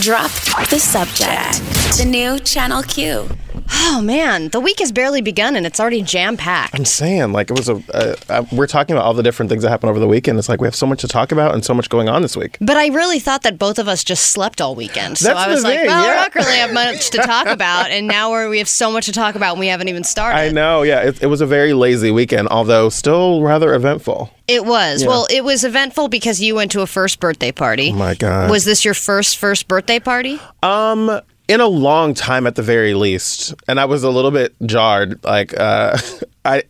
Drop 0.00 0.30
the 0.70 0.78
subject. 0.78 1.58
The 1.98 2.04
new 2.04 2.38
Channel 2.38 2.84
Q. 2.84 3.28
Oh 3.70 4.00
man, 4.00 4.48
the 4.50 4.60
week 4.60 4.78
has 4.78 4.92
barely 4.92 5.20
begun 5.20 5.56
and 5.56 5.66
it's 5.66 5.80
already 5.80 6.02
jam 6.02 6.36
packed. 6.36 6.74
I'm 6.78 6.84
saying, 6.84 7.32
like, 7.32 7.50
it 7.50 7.58
was 7.58 7.68
a. 7.68 7.82
Uh, 7.92 8.14
uh, 8.28 8.44
we're 8.52 8.68
talking 8.68 8.94
about 8.94 9.04
all 9.04 9.12
the 9.12 9.24
different 9.24 9.50
things 9.50 9.62
that 9.64 9.70
happened 9.70 9.90
over 9.90 9.98
the 9.98 10.06
weekend. 10.06 10.38
It's 10.38 10.48
like 10.48 10.60
we 10.60 10.68
have 10.68 10.74
so 10.76 10.86
much 10.86 11.00
to 11.00 11.08
talk 11.08 11.32
about 11.32 11.52
and 11.52 11.64
so 11.64 11.74
much 11.74 11.88
going 11.88 12.08
on 12.08 12.22
this 12.22 12.36
week. 12.36 12.56
But 12.60 12.76
I 12.76 12.86
really 12.88 13.18
thought 13.18 13.42
that 13.42 13.58
both 13.58 13.78
of 13.80 13.88
us 13.88 14.04
just 14.04 14.26
slept 14.30 14.60
all 14.60 14.76
weekend. 14.76 15.18
So 15.18 15.28
That's 15.28 15.40
I 15.40 15.48
was 15.48 15.62
the 15.62 15.68
like, 15.68 15.78
thing, 15.80 15.88
well, 15.88 16.02
we 16.02 16.06
yeah. 16.06 16.28
don't 16.28 16.34
really 16.36 16.56
have 16.58 16.72
much 16.72 17.10
to 17.10 17.18
talk 17.18 17.46
about. 17.48 17.90
And 17.90 18.06
now 18.06 18.30
we're, 18.30 18.48
we 18.48 18.58
have 18.58 18.68
so 18.68 18.92
much 18.92 19.06
to 19.06 19.12
talk 19.12 19.34
about 19.34 19.52
and 19.52 19.60
we 19.60 19.66
haven't 19.66 19.88
even 19.88 20.04
started. 20.04 20.38
I 20.38 20.50
know, 20.50 20.82
yeah. 20.82 21.02
It, 21.02 21.22
it 21.24 21.26
was 21.26 21.40
a 21.40 21.46
very 21.46 21.72
lazy 21.72 22.12
weekend, 22.12 22.48
although 22.48 22.88
still 22.88 23.42
rather 23.42 23.74
eventful. 23.74 24.30
It 24.48 24.64
was. 24.64 25.02
Yeah. 25.02 25.08
Well, 25.08 25.26
it 25.30 25.44
was 25.44 25.62
eventful 25.62 26.08
because 26.08 26.40
you 26.40 26.54
went 26.54 26.72
to 26.72 26.80
a 26.80 26.86
first 26.86 27.20
birthday 27.20 27.52
party. 27.52 27.90
Oh 27.92 27.96
my 27.96 28.14
God. 28.14 28.50
Was 28.50 28.64
this 28.64 28.84
your 28.84 28.94
first 28.94 29.36
first 29.36 29.68
birthday 29.68 30.00
party? 30.00 30.40
Um, 30.62 31.20
in 31.48 31.60
a 31.60 31.66
long 31.66 32.14
time 32.14 32.46
at 32.46 32.54
the 32.54 32.62
very 32.62 32.94
least, 32.94 33.54
and 33.68 33.78
I 33.78 33.84
was 33.84 34.04
a 34.04 34.10
little 34.10 34.30
bit 34.30 34.54
jarred. 34.64 35.22
Like, 35.24 35.58
uh, 35.58 35.98
I. 36.44 36.64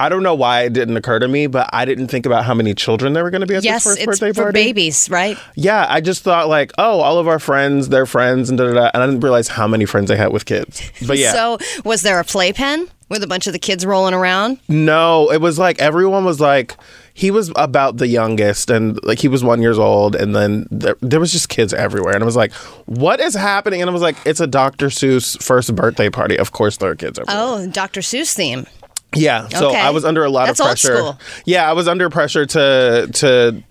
I 0.00 0.08
don't 0.08 0.24
know 0.24 0.34
why 0.34 0.62
it 0.62 0.72
didn't 0.72 0.96
occur 0.96 1.20
to 1.20 1.28
me, 1.28 1.46
but 1.46 1.70
I 1.72 1.84
didn't 1.84 2.08
think 2.08 2.26
about 2.26 2.44
how 2.44 2.52
many 2.52 2.74
children 2.74 3.12
there 3.12 3.22
were 3.22 3.30
going 3.30 3.42
to 3.42 3.46
be 3.46 3.54
at 3.54 3.62
yes, 3.62 3.84
this 3.84 3.92
first 3.92 3.98
it's 4.00 4.06
birthday 4.06 4.32
for 4.32 4.42
party. 4.42 4.64
babies, 4.64 5.08
right? 5.08 5.38
Yeah, 5.54 5.86
I 5.88 6.00
just 6.00 6.22
thought 6.24 6.48
like, 6.48 6.72
oh, 6.78 6.98
all 6.98 7.18
of 7.18 7.28
our 7.28 7.38
friends, 7.38 7.90
they're 7.90 8.04
friends, 8.04 8.50
and 8.50 8.58
da 8.58 8.66
da 8.66 8.74
da. 8.74 8.90
And 8.92 9.04
I 9.04 9.06
didn't 9.06 9.20
realize 9.20 9.46
how 9.46 9.68
many 9.68 9.84
friends 9.84 10.10
I 10.10 10.16
had 10.16 10.32
with 10.32 10.46
kids. 10.46 10.82
But 11.06 11.18
yeah, 11.18 11.32
So, 11.32 11.58
was 11.84 12.02
there 12.02 12.18
a 12.18 12.24
playpen 12.24 12.88
with 13.08 13.22
a 13.22 13.28
bunch 13.28 13.46
of 13.46 13.52
the 13.52 13.58
kids 13.60 13.86
rolling 13.86 14.14
around? 14.14 14.58
no, 14.68 15.30
it 15.30 15.40
was 15.40 15.60
like 15.60 15.78
everyone 15.78 16.24
was 16.24 16.40
like, 16.40 16.74
he 17.16 17.30
was 17.30 17.52
about 17.54 17.98
the 17.98 18.08
youngest, 18.08 18.70
and 18.70 18.98
like 19.04 19.20
he 19.20 19.28
was 19.28 19.44
one 19.44 19.62
years 19.62 19.78
old, 19.78 20.16
and 20.16 20.34
then 20.34 20.66
there, 20.70 20.96
there 21.00 21.20
was 21.20 21.30
just 21.30 21.48
kids 21.48 21.72
everywhere, 21.72 22.12
and 22.12 22.22
I 22.22 22.26
was 22.26 22.34
like, 22.36 22.52
what 22.86 23.20
is 23.20 23.34
happening? 23.34 23.80
And 23.80 23.88
I 23.88 23.92
was 23.92 24.02
like, 24.02 24.16
it's 24.26 24.40
a 24.40 24.48
Dr. 24.48 24.88
Seuss 24.88 25.40
first 25.40 25.74
birthday 25.76 26.10
party. 26.10 26.36
Of 26.36 26.50
course, 26.50 26.76
there 26.78 26.90
are 26.90 26.96
kids 26.96 27.18
everywhere. 27.18 27.42
Oh, 27.42 27.66
Dr. 27.68 28.00
Seuss 28.00 28.34
theme. 28.34 28.66
Yeah, 29.14 29.46
so 29.48 29.68
Okay. 29.68 29.80
I 29.80 29.90
was 29.90 30.04
under 30.04 30.24
a 30.24 30.28
lot 30.28 30.46
That's 30.46 30.58
of 30.58 30.66
pressure. 30.66 31.16
Yeah, 31.44 31.70
I 31.70 31.72
was 31.72 31.86
under 31.86 32.10
pressure 32.10 32.46
to 32.46 33.08
to 33.12 33.62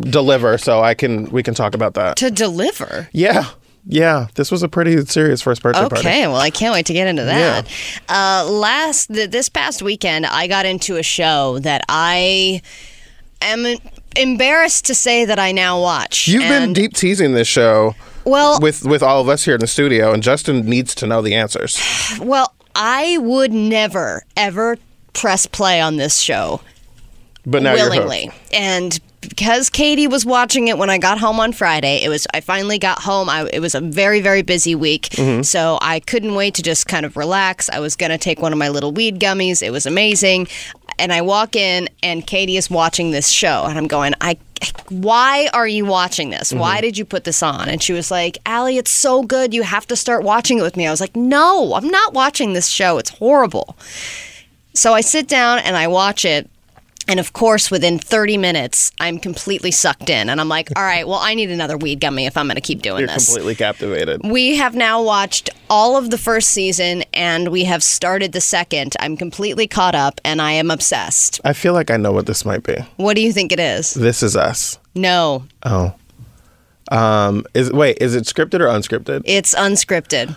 deliver, 0.00 0.56
so 0.56 0.80
I 0.82 0.94
can 0.94 1.30
we 1.30 1.42
can 1.42 1.52
talk 1.52 1.74
about 1.74 1.94
that. 1.94 2.16
To 2.16 2.30
deliver. 2.30 3.10
Yeah, 3.12 3.44
yeah, 3.88 4.26
this 4.34 4.50
was 4.50 4.62
a 4.62 4.68
pretty 4.68 5.04
serious 5.06 5.40
first 5.40 5.62
birthday 5.62 5.80
party. 5.80 5.98
Okay, 5.98 6.26
well, 6.26 6.36
I 6.36 6.50
can't 6.50 6.72
wait 6.72 6.86
to 6.86 6.92
get 6.92 7.06
into 7.06 7.24
that. 7.24 7.68
Uh, 8.08 8.48
last 8.50 9.06
th- 9.06 9.30
this 9.30 9.48
past 9.48 9.80
weekend, 9.80 10.26
I 10.26 10.48
got 10.48 10.66
into 10.66 10.96
a 10.96 11.02
show 11.02 11.60
that 11.60 11.82
I 11.88 12.62
am 13.40 13.76
embarrassed 14.16 14.86
to 14.86 14.94
say 14.94 15.24
that 15.24 15.38
I 15.38 15.52
now 15.52 15.80
watch. 15.80 16.26
You've 16.26 16.42
been 16.42 16.72
deep 16.72 16.94
teasing 16.94 17.32
this 17.32 17.46
show 17.46 17.94
well, 18.24 18.58
with 18.60 18.84
with 18.84 19.02
all 19.02 19.20
of 19.20 19.28
us 19.28 19.44
here 19.44 19.54
in 19.54 19.60
the 19.60 19.68
studio, 19.68 20.12
and 20.12 20.22
Justin 20.22 20.66
needs 20.66 20.94
to 20.96 21.06
know 21.06 21.22
the 21.22 21.34
answers. 21.34 21.80
well, 22.20 22.54
I 22.74 23.18
would 23.18 23.52
never 23.52 24.24
ever 24.36 24.78
press 25.12 25.46
play 25.46 25.80
on 25.80 25.96
this 25.96 26.18
show 26.18 26.60
But 27.48 27.62
now 27.62 27.74
willingly, 27.74 28.30
and 28.52 28.98
because 29.20 29.70
Katie 29.70 30.08
was 30.08 30.26
watching 30.26 30.66
it 30.68 30.78
when 30.78 30.90
I 30.90 30.98
got 30.98 31.18
home 31.18 31.38
on 31.38 31.52
Friday, 31.52 32.02
it 32.02 32.08
was 32.08 32.26
I 32.34 32.40
finally 32.40 32.78
got 32.78 32.98
home. 33.00 33.28
I, 33.30 33.48
it 33.52 33.60
was 33.60 33.74
a 33.76 33.80
very 33.80 34.20
very 34.20 34.42
busy 34.42 34.74
week, 34.74 35.10
Mm-hmm. 35.10 35.42
so 35.42 35.78
I 35.80 36.00
couldn't 36.00 36.34
wait 36.34 36.54
to 36.54 36.62
just 36.62 36.86
kind 36.88 37.06
of 37.06 37.16
relax. 37.16 37.70
I 37.70 37.78
was 37.78 37.94
gonna 37.94 38.18
take 38.18 38.40
one 38.42 38.52
of 38.52 38.58
my 38.58 38.68
little 38.68 38.90
weed 38.92 39.20
gummies. 39.20 39.62
It 39.62 39.70
was 39.70 39.86
amazing, 39.86 40.48
and 40.98 41.12
I 41.12 41.22
walk 41.22 41.54
in 41.54 41.88
and 42.02 42.26
Katie 42.26 42.56
is 42.56 42.68
watching 42.68 43.12
this 43.12 43.28
show, 43.28 43.64
and 43.68 43.78
I'm 43.78 43.86
going, 43.86 44.14
I. 44.20 44.38
Why 44.88 45.48
are 45.52 45.68
you 45.68 45.84
watching 45.84 46.30
this? 46.30 46.50
Mm-hmm. 46.50 46.60
Why 46.60 46.80
did 46.80 46.96
you 46.96 47.04
put 47.04 47.24
this 47.24 47.42
on? 47.42 47.68
And 47.68 47.82
she 47.82 47.92
was 47.92 48.10
like, 48.10 48.38
Allie, 48.46 48.78
it's 48.78 48.90
so 48.90 49.22
good. 49.22 49.52
You 49.52 49.62
have 49.62 49.86
to 49.88 49.96
start 49.96 50.22
watching 50.24 50.58
it 50.58 50.62
with 50.62 50.76
me. 50.78 50.86
I 50.86 50.90
was 50.90 51.00
like, 51.00 51.14
No, 51.14 51.74
I'm 51.74 51.88
not 51.88 52.14
watching 52.14 52.54
this 52.54 52.68
show. 52.68 52.96
It's 52.96 53.10
horrible. 53.10 53.76
So 54.74 54.94
I 54.94 55.02
sit 55.02 55.28
down 55.28 55.58
and 55.58 55.76
I 55.76 55.88
watch 55.88 56.24
it. 56.24 56.48
And 57.08 57.20
of 57.20 57.32
course, 57.32 57.70
within 57.70 57.98
30 57.98 58.36
minutes, 58.36 58.90
I'm 58.98 59.18
completely 59.18 59.70
sucked 59.70 60.10
in. 60.10 60.28
And 60.28 60.40
I'm 60.40 60.48
like, 60.48 60.70
all 60.76 60.82
right, 60.82 61.06
well, 61.06 61.20
I 61.20 61.34
need 61.34 61.50
another 61.50 61.76
weed 61.76 62.00
gummy 62.00 62.26
if 62.26 62.36
I'm 62.36 62.46
going 62.46 62.56
to 62.56 62.60
keep 62.60 62.82
doing 62.82 63.00
You're 63.00 63.08
this. 63.08 63.26
completely 63.26 63.54
captivated. 63.54 64.22
We 64.24 64.56
have 64.56 64.74
now 64.74 65.02
watched 65.02 65.50
all 65.70 65.96
of 65.96 66.10
the 66.10 66.18
first 66.18 66.48
season 66.48 67.04
and 67.14 67.48
we 67.48 67.64
have 67.64 67.82
started 67.82 68.32
the 68.32 68.40
second. 68.40 68.94
I'm 68.98 69.16
completely 69.16 69.66
caught 69.68 69.94
up 69.94 70.20
and 70.24 70.42
I 70.42 70.52
am 70.52 70.70
obsessed. 70.70 71.40
I 71.44 71.52
feel 71.52 71.74
like 71.74 71.90
I 71.92 71.96
know 71.96 72.12
what 72.12 72.26
this 72.26 72.44
might 72.44 72.64
be. 72.64 72.76
What 72.96 73.14
do 73.14 73.22
you 73.22 73.32
think 73.32 73.52
it 73.52 73.60
is? 73.60 73.94
This 73.94 74.22
is 74.22 74.36
us. 74.36 74.78
No, 74.94 75.44
Oh. 75.64 75.94
Um. 76.90 77.44
Is 77.52 77.72
wait. 77.72 77.98
Is 78.00 78.14
it 78.14 78.24
scripted 78.24 78.60
or 78.60 78.66
unscripted? 78.68 79.22
it's 79.24 79.54
unscripted. 79.56 80.36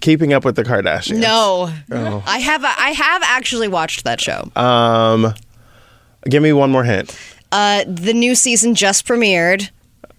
Keeping 0.00 0.32
up 0.32 0.44
with 0.44 0.54
the 0.56 0.62
Kardashians. 0.62 1.18
No. 1.18 1.72
Oh. 1.90 2.22
I 2.24 2.38
have 2.38 2.64
I 2.64 2.90
have 2.92 3.22
actually 3.24 3.66
watched 3.68 4.04
that 4.04 4.20
show. 4.20 4.48
Um. 4.54 5.34
Give 6.28 6.42
me 6.42 6.52
one 6.52 6.70
more 6.70 6.84
hint. 6.84 7.16
Uh, 7.50 7.84
the 7.86 8.14
new 8.14 8.34
season 8.34 8.74
just 8.74 9.06
premiered 9.06 9.70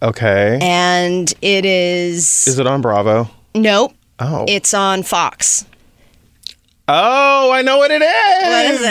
Okay. 0.02 0.59
and 0.62 1.34
it 1.41 1.66
is, 1.66 2.47
Is 2.47 2.59
it 2.59 2.68
on 2.68 2.81
Bravo? 2.81 3.30
Nope. 3.56 3.94
Oh. 4.19 4.46
It's 4.47 4.74
on 4.74 5.03
Fox. 5.03 5.66
Oh, 6.85 7.49
I 7.51 7.61
know 7.61 7.77
what 7.77 7.91
it 7.91 8.01
is. 8.01 8.44
What 8.44 8.66
is 8.66 8.81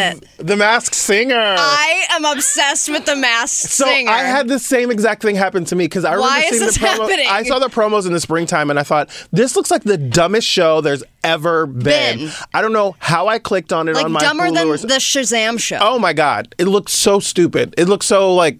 it? 0.40 0.46
The 0.46 0.56
Masked 0.56 0.94
Singer. 0.94 1.34
I 1.36 2.06
am 2.10 2.24
obsessed 2.24 2.88
with 2.88 3.04
the 3.04 3.14
Masked 3.14 3.70
so 3.70 3.84
Singer. 3.84 4.10
I 4.10 4.20
had 4.20 4.48
the 4.48 4.58
same 4.58 4.90
exact 4.90 5.20
thing 5.20 5.34
happen 5.34 5.66
to 5.66 5.76
me 5.76 5.84
because 5.84 6.06
I 6.06 6.14
remember 6.14 6.28
Why 6.30 6.38
is 6.40 6.48
seeing 6.50 6.62
this 6.62 6.78
the 6.78 6.86
promo. 6.86 7.08
happening? 7.08 7.26
I 7.28 7.42
saw 7.42 7.58
the 7.58 7.68
promos 7.68 8.06
in 8.06 8.14
the 8.14 8.20
springtime 8.20 8.70
and 8.70 8.78
I 8.78 8.82
thought 8.82 9.10
this 9.30 9.56
looks 9.56 9.70
like 9.70 9.82
the 9.84 9.98
dumbest 9.98 10.48
show 10.48 10.80
there's 10.80 11.04
ever 11.22 11.66
been. 11.66 12.18
Been. 12.18 12.30
I 12.54 12.62
don't 12.62 12.72
know 12.72 12.96
how 12.98 13.28
I 13.28 13.38
clicked 13.38 13.74
on 13.74 13.88
it 13.88 13.94
like 13.94 14.06
on 14.06 14.12
my 14.12 14.20
dumber 14.20 14.44
Hulu 14.44 14.80
than 14.80 14.88
the 14.88 14.94
Shazam 14.94 15.60
show. 15.60 15.78
Oh 15.80 15.98
my 15.98 16.14
god, 16.14 16.54
it 16.58 16.64
looked 16.68 16.90
so 16.90 17.20
stupid. 17.20 17.74
It 17.76 17.88
looked 17.88 18.04
so 18.04 18.34
like 18.34 18.58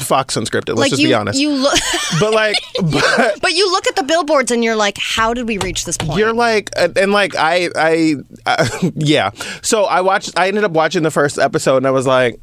Fox 0.00 0.36
unscripted. 0.36 0.76
Let's 0.76 0.78
like 0.78 0.90
just 0.90 1.02
you, 1.02 1.08
be 1.08 1.14
honest. 1.14 1.38
you 1.38 1.50
look, 1.50 1.76
but 2.20 2.32
like, 2.32 2.54
but 2.80 3.40
but 3.40 3.52
you 3.52 3.70
look 3.72 3.88
at 3.88 3.96
the 3.96 4.04
billboards 4.04 4.52
and 4.52 4.62
you're 4.62 4.76
like, 4.76 4.96
how 4.98 5.34
did 5.34 5.48
we 5.48 5.58
reach 5.58 5.84
this 5.84 5.96
point? 5.96 6.18
You're 6.18 6.32
like, 6.32 6.70
and 6.76 6.96
and, 6.96 7.12
like 7.12 7.34
I, 7.36 7.68
I, 7.74 8.14
uh, 8.46 8.68
yeah. 8.94 9.30
So 9.62 9.84
I 9.84 10.00
watched. 10.00 10.38
I 10.38 10.46
ended 10.46 10.62
up 10.62 10.70
watching 10.70 11.02
the 11.02 11.10
first 11.10 11.38
episode, 11.38 11.78
and 11.78 11.86
I 11.88 11.90
was 11.90 12.06
like, 12.06 12.40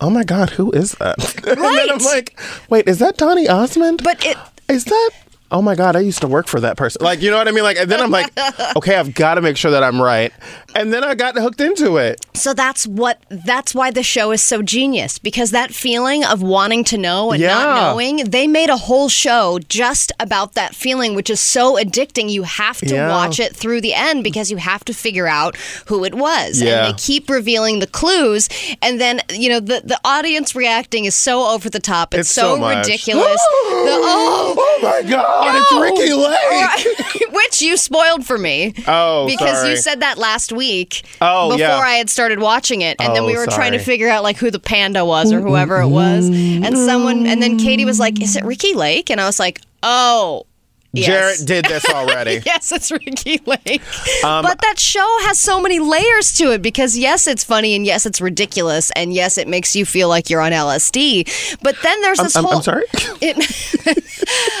"Oh 0.00 0.10
my 0.10 0.24
god, 0.24 0.50
who 0.50 0.72
is 0.72 0.92
that?" 0.92 1.18
and 1.46 1.60
then 1.60 1.90
I'm 1.90 1.98
like, 1.98 2.38
"Wait, 2.68 2.88
is 2.88 2.98
that 2.98 3.16
Donny 3.16 3.48
Osmond?" 3.48 4.00
but 4.02 4.24
it, 4.26 4.36
is 4.68 4.84
that? 4.86 5.10
Oh 5.50 5.62
my 5.62 5.76
god, 5.76 5.94
I 5.94 6.00
used 6.00 6.20
to 6.22 6.26
work 6.26 6.48
for 6.48 6.58
that 6.60 6.76
person. 6.76 7.04
Like, 7.04 7.20
you 7.22 7.30
know 7.30 7.36
what 7.36 7.46
I 7.46 7.52
mean? 7.52 7.62
Like, 7.62 7.76
and 7.76 7.88
then 7.88 8.00
I'm 8.00 8.10
like, 8.10 8.32
okay, 8.76 8.96
I've 8.96 9.14
got 9.14 9.34
to 9.34 9.40
make 9.40 9.56
sure 9.56 9.70
that 9.70 9.84
I'm 9.84 10.02
right. 10.02 10.32
And 10.74 10.92
then 10.92 11.04
I 11.04 11.14
got 11.14 11.36
hooked 11.36 11.60
into 11.60 11.96
it. 11.98 12.24
so 12.34 12.54
that's 12.54 12.86
what 12.88 13.22
that's 13.30 13.72
why 13.74 13.92
the 13.92 14.02
show 14.02 14.32
is 14.32 14.42
so 14.42 14.62
genius 14.62 15.18
because 15.18 15.52
that 15.52 15.72
feeling 15.72 16.24
of 16.24 16.42
wanting 16.42 16.82
to 16.84 16.98
know 16.98 17.30
and 17.30 17.40
not 17.42 17.76
knowing, 17.80 18.16
they 18.24 18.48
made 18.48 18.68
a 18.70 18.76
whole 18.76 19.08
show 19.08 19.60
just 19.68 20.10
about 20.18 20.54
that 20.54 20.74
feeling, 20.74 21.14
which 21.14 21.30
is 21.30 21.38
so 21.38 21.76
addicting. 21.76 22.30
You 22.30 22.42
have 22.42 22.78
to 22.78 22.94
Yeah. 22.94 23.08
watch 23.10 23.38
it 23.38 23.54
through 23.54 23.80
the 23.82 23.94
end 23.94 24.24
because 24.24 24.50
you 24.50 24.56
have 24.56 24.84
to 24.86 24.94
figure 24.94 25.28
out 25.28 25.56
who 25.86 26.04
it 26.04 26.14
was, 26.16 26.60
Yeah. 26.60 26.86
and 26.86 26.94
they 26.94 26.98
keep 26.98 27.30
revealing 27.30 27.78
the 27.78 27.86
clues, 27.86 28.48
and 28.82 29.00
then 29.00 29.20
you 29.30 29.48
know 29.50 29.60
the 29.60 29.82
the 29.84 30.00
audience 30.04 30.56
reacting 30.56 31.04
is 31.04 31.14
so 31.14 31.46
over 31.46 31.70
the 31.70 31.80
top. 31.80 32.12
It's, 32.14 32.22
It's 32.30 32.30
so 32.34 32.56
much. 32.56 32.78
ridiculous. 32.88 33.40
the, 33.84 34.00
oh. 34.02 34.54
Oh 34.58 34.78
my 34.82 35.08
god, 35.08 35.33
it's 35.42 35.72
No! 35.72 35.80
Ricki 35.80 36.12
Lake. 36.12 36.50
Right. 36.50 37.22
Which 37.32 37.62
you 37.62 37.76
spoiled 37.76 38.24
for 38.26 38.38
me. 38.38 38.74
Oh, 38.86 39.26
because 39.26 39.58
sorry. 39.58 39.70
you 39.70 39.76
said 39.76 40.00
that 40.00 40.18
last 40.18 40.52
week. 40.52 41.02
Oh, 41.20 41.48
before 41.50 41.58
yeah. 41.58 41.76
I 41.78 41.94
had 41.94 42.08
started 42.10 42.38
watching 42.38 42.80
it, 42.82 42.96
and 43.00 43.14
then 43.14 43.22
Oh, 43.22 43.26
we 43.26 43.36
were 43.36 43.46
trying 43.46 43.72
to 43.72 43.78
sorry. 43.78 43.84
figure 43.84 44.08
out 44.08 44.22
like 44.22 44.36
who 44.36 44.50
the 44.50 44.58
panda 44.60 45.04
was 45.04 45.32
or 45.32 45.40
whoever 45.40 45.80
it 45.80 45.88
was, 45.88 46.28
and 46.28 46.76
someone, 46.76 47.26
and 47.26 47.42
then 47.42 47.58
Katie 47.58 47.84
was 47.84 47.98
like, 47.98 48.20
"Is 48.22 48.36
it 48.36 48.44
Ricki 48.44 48.74
Lake?" 48.74 49.10
And 49.10 49.20
I 49.20 49.26
was 49.26 49.38
like, 49.38 49.60
"Oh." 49.82 50.46
Yes. 50.94 51.06
Jarrett 51.06 51.46
did 51.46 51.64
this 51.66 51.84
already. 51.90 52.42
Yes, 52.46 52.70
it's 52.72 52.90
Ricki 52.90 53.40
Lake. 53.46 53.82
Um, 54.24 54.42
but 54.42 54.60
that 54.60 54.78
show 54.78 55.06
has 55.22 55.38
so 55.38 55.60
many 55.60 55.78
layers 55.78 56.32
to 56.34 56.52
it 56.52 56.62
because 56.62 56.96
yes, 56.96 57.26
it's 57.26 57.42
funny 57.44 57.74
and 57.74 57.84
yes, 57.86 58.06
it's 58.06 58.20
ridiculous 58.20 58.90
and 58.92 59.12
yes, 59.12 59.38
it 59.38 59.48
makes 59.48 59.74
you 59.74 59.84
feel 59.86 60.08
like 60.08 60.30
you're 60.30 60.40
on 60.40 60.52
LSD. 60.52 61.58
But 61.62 61.76
then 61.82 62.00
there's 62.02 62.18
this 62.18 62.36
I'm, 62.36 62.44
whole 62.44 62.56
I'm 62.56 62.62
sorry. 62.62 62.84
It, 63.20 63.36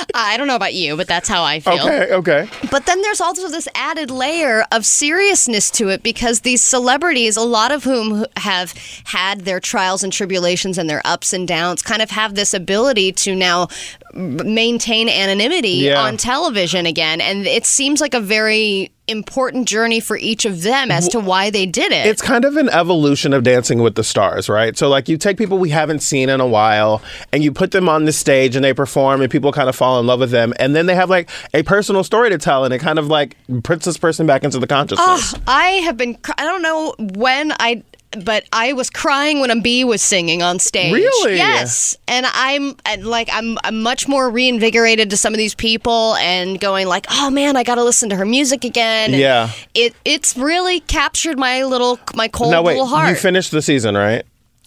I 0.14 0.36
don't 0.36 0.46
know 0.46 0.56
about 0.56 0.74
you, 0.74 0.96
but 0.96 1.06
that's 1.06 1.28
how 1.28 1.42
I 1.42 1.60
feel. 1.60 1.74
okay, 1.74 2.12
okay. 2.12 2.48
But 2.70 2.86
then 2.86 3.00
there's 3.02 3.20
also 3.20 3.48
this 3.48 3.68
added 3.74 4.10
layer 4.10 4.64
of 4.72 4.84
seriousness 4.86 5.70
to 5.72 5.88
it 5.88 6.02
because 6.02 6.40
these 6.40 6.62
celebrities, 6.62 7.36
a 7.36 7.42
lot 7.42 7.70
of 7.72 7.84
whom 7.84 8.24
have 8.38 8.72
had 9.04 9.42
their 9.42 9.60
trials 9.60 10.02
and 10.02 10.12
tribulations 10.12 10.78
and 10.78 10.88
their 10.88 11.02
ups 11.04 11.32
and 11.32 11.46
downs, 11.48 11.82
kind 11.82 12.02
of 12.02 12.10
have 12.10 12.34
this 12.34 12.54
ability 12.54 13.12
to 13.12 13.34
now 13.34 13.68
maintain 14.14 15.08
anonymity 15.08 15.68
Yeah. 15.70 16.00
on 16.00 16.16
television 16.24 16.86
again. 16.86 17.20
And 17.20 17.46
it 17.46 17.66
seems 17.66 18.00
like 18.00 18.14
a 18.14 18.20
very 18.20 18.90
important 19.06 19.68
journey 19.68 20.00
for 20.00 20.16
each 20.16 20.46
of 20.46 20.62
them 20.62 20.90
as 20.90 21.08
to 21.08 21.20
why 21.20 21.50
they 21.50 21.66
did 21.66 21.92
it. 21.92 22.06
It's 22.06 22.22
kind 22.22 22.46
of 22.46 22.56
an 22.56 22.70
evolution 22.70 23.34
of 23.34 23.42
Dancing 23.42 23.82
with 23.82 23.96
the 23.96 24.02
Stars, 24.02 24.48
right? 24.48 24.74
So, 24.78 24.88
like, 24.88 25.10
you 25.10 25.18
take 25.18 25.36
people 25.36 25.58
we 25.58 25.68
haven't 25.68 26.00
seen 26.00 26.30
in 26.30 26.40
a 26.40 26.46
while 26.46 27.02
and 27.30 27.44
you 27.44 27.52
put 27.52 27.72
them 27.72 27.90
on 27.90 28.06
the 28.06 28.12
stage 28.12 28.56
and 28.56 28.64
they 28.64 28.72
perform 28.72 29.20
and 29.20 29.30
people 29.30 29.52
kind 29.52 29.68
of 29.68 29.76
fall 29.76 30.00
in 30.00 30.06
love 30.06 30.20
with 30.20 30.30
them. 30.30 30.54
And 30.58 30.74
then 30.74 30.86
they 30.86 30.94
have 30.94 31.10
like 31.10 31.28
a 31.52 31.62
personal 31.62 32.02
story 32.02 32.30
to 32.30 32.38
tell 32.38 32.64
and 32.64 32.72
it 32.72 32.78
kind 32.78 32.98
of 32.98 33.08
like 33.08 33.36
puts 33.62 33.84
this 33.84 33.98
person 33.98 34.26
back 34.26 34.44
into 34.44 34.58
the 34.58 34.66
consciousness. 34.66 35.34
Ah, 35.34 35.40
I 35.46 35.66
have 35.84 35.98
been. 35.98 36.16
I 36.38 36.44
don't 36.44 36.62
know 36.62 36.94
when 36.98 37.52
I. 37.60 37.82
But 38.22 38.44
I 38.52 38.72
was 38.74 38.90
crying 38.90 39.40
when 39.40 39.50
a 39.50 39.60
bee 39.60 39.84
was 39.84 40.02
singing 40.02 40.42
on 40.42 40.58
stage. 40.58 40.92
Really? 40.92 41.36
Yes, 41.36 41.96
and 42.06 42.26
I'm 42.32 42.76
and 42.84 43.06
like 43.06 43.28
I'm 43.32 43.56
I'm 43.64 43.82
much 43.82 44.06
more 44.08 44.28
reinvigorated 44.30 45.10
to 45.10 45.16
some 45.16 45.32
of 45.32 45.38
these 45.38 45.54
people 45.54 46.16
and 46.16 46.60
going 46.60 46.86
like, 46.86 47.06
oh 47.10 47.30
man, 47.30 47.56
I 47.56 47.62
got 47.62 47.76
to 47.76 47.84
listen 47.84 48.10
to 48.10 48.16
her 48.16 48.26
music 48.26 48.64
again. 48.64 49.12
And 49.12 49.20
Yeah. 49.20 49.50
it 49.74 49.94
it's 50.04 50.36
really 50.36 50.80
captured 50.80 51.38
my 51.38 51.64
little 51.64 51.98
my 52.14 52.28
cold 52.28 52.50
now, 52.50 52.62
wait, 52.62 52.74
little 52.74 52.86
heart. 52.86 53.08
you 53.08 53.14
finished 53.16 53.50
the 53.50 53.62
season, 53.62 53.96
right? 53.96 54.24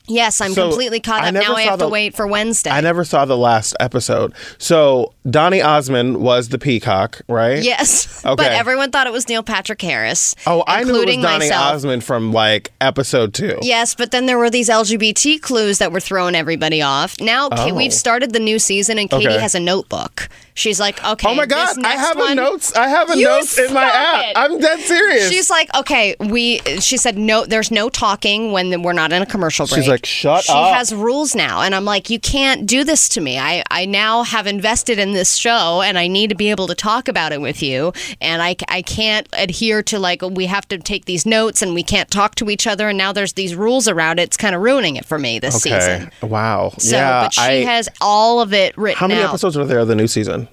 Yes, 0.08 0.42
I'm 0.42 0.54
So, 0.54 0.68
completely 0.70 1.00
caught 1.00 1.24
up. 1.24 1.34
never 1.34 1.46
Now 1.50 1.56
I 1.56 1.62
have 1.64 1.80
the- 1.80 1.86
to 1.86 1.90
wait 1.90 2.16
for 2.16 2.26
Wednesday. 2.28 2.70
I 2.70 2.82
never 2.82 3.04
saw 3.04 3.26
the 3.26 3.38
last 3.38 3.76
episode. 3.80 4.34
So, 4.58 5.14
Donny 5.30 5.62
Osmond 5.62 6.18
was 6.18 6.50
the 6.50 6.58
peacock, 6.58 7.22
right? 7.28 7.62
Yes, 7.62 8.22
Okay. 8.26 8.36
but 8.36 8.52
everyone 8.52 8.92
thought 8.92 9.08
it 9.08 9.14
was 9.14 9.28
Neil 9.30 9.44
Patrick 9.44 9.82
Harris. 9.82 10.36
Oh, 10.46 10.64
I 10.68 10.84
knew 10.84 11.02
it 11.02 11.06
was 11.08 11.16
Donny 11.18 11.46
myself. 11.46 11.74
Osmond 11.76 12.04
from 12.04 12.32
like 12.34 12.72
episode 12.82 13.34
two. 13.34 13.58
Yes, 13.62 13.96
but 13.96 14.12
then 14.12 14.26
there 14.26 14.38
were 14.38 14.50
these 14.50 14.70
LGBT 14.70 15.42
clues 15.42 15.80
that 15.80 15.92
were 15.92 16.00
throwing 16.00 16.36
everybody 16.36 16.82
off. 16.82 17.20
Now 17.20 17.50
Oh. 17.52 17.74
we've 17.74 17.94
started 17.94 18.34
the 18.34 18.40
new 18.40 18.60
season, 18.60 18.98
and 19.00 19.10
Katie 19.10 19.28
Okay. 19.28 19.40
has 19.40 19.56
a 19.56 19.60
notebook. 19.60 20.30
She's 20.54 20.80
like, 20.80 21.04
okay. 21.06 21.30
Oh 21.30 21.36
my 21.36 21.46
god, 21.46 21.78
I 21.86 21.92
have 21.92 22.18
a 22.18 22.34
notes. 22.34 22.74
I 22.76 22.88
have 22.88 23.12
a 23.12 23.16
notes 23.16 23.60
in 23.60 23.72
my 23.76 23.84
app. 23.84 24.26
it. 24.26 24.34
I'm 24.36 24.60
dead 24.60 24.80
serious. 24.80 25.30
She's 25.30 25.52
like, 25.52 25.70
okay, 25.76 26.16
we. 26.20 26.60
She 26.80 26.98
said, 26.98 27.16
no, 27.16 27.46
there's 27.46 27.70
no 27.70 27.90
talking 27.90 28.52
when 28.52 28.82
we're 28.82 28.94
not 28.94 29.14
in 29.14 29.22
a 29.22 29.26
commercial 29.28 29.68
break. 29.68 29.97
Like, 29.98 30.06
"Shut 30.06 30.44
she 30.44 30.54
up." 30.54 30.76
has 30.76 30.94
rules 30.94 31.36
now, 31.36 31.62
and 31.62 31.74
I'm 31.76 31.86
like, 31.86 32.10
you 32.10 32.20
can't 32.20 32.66
do 32.66 32.84
this 32.84 33.10
to 33.10 33.22
me. 33.22 33.38
I 33.40 33.64
I 33.70 33.86
now 33.86 34.24
have 34.24 34.48
invested 34.48 35.00
in 35.00 35.14
this 35.14 35.36
show, 35.36 35.82
and 35.82 35.98
I 35.98 36.08
need 36.08 36.30
to 36.30 36.36
be 36.36 36.50
able 36.50 36.68
to 36.68 36.76
talk 36.76 37.08
about 37.08 37.32
it 37.32 37.42
with 37.42 37.62
you, 37.62 37.94
and 38.22 38.42
I 38.42 38.56
I 38.68 38.82
can't 38.82 39.28
adhere 39.34 39.84
to 39.84 40.00
like 40.00 40.22
we 40.22 40.46
have 40.46 40.68
to 40.70 40.78
take 40.78 41.06
these 41.06 41.26
notes, 41.26 41.62
and 41.62 41.74
we 41.74 41.84
can't 41.84 42.10
talk 42.10 42.36
to 42.36 42.50
each 42.50 42.68
other, 42.68 42.90
and 42.90 42.98
now 42.98 43.12
there's 43.12 43.34
these 43.34 43.56
rules 43.56 43.88
around 43.88 44.20
it. 44.20 44.24
It's 44.24 44.38
kind 44.38 44.56
of 44.56 44.62
ruining 44.62 44.96
it 44.96 45.06
for 45.06 45.18
me 45.18 45.40
this 45.40 45.66
okay. 45.66 45.80
season. 45.80 46.12
Wow. 46.22 46.74
So, 46.78 46.96
yeah. 46.96 47.24
but 47.24 47.34
she 47.34 47.42
I, 47.42 47.64
has 47.66 47.90
all 48.02 48.42
of 48.42 48.54
it 48.54 48.78
written 48.78 49.00
how 49.00 49.08
many 49.08 49.22
out. 49.22 49.30
episodes 49.30 49.58
are 49.58 49.66
there 49.66 49.80
of 49.80 49.88
the 49.88 49.96
new 49.96 50.08
season? 50.08 50.48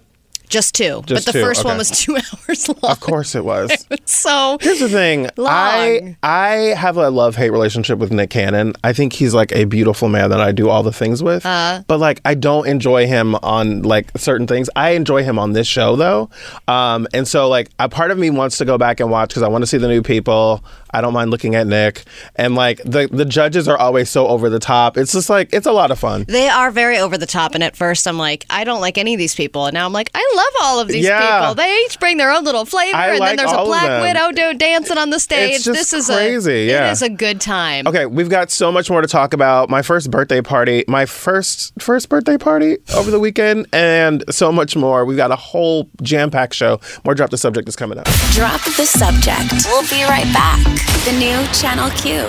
Just 0.49 0.75
two. 0.75 1.03
Just 1.07 1.27
but 1.27 1.33
the 1.33 1.39
two, 1.39 1.45
first 1.45 1.65
one 1.65 1.73
okay. 1.73 1.79
was 1.79 1.91
two 2.05 2.17
hours 2.17 2.69
long. 2.69 2.93
Of 2.93 3.01
course 3.01 3.35
it 3.35 3.45
was. 3.45 3.71
So 4.07 4.59
Here's 4.61 4.81
the 4.81 4.89
thing. 4.89 5.29
Long. 5.37 5.49
I 5.51 6.17
I 6.23 6.49
have 6.77 6.97
a 6.97 7.11
love 7.11 7.37
hate 7.37 7.51
relationship 7.51 7.99
with 7.99 8.13
Nick 8.13 8.31
Cannon. 8.31 8.75
I 8.85 8.93
think 8.93 9.13
he's 9.13 9.35
like 9.35 9.51
a 9.53 9.65
beautiful 9.65 10.09
man 10.09 10.31
that 10.31 10.41
I 10.41 10.53
do 10.53 10.69
all 10.69 10.83
the 10.83 10.93
things 10.93 11.23
with. 11.23 11.45
Uh. 11.47 11.83
but 11.87 11.99
like 12.01 12.21
I 12.25 12.35
don't 12.35 12.67
enjoy 12.67 13.07
him 13.07 13.35
on 13.37 13.83
like 13.83 14.11
certain 14.17 14.47
things. 14.47 14.69
I 14.77 14.91
enjoy 14.91 15.25
him 15.25 15.39
on 15.39 15.53
this 15.53 15.67
show 15.67 15.97
though. 15.97 16.29
Um, 16.69 17.07
and 17.15 17.27
so 17.27 17.49
like 17.49 17.71
a 17.79 17.89
part 17.89 18.11
of 18.11 18.19
me 18.19 18.31
wants 18.31 18.59
to 18.59 18.65
go 18.65 18.77
back 18.79 19.01
and 19.01 19.11
watch 19.11 19.31
because 19.31 19.43
I 19.43 19.49
want 19.49 19.63
to 19.63 19.67
see 19.67 19.79
the 19.79 19.89
new 19.89 20.03
people. 20.03 20.65
I 20.91 21.01
don't 21.01 21.13
mind 21.13 21.31
looking 21.31 21.55
at 21.57 21.67
Nick. 21.67 22.05
And 22.37 22.55
like 22.55 22.79
the 22.85 23.09
the 23.11 23.25
judges 23.25 23.67
are 23.69 23.77
always 23.77 24.09
so 24.11 24.29
over 24.29 24.49
the 24.49 24.61
top. 24.61 24.97
It's 24.97 25.13
just 25.13 25.29
like 25.29 25.49
it's 25.53 25.67
a 25.67 25.73
lot 25.73 25.91
of 25.91 25.99
fun. 25.99 26.25
they 26.29 26.49
are 26.49 26.71
very 26.71 26.99
over 26.99 27.19
the 27.19 27.27
top. 27.27 27.55
And 27.55 27.65
at 27.65 27.77
first, 27.77 28.07
I'm 28.07 28.19
like, 28.19 28.45
I 28.51 28.65
don't 28.65 28.81
like 28.81 28.97
any 28.99 29.15
of 29.15 29.19
these 29.19 29.35
people. 29.35 29.67
And 29.67 29.75
now 29.75 29.87
I'm 29.87 29.93
like, 29.93 30.11
I 30.15 30.33
love 30.37 30.53
all 30.63 30.81
of 30.81 30.89
these 30.89 31.05
Yeah. 31.05 31.41
people. 31.41 31.55
They 31.55 31.77
each 31.85 31.99
bring 32.01 32.17
their 32.17 32.31
own 32.31 32.45
little 32.45 32.65
flavor. 32.65 32.97
I 32.97 33.11
and 33.11 33.19
like 33.21 33.31
then 33.31 33.37
there's 33.47 33.53
all 33.53 33.65
a 33.65 33.67
Black. 33.67 34.03
Widow 34.03 34.33
do 34.33 34.55
dancing 34.59 34.99
on 34.99 35.11
the 35.11 35.19
stage. 35.21 35.65
just 35.65 35.79
this 35.79 35.93
is 35.93 36.07
crazy, 36.07 36.53
A, 36.53 36.67
yeah. 36.67 36.89
It 36.89 36.93
is 36.93 37.03
a 37.03 37.09
good 37.09 37.41
time. 37.41 37.87
Okay, 37.87 38.07
we've 38.07 38.29
got 38.29 38.51
so 38.51 38.71
much 38.73 38.91
more 38.91 39.01
to 39.01 39.09
talk 39.09 39.33
about. 39.35 39.69
My 39.71 39.83
first 39.83 40.11
birthday 40.11 40.41
party, 40.43 40.85
my 40.89 41.07
first 41.07 41.73
first 41.81 42.09
birthday 42.09 42.37
party 42.39 42.79
over 42.95 43.11
the 43.11 43.21
weekend, 43.21 43.67
and 43.73 44.25
so 44.31 44.51
much 44.53 44.77
more. 44.77 45.05
We've 45.05 45.17
got 45.17 45.31
a 45.31 45.37
whole 45.37 45.89
jam 46.03 46.31
packed 46.31 46.55
show. 46.55 46.81
More 47.05 47.15
drop 47.15 47.31
the 47.31 47.39
subject 47.39 47.69
is 47.69 47.77
coming 47.77 47.99
up. 47.99 48.07
Drop 48.33 48.63
the 48.65 48.87
subject. 48.87 49.53
We'll 49.67 49.83
be 49.89 50.03
right 50.05 50.31
back. 50.33 50.63
The 51.05 51.13
new 51.19 51.47
Channel 51.53 51.91
Q. 51.91 52.27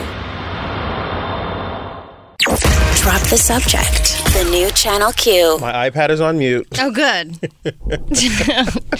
Drop 3.02 3.22
the 3.30 3.38
subject. 3.38 4.25
The 4.36 4.44
new 4.52 4.70
Channel 4.72 5.14
Q. 5.14 5.60
My 5.60 5.90
iPad 5.90 6.10
is 6.10 6.20
on 6.20 6.38
mute. 6.38 6.68
Oh, 6.80 6.92
good. 6.92 7.38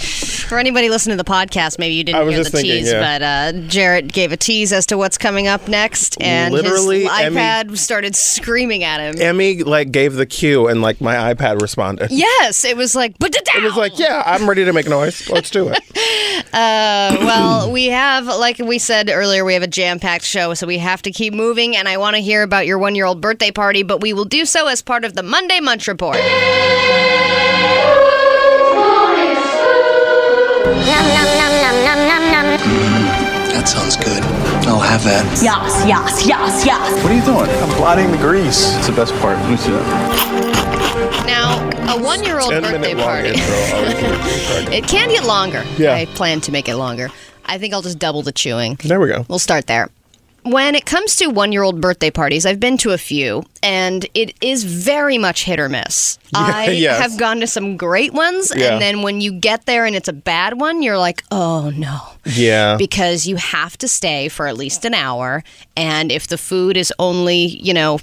For 0.46 0.58
anybody 0.58 0.88
listening 0.88 1.18
to 1.18 1.22
the 1.22 1.30
podcast, 1.30 1.78
maybe 1.78 1.94
you 1.96 2.00
I 2.00 2.04
didn't 2.04 2.24
was 2.26 2.34
hear 2.34 2.38
the 2.38 2.44
just 2.50 2.54
thinking, 2.54 2.72
tease, 2.84 2.92
yeah. 2.92 3.00
but 3.18 3.22
uh, 3.22 3.52
Jarrett 3.68 4.10
gave 4.12 4.32
a 4.32 4.36
tease 4.38 4.72
as 4.72 4.86
to 4.86 4.96
what's 4.96 5.18
coming 5.18 5.46
up 5.46 5.68
next, 5.68 6.16
and 6.22 6.54
Literally, 6.54 7.02
his 7.02 7.10
Emmy- 7.12 7.36
iPad 7.36 7.76
started 7.76 8.14
screaming 8.16 8.82
at 8.84 9.00
him. 9.00 9.20
Emmy 9.20 9.62
like 9.62 9.90
gave 9.90 10.14
the 10.14 10.24
cue, 10.24 10.68
and 10.68 10.80
like 10.82 11.00
my 11.02 11.34
iPad 11.34 11.60
responded. 11.60 12.10
yes, 12.12 12.64
it 12.64 12.76
was 12.76 12.94
like, 12.94 13.18
but 13.18 13.34
It 13.36 13.62
was 13.62 13.76
like, 13.76 13.98
yeah, 13.98 14.22
I'm 14.24 14.48
ready 14.48 14.64
to 14.64 14.72
make 14.72 14.88
noise. 14.88 15.28
Let's 15.28 15.50
do 15.50 15.68
it. 15.68 15.78
Uh, 16.54 17.16
well, 17.20 17.72
we 17.72 17.86
have, 17.86 18.26
like 18.26 18.58
we 18.58 18.78
said 18.78 19.10
earlier, 19.10 19.44
we 19.44 19.52
have 19.54 19.62
a 19.64 19.66
jam 19.68 19.98
packed 19.98 20.24
show, 20.24 20.54
so 20.54 20.66
we 20.66 20.78
have 20.78 21.02
to 21.02 21.10
keep 21.10 21.34
moving. 21.34 21.76
And 21.76 21.88
I 21.88 21.96
want 21.98 22.14
to 22.16 22.22
hear 22.22 22.42
about 22.42 22.66
your 22.66 22.78
one 22.78 22.94
year 22.94 23.04
old 23.04 23.20
birthday 23.20 23.50
party, 23.50 23.82
but 23.82 24.00
we 24.00 24.12
will 24.12 24.24
do 24.24 24.44
so 24.46 24.68
as 24.68 24.80
part 24.80 25.04
of 25.04 25.14
the 25.14 25.22
Monday 25.26 25.58
Munch 25.60 25.88
Report. 25.88 26.16
That 33.52 33.66
sounds 33.66 33.96
good. 33.96 34.22
I'll 34.68 34.78
have 34.78 35.02
that. 35.02 35.24
Yes, 35.42 35.84
yes, 35.86 36.26
yes, 36.26 36.64
yes. 36.64 37.02
What 37.02 37.10
are 37.10 37.16
you 37.16 37.24
doing? 37.24 37.50
I'm 37.62 37.76
blotting 37.76 38.10
the 38.12 38.18
grease. 38.18 38.76
It's 38.76 38.86
the 38.86 38.94
best 38.94 39.12
part. 39.14 39.36
Let 39.38 39.50
me 39.50 39.56
see 39.56 39.72
that. 39.72 41.24
Now, 41.26 41.68
a 41.92 42.00
one 42.00 42.22
year 42.22 42.38
old 42.38 42.50
birthday 42.50 42.94
party. 42.94 43.30
intro. 43.30 43.54
always 43.74 43.94
makes 43.94 44.22
me 44.22 44.46
pregnant. 44.46 44.74
It 44.74 44.88
can 44.88 45.08
get 45.08 45.24
longer. 45.24 45.64
Yeah. 45.76 45.94
I 45.94 46.04
plan 46.06 46.40
to 46.42 46.52
make 46.52 46.68
it 46.68 46.76
longer. 46.76 47.10
I 47.44 47.58
think 47.58 47.74
I'll 47.74 47.82
just 47.82 47.98
double 47.98 48.22
the 48.22 48.32
chewing. 48.32 48.76
There 48.84 49.00
we 49.00 49.08
go. 49.08 49.26
We'll 49.28 49.40
start 49.40 49.66
there. 49.66 49.88
When 50.46 50.74
it 50.76 50.86
comes 50.86 51.16
to 51.16 51.26
one 51.26 51.50
year 51.50 51.62
old 51.64 51.80
birthday 51.80 52.10
parties, 52.10 52.46
I've 52.46 52.60
been 52.60 52.76
to 52.78 52.92
a 52.92 52.98
few, 52.98 53.44
and 53.62 54.06
it 54.14 54.36
is 54.40 54.62
very 54.64 55.18
much 55.18 55.42
hit 55.44 55.58
or 55.58 55.68
miss. 55.68 56.18
I 56.34 56.70
yes. 56.70 57.00
have 57.02 57.18
gone 57.18 57.40
to 57.40 57.46
some 57.48 57.76
great 57.76 58.12
ones, 58.12 58.52
Yeah. 58.54 58.72
and 58.72 58.80
then 58.82 59.02
when 59.02 59.20
you 59.20 59.32
get 59.32 59.66
there 59.66 59.84
and 59.86 59.96
it's 59.96 60.08
a 60.08 60.12
bad 60.12 60.60
one, 60.60 60.82
you're 60.82 60.98
like, 60.98 61.24
oh 61.32 61.70
no. 61.70 61.98
Yeah. 62.24 62.76
Because 62.76 63.26
you 63.26 63.36
have 63.36 63.76
to 63.78 63.88
stay 63.88 64.28
for 64.28 64.46
at 64.46 64.56
least 64.56 64.84
an 64.84 64.94
hour, 64.94 65.42
and 65.76 66.12
if 66.12 66.28
the 66.28 66.38
food 66.38 66.76
is 66.76 66.92
only, 67.00 67.46
you 67.46 67.74
know, 67.74 67.98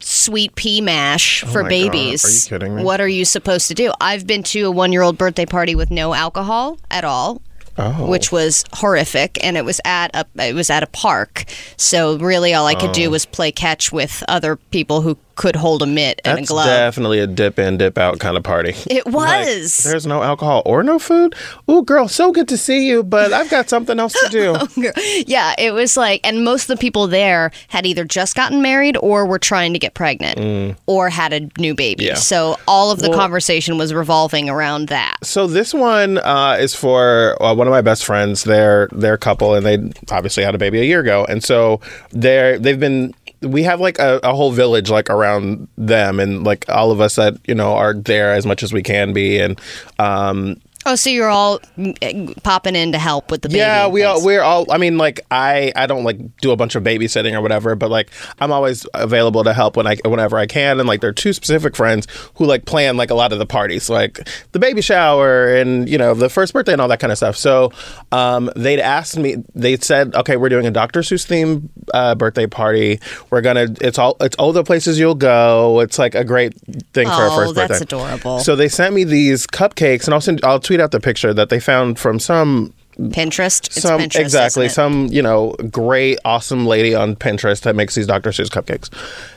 sweet 0.00 0.54
pea 0.54 0.80
mash 0.80 1.44
oh 1.44 1.48
for 1.48 1.60
Oh 1.60 1.62
God. 1.64 1.68
babies. 1.68 2.24
Are 2.24 2.28
you 2.54 2.58
kidding 2.60 2.76
me? 2.76 2.82
What 2.82 3.00
are 3.00 3.08
you 3.08 3.24
supposed 3.24 3.68
to 3.68 3.74
do? 3.74 3.92
I've 4.00 4.26
been 4.26 4.42
to 4.44 4.62
a 4.62 4.70
one 4.70 4.92
year 4.92 5.02
old 5.02 5.16
birthday 5.18 5.46
party 5.46 5.74
with 5.74 5.90
no 5.90 6.14
alcohol 6.14 6.78
at 6.90 7.04
all. 7.04 7.40
Oh. 7.76 8.06
Which 8.08 8.30
was 8.30 8.64
horrific, 8.74 9.38
and 9.42 9.56
it 9.56 9.64
was 9.64 9.80
at 9.84 10.14
a 10.14 10.24
it 10.36 10.54
was 10.54 10.70
at 10.70 10.82
a 10.82 10.86
park. 10.86 11.44
So 11.76 12.16
really, 12.18 12.54
all 12.54 12.66
I 12.66 12.74
could 12.74 12.90
Oh. 12.90 12.94
do 12.94 13.10
was 13.10 13.26
play 13.26 13.50
catch 13.50 13.90
with 13.92 14.22
other 14.28 14.56
people 14.56 15.00
who 15.00 15.18
could 15.36 15.56
hold 15.56 15.82
a 15.82 15.86
mitt 15.86 16.20
and 16.24 16.38
That's 16.38 16.50
a 16.50 16.52
glove. 16.52 16.66
definitely 16.66 17.18
a 17.20 17.26
dip 17.26 17.58
in, 17.58 17.76
dip 17.78 17.98
out 17.98 18.18
kind 18.18 18.36
of 18.36 18.42
party. 18.42 18.74
it 18.90 19.06
Like, 19.06 19.46
was. 19.46 19.78
there's 19.78 20.06
no 20.06 20.22
alcohol 20.22 20.62
or 20.64 20.82
no 20.82 20.98
food. 20.98 21.34
Ooh, 21.70 21.82
girl, 21.82 22.08
so 22.08 22.32
good 22.32 22.48
to 22.48 22.56
see 22.56 22.86
you, 22.88 23.02
but 23.02 23.32
I've 23.32 23.50
got 23.50 23.68
something 23.68 23.98
else 23.98 24.12
to 24.12 24.28
do. 24.30 24.56
yeah, 25.26 25.54
it 25.58 25.72
was 25.72 25.96
like, 25.96 26.20
and 26.24 26.44
most 26.44 26.62
of 26.70 26.76
the 26.76 26.80
people 26.80 27.06
there 27.06 27.50
had 27.68 27.86
either 27.86 28.04
just 28.04 28.34
gotten 28.36 28.62
married 28.62 28.96
or 28.98 29.26
were 29.26 29.38
trying 29.38 29.72
to 29.72 29.78
get 29.78 29.94
pregnant 29.94 30.76
or 30.86 31.08
had 31.10 31.32
a 31.32 31.48
new 31.58 31.74
baby. 31.74 32.04
Mm. 32.04 32.08
Yeah. 32.08 32.14
So 32.14 32.56
all 32.68 32.90
of 32.90 33.00
the 33.00 33.10
Well- 33.10 33.18
conversation 33.18 33.78
was 33.78 33.92
revolving 33.94 34.48
around 34.48 34.88
that. 34.88 35.16
So 35.22 35.46
this 35.46 35.72
one 35.74 36.18
uh, 36.18 36.56
is 36.60 36.74
for 36.74 37.36
uh, 37.42 37.54
one 37.54 37.66
of 37.66 37.70
my 37.72 37.80
best 37.80 38.04
friends. 38.04 38.44
They're 38.44 38.88
they're 38.92 39.14
a 39.14 39.18
couple, 39.18 39.54
and 39.54 39.64
they 39.66 39.78
obviously 40.14 40.44
had 40.44 40.54
a 40.54 40.58
baby 40.58 40.80
a 40.80 40.84
year 40.84 41.00
ago, 41.00 41.24
and 41.28 41.42
so 41.42 41.80
they're 42.10 42.58
they've 42.58 42.78
been. 42.80 43.14
We 43.44 43.62
have 43.64 43.80
like 43.80 43.98
a, 43.98 44.20
a 44.22 44.34
whole 44.34 44.52
village 44.52 44.90
like 44.90 45.10
around 45.10 45.68
them, 45.76 46.20
and 46.20 46.44
like 46.44 46.64
all 46.68 46.90
of 46.90 47.00
us 47.00 47.16
that 47.16 47.36
you 47.46 47.54
know 47.54 47.74
are 47.74 47.94
there 47.94 48.32
as 48.32 48.46
much 48.46 48.62
as 48.62 48.72
we 48.72 48.82
can 48.82 49.12
be, 49.12 49.38
and 49.38 49.60
um, 49.98 50.60
Oh, 50.86 50.94
so 50.96 51.10
you're 51.10 51.28
all 51.28 51.60
mm, 51.78 52.42
popping 52.42 52.76
in 52.76 52.92
to 52.92 52.98
help 52.98 53.30
with 53.30 53.42
the 53.42 53.48
baby? 53.48 53.58
yeah, 53.58 53.86
we 53.88 54.02
all 54.02 54.24
we're 54.24 54.42
all. 54.42 54.70
I 54.70 54.78
mean, 54.78 54.98
like 54.98 55.20
I 55.30 55.72
I 55.76 55.86
don't 55.86 56.04
like 56.04 56.36
do 56.38 56.50
a 56.50 56.56
bunch 56.56 56.74
of 56.74 56.82
babysitting 56.82 57.32
or 57.34 57.40
whatever, 57.40 57.74
but 57.74 57.90
like 57.90 58.10
I'm 58.38 58.52
always 58.52 58.86
available 58.94 59.44
to 59.44 59.54
help 59.54 59.76
when 59.76 59.86
I 59.86 59.96
whenever 60.04 60.36
I 60.36 60.46
can. 60.46 60.78
And 60.78 60.88
like 60.88 61.00
there 61.00 61.10
are 61.10 61.14
two 61.14 61.32
specific 61.32 61.76
friends 61.76 62.06
who 62.34 62.44
like 62.44 62.64
plan 62.66 62.96
like 62.96 63.10
a 63.10 63.14
lot 63.14 63.32
of 63.32 63.38
the 63.38 63.46
parties, 63.46 63.88
like 63.88 64.28
the 64.52 64.58
baby 64.58 64.80
shower 64.82 65.54
and 65.54 65.88
you 65.88 65.98
know 65.98 66.14
the 66.14 66.28
first 66.28 66.52
birthday 66.52 66.72
and 66.72 66.80
all 66.80 66.88
that 66.88 67.00
kind 67.00 67.10
of 67.12 67.16
stuff. 67.18 67.36
So 67.36 67.72
um, 68.12 68.50
they'd 68.56 68.80
asked 68.80 69.16
me. 69.16 69.36
They 69.54 69.76
said, 69.78 70.14
okay, 70.14 70.36
we're 70.36 70.48
doing 70.48 70.66
a 70.66 70.70
Dr. 70.70 71.00
Seuss 71.00 71.24
theme 71.26 71.70
uh, 71.92 72.14
birthday 72.14 72.46
party. 72.46 73.00
We're 73.30 73.40
gonna. 73.40 73.66
It's 73.80 73.98
all. 73.98 74.16
It's 74.20 74.36
all 74.36 74.52
the 74.52 74.64
places 74.64 74.98
you'll 74.98 75.14
go. 75.14 75.80
It's 75.80 75.98
like 75.98 76.14
a 76.14 76.24
great 76.24 76.54
thing 76.92 77.06
for 77.06 77.12
a 77.24 77.30
Oh, 77.30 77.36
first 77.36 77.54
birthday. 77.54 77.64
Oh, 77.64 77.78
that's 77.78 77.80
adorable. 77.80 78.38
So 78.40 78.54
they 78.56 78.68
sent 78.68 78.94
me 78.94 79.04
these 79.04 79.46
cupcakes, 79.46 80.04
and 80.04 80.14
I'll 80.14 80.20
send. 80.20 80.44
I'll 80.44 80.60
tweet 80.60 80.73
out 80.80 80.90
the 80.90 81.00
picture 81.00 81.32
that 81.34 81.48
they 81.48 81.60
found 81.60 81.98
from 81.98 82.18
some 82.18 82.72
Pinterest. 82.96 83.66
It's 83.66 83.82
some 83.82 84.00
Pinterest, 84.00 84.20
exactly 84.20 84.68
some 84.68 85.08
you 85.08 85.20
know 85.20 85.56
great 85.70 86.18
awesome 86.24 86.64
lady 86.64 86.94
on 86.94 87.16
Pinterest 87.16 87.62
that 87.62 87.74
makes 87.74 87.96
these 87.96 88.06
Dr. 88.06 88.30
Seuss 88.30 88.48
cupcakes. 88.48 88.88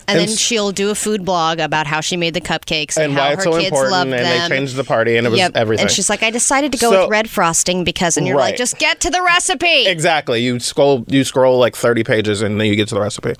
And 0.08 0.20
then 0.20 0.27
she'll 0.27 0.72
do 0.72 0.89
a 0.91 0.96
food 0.96 1.25
blog 1.25 1.60
about 1.60 1.88
how 1.88 2.00
she 2.00 2.17
made 2.17 2.34
the 2.36 2.39
cupcakes 2.41 2.96
and, 2.98 3.06
and 3.06 3.13
how 3.13 3.22
why 3.24 3.27
her 3.29 3.34
it's 3.34 3.44
so 3.44 3.51
kids 3.53 3.65
important, 3.65 4.13
and 4.13 4.25
them. 4.25 4.50
they 4.50 4.56
changed 4.56 4.75
the 4.75 4.84
party, 4.84 5.17
and 5.17 5.25
it 5.25 5.32
was 5.32 5.39
everything. 5.56 5.86
And 5.86 5.91
she's 5.91 6.10
like, 6.10 6.22
I 6.24 6.29
decided 6.29 6.72
to 6.74 6.77
go 6.77 6.91
So- 6.91 7.01
with 7.01 7.10
red 7.10 7.29
frosting 7.29 7.84
because, 7.84 8.15
and 8.15 8.27
you're 8.27 8.38
like, 8.38 8.58
just 8.58 8.77
get 8.77 9.00
to 9.01 9.10
the 9.10 9.22
recipe. 9.24 9.88
Exactly. 9.88 10.41
You 10.44 10.60
scroll 10.60 11.03
you 11.08 11.24
scroll 11.24 11.58
like 11.58 11.75
30 11.75 12.03
pages 12.03 12.41
and 12.44 12.62
then 12.62 12.67
you 12.67 12.75
get 12.75 12.88
to 12.89 12.96
the 12.96 13.01
recipe. 13.01 13.34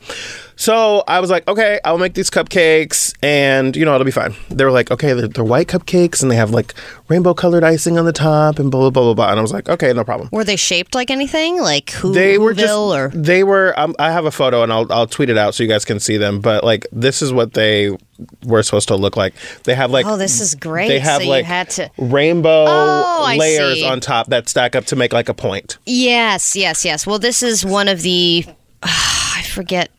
So 0.60 1.04
I 1.08 1.20
was 1.20 1.30
like, 1.30 1.48
okay, 1.48 1.80
I'll 1.86 2.00
make 2.00 2.16
these 2.16 2.32
cupcakes 2.32 3.14
and 3.22 3.76
you 3.76 3.86
know, 3.86 3.94
it'll 3.94 4.06
be 4.06 4.12
fine. 4.12 4.34
They 4.50 4.66
were 4.66 4.72
like, 4.72 4.90
okay, 4.90 5.14
they're, 5.14 5.28
they're 5.28 5.44
white 5.44 5.68
cupcakes 5.68 6.24
and 6.24 6.32
they 6.32 6.36
have 6.36 6.50
like 6.50 6.74
rainbow 7.10 7.36
colored 7.36 7.64
icing 7.64 7.98
on 8.00 8.06
the 8.06 8.12
top 8.12 8.58
and 8.58 8.72
blah 8.72 8.82
blah 8.82 8.90
blah 8.90 9.04
blah 9.04 9.14
blah. 9.14 9.30
And 9.30 9.40
I 9.40 9.42
was 9.44 9.54
like, 9.54 9.70
okay, 9.70 9.94
no 9.94 10.04
problem. 10.04 10.30
Were 10.32 10.44
they 10.44 10.56
shaped 10.56 10.96
like 10.96 11.12
anything? 11.12 11.62
Like 11.62 11.92
who, 11.92 12.12
They 12.12 12.40
were 12.40 12.56
just 12.56 12.74
or 12.74 13.10
they 13.14 13.44
were 13.44 13.80
um, 13.80 13.96
I 14.00 14.12
have 14.12 14.26
a 14.26 14.32
photo 14.32 14.64
and 14.64 14.74
I'll 14.74 14.92
I'll 14.92 15.06
tweet 15.08 15.30
it 15.30 15.38
out 15.38 15.54
so 15.54 15.62
you 15.62 15.70
guys 15.70 15.86
can 15.86 16.00
see 16.00 16.18
them, 16.18 16.40
but 16.42 16.64
like 16.64 16.88
this 16.92 17.22
is 17.22 17.32
what 17.32 17.54
they 17.54 17.96
were 18.44 18.64
supposed 18.64 18.88
to 18.88 18.96
look 18.96 19.16
like. 19.16 19.36
They 19.66 19.76
have 19.76 19.92
like 19.92 20.08
Oh, 20.08 20.18
this 20.18 20.42
is 20.42 20.56
great. 20.56 20.88
They 20.88 21.00
have 21.00 21.18
So 21.22 21.26
you 21.26 21.30
like 21.30 21.46
had 21.46 21.70
to- 21.72 21.92
rainbow 22.00 22.66
Oh, 22.68 23.36
layers 23.38 23.84
on 23.84 24.00
top 24.00 24.28
that 24.28 24.50
stack 24.50 24.76
up 24.76 24.86
to 24.86 24.96
make 24.96 25.14
like 25.14 25.30
a 25.30 25.36
point. 25.36 25.78
Yes, 25.86 26.56
yes, 26.56 26.84
yes. 26.84 27.06
Well, 27.06 27.20
this 27.20 27.44
is 27.44 27.64
one 27.64 27.88
of 27.88 28.02
the 28.02 28.44
I 28.82 29.44
forget. 29.52 29.92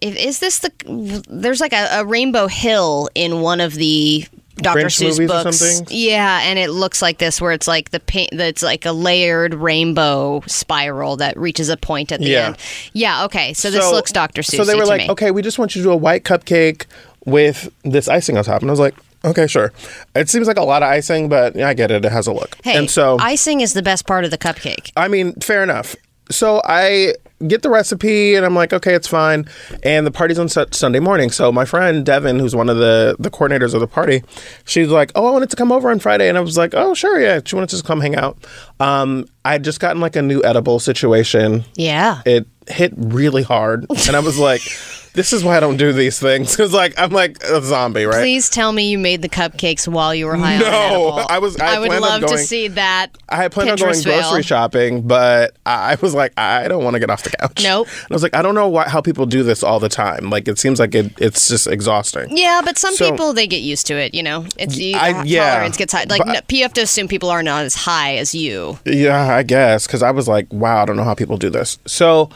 If, 0.00 0.16
is 0.16 0.38
this 0.38 0.60
the? 0.60 1.24
There's 1.28 1.60
like 1.60 1.72
a, 1.72 2.00
a 2.00 2.04
rainbow 2.04 2.46
hill 2.46 3.08
in 3.14 3.40
one 3.40 3.60
of 3.60 3.74
the 3.74 4.26
Dr. 4.56 4.80
Grinch 4.80 5.18
Seuss 5.18 5.26
books. 5.26 5.90
Yeah, 5.92 6.40
and 6.42 6.58
it 6.58 6.70
looks 6.70 7.02
like 7.02 7.18
this, 7.18 7.40
where 7.40 7.52
it's 7.52 7.68
like 7.68 7.90
the 7.90 8.00
paint. 8.00 8.30
That's 8.32 8.62
like 8.62 8.84
a 8.86 8.92
layered 8.92 9.54
rainbow 9.54 10.42
spiral 10.46 11.16
that 11.18 11.36
reaches 11.38 11.68
a 11.68 11.76
point 11.76 12.12
at 12.12 12.20
the 12.20 12.28
Yeah. 12.28 12.46
end. 12.48 12.58
Yeah. 12.92 13.24
Okay. 13.24 13.52
So 13.54 13.70
this 13.70 13.90
looks 13.90 14.12
Dr. 14.12 14.42
Seuss. 14.42 14.56
So 14.56 14.64
they 14.64 14.74
were 14.74 14.86
like, 14.86 15.02
me. 15.02 15.10
okay, 15.10 15.30
we 15.30 15.42
just 15.42 15.58
want 15.58 15.74
you 15.74 15.82
to 15.82 15.88
do 15.88 15.92
a 15.92 15.96
white 15.96 16.24
cupcake 16.24 16.86
with 17.24 17.72
this 17.84 18.08
icing 18.08 18.36
on 18.36 18.44
top. 18.44 18.62
And 18.62 18.70
I 18.70 18.72
was 18.72 18.80
like, 18.80 18.94
okay, 19.24 19.46
sure. 19.46 19.72
It 20.14 20.28
seems 20.28 20.46
like 20.46 20.58
a 20.58 20.62
lot 20.62 20.82
of 20.82 20.88
icing, 20.88 21.28
but 21.28 21.54
yeah, 21.56 21.68
I 21.68 21.74
get 21.74 21.90
it. 21.90 22.04
It 22.04 22.12
has 22.12 22.26
a 22.26 22.32
look. 22.32 22.56
Hey, 22.64 22.76
and 22.76 22.90
so, 22.90 23.18
icing 23.20 23.60
is 23.60 23.74
the 23.74 23.82
best 23.82 24.06
part 24.06 24.24
of 24.24 24.30
the 24.30 24.38
cupcake. 24.38 24.92
I 24.96 25.08
mean, 25.08 25.34
fair 25.34 25.62
enough. 25.62 25.94
So 26.30 26.60
I 26.64 27.14
get 27.46 27.62
the 27.62 27.70
recipe 27.70 28.34
and 28.34 28.44
I'm 28.44 28.54
like, 28.54 28.72
okay, 28.72 28.94
it's 28.94 29.08
fine. 29.08 29.46
And 29.82 30.06
the 30.06 30.10
party's 30.10 30.38
on 30.38 30.48
Su- 30.48 30.66
Sunday 30.72 31.00
morning. 31.00 31.30
So 31.30 31.50
my 31.50 31.64
friend 31.64 32.04
Devin, 32.04 32.38
who's 32.38 32.54
one 32.54 32.68
of 32.68 32.76
the, 32.76 33.16
the 33.18 33.30
coordinators 33.30 33.74
of 33.74 33.80
the 33.80 33.86
party, 33.86 34.22
she's 34.64 34.88
like, 34.88 35.12
oh, 35.14 35.26
I 35.26 35.30
wanted 35.30 35.50
to 35.50 35.56
come 35.56 35.72
over 35.72 35.90
on 35.90 35.98
Friday. 35.98 36.28
And 36.28 36.36
I 36.36 36.40
was 36.40 36.56
like, 36.56 36.74
oh, 36.74 36.94
sure, 36.94 37.20
yeah. 37.20 37.40
She 37.44 37.54
wanted 37.56 37.70
to 37.70 37.76
just 37.76 37.84
come 37.84 38.00
hang 38.00 38.16
out. 38.16 38.38
Um, 38.78 39.26
I 39.44 39.52
had 39.52 39.64
just 39.64 39.80
gotten 39.80 40.00
like 40.00 40.16
a 40.16 40.22
new 40.22 40.42
edible 40.44 40.78
situation. 40.80 41.64
Yeah. 41.76 42.22
It 42.26 42.46
hit 42.68 42.92
really 42.96 43.42
hard. 43.42 43.86
And 44.06 44.16
I 44.16 44.20
was 44.20 44.38
like, 44.38 44.62
this 45.14 45.32
is 45.32 45.42
why 45.42 45.56
I 45.56 45.60
don't 45.60 45.76
do 45.76 45.92
these 45.92 46.18
things. 46.20 46.50
Because 46.60 46.72
like, 46.72 46.94
I'm 46.98 47.10
like 47.10 47.42
a 47.42 47.62
zombie, 47.62 48.04
right? 48.04 48.20
Please 48.20 48.48
tell 48.50 48.72
me 48.72 48.88
you 48.90 48.98
made 48.98 49.22
the 49.22 49.28
cupcakes 49.28 49.88
while 49.88 50.14
you 50.14 50.26
were 50.26 50.36
high 50.36 50.54
on 50.56 50.60
No, 50.60 50.68
edible. 50.68 51.26
I 51.28 51.38
was- 51.38 51.56
I 51.58 51.78
would 51.78 51.86
planned 51.88 52.04
on 52.04 52.20
love 52.22 52.30
to 52.30 52.38
see 52.38 52.68
that. 52.68 53.16
I 53.28 53.36
had 53.36 53.52
planned 53.52 53.70
on 53.70 53.76
going 53.76 54.02
grocery 54.02 54.42
shopping, 54.42 55.02
but 55.02 55.56
I 55.66 55.96
was 56.00 56.14
like, 56.14 56.32
I 56.38 56.68
don't 56.68 56.84
want 56.84 56.94
to 56.94 57.00
get 57.00 57.10
off 57.10 57.22
the 57.22 57.30
couch. 57.30 57.62
Nope. 57.62 57.88
And 58.02 58.12
I 58.12 58.14
was 58.14 58.22
like, 58.22 58.34
I 58.34 58.42
don't 58.42 58.54
know 58.54 58.68
why, 58.68 58.88
how 58.88 59.00
people 59.00 59.26
do 59.26 59.42
this 59.42 59.62
all 59.62 59.80
the 59.80 59.88
time. 59.88 60.30
Like, 60.30 60.46
it 60.48 60.58
seems 60.58 60.78
like 60.78 60.94
it, 60.94 61.12
it's 61.20 61.48
just 61.48 61.66
exhausting. 61.66 62.36
Yeah, 62.36 62.60
but 62.64 62.78
some 62.78 62.94
So- 62.94 63.10
people 63.10 63.32
they 63.32 63.46
get 63.46 63.62
used 63.62 63.86
to 63.86 63.94
it. 63.94 64.14
You 64.14 64.22
know, 64.22 64.46
it's 64.58 64.76
you, 64.76 64.96
I- 64.96 65.22
yeah, 65.24 65.50
tolerance 65.54 65.76
gets 65.76 65.92
high. 65.92 66.04
Like 66.04 66.24
but- 66.24 66.32
no, 66.32 66.40
you 66.50 66.62
have 66.62 66.74
to 66.74 66.82
assume 66.82 67.08
people 67.08 67.30
are 67.30 67.42
not 67.42 67.64
as 67.64 67.74
high 67.74 68.16
as 68.16 68.34
you. 68.34 68.78
Yeah, 68.84 69.34
I 69.34 69.42
guess 69.42 69.86
because 69.86 70.02
I 70.02 70.10
was 70.10 70.28
like, 70.28 70.46
wow, 70.52 70.82
I 70.82 70.84
don't 70.84 70.96
know 70.96 71.04
how 71.04 71.14
people 71.14 71.36
do 71.36 71.50
this. 71.50 71.78
So 71.86 72.30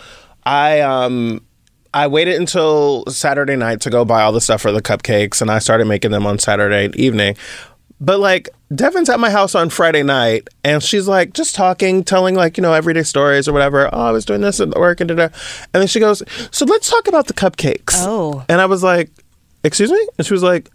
I 0.47 0.81
um 0.81 1.41
I 1.95 2.09
waited 2.09 2.35
until 2.35 3.05
Saturday 3.07 3.57
night 3.57 3.81
to 3.83 3.91
go 3.91 4.05
buy 4.05 4.23
all 4.23 4.33
the 4.33 4.41
stuff 4.41 4.61
for 4.61 4.73
the 4.73 4.83
cupcakes, 4.83 5.41
and 5.41 5.51
I 5.51 5.61
started 5.61 5.87
making 5.87 6.11
them 6.11 6.27
on 6.27 6.39
Saturday 6.39 6.91
evening. 7.01 7.37
But 8.01 8.19
like 8.19 8.49
Devin's 8.75 9.09
at 9.09 9.21
my 9.21 9.31
house 9.31 9.55
on 9.55 9.71
Friday 9.71 10.03
night, 10.03 10.49
and 10.65 10.83
she's 10.83 11.07
like 11.07 11.33
just 11.33 11.55
talking, 11.55 12.03
telling 12.03 12.35
like 12.35 12.57
you 12.59 12.63
know 12.63 12.73
everyday 12.73 13.05
stories 13.05 13.47
or 13.49 13.53
whatever. 13.53 13.89
Oh, 13.95 14.01
I 14.07 14.11
was 14.11 14.25
doing 14.25 14.41
this 14.41 14.59
at 14.61 14.71
work 14.71 15.01
and 15.01 15.09
da. 15.09 15.23
And 15.25 15.31
then 15.73 15.87
she 15.87 16.01
goes, 16.01 16.23
"So 16.51 16.65
let's 16.67 16.91
talk 16.91 17.07
about 17.07 17.29
the 17.29 17.33
cupcakes." 17.35 17.95
Oh. 17.99 18.45
and 18.49 18.61
I 18.61 18.67
was 18.67 18.83
like, 18.83 19.11
"Excuse 19.63 19.93
me?" 19.93 20.09
And 20.19 20.27
she 20.27 20.35
was 20.35 20.43
like, 20.43 20.71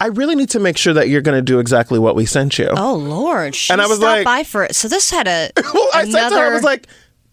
"I 0.00 0.06
really 0.06 0.34
need 0.34 0.48
to 0.50 0.58
make 0.60 0.78
sure 0.78 0.94
that 0.94 1.10
you're 1.10 1.20
going 1.20 1.36
to 1.36 1.42
do 1.42 1.58
exactly 1.58 1.98
what 1.98 2.16
we 2.16 2.24
sent 2.24 2.58
you." 2.58 2.68
Oh 2.74 2.94
Lord! 2.94 3.54
She 3.54 3.70
And 3.70 3.82
I 3.82 3.86
was 3.86 3.98
stopped 3.98 4.16
like- 4.18 4.24
by 4.24 4.42
for 4.44 4.64
it. 4.64 4.74
So 4.74 4.88
this 4.88 5.10
had 5.10 5.28
a 5.28 5.50
Well, 5.74 5.88
I 5.92 6.08
said 6.08 6.30
to 6.30 6.36
her, 6.36 6.50
I 6.50 6.54
was 6.54 6.64
like, 6.64 6.86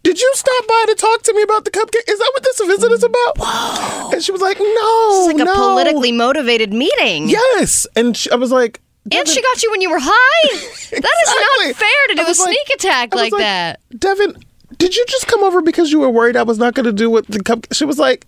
"Did 0.04 0.20
you 0.20 0.32
stop 0.36 0.68
by 0.68 0.86
to 0.88 0.96
talk 0.96 1.22
to 1.24 1.34
me 1.34 1.42
about 1.44 1.66
the 1.66 1.72
cupcake? 1.72 2.10
Is 2.10 2.18
that 2.20 2.32
what 2.34 2.44
this 2.44 2.60
visit 2.60 2.92
is 2.92 3.04
about?" 3.04 3.38
Whoa. 3.38 4.12
And 4.12 4.24
she 4.24 4.32
was 4.32 4.42
like, 4.42 4.60
"No, 4.60 4.66
it's 4.66 5.28
like 5.28 5.38
no. 5.38 5.52
a 5.52 5.56
politically 5.56 6.12
motivated 6.12 6.74
meeting. 6.74 7.30
Yes." 7.30 7.86
And 7.96 8.16
she, 8.16 8.30
I 8.32 8.36
was 8.36 8.52
like, 8.52 8.82
And 9.12 9.28
she 9.28 9.42
got 9.42 9.64
you 9.64 9.72
when 9.72 9.82
you 9.82 9.90
were 9.90 10.00
high. 10.02 10.68
That 10.92 11.16
is 11.24 11.34
not 11.68 11.76
fair 11.76 12.08
to 12.10 12.16
do 12.16 12.22
a 12.24 12.26
like- 12.26 12.36
sneak 12.36 12.70
attack 12.76 13.14
was 13.14 13.32
like, 13.32 13.40
that. 13.40 13.80
Devin, 13.98 14.36
did 14.78 14.96
you 14.96 15.06
just 15.08 15.28
come 15.28 15.44
over 15.44 15.62
because 15.62 15.92
you 15.92 16.00
were 16.00 16.10
worried 16.10 16.36
I 16.36 16.44
was 16.44 16.58
not 16.58 16.74
going 16.74 16.86
to 16.86 16.92
do 16.92 17.10
what 17.10 17.26
the 17.28 17.40
cupcake? 17.40 17.74
She 17.74 17.86
was 17.86 17.98
like, 17.98 18.28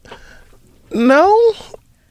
"No." 0.92 1.54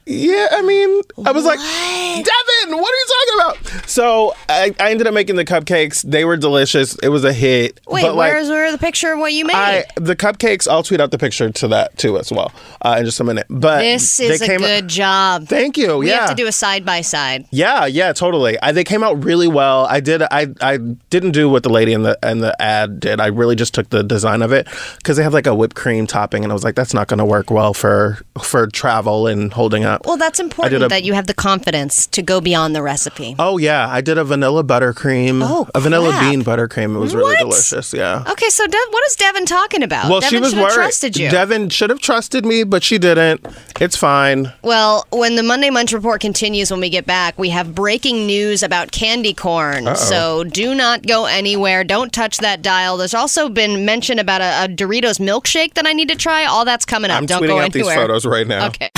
Yeah, 0.05 0.47
I 0.51 0.61
mean, 0.61 1.01
I 1.25 1.31
was 1.31 1.45
like, 1.45 1.59
Devin, 1.59 2.77
what 2.77 2.93
are 2.93 2.97
you 2.97 3.05
talking 3.07 3.67
about? 3.69 3.89
So 3.89 4.33
I, 4.49 4.73
I 4.79 4.91
ended 4.91 5.07
up 5.07 5.13
making 5.13 5.35
the 5.35 5.45
cupcakes. 5.45 6.01
They 6.01 6.25
were 6.25 6.35
delicious. 6.35 6.95
It 6.95 7.09
was 7.09 7.23
a 7.23 7.31
hit. 7.31 7.79
Wait, 7.87 8.01
but 8.01 8.15
like, 8.15 8.33
where's 8.33 8.49
where 8.49 8.71
the 8.71 8.77
picture 8.77 9.13
of 9.13 9.19
what 9.19 9.33
you 9.33 9.45
made? 9.45 9.55
I 9.55 9.85
the 9.95 10.15
cupcakes. 10.15 10.67
I'll 10.67 10.83
tweet 10.83 10.99
out 10.99 11.11
the 11.11 11.17
picture 11.17 11.49
to 11.49 11.67
that 11.69 11.97
too 11.97 12.17
as 12.17 12.31
well 12.31 12.51
uh, 12.81 12.97
in 12.99 13.05
just 13.05 13.19
a 13.19 13.23
minute. 13.23 13.47
But 13.49 13.81
this 13.81 14.17
they 14.17 14.27
is 14.27 14.41
a 14.41 14.57
good 14.57 14.87
job. 14.87 15.47
Thank 15.47 15.77
you. 15.77 15.97
we 15.99 16.09
yeah. 16.09 16.21
have 16.21 16.29
to 16.29 16.35
do 16.35 16.47
a 16.47 16.51
side 16.51 16.85
by 16.85 17.01
side. 17.01 17.45
yeah, 17.51 17.85
yeah, 17.85 18.11
totally. 18.13 18.59
I, 18.61 18.71
they 18.71 18.83
came 18.83 19.03
out 19.03 19.23
really 19.23 19.47
well. 19.47 19.85
I 19.85 19.99
did. 19.99 20.21
I 20.23 20.47
I 20.59 20.77
didn't 21.09 21.31
do 21.31 21.49
what 21.49 21.63
the 21.63 21.69
lady 21.69 21.93
in 21.93 22.03
the 22.03 22.17
in 22.23 22.39
the 22.39 22.59
ad 22.61 22.99
did. 22.99 23.19
I 23.19 23.27
really 23.27 23.55
just 23.55 23.73
took 23.73 23.89
the 23.89 24.03
design 24.03 24.41
of 24.41 24.51
it 24.51 24.67
because 24.97 25.17
they 25.17 25.23
have 25.23 25.33
like 25.33 25.47
a 25.47 25.55
whipped 25.55 25.75
cream 25.75 26.07
topping, 26.07 26.43
and 26.43 26.51
I 26.51 26.53
was 26.53 26.63
like, 26.63 26.75
that's 26.75 26.93
not 26.93 27.07
going 27.07 27.19
to 27.19 27.25
work 27.25 27.51
well 27.51 27.73
for 27.73 28.19
for 28.41 28.67
travel 28.67 29.27
and 29.27 29.53
holding 29.53 29.83
up. 29.85 29.92
Well, 30.05 30.17
that's 30.17 30.39
important 30.39 30.83
a- 30.83 30.87
that 30.87 31.03
you 31.03 31.13
have 31.13 31.27
the 31.27 31.33
confidence 31.33 32.07
to 32.07 32.21
go 32.21 32.41
beyond 32.41 32.75
the 32.75 32.81
recipe. 32.81 33.35
Oh 33.39 33.57
yeah, 33.57 33.87
I 33.89 34.01
did 34.01 34.17
a 34.17 34.23
vanilla 34.23 34.63
buttercream. 34.63 35.41
Oh, 35.43 35.67
a 35.75 35.79
vanilla 35.79 36.09
crap. 36.11 36.21
bean 36.31 36.43
buttercream. 36.43 36.95
It 36.95 36.99
was 36.99 37.15
really 37.15 37.35
delicious. 37.37 37.93
Yeah. 37.93 38.23
Okay, 38.27 38.49
so 38.49 38.65
De- 38.67 38.77
what 38.89 39.03
is 39.07 39.15
Devin 39.15 39.45
talking 39.45 39.83
about? 39.83 40.09
Well, 40.09 40.19
Devin 40.21 40.37
she 40.37 40.39
was 40.41 40.49
should 40.51 40.57
have 40.59 40.65
worried. 40.67 40.73
trusted 40.75 41.17
you. 41.17 41.29
Devin 41.29 41.69
should 41.69 41.89
have 41.89 41.99
trusted 41.99 42.45
me, 42.45 42.63
but 42.63 42.83
she 42.83 42.97
didn't. 42.97 43.45
It's 43.81 43.95
fine. 43.97 44.51
Well, 44.61 45.05
when 45.11 45.35
the 45.35 45.43
Monday 45.43 45.69
Munch 45.69 45.91
Report 45.93 46.21
continues 46.21 46.71
when 46.71 46.79
we 46.79 46.89
get 46.89 47.05
back, 47.05 47.37
we 47.37 47.49
have 47.49 47.73
breaking 47.75 48.25
news 48.25 48.63
about 48.63 48.91
candy 48.91 49.33
corn. 49.33 49.95
So 49.95 50.43
do 50.43 50.73
not 50.75 51.05
go 51.05 51.25
anywhere. 51.25 51.83
Don't 51.83 52.11
touch 52.13 52.37
that 52.39 52.61
dial. 52.61 52.97
There's 52.97 53.13
also 53.13 53.49
been 53.49 53.85
mention 53.85 54.19
about 54.19 54.41
a, 54.41 54.65
a 54.65 54.67
Doritos 54.67 55.19
milkshake 55.19 55.73
that 55.75 55.85
I 55.85 55.93
need 55.93 56.09
to 56.09 56.15
try. 56.15 56.45
All 56.45 56.65
that's 56.65 56.85
coming 56.85 57.11
up. 57.11 57.17
I'm 57.17 57.25
Don't 57.25 57.41
tweeting 57.43 57.47
go 57.47 57.59
out 57.59 57.73
these 57.73 57.93
photos 57.93 58.25
right 58.25 58.47
now. 58.47 58.67
Okay. 58.67 58.89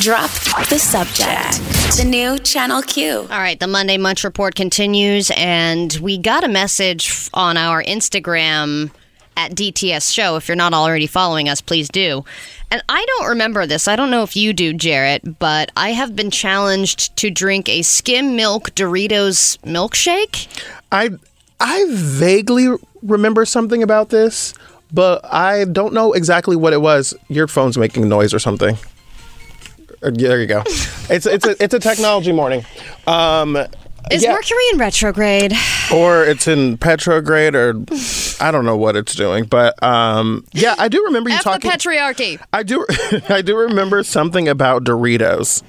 Drop 0.00 0.30
the 0.68 0.78
subject. 0.78 1.58
The 1.96 2.04
new 2.04 2.38
Channel 2.38 2.82
Q. 2.82 3.18
All 3.22 3.26
right, 3.26 3.58
the 3.58 3.66
Monday 3.66 3.96
Munch 3.96 4.22
Report 4.22 4.54
continues, 4.54 5.32
and 5.34 5.92
we 5.94 6.18
got 6.18 6.44
a 6.44 6.48
message 6.48 7.28
on 7.34 7.56
our 7.56 7.82
Instagram 7.82 8.92
at 9.36 9.56
DTS 9.56 10.12
Show. 10.12 10.36
If 10.36 10.46
you're 10.46 10.56
not 10.56 10.72
already 10.72 11.08
following 11.08 11.48
us, 11.48 11.60
please 11.60 11.88
do. 11.88 12.24
And 12.70 12.80
I 12.88 13.04
don't 13.06 13.28
remember 13.30 13.66
this. 13.66 13.88
I 13.88 13.96
don't 13.96 14.12
know 14.12 14.22
if 14.22 14.36
you 14.36 14.52
do, 14.52 14.72
Jarrett, 14.72 15.40
but 15.40 15.72
I 15.76 15.90
have 15.90 16.14
been 16.14 16.30
challenged 16.30 17.16
to 17.16 17.28
drink 17.28 17.68
a 17.68 17.82
skim 17.82 18.36
milk 18.36 18.70
Doritos 18.76 19.58
milkshake. 19.62 20.46
I 20.92 21.10
I 21.58 21.86
vaguely 21.88 22.68
remember 23.02 23.44
something 23.44 23.82
about 23.82 24.10
this, 24.10 24.54
but 24.92 25.24
I 25.24 25.64
don't 25.64 25.92
know 25.92 26.12
exactly 26.12 26.54
what 26.54 26.72
it 26.72 26.80
was. 26.80 27.14
Your 27.26 27.48
phone's 27.48 27.76
making 27.76 28.08
noise 28.08 28.32
or 28.32 28.38
something. 28.38 28.78
Uh, 30.02 30.10
There 30.10 30.40
you 30.40 30.46
go. 30.46 30.62
It's 31.10 31.24
it's 31.24 31.46
a 31.46 31.56
it's 31.62 31.72
a 31.72 31.78
technology 31.80 32.32
morning. 32.32 32.66
Um, 33.06 33.56
Is 34.10 34.22
yeah. 34.22 34.32
Mercury 34.32 34.60
in 34.74 34.78
retrograde? 34.78 35.54
or 35.90 36.22
it's 36.22 36.46
in 36.46 36.76
petrograde, 36.76 37.54
or 37.54 37.72
I 38.40 38.50
don't 38.50 38.66
know 38.66 38.76
what 38.76 38.94
it's 38.94 39.14
doing. 39.14 39.44
But 39.44 39.82
um, 39.82 40.44
yeah, 40.52 40.74
I 40.78 40.88
do 40.88 41.02
remember 41.04 41.30
you 41.30 41.36
F 41.36 41.44
the 41.44 41.50
talking. 41.52 41.70
patriarchy. 41.70 42.38
I 42.52 42.62
do 42.62 42.84
I 43.30 43.40
do 43.40 43.56
remember 43.56 44.02
something 44.02 44.48
about 44.50 44.84
Doritos. 44.84 45.62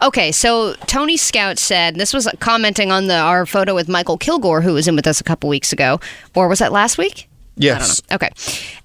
Okay, 0.00 0.32
so 0.32 0.72
Tony 0.86 1.18
Scout 1.18 1.58
said 1.58 1.96
this 1.96 2.14
was 2.14 2.26
commenting 2.40 2.90
on 2.90 3.08
the 3.08 3.16
our 3.18 3.44
photo 3.44 3.74
with 3.74 3.86
Michael 3.86 4.16
Kilgore, 4.16 4.62
who 4.62 4.72
was 4.72 4.88
in 4.88 4.96
with 4.96 5.06
us 5.06 5.20
a 5.20 5.24
couple 5.24 5.50
weeks 5.50 5.74
ago, 5.74 6.00
or 6.34 6.48
was 6.48 6.60
that 6.60 6.72
last 6.72 6.96
week? 6.96 7.28
Yes. 7.56 8.02
I 8.10 8.16
don't 8.16 8.22
know. 8.22 8.26
Okay. 8.26 8.30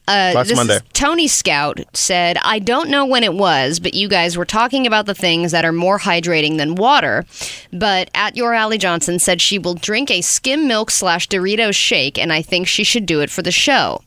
Uh, 0.08 0.32
Last 0.36 0.48
this 0.48 0.58
Monday. 0.58 0.80
Tony 0.94 1.28
Scout 1.28 1.80
said, 1.94 2.38
I 2.44 2.60
don't 2.60 2.90
know 2.90 3.06
when 3.06 3.24
it 3.24 3.34
was, 3.34 3.80
but 3.80 3.94
you 3.94 4.08
guys 4.10 4.38
were 4.38 4.46
talking 4.46 4.88
about 4.88 5.06
the 5.06 5.14
things 5.14 5.52
that 5.52 5.64
are 5.64 5.72
more 5.72 6.00
hydrating 6.00 6.58
than 6.58 6.76
water. 6.76 7.26
But 7.72 8.10
at 8.16 8.36
Your 8.36 8.54
Allie 8.54 8.78
Johnson 8.78 9.20
said 9.20 9.42
she 9.42 9.60
will 9.60 9.76
drink 9.76 10.10
a 10.10 10.22
skim 10.22 10.68
milk 10.68 10.92
slash 10.92 11.28
Doritos 11.28 11.76
shake, 11.76 12.18
and 12.18 12.34
I 12.34 12.42
think 12.42 12.68
she 12.68 12.84
should 12.84 13.06
do 13.06 13.22
it 13.22 13.30
for 13.30 13.42
the 13.42 13.52
show. 13.52 14.02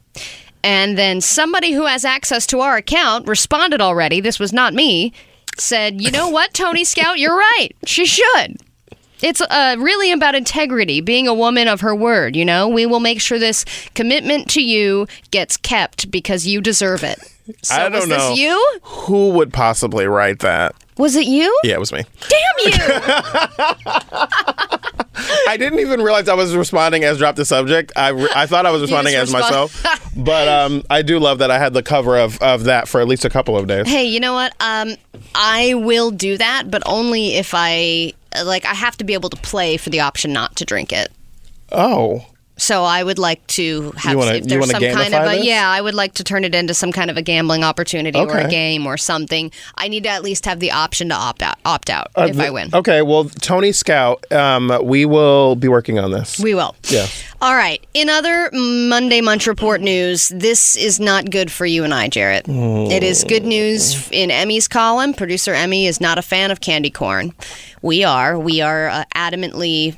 And 0.63 0.99
then 0.99 1.21
somebody 1.21 1.73
who 1.73 1.87
has 1.87 2.05
access 2.05 2.47
to 2.49 2.61
our 2.61 2.77
account 2.77 3.29
responded 3.29 3.81
already. 3.81 4.21
This 4.21 4.41
was 4.41 4.53
not 4.53 4.75
me. 4.75 5.13
Said, 5.59 6.03
you 6.03 6.11
know 6.11 6.29
what, 6.29 6.53
Tony 6.53 6.85
Scout, 6.85 7.19
you're 7.19 7.37
right. 7.37 7.69
She 7.87 8.05
should. 8.07 8.57
It's 9.23 9.41
uh, 9.41 9.77
really 9.79 10.13
about 10.13 10.35
integrity, 10.35 11.01
being 11.01 11.29
a 11.29 11.35
woman 11.35 11.69
of 11.69 11.81
her 11.81 11.95
word. 11.95 12.37
You 12.37 12.45
know, 12.45 12.69
we 12.69 12.87
will 12.87 13.01
make 13.01 13.21
sure 13.21 13.39
this 13.39 13.65
commitment 13.95 14.49
to 14.51 14.63
you 14.63 15.07
gets 15.31 15.57
kept 15.57 16.11
because 16.11 16.47
you 16.47 16.61
deserve 16.61 17.03
it. 17.03 17.19
So 17.63 17.75
I 17.75 17.89
don't 17.89 18.09
know. 18.09 18.31
this 18.31 18.39
you? 18.39 18.79
Who 18.83 19.31
would 19.31 19.53
possibly 19.53 20.07
write 20.07 20.41
that? 20.41 20.75
Was 20.97 21.17
it 21.17 21.27
you? 21.27 21.57
Yeah, 21.65 21.75
it 21.75 21.81
was 21.81 21.93
me. 21.93 22.05
Damn 22.29 22.41
you! 22.67 22.73
I 25.49 25.57
didn't 25.57 25.81
even 25.81 26.03
realize 26.03 26.29
I 26.29 26.35
was 26.35 26.55
responding 26.57 27.05
as 27.05 27.19
drop 27.19 27.37
the 27.37 27.45
subject. 27.45 27.93
I, 27.97 28.09
re- 28.11 28.29
I 28.35 28.47
thought 28.47 28.67
I 28.67 28.71
was 28.71 28.83
responding 28.83 29.15
as 29.15 29.33
respond- 29.33 29.71
myself, 29.73 30.13
but 30.17 30.49
um, 30.49 30.83
I 30.91 31.03
do 31.03 31.19
love 31.19 31.39
that 31.39 31.51
I 31.51 31.59
had 31.59 31.73
the 31.73 31.83
cover 31.83 32.17
of, 32.17 32.41
of 32.43 32.65
that 32.65 32.89
for 32.89 33.01
at 33.01 33.09
least 33.09 33.25
a 33.25 33.31
couple 33.31 33.57
of 33.57 33.67
days. 33.67 33.89
hey, 33.89 34.05
you 34.05 34.21
know 34.21 34.35
what? 34.35 34.55
Um, 34.61 34.95
I 35.35 35.75
will 35.75 36.11
do 36.11 36.37
that, 36.39 36.71
but 36.71 36.83
only 36.87 37.35
if 37.35 37.53
I 37.55 38.13
like. 38.45 38.65
I 38.65 38.75
have 38.75 38.97
to 38.99 39.05
be 39.05 39.15
able 39.15 39.31
to 39.31 39.37
play 39.37 39.77
for 39.77 39.91
the 39.91 40.01
option 40.01 40.33
not 40.33 40.57
to 40.57 40.65
drink 40.65 40.93
it. 40.93 41.11
Oh, 41.73 42.25
So 42.57 42.85
I 42.85 43.03
would 43.03 43.19
like 43.19 43.45
to 43.49 43.93
have 43.97 44.17
wanna- 44.17 44.35
if 44.35 44.45
there's 44.45 44.71
some 44.71 44.81
kind 44.81 45.13
of 45.13 45.27
a 45.27 45.37
this? 45.37 45.45
yeah, 45.45 45.69
I 45.69 45.81
would 45.81 45.95
like 45.95 46.15
to 46.15 46.25
turn 46.25 46.45
it 46.45 46.55
into 46.55 46.73
some 46.73 46.93
kind 46.93 47.11
of 47.11 47.17
a 47.17 47.23
gambling 47.23 47.65
opportunity 47.65 48.19
or 48.19 48.39
a 48.39 48.49
game 48.49 48.87
or 48.87 48.97
something. 48.97 49.51
I 49.77 49.89
need 49.89 50.05
to 50.05 50.09
at 50.11 50.23
least 50.23 50.47
have 50.47 50.61
the 50.61 50.71
option 50.71 51.09
to 51.09 51.15
opt 51.17 51.43
out 51.43 51.57
opt 51.65 51.91
out 51.91 52.09
Uh, 52.17 52.29
if 52.31 52.39
I 52.39 52.51
win. 52.51 52.71
Okay, 52.73 53.03
well, 53.03 53.25
Tony 53.41 53.73
Scout, 53.73 54.25
um, 54.33 54.73
we 54.83 55.05
will 55.05 55.57
be 55.57 55.67
working 55.69 55.99
on 55.99 56.13
this. 56.13 56.39
We 56.39 56.55
will. 56.55 56.77
Yeah. 56.89 57.07
All 57.43 57.57
right. 57.57 57.85
In 57.93 58.09
other 58.09 58.49
Monday 58.53 59.21
Munch 59.21 59.47
Report 59.47 59.81
news, 59.81 60.29
this 60.29 60.77
is 60.77 61.01
not 61.01 61.31
good 61.31 61.51
for 61.51 61.67
you 61.67 61.83
and 61.85 61.93
I, 61.93 62.09
Jarrett. 62.09 62.47
It 62.49 63.03
is 63.03 63.25
good 63.25 63.45
news 63.45 64.09
in 64.13 64.31
Emmy's 64.31 64.69
column. 64.69 65.13
Producer 65.13 65.53
Emmy 65.55 65.87
is 65.87 66.01
not 66.01 66.19
a 66.19 66.23
fan 66.23 66.51
of 66.51 66.61
candy 66.61 66.91
corn. 66.91 67.33
We 67.83 68.05
are. 68.05 68.39
We 68.39 68.61
are 68.63 68.89
uh, 68.89 69.05
adamantly 69.15 69.97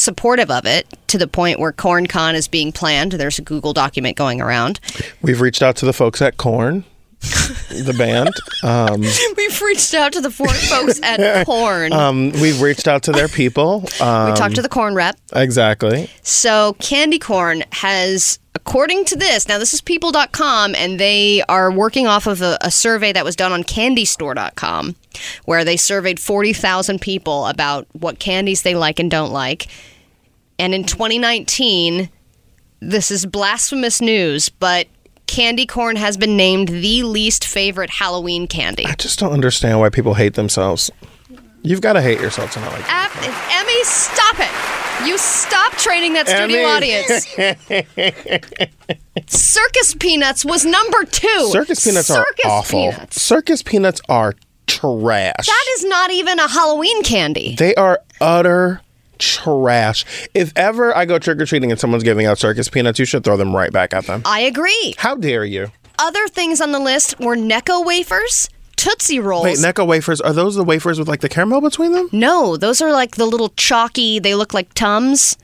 supportive 0.00 0.50
of 0.50 0.64
it 0.66 0.86
to 1.08 1.18
the 1.18 1.28
point 1.28 1.60
where 1.60 1.72
CornCon 1.72 2.34
is 2.34 2.48
being 2.48 2.72
planned. 2.72 3.12
There's 3.12 3.38
a 3.38 3.42
Google 3.42 3.72
document 3.72 4.16
going 4.16 4.40
around. 4.40 4.80
We've 5.22 5.40
reached 5.40 5.62
out 5.62 5.76
to 5.76 5.86
the 5.86 5.92
folks 5.92 6.22
at 6.22 6.36
Korn, 6.36 6.84
the 7.20 7.94
band. 7.96 8.30
Um, 8.62 9.00
We've 9.38 9.62
reached 9.62 9.94
out 9.94 10.12
to 10.12 10.20
the 10.20 10.30
four 10.30 10.48
folks 10.52 11.00
at 11.02 11.46
Korn. 11.46 11.94
um, 11.94 12.30
we've 12.42 12.60
reached 12.60 12.86
out 12.86 13.02
to 13.04 13.12
their 13.12 13.26
people. 13.26 13.86
Um, 13.98 14.30
we 14.32 14.36
talked 14.36 14.56
to 14.56 14.60
the 14.62 14.68
Korn 14.68 14.94
rep. 14.94 15.16
exactly. 15.34 16.10
So, 16.20 16.74
Candy 16.78 17.18
Corn 17.18 17.64
has, 17.72 18.38
according 18.54 19.06
to 19.06 19.16
this, 19.16 19.48
now 19.48 19.56
this 19.58 19.72
is 19.72 19.80
people.com, 19.80 20.74
and 20.74 21.00
they 21.00 21.42
are 21.48 21.72
working 21.72 22.06
off 22.06 22.26
of 22.26 22.42
a, 22.42 22.58
a 22.60 22.70
survey 22.70 23.12
that 23.12 23.24
was 23.24 23.34
done 23.34 23.50
on 23.50 23.64
candystore.com, 23.64 24.94
where 25.44 25.64
they 25.64 25.76
surveyed 25.76 26.20
40,000 26.20 27.00
people 27.00 27.46
about 27.46 27.86
what 27.92 28.18
candies 28.18 28.62
they 28.62 28.74
like 28.74 28.98
and 28.98 29.10
don't 29.10 29.32
like. 29.32 29.68
And 30.58 30.74
in 30.74 30.84
2019, 30.84 32.10
this 32.80 33.10
is 33.10 33.26
blasphemous 33.26 34.00
news, 34.00 34.48
but 34.48 34.86
candy 35.26 35.66
corn 35.66 35.96
has 35.96 36.16
been 36.16 36.36
named 36.36 36.68
the 36.68 37.02
least 37.04 37.46
favorite 37.46 37.90
Halloween 37.90 38.46
candy. 38.46 38.84
I 38.86 38.94
just 38.94 39.18
don't 39.18 39.32
understand 39.32 39.80
why 39.80 39.88
people 39.90 40.14
hate 40.14 40.34
themselves. 40.34 40.90
You've 41.62 41.80
got 41.82 41.92
to 41.94 42.02
hate 42.02 42.20
yourself 42.20 42.52
to 42.52 42.60
not 42.60 42.72
like. 42.72 42.84
Ap- 42.88 43.16
Emmy, 43.16 43.84
stop 43.84 44.36
it! 44.38 45.06
You 45.06 45.16
stop 45.18 45.72
training 45.74 46.12
that 46.14 46.28
studio 46.28 46.58
Emmy. 46.58 46.94
audience. 46.94 47.26
Circus 49.28 49.94
Peanuts 49.94 50.44
was 50.44 50.66
number 50.66 51.04
two. 51.04 51.48
Circus 51.50 51.84
peanuts 51.84 52.08
Circus 52.08 52.44
are 52.44 52.50
awful. 52.50 52.90
Peanuts. 52.90 53.22
Circus 53.22 53.62
peanuts 53.62 54.00
are 54.08 54.34
trash. 54.70 55.46
That 55.46 55.66
is 55.74 55.84
not 55.84 56.10
even 56.10 56.38
a 56.38 56.48
Halloween 56.48 57.02
candy. 57.02 57.54
They 57.56 57.74
are 57.74 58.00
utter 58.20 58.80
trash. 59.18 60.04
If 60.34 60.52
ever 60.56 60.96
I 60.96 61.04
go 61.04 61.18
trick 61.18 61.40
or 61.40 61.46
treating 61.46 61.70
and 61.70 61.78
someone's 61.80 62.04
giving 62.04 62.26
out 62.26 62.38
circus 62.38 62.68
peanuts, 62.68 62.98
you 62.98 63.04
should 63.04 63.24
throw 63.24 63.36
them 63.36 63.54
right 63.54 63.72
back 63.72 63.92
at 63.92 64.06
them. 64.06 64.22
I 64.24 64.40
agree. 64.40 64.94
How 64.96 65.14
dare 65.16 65.44
you? 65.44 65.70
Other 65.98 66.26
things 66.28 66.60
on 66.60 66.72
the 66.72 66.78
list 66.80 67.20
were 67.20 67.36
Necco 67.36 67.84
wafers, 67.84 68.48
Tootsie 68.76 69.20
Rolls. 69.20 69.44
Wait, 69.44 69.58
Necco 69.58 69.86
wafers, 69.86 70.20
are 70.22 70.32
those 70.32 70.54
the 70.54 70.64
wafers 70.64 70.98
with 70.98 71.08
like 71.08 71.20
the 71.20 71.28
caramel 71.28 71.60
between 71.60 71.92
them? 71.92 72.08
no, 72.12 72.56
those 72.56 72.80
are 72.80 72.90
like 72.92 73.16
the 73.16 73.26
little 73.26 73.50
chalky, 73.50 74.18
they 74.18 74.34
look 74.34 74.54
like 74.54 74.72
Tums. 74.72 75.36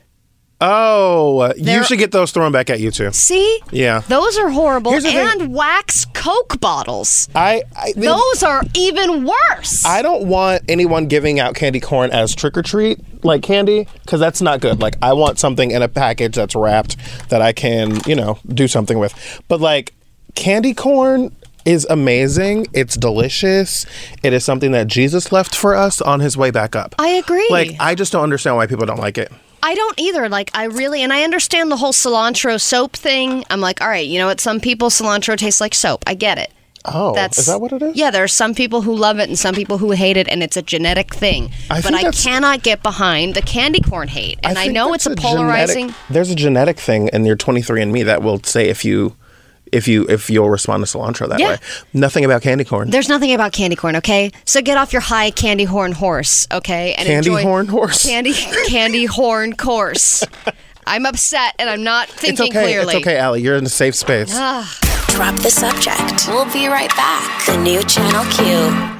Oh, 0.59 1.39
uh, 1.39 1.53
you 1.55 1.63
They're- 1.65 1.83
should 1.83 1.99
get 1.99 2.11
those 2.11 2.31
thrown 2.31 2.51
back 2.51 2.69
at 2.69 2.79
you 2.79 2.89
too. 2.89 3.11
See? 3.11 3.61
Yeah. 3.71 4.01
Those 4.07 4.37
are 4.39 4.49
horrible. 4.49 4.91
Here's 4.91 5.03
the 5.03 5.11
thing. 5.11 5.41
And 5.41 5.53
wax 5.53 6.05
Coke 6.13 6.59
bottles. 6.59 7.29
I, 7.35 7.61
I 7.75 7.93
Those 7.95 8.41
are 8.41 8.63
even 8.73 9.25
worse. 9.25 9.85
I 9.85 10.01
don't 10.01 10.27
want 10.27 10.63
anyone 10.67 11.05
giving 11.07 11.39
out 11.39 11.53
candy 11.53 11.79
corn 11.79 12.09
as 12.11 12.33
trick 12.33 12.57
or 12.57 12.63
treat 12.63 12.99
like 13.23 13.43
candy 13.43 13.87
because 14.03 14.19
that's 14.19 14.41
not 14.41 14.59
good. 14.59 14.81
Like 14.81 14.95
I 15.01 15.13
want 15.13 15.37
something 15.37 15.69
in 15.71 15.83
a 15.83 15.87
package 15.87 16.35
that's 16.35 16.55
wrapped 16.55 16.97
that 17.29 17.41
I 17.41 17.53
can, 17.53 17.99
you 18.07 18.15
know, 18.15 18.39
do 18.47 18.67
something 18.67 18.97
with. 18.97 19.13
But 19.47 19.61
like 19.61 19.93
candy 20.33 20.73
corn 20.73 21.35
is 21.65 21.85
amazing. 21.89 22.65
It's 22.73 22.95
delicious. 22.95 23.85
It 24.23 24.33
is 24.33 24.43
something 24.43 24.71
that 24.71 24.87
Jesus 24.87 25.31
left 25.31 25.53
for 25.53 25.75
us 25.75 26.01
on 26.01 26.19
his 26.21 26.35
way 26.35 26.49
back 26.49 26.75
up. 26.75 26.95
I 26.97 27.09
agree. 27.09 27.47
Like 27.51 27.75
I 27.79 27.93
just 27.93 28.11
don't 28.11 28.23
understand 28.23 28.55
why 28.55 28.65
people 28.65 28.87
don't 28.87 28.99
like 28.99 29.19
it. 29.19 29.31
I 29.63 29.75
don't 29.75 29.99
either. 29.99 30.29
Like, 30.29 30.51
I 30.53 30.65
really, 30.65 31.01
and 31.01 31.11
I 31.11 31.23
understand 31.23 31.71
the 31.71 31.77
whole 31.77 31.93
cilantro 31.93 32.59
soap 32.59 32.95
thing. 32.95 33.43
I'm 33.49 33.61
like, 33.61 33.81
all 33.81 33.87
right, 33.87 34.07
you 34.07 34.19
know 34.19 34.27
what? 34.27 34.39
Some 34.39 34.59
people, 34.59 34.89
cilantro 34.89 35.37
tastes 35.37 35.61
like 35.61 35.73
soap. 35.73 36.03
I 36.07 36.13
get 36.13 36.37
it. 36.37 36.51
Oh, 36.85 37.13
is 37.15 37.47
that 37.47 37.59
what 37.59 37.73
it 37.73 37.81
is? 37.81 37.95
Yeah, 37.95 38.11
there 38.11 38.23
are 38.23 38.29
some 38.29 38.55
people 38.55 38.81
who 38.81 38.95
love 38.95 39.19
it 39.19 39.27
and 39.27 39.37
some 39.37 39.53
people 39.53 39.77
who 39.77 39.91
hate 39.91 40.15
it, 40.15 40.27
and 40.29 40.41
it's 40.41 40.55
a 40.55 40.61
genetic 40.61 41.13
thing. 41.13 41.51
I 41.69 41.81
but 41.81 41.93
I 41.93 42.11
cannot 42.11 42.63
get 42.63 42.81
behind 42.81 43.35
the 43.35 43.41
candy 43.41 43.81
corn 43.81 44.07
hate. 44.07 44.39
And 44.43 44.57
I, 44.57 44.63
think 44.63 44.73
know 44.73 44.91
that's 44.91 45.05
it's 45.05 45.19
a, 45.19 45.21
polarizing. 45.21 45.87
Genetic, 45.87 46.07
there's 46.09 46.31
a 46.31 46.35
genetic 46.35 46.79
thing 46.79 47.09
in 47.09 47.25
your 47.25 47.35
23andMe 47.35 48.05
that 48.05 48.21
will 48.23 48.41
say 48.43 48.69
if 48.69 48.85
you, 48.85 49.15
if 49.71 49.87
you, 49.87 50.05
if 50.07 50.29
you'll 50.29 50.49
respond 50.49 50.85
to 50.85 50.97
cilantro 50.97 51.27
that 51.29 51.39
Yeah. 51.39 51.49
way. 51.51 51.57
Nothing 51.93 52.25
about 52.25 52.41
candy 52.41 52.63
corn. 52.63 52.89
There's 52.89 53.09
nothing 53.09 53.33
about 53.33 53.51
candy 53.53 53.75
corn, 53.75 53.95
okay? 53.97 54.31
So 54.45 54.61
get 54.61 54.77
off 54.77 54.93
your 54.93 55.01
high 55.01 55.31
candy 55.31 55.63
horn 55.65 55.91
horse, 55.93 56.47
okay? 56.51 56.93
And 56.93 57.07
Candy 57.07 57.29
enjoy 57.29 57.43
horn 57.43 57.67
horse? 57.67 58.05
Candy 58.05 58.33
candy 58.67 59.05
horn 59.05 59.55
course. 59.55 60.23
I'm 60.87 61.05
upset 61.05 61.55
and 61.59 61.69
I'm 61.69 61.83
not 61.83 62.09
It's 62.09 62.19
thinking 62.19 62.51
okay. 62.51 62.63
clearly. 62.63 62.95
It's 62.95 63.05
okay, 63.05 63.17
Allie. 63.17 63.41
You're 63.41 63.55
in 63.55 63.65
a 63.65 63.69
safe 63.69 63.95
space. 63.95 64.31
Ah. 64.33 64.79
Drop 65.09 65.35
the 65.37 65.49
subject. 65.49 66.27
We'll 66.27 66.51
be 66.53 66.67
right 66.67 66.95
back. 66.95 67.45
The 67.47 67.57
new 67.57 67.81
Channel 67.83 68.23
Q. 68.33 68.53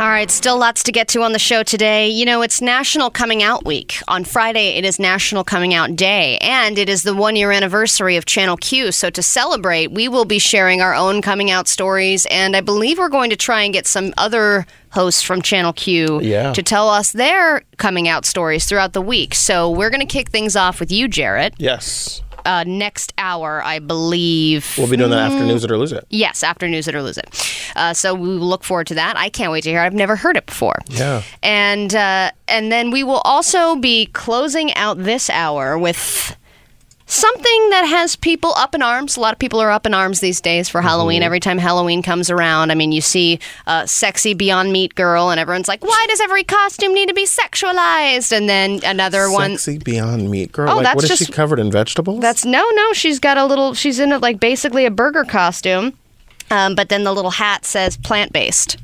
All 0.04 0.10
right, 0.10 0.32
still 0.32 0.58
lots 0.58 0.82
to 0.84 0.92
get 0.92 1.08
to 1.10 1.22
on 1.22 1.32
the 1.32 1.38
show 1.38 1.62
today. 1.62 2.08
You 2.10 2.26
know, 2.26 2.42
it's 2.42 2.60
National 2.60 3.12
Coming 3.12 3.44
Out 3.44 3.66
Week. 3.66 4.02
On 4.08 4.24
Friday, 4.24 4.78
it 4.78 4.86
is 4.86 4.98
National 5.00 5.44
Coming 5.44 5.76
Out 5.76 5.96
Day, 5.96 6.40
and 6.40 6.80
it 6.80 6.90
is 6.90 7.04
the 7.04 7.14
one 7.14 7.36
year 7.36 7.52
anniversary 7.52 8.16
of 8.16 8.26
Channel 8.26 8.58
Q. 8.58 8.92
So, 8.92 9.12
to 9.12 9.22
celebrate, 9.22 9.92
we 9.92 10.08
will 10.08 10.26
be 10.26 10.40
sharing 10.40 10.82
our 10.82 10.96
own 10.96 11.22
coming 11.22 11.52
out 11.52 11.68
stories, 11.68 12.26
and 12.32 12.56
I 12.56 12.62
believe 12.62 12.98
we're 12.98 13.10
going 13.10 13.30
to 13.30 13.38
try 13.38 13.62
and 13.62 13.72
get 13.72 13.86
some 13.86 14.12
other 14.18 14.66
hosts 14.92 15.22
from 15.22 15.42
Channel 15.42 15.74
Q 15.74 16.20
Yeah. 16.22 16.54
to 16.54 16.64
tell 16.64 16.90
us 16.90 17.12
their 17.12 17.62
coming 17.78 18.08
out 18.08 18.26
stories 18.26 18.66
throughout 18.66 18.94
the 18.94 19.02
week. 19.02 19.34
So, 19.36 19.70
we're 19.70 19.90
going 19.90 20.02
to 20.02 20.12
kick 20.12 20.30
things 20.30 20.56
off 20.56 20.80
with 20.80 20.92
you, 20.92 21.08
Jarrett. 21.08 21.54
yes. 21.58 22.22
Uh, 22.46 22.64
next 22.66 23.14
hour, 23.18 23.62
I 23.62 23.80
believe. 23.80 24.74
We'll 24.78 24.90
be 24.90 24.96
doing 24.96 25.10
that 25.10 25.32
after 25.34 25.44
News 25.44 25.66
It 25.66 25.72
or 25.72 25.78
Lose 25.78 25.92
It. 25.92 26.06
Yes, 26.10 26.44
after 26.44 26.66
News 26.70 26.88
It 26.88 26.96
or 26.96 27.02
Lose 27.02 27.18
It. 27.18 27.28
Uh, 27.76 27.94
so 27.94 28.14
we 28.14 28.26
look 28.30 28.64
forward 28.64 28.88
to 28.88 28.94
that. 28.96 29.18
I 29.18 29.28
can't 29.28 29.52
wait 29.52 29.66
to 29.66 29.70
hear. 29.70 29.82
it. 29.82 29.86
I've 29.86 29.94
never 29.94 30.16
heard 30.16 30.38
it 30.38 30.46
before. 30.46 30.80
Yeah. 30.88 31.24
And 31.44 31.94
uh, 31.94 32.32
and 32.48 32.72
then 32.72 32.90
we 32.92 33.04
will 33.04 33.20
also 33.26 33.76
be 33.76 34.06
closing 34.14 34.74
out 34.76 35.04
this 35.04 35.30
hour 35.30 35.78
with 35.78 36.38
something 37.08 37.70
that 37.72 37.86
has 37.86 38.16
people 38.16 38.54
up 38.56 38.76
in 38.76 38.82
arms. 38.82 39.18
A 39.18 39.20
lot 39.20 39.34
of 39.34 39.40
people 39.40 39.60
are 39.62 39.72
up 39.72 39.86
in 39.86 39.94
arms 39.94 40.20
these 40.20 40.40
days 40.42 40.70
for 40.70 40.82
Halloween. 40.82 41.24
Every 41.24 41.40
time 41.40 41.58
Halloween 41.58 42.04
comes 42.04 42.30
around, 42.30 42.70
I 42.72 42.76
mean, 42.76 42.92
you 42.92 43.02
see 43.02 43.40
a 43.66 43.88
sexy 43.88 44.34
Beyond 44.34 44.72
Meat 44.72 44.94
girl, 44.94 45.30
and 45.30 45.40
everyone's 45.40 45.68
like, 45.68 45.84
"Why 45.84 46.06
does 46.10 46.20
every 46.22 46.44
costume 46.44 46.94
need 46.94 47.08
to 47.08 47.14
be 47.14 47.26
sexualized?" 47.26 48.32
And 48.36 48.48
then 48.50 48.82
another 48.86 49.32
one. 49.32 49.58
Sexy 49.58 49.78
Beyond 49.80 50.30
Meat 50.30 50.52
girl. 50.52 50.70
Oh, 50.70 50.76
like, 50.76 50.84
that's 50.84 50.96
what 50.96 51.04
is 51.06 51.18
she 51.18 51.26
just- 51.26 51.34
covered 51.34 51.60
in 51.60 51.72
vegetables? 51.72 52.20
That's 52.20 52.46
no, 52.46 52.70
no. 52.76 52.94
She's 52.94 53.20
got 53.20 53.38
a 53.38 53.46
little. 53.46 53.74
She's 53.74 54.00
in 54.00 54.12
a, 54.12 54.20
like 54.20 54.40
basically 54.40 54.86
a 54.86 54.92
burger 54.92 55.24
costume, 55.24 55.94
um, 56.52 56.76
but 56.76 56.90
then 56.90 57.04
the 57.04 57.14
little 57.14 57.32
hat 57.32 57.66
says 57.66 57.98
plant 57.98 58.34
based. 58.34 58.78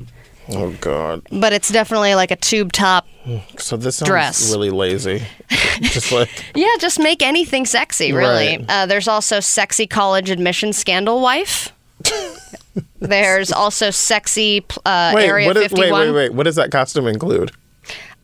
oh 0.50 0.74
God. 0.80 1.22
But 1.30 1.52
it's 1.52 1.70
definitely 1.70 2.14
like 2.14 2.30
a 2.30 2.36
tube 2.36 2.72
top 2.72 3.06
So 3.58 3.76
this 3.76 3.96
sounds 3.96 4.08
Dress. 4.08 4.50
really 4.50 4.70
lazy. 4.70 5.22
Just 5.80 6.12
like 6.12 6.30
Yeah, 6.54 6.68
just 6.78 6.98
make 6.98 7.22
anything 7.22 7.66
sexy, 7.66 8.12
really. 8.12 8.58
Right. 8.58 8.66
Uh, 8.68 8.86
there's 8.86 9.08
also 9.08 9.40
sexy 9.40 9.86
college 9.86 10.30
admission 10.30 10.72
scandal 10.72 11.20
wife. 11.20 11.72
there's 13.00 13.50
also 13.50 13.90
sexy 13.90 14.64
uh, 14.84 15.12
wait, 15.14 15.26
Area 15.26 15.46
what 15.48 15.56
is, 15.56 15.64
51. 15.64 15.92
wait, 15.92 16.06
wait, 16.06 16.14
wait. 16.14 16.34
What 16.34 16.44
does 16.44 16.56
that 16.56 16.70
costume 16.70 17.06
include? 17.06 17.50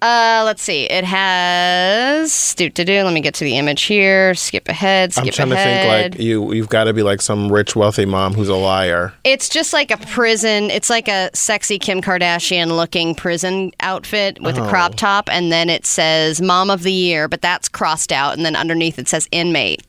Uh, 0.03 0.43
let's 0.47 0.63
see. 0.63 0.85
It 0.85 1.05
has 1.05 2.55
do 2.55 2.71
to 2.71 2.85
do. 2.85 3.03
Let 3.03 3.13
me 3.13 3.21
get 3.21 3.35
to 3.35 3.45
the 3.45 3.57
image 3.59 3.83
here. 3.83 4.35
Skip 4.35 4.69
ahead. 4.69 5.13
Skip 5.13 5.25
I'm 5.27 5.31
trying 5.31 5.53
ahead. 5.53 6.13
to 6.13 6.19
think 6.19 6.19
like 6.19 6.23
you 6.27 6.53
you've 6.55 6.69
got 6.71 6.85
to 6.85 6.93
be 6.93 7.03
like 7.03 7.21
some 7.21 7.53
rich 7.53 7.77
wealthy 7.77 8.07
mom 8.07 8.33
who's 8.35 8.49
a 8.49 8.55
liar. 8.57 9.13
It's 9.25 9.49
just 9.49 9.73
like 9.73 9.91
a 9.91 9.99
prison. 9.99 10.71
It's 10.71 10.89
like 10.89 11.09
a 11.09 11.31
sexy 11.35 11.79
Kim 11.79 12.01
Kardashian 12.01 12.69
looking 12.77 13.15
prison 13.15 13.73
outfit 13.81 14.41
with 14.43 14.57
a 14.57 14.65
Oh. 14.65 14.69
crop 14.69 14.95
top, 14.95 15.29
and 15.31 15.53
then 15.53 15.69
it 15.69 15.85
says 15.85 16.41
"Mom 16.41 16.71
of 16.71 16.83
the 16.83 16.93
Year," 16.93 17.29
but 17.29 17.43
that's 17.43 17.69
crossed 17.69 18.13
out, 18.13 18.37
and 18.37 18.45
then 18.47 18.57
underneath 18.57 18.99
it 18.99 19.09
says 19.09 19.29
"Inmate." 19.33 19.83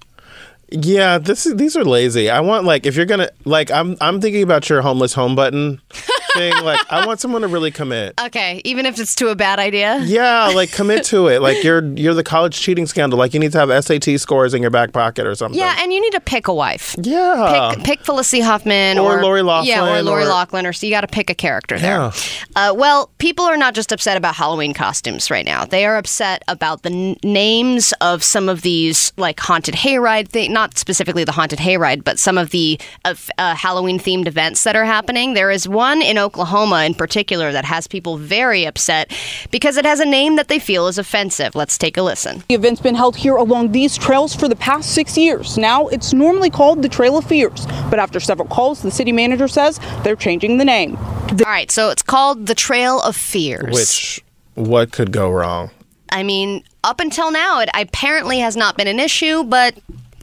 Yeah, 0.71 1.17
this 1.17 1.45
is, 1.45 1.55
these 1.55 1.75
are 1.75 1.83
lazy. 1.83 2.29
I 2.29 2.39
want 2.39 2.65
like 2.65 2.85
if 2.85 2.95
you're 2.95 3.05
gonna 3.05 3.29
like 3.45 3.69
I'm 3.71 3.97
I'm 4.01 4.21
thinking 4.21 4.43
about 4.43 4.69
your 4.69 4.81
homeless 4.81 5.13
home 5.13 5.35
button 5.35 5.81
thing. 6.33 6.53
Like 6.63 6.79
I 6.89 7.05
want 7.05 7.19
someone 7.19 7.41
to 7.41 7.47
really 7.49 7.71
commit. 7.71 8.13
Okay, 8.21 8.61
even 8.63 8.85
if 8.85 8.97
it's 8.99 9.13
to 9.15 9.27
a 9.29 9.35
bad 9.35 9.59
idea. 9.59 9.99
Yeah, 10.05 10.47
like 10.55 10.71
commit 10.71 11.03
to 11.05 11.27
it. 11.27 11.41
Like 11.41 11.61
you're 11.63 11.83
you're 11.95 12.13
the 12.13 12.23
college 12.23 12.59
cheating 12.59 12.85
scandal. 12.85 13.19
Like 13.19 13.33
you 13.33 13.39
need 13.41 13.51
to 13.51 13.59
have 13.65 13.83
SAT 13.83 14.17
scores 14.19 14.53
in 14.53 14.61
your 14.61 14.71
back 14.71 14.93
pocket 14.93 15.27
or 15.27 15.35
something. 15.35 15.59
Yeah, 15.59 15.75
and 15.79 15.91
you 15.91 15.99
need 15.99 16.11
to 16.13 16.21
pick 16.21 16.47
a 16.47 16.53
wife. 16.53 16.95
Yeah. 17.01 17.73
Pick, 17.75 17.83
pick 17.83 18.05
Felicity 18.05 18.41
Huffman 18.41 18.97
Or 18.97 19.21
Lori 19.21 19.41
Loughlin. 19.41 19.67
Yeah, 19.67 19.99
or 19.99 20.01
Lori 20.03 20.23
or- 20.23 20.27
Loughlin, 20.27 20.65
or 20.65 20.71
so 20.71 20.85
you 20.87 20.93
got 20.93 21.01
to 21.01 21.07
pick 21.07 21.29
a 21.29 21.35
character 21.35 21.77
there. 21.77 21.97
Yeah. 21.97 22.11
Uh, 22.55 22.73
well, 22.77 23.11
people 23.17 23.43
are 23.43 23.57
not 23.57 23.73
just 23.75 23.91
upset 23.91 24.15
about 24.15 24.35
Halloween 24.35 24.73
costumes 24.73 25.29
right 25.29 25.45
now. 25.45 25.65
They 25.65 25.85
are 25.85 25.97
upset 25.97 26.43
about 26.47 26.83
the 26.83 26.91
n- 26.91 27.17
names 27.23 27.93
of 27.99 28.23
some 28.23 28.47
of 28.47 28.61
these, 28.61 29.11
like 29.17 29.37
haunted 29.39 29.75
hayride 29.75 30.29
thing. 30.29 30.53
Not 30.53 30.60
specifically 30.77 31.23
the 31.23 31.31
haunted 31.31 31.59
hayride, 31.59 32.03
but 32.03 32.19
some 32.19 32.37
of 32.37 32.51
the 32.51 32.79
uh, 33.05 33.15
uh, 33.37 33.55
Halloween 33.55 33.99
themed 33.99 34.27
events 34.27 34.63
that 34.63 34.75
are 34.75 34.85
happening. 34.85 35.33
There 35.33 35.51
is 35.51 35.67
one 35.67 36.01
in 36.01 36.17
Oklahoma 36.17 36.83
in 36.85 36.93
particular 36.93 37.51
that 37.51 37.65
has 37.65 37.87
people 37.87 38.17
very 38.17 38.65
upset 38.65 39.11
because 39.51 39.77
it 39.77 39.85
has 39.85 39.99
a 39.99 40.05
name 40.05 40.35
that 40.35 40.47
they 40.47 40.59
feel 40.59 40.87
is 40.87 40.97
offensive. 40.97 41.55
Let's 41.55 41.77
take 41.77 41.97
a 41.97 42.01
listen. 42.01 42.43
The 42.49 42.55
event's 42.55 42.81
been 42.81 42.95
held 42.95 43.15
here 43.15 43.35
along 43.35 43.71
these 43.71 43.97
trails 43.97 44.35
for 44.35 44.47
the 44.47 44.55
past 44.55 44.93
six 44.93 45.17
years. 45.17 45.57
Now 45.57 45.87
it's 45.87 46.13
normally 46.13 46.49
called 46.49 46.81
the 46.81 46.89
Trail 46.89 47.17
of 47.17 47.25
Fears, 47.25 47.65
but 47.89 47.99
after 47.99 48.19
several 48.19 48.47
calls, 48.47 48.81
the 48.81 48.91
city 48.91 49.11
manager 49.11 49.47
says 49.47 49.79
they're 50.03 50.15
changing 50.15 50.57
the 50.57 50.65
name. 50.65 50.95
All 50.97 51.37
right, 51.45 51.71
so 51.71 51.89
it's 51.89 52.01
called 52.01 52.47
the 52.47 52.55
Trail 52.55 52.99
of 53.01 53.15
Fears. 53.15 53.73
Which 53.73 54.23
what 54.55 54.91
could 54.91 55.11
go 55.11 55.31
wrong? 55.31 55.71
I 56.11 56.23
mean, 56.23 56.63
up 56.83 56.99
until 56.99 57.31
now, 57.31 57.59
it 57.61 57.69
apparently 57.73 58.39
has 58.39 58.57
not 58.57 58.77
been 58.77 58.87
an 58.87 58.99
issue, 58.99 59.43
but 59.43 59.75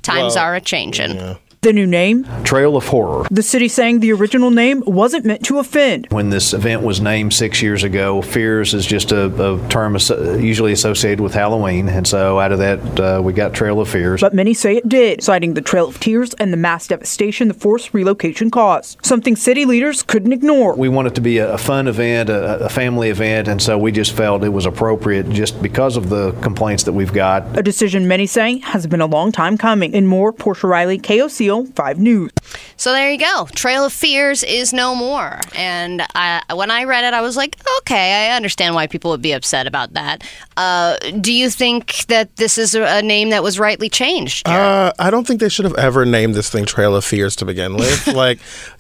times 0.09 0.35
Well, 0.37 0.44
are 0.44 0.55
a 0.55 0.61
changing. 0.61 1.18
The 1.61 1.73
new 1.73 1.88
name? 1.88 2.25
Trail 2.44 2.77
of 2.77 2.87
Horror. 2.87 3.27
The 3.33 3.42
city 3.42 3.66
saying 3.66 3.99
the 3.99 4.12
original 4.12 4.53
name 4.53 4.81
wasn't 4.87 5.25
meant 5.25 5.44
to 5.47 5.59
offend. 5.59 6.07
When 6.11 6.31
this 6.31 6.55
event 6.55 6.83
was 6.83 7.01
named 7.01 7.35
six 7.35 7.61
years 7.61 7.83
ago, 7.83 8.23
Fears 8.23 8.75
is 8.75 8.87
just 8.87 9.11
a, 9.11 9.27
a 9.27 9.68
term 9.68 9.97
usually 10.40 10.71
associated 10.71 11.21
with 11.21 11.35
Halloween, 11.35 11.88
and 11.88 12.07
so 12.07 12.38
out 12.38 12.53
of 12.53 12.61
that 12.61 13.01
uh, 13.01 13.21
we 13.21 13.33
got 13.33 13.55
Trail 13.55 13.81
of 13.81 13.88
Fears. 13.88 14.21
But 14.21 14.35
many 14.35 14.55
say 14.55 14.77
it 14.77 14.88
did, 14.88 15.21
citing 15.21 15.55
the 15.55 15.61
Trail 15.61 15.88
of 15.88 15.99
Tears 15.99 16.33
and 16.35 16.53
the 16.53 16.57
mass 16.57 16.87
devastation 16.87 17.49
the 17.49 17.55
forced 17.55 17.92
relocation 17.92 18.53
caused. 18.53 19.05
Something 19.05 19.35
city 19.35 19.64
leaders 19.64 20.05
couldn't 20.05 20.33
ignore. 20.33 20.77
We 20.77 20.88
want 20.88 21.09
it 21.09 21.16
to 21.16 21.21
be 21.21 21.38
a, 21.38 21.55
a 21.55 21.59
fun 21.59 21.88
event, 21.88 22.31
a, 22.31 22.66
a 22.66 22.68
family 22.68 23.11
event, 23.11 23.49
and 23.49 23.61
so 23.61 23.77
we 23.77 23.90
just 23.90 24.12
felt 24.12 24.44
it 24.44 24.51
was 24.51 24.66
appropriate 24.66 25.29
just 25.31 25.61
because 25.61 25.97
of 25.97 26.09
the 26.09 26.31
complaints 26.40 26.85
that 26.85 26.92
we've 26.92 27.12
got. 27.12 27.59
A 27.59 27.64
decision 27.64 28.07
many 28.07 28.27
say 28.27 28.59
has 28.59 28.87
been 28.87 29.01
a 29.01 29.07
long 29.07 29.33
time 29.33 29.59
coming. 29.59 29.92
And 29.92 30.07
more, 30.07 30.33
Portia 30.33 30.68
Riley, 30.68 31.01
KOCO 31.01 31.49
5 31.66 31.99
News. 31.99 32.31
So 32.77 32.92
there 32.92 33.11
you 33.11 33.18
go. 33.18 33.49
Trail 33.55 33.85
of 33.85 33.92
Fears 33.92 34.42
is 34.42 34.73
no 34.73 34.94
more. 34.94 35.40
And 35.55 36.03
I, 36.14 36.42
when 36.55 36.71
I 36.71 36.85
read 36.85 37.05
it, 37.05 37.14
I 37.14 37.21
was 37.21 37.37
like, 37.37 37.57
okay, 37.79 38.29
I 38.31 38.37
understand 38.37 38.75
why 38.75 38.87
people 38.87 39.11
would 39.11 39.23
be 39.23 39.33
upset 39.33 39.66
about 39.66 39.94
that. 39.94 40.23
Uh, 40.57 40.97
do 41.21 41.33
you 41.33 41.51
think 41.51 42.07
that 42.07 42.37
this 42.37 42.59
is 42.59 42.75
a, 42.75 42.83
a 42.99 43.03
name 43.03 43.31
that 43.31 43.42
was 43.42 43.59
rightly 43.59 43.88
changed? 43.88 44.49
Uh, 44.49 44.92
I 44.99 45.11
don't 45.11 45.27
think 45.27 45.40
they 45.40 45.49
should 45.49 45.64
have 45.64 45.77
ever 45.77 46.05
named 46.05 46.35
this 46.35 46.51
thing 46.51 46.64
Trail 46.64 46.94
of 46.94 47.05
Fears 47.05 47.37
to 47.37 47.44
begin 47.44 47.77
with. 47.77 48.07
like, 48.14 48.38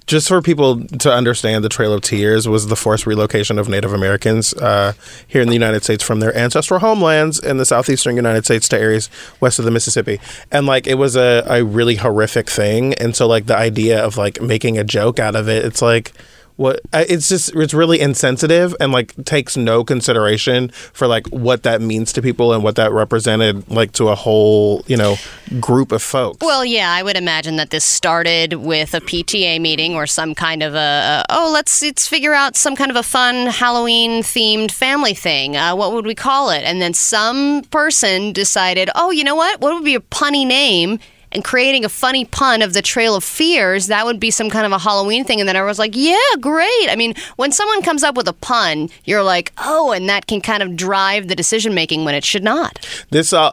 just 0.08 0.26
for 0.26 0.40
people 0.40 0.84
to 0.86 1.12
understand, 1.12 1.62
the 1.62 1.68
Trail 1.68 1.92
of 1.92 2.00
Tears 2.00 2.48
was 2.48 2.66
the 2.66 2.76
forced 2.76 3.06
relocation 3.06 3.58
of 3.58 3.68
Native 3.68 3.92
Americans 3.92 4.54
uh, 4.54 4.94
here 5.26 5.42
in 5.42 5.48
the 5.48 5.54
United 5.54 5.84
States 5.84 6.02
from 6.02 6.20
their 6.20 6.34
ancestral 6.34 6.80
homelands 6.80 7.38
in 7.38 7.58
the 7.58 7.66
southeastern 7.66 8.16
United 8.16 8.46
States 8.46 8.68
to 8.70 8.78
areas 8.78 9.10
west 9.40 9.58
of 9.58 9.66
the 9.66 9.70
Mississippi. 9.70 10.18
And 10.50 10.66
like, 10.66 10.86
it 10.86 10.94
was 10.94 11.14
a, 11.14 11.44
a 11.46 11.62
really 11.62 11.96
horrific 11.96 12.48
thing. 12.48 12.94
And 12.94 13.14
so, 13.14 13.26
like, 13.28 13.46
the 13.46 13.56
idea 13.56 14.02
of 14.02 14.16
like 14.16 14.40
making 14.40 14.78
a 14.78 14.84
joke 14.84 15.18
out 15.20 15.36
of 15.36 15.48
it, 15.48 15.64
it's 15.64 15.82
like. 15.82 16.12
What 16.58 16.80
it's 16.92 17.28
just 17.28 17.54
it's 17.54 17.72
really 17.72 18.00
insensitive 18.00 18.74
and 18.80 18.90
like 18.90 19.14
takes 19.24 19.56
no 19.56 19.84
consideration 19.84 20.70
for 20.70 21.06
like 21.06 21.28
what 21.28 21.62
that 21.62 21.80
means 21.80 22.12
to 22.14 22.20
people 22.20 22.52
and 22.52 22.64
what 22.64 22.74
that 22.74 22.90
represented 22.90 23.70
like 23.70 23.92
to 23.92 24.08
a 24.08 24.16
whole 24.16 24.82
you 24.88 24.96
know 24.96 25.14
group 25.60 25.92
of 25.92 26.02
folks. 26.02 26.44
Well, 26.44 26.64
yeah, 26.64 26.90
I 26.90 27.04
would 27.04 27.16
imagine 27.16 27.54
that 27.56 27.70
this 27.70 27.84
started 27.84 28.54
with 28.54 28.92
a 28.92 29.00
PTA 29.00 29.60
meeting 29.60 29.94
or 29.94 30.08
some 30.08 30.34
kind 30.34 30.64
of 30.64 30.74
a, 30.74 30.78
a 30.78 31.24
oh, 31.30 31.52
let's 31.54 31.80
let's 31.80 32.08
figure 32.08 32.34
out 32.34 32.56
some 32.56 32.74
kind 32.74 32.90
of 32.90 32.96
a 32.96 33.04
fun 33.04 33.46
Halloween 33.46 34.24
themed 34.24 34.72
family 34.72 35.14
thing. 35.14 35.56
Uh, 35.56 35.76
what 35.76 35.92
would 35.92 36.06
we 36.06 36.16
call 36.16 36.50
it? 36.50 36.64
And 36.64 36.82
then 36.82 36.92
some 36.92 37.62
person 37.70 38.32
decided, 38.32 38.90
oh, 38.96 39.12
you 39.12 39.22
know 39.22 39.36
what? 39.36 39.60
What 39.60 39.74
would 39.74 39.84
be 39.84 39.94
a 39.94 40.00
punny 40.00 40.44
name? 40.44 40.98
And 41.32 41.44
creating 41.44 41.84
a 41.84 41.88
funny 41.88 42.24
pun 42.24 42.62
of 42.62 42.72
the 42.72 42.82
Trail 42.82 43.14
of 43.14 43.24
Fears, 43.24 43.88
that 43.88 44.06
would 44.06 44.18
be 44.18 44.30
some 44.30 44.48
kind 44.50 44.64
of 44.64 44.72
a 44.72 44.78
Halloween 44.78 45.24
thing. 45.24 45.40
And 45.40 45.48
then 45.48 45.56
I 45.56 45.62
was 45.62 45.78
like, 45.78 45.92
yeah, 45.94 46.16
great. 46.40 46.88
I 46.88 46.94
mean, 46.96 47.14
when 47.36 47.52
someone 47.52 47.82
comes 47.82 48.02
up 48.02 48.16
with 48.16 48.28
a 48.28 48.32
pun, 48.32 48.88
you're 49.04 49.22
like, 49.22 49.52
oh, 49.58 49.92
and 49.92 50.08
that 50.08 50.26
can 50.26 50.40
kind 50.40 50.62
of 50.62 50.76
drive 50.76 51.28
the 51.28 51.34
decision 51.34 51.74
making 51.74 52.04
when 52.04 52.14
it 52.14 52.24
should 52.24 52.42
not. 52.42 52.86
This, 53.10 53.32
uh, 53.32 53.52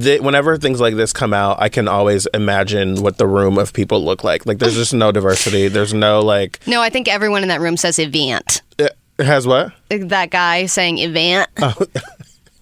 th- 0.00 0.20
whenever 0.20 0.56
things 0.56 0.80
like 0.80 0.94
this 0.94 1.12
come 1.12 1.34
out, 1.34 1.60
I 1.60 1.68
can 1.68 1.88
always 1.88 2.26
imagine 2.34 3.02
what 3.02 3.18
the 3.18 3.26
room 3.26 3.58
of 3.58 3.72
people 3.72 4.04
look 4.04 4.22
like. 4.22 4.46
Like, 4.46 4.58
there's 4.58 4.74
just 4.74 4.94
no 4.94 5.10
diversity. 5.18 5.68
There's 5.68 5.94
no 5.94 6.20
like. 6.20 6.60
No, 6.66 6.80
I 6.80 6.90
think 6.90 7.08
everyone 7.08 7.42
in 7.42 7.48
that 7.48 7.60
room 7.60 7.76
says 7.76 7.98
event. 7.98 8.62
It 8.78 9.26
has 9.26 9.46
what? 9.48 9.72
that 9.88 10.30
guy 10.30 10.66
saying 10.66 10.98
event. 10.98 11.50
Oh. 11.60 11.74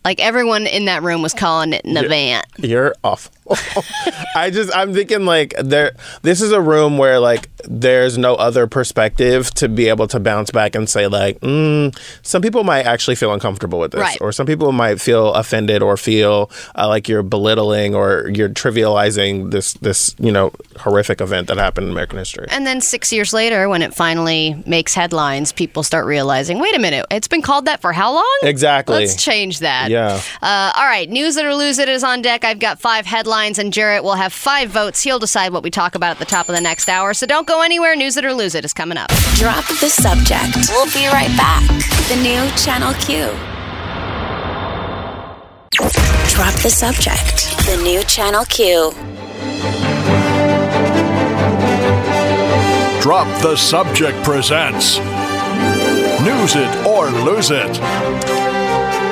like 0.07 0.21
everyone 0.21 0.67
in 0.67 0.87
that 0.87 1.03
room 1.03 1.21
was 1.21 1.35
calling 1.35 1.75
it 1.75 1.85
an 1.85 1.97
event. 1.99 2.47
You're 2.57 2.95
awful. 3.05 3.33
I 4.35 4.51
just 4.53 4.75
I'm 4.77 4.93
thinking 4.95 5.25
like 5.25 5.55
there 5.59 5.93
this 6.23 6.41
is 6.41 6.53
a 6.53 6.61
room 6.61 6.99
where 6.99 7.19
like 7.21 7.49
there's 7.69 8.17
no 8.19 8.35
other 8.35 8.67
perspective 8.67 9.51
to 9.55 9.69
be 9.69 9.89
able 9.89 10.07
to 10.09 10.21
bounce 10.21 10.51
back 10.51 10.75
and 10.75 10.89
say 10.89 11.07
like 11.07 11.41
mm, 11.41 11.97
some 12.23 12.43
people 12.43 12.65
might 12.65 12.87
actually 12.87 13.17
feel 13.17 13.33
uncomfortable 13.33 13.79
with 13.79 13.93
this 13.93 14.01
Right. 14.01 14.19
or 14.21 14.33
some 14.33 14.47
people 14.47 14.73
might 14.73 15.01
feel 15.01 15.33
offended 15.35 15.83
or 15.83 15.97
feel 15.97 16.51
uh, 16.77 16.89
like 16.89 17.09
you're 17.09 17.23
belittling 17.23 17.95
or 17.95 18.31
you're 18.33 18.49
trivializing 18.49 19.51
this 19.51 19.75
this 19.75 20.15
you 20.19 20.33
know 20.33 20.53
horrific 20.79 21.21
event 21.21 21.49
that 21.49 21.57
happened 21.59 21.87
in 21.87 21.93
American 21.93 22.19
history. 22.19 22.47
And 22.51 22.67
then 22.67 22.81
six 22.81 23.13
years 23.13 23.33
later, 23.33 23.69
when 23.69 23.83
it 23.83 23.95
finally 23.95 24.63
makes 24.67 24.95
headlines, 24.95 25.53
people 25.53 25.83
start 25.83 26.07
realizing, 26.07 26.59
wait 26.59 26.75
a 26.75 26.79
minute, 26.79 27.07
it's 27.11 27.29
been 27.29 27.43
called 27.43 27.65
that 27.67 27.81
for 27.81 27.93
how 27.93 28.13
long? 28.13 28.39
Exactly. 28.43 28.97
Let's 28.97 29.23
change 29.23 29.61
that. 29.61 29.91
Yeah. 29.91 30.21
Uh, 30.43 30.73
all 30.77 30.85
right, 30.87 31.09
news 31.09 31.37
it 31.37 31.45
or 31.45 31.55
lose 31.55 31.79
it 31.79 31.89
is 31.89 32.05
on 32.05 32.23
deck. 32.23 32.45
I've 32.45 32.59
got 32.59 32.81
five 32.81 33.07
headlines, 33.07 33.36
and 33.37 33.73
Jarrett 33.73 34.03
will 34.03 34.15
have 34.15 34.33
five 34.33 34.71
votes. 34.71 35.03
He'll 35.03 35.19
decide 35.19 35.53
what 35.53 35.63
we 35.63 35.71
talk 35.71 35.95
about 35.95 36.11
at 36.11 36.19
the 36.19 36.25
top 36.25 36.49
of 36.49 36.55
the 36.55 36.61
next 36.61 36.89
hour. 36.89 37.13
So 37.13 37.27
don't 37.27 37.47
go 37.47 37.63
anywhere. 37.63 37.95
News 37.95 38.17
it 38.17 38.25
or 38.25 38.33
lose 38.33 38.55
it 38.55 38.65
is 38.65 38.73
coming 38.73 38.97
up. 38.97 39.11
Drop 39.35 39.67
the 39.67 39.91
subject. 39.91 40.57
We'll 40.71 40.87
be 40.93 41.07
right 41.09 41.35
back. 41.37 41.67
The 42.09 42.17
new 42.17 42.49
Channel 42.57 42.95
Q. 42.95 43.27
Drop 46.35 46.55
the 46.63 46.71
subject. 46.71 47.57
The 47.67 47.81
new 47.83 48.03
Channel 48.05 48.45
Q. 48.47 48.93
Drop 53.03 53.29
the 53.43 53.55
Subject 53.55 54.17
presents 54.25 54.99
News 56.25 56.57
It 56.57 56.87
or 56.87 57.11
Lose 57.11 57.51
It. 57.53 58.46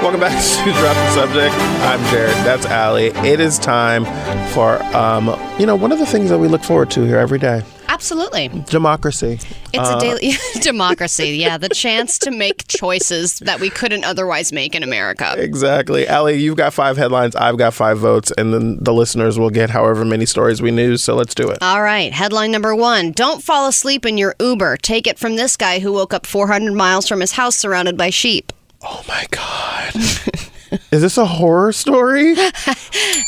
Welcome 0.05 0.21
back 0.21 0.39
to 0.39 0.73
Drop 0.73 0.95
the 0.95 1.11
Subject. 1.13 1.55
I'm 1.83 1.99
Jarrett. 2.11 2.35
That's 2.45 2.67
Allie. 2.67 3.07
It 3.27 3.41
is 3.41 3.59
time 3.59 4.05
for 4.53 4.83
um, 4.95 5.29
you 5.59 5.65
know, 5.65 5.75
one 5.75 5.93
of 5.93 5.99
the 5.99 6.05
things 6.05 6.29
that 6.29 6.39
we 6.39 6.47
look 6.47 6.63
forward 6.63 6.91
to 6.91 7.05
here 7.05 7.17
every 7.17 7.39
day. 7.39 7.63
Absolutely. 7.89 8.49
Democracy. 8.69 9.39
It's 9.73 9.79
Uh, 9.79 9.97
a 9.97 10.01
daily 10.01 10.35
democracy. 10.61 11.39
Yeah, 11.39 11.57
the 11.57 11.71
chance 11.71 12.19
to 12.19 12.31
make 12.31 12.69
choices 12.69 13.39
that 13.39 13.61
we 13.61 13.71
couldn't 13.71 14.05
otherwise 14.05 14.53
make 14.53 14.75
in 14.75 14.83
America. 14.83 15.35
Exactly. 15.39 16.07
Allie, 16.07 16.35
you've 16.35 16.59
got 16.59 16.75
five 16.75 16.99
headlines, 16.99 17.35
I've 17.35 17.57
got 17.57 17.73
five 17.73 17.97
votes, 17.99 18.31
and 18.37 18.53
then 18.53 18.77
the 18.85 18.93
listeners 18.93 19.39
will 19.39 19.49
get 19.51 19.71
however 19.71 20.05
many 20.05 20.27
stories 20.27 20.61
we 20.61 20.71
news, 20.71 21.03
so 21.03 21.15
let's 21.15 21.35
do 21.35 21.49
it. 21.49 21.59
All 21.63 21.81
right, 21.81 22.13
headline 22.13 22.53
number 22.53 22.75
one 22.77 23.13
Don't 23.13 23.43
fall 23.43 23.67
asleep 23.69 24.05
in 24.05 24.19
your 24.19 24.35
Uber. 24.39 24.77
Take 24.79 25.07
it 25.07 25.19
from 25.19 25.37
this 25.37 25.57
guy 25.57 25.79
who 25.79 25.93
woke 25.95 26.13
up 26.13 26.27
400 26.27 26.75
miles 26.75 27.09
from 27.09 27.21
his 27.21 27.33
house 27.33 27.57
surrounded 27.57 27.97
by 27.97 28.11
sheep. 28.11 28.53
Oh 28.85 29.03
my 29.09 29.25
god. 29.31 29.95
Is 30.91 31.03
this 31.03 31.17
a 31.19 31.25
horror 31.25 31.73
story? 31.73 32.35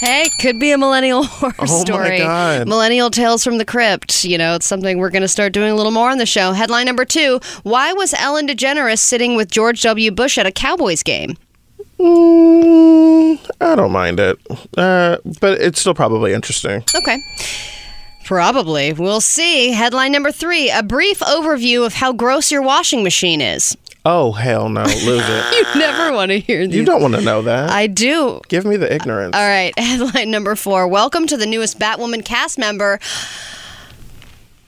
Hey, 0.00 0.28
could 0.40 0.58
be 0.58 0.72
a 0.72 0.78
millennial 0.78 1.22
horror 1.24 1.54
Oh 1.60 1.78
my 1.78 1.84
story. 1.84 2.18
God. 2.18 2.66
Millennial 2.68 3.08
Tales 3.10 3.44
from 3.44 3.58
the 3.58 3.64
Crypt. 3.64 4.24
You 4.24 4.36
know, 4.36 4.54
it's 4.56 4.66
something 4.66 4.98
we're 4.98 5.10
going 5.10 5.22
to 5.22 5.28
start 5.28 5.52
doing 5.52 5.70
a 5.70 5.74
little 5.76 5.92
more 5.92 6.10
on 6.10 6.18
the 6.18 6.26
show. 6.26 6.52
Headline 6.52 6.86
number 6.86 7.04
two 7.04 7.40
Why 7.62 7.92
was 7.92 8.12
Ellen 8.14 8.48
DeGeneres 8.48 8.98
sitting 8.98 9.36
with 9.36 9.50
George 9.50 9.80
W. 9.82 10.10
Bush 10.10 10.38
at 10.38 10.46
a 10.46 10.52
Cowboys 10.52 11.02
game? 11.02 11.36
Mm, 11.98 13.38
I 13.60 13.74
don't 13.76 13.92
mind 13.92 14.20
it. 14.20 14.38
Uh, 14.76 15.18
but 15.40 15.60
it's 15.60 15.80
still 15.80 15.94
probably 15.94 16.32
interesting. 16.32 16.84
Okay. 16.94 17.18
Probably. 18.24 18.92
We'll 18.92 19.20
see. 19.20 19.70
Headline 19.70 20.10
number 20.12 20.32
three 20.32 20.68
A 20.68 20.82
brief 20.82 21.20
overview 21.20 21.86
of 21.86 21.94
how 21.94 22.12
gross 22.12 22.50
your 22.50 22.62
washing 22.62 23.02
machine 23.04 23.40
is. 23.40 23.76
Oh, 24.08 24.30
hell 24.30 24.68
no. 24.68 24.84
Lose 24.84 25.24
it. 25.26 25.66
You 25.74 25.80
never 25.80 26.14
want 26.14 26.30
to 26.30 26.38
hear 26.38 26.64
these. 26.64 26.76
You 26.76 26.84
don't 26.84 27.02
want 27.02 27.16
to 27.16 27.20
know 27.22 27.42
that. 27.42 27.70
I 27.70 27.88
do. 27.88 28.40
Give 28.46 28.64
me 28.64 28.76
the 28.76 28.90
ignorance. 28.94 29.34
All 29.34 29.42
right, 29.42 29.76
headline 29.78 30.30
number 30.30 30.54
four. 30.54 30.86
Welcome 30.86 31.26
to 31.26 31.36
the 31.36 31.44
newest 31.44 31.80
Batwoman 31.80 32.24
cast 32.24 32.56
member, 32.56 33.00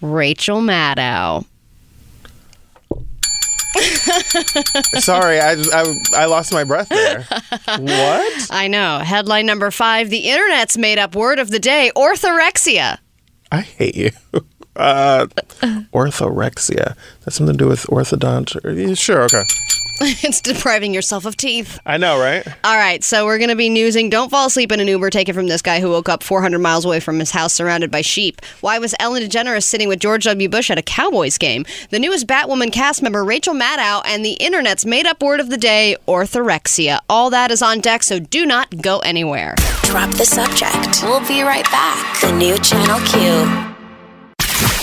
Rachel 0.01 0.61
Maddow. 0.61 1.45
Sorry, 5.01 5.39
I, 5.39 5.53
I, 5.53 5.95
I 6.17 6.25
lost 6.25 6.53
my 6.53 6.65
breath 6.65 6.89
there. 6.89 7.25
what? 7.79 8.49
I 8.51 8.67
know. 8.67 8.99
Headline 8.99 9.47
number 9.47 9.71
five. 9.71 10.11
The 10.11 10.29
internet's 10.31 10.77
made 10.77 10.99
up 10.99 11.15
word 11.15 11.39
of 11.39 11.51
the 11.51 11.61
day 11.61 11.93
orthorexia. 11.95 12.99
I 13.53 13.61
hate 13.61 13.95
you. 13.95 14.11
Uh, 14.79 15.27
orthorexia. 15.93 16.97
That's 17.25 17.37
something 17.37 17.57
to 17.57 17.65
do 17.65 17.69
with 17.69 17.83
orthodont. 17.87 18.97
Sure, 18.97 19.23
okay. 19.23 19.43
it's 20.01 20.41
depriving 20.41 20.95
yourself 20.95 21.25
of 21.25 21.37
teeth. 21.37 21.81
I 21.85 21.97
know, 21.97 22.21
right? 22.21 22.47
All 22.63 22.77
right, 22.77 23.03
so 23.03 23.25
we're 23.25 23.39
going 23.39 23.51
to 23.51 23.57
be 23.57 23.69
newsing 23.69 24.11
Don't 24.11 24.31
Fall 24.31 24.47
Asleep 24.47 24.71
in 24.71 24.79
an 24.79 24.87
Uber. 24.87 25.11
Take 25.11 25.29
it 25.29 25.33
from 25.33 25.49
this 25.49 25.61
guy 25.61 25.81
who 25.81 25.91
woke 25.91 26.09
up 26.09 26.23
400 26.23 26.61
miles 26.61 26.85
away 26.85 27.01
from 27.01 27.19
his 27.19 27.33
house 27.33 27.53
surrounded 27.53 27.91
by 27.91 28.03
sheep. 28.03 28.41
Why 28.61 28.79
was 28.79 28.95
Ellen 29.01 29.25
DeGeneres 29.25 29.65
sitting 29.65 29.89
with 29.89 29.99
George 29.99 30.23
W. 30.25 30.49
Bush 30.49 30.71
at 30.71 30.79
a 30.79 30.83
Cowboys 30.83 31.37
game? 31.37 31.67
The 31.91 31.99
newest 31.99 32.29
Batwoman 32.29 32.73
cast 32.73 33.03
member, 33.03 33.25
Rachel 33.25 33.55
Maddow, 33.55 34.03
and 34.05 34.25
the 34.25 34.35
internet's 34.35 34.87
made 34.87 35.07
up 35.07 35.21
word 35.21 35.41
of 35.41 35.51
the 35.51 35.57
day, 35.57 35.97
orthorexia. 36.07 37.01
All 37.09 37.31
that 37.31 37.51
is 37.51 37.61
on 37.61 37.81
deck, 37.81 38.05
so 38.05 38.21
do 38.21 38.47
not 38.47 38.81
go 38.81 39.01
anywhere. 39.01 39.57
Drop 39.83 40.11
the 40.13 40.25
subject. 40.25 41.03
We'll 41.03 41.27
be 41.27 41.43
right 41.43 41.65
back. 41.73 42.21
The 42.21 42.31
new 42.31 42.57
Channel 42.59 43.01
Q. 43.09 43.78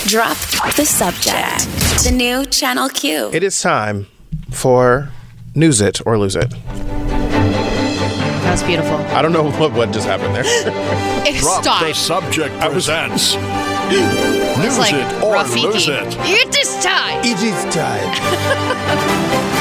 Drop 0.06 0.36
the 0.76 0.84
subject. 0.84 1.66
The 2.04 2.12
new 2.14 2.44
Channel 2.46 2.88
Q. 2.88 3.30
It 3.32 3.42
is 3.42 3.60
time 3.60 4.06
for 4.52 5.10
News 5.54 5.80
It 5.80 6.00
or 6.06 6.18
Lose 6.18 6.36
It. 6.36 6.50
That 6.50 8.50
was 8.52 8.62
beautiful. 8.62 8.96
I 8.96 9.20
don't 9.22 9.32
know 9.32 9.50
what, 9.58 9.72
what 9.72 9.90
just 9.90 10.06
happened 10.06 10.34
there. 10.34 10.44
It 11.26 11.40
Drop 11.40 11.64
the 11.80 11.92
subject 11.92 12.58
presents. 12.60 13.34
It's 13.88 14.58
News 14.58 14.78
like 14.78 14.94
it 14.94 15.22
or 15.22 15.36
Rafiki. 15.36 15.62
lose 15.62 15.86
it. 15.88 16.16
It 16.26 16.56
is 16.58 16.74
time. 16.84 17.20
it 17.24 17.40
is 17.40 17.64
time. 17.72 18.14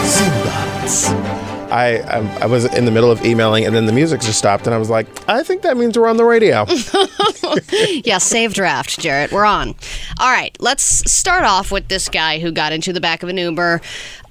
Simba. 0.08 1.55
I, 1.72 2.00
I 2.00 2.38
I 2.42 2.46
was 2.46 2.66
in 2.66 2.86
the 2.86 2.92
middle 2.92 3.12
of 3.12 3.24
emailing 3.26 3.66
and 3.66 3.76
then 3.76 3.86
the 3.86 3.94
music 3.94 4.22
just 4.22 4.38
stopped 4.38 4.66
and 4.66 4.74
I 4.74 4.78
was 4.78 4.90
like, 4.90 5.08
I 5.30 5.44
think 5.44 5.62
that 5.64 5.78
means 5.78 5.98
we're 5.98 6.08
on 6.08 6.18
the 6.18 6.26
radio. 6.26 6.66
yeah, 8.04 8.18
save 8.18 8.54
draft, 8.54 9.00
Jarrett. 9.00 9.32
We're 9.32 9.46
on. 9.46 9.76
All 10.20 10.32
right, 10.32 10.56
let's 10.60 11.12
start 11.12 11.44
off 11.44 11.72
with 11.72 11.88
this 11.88 12.10
guy 12.10 12.40
who 12.40 12.52
got 12.52 12.72
into 12.74 12.94
the 12.94 13.02
back 13.02 13.24
of 13.24 13.30
an 13.30 13.38
Uber. 13.38 13.82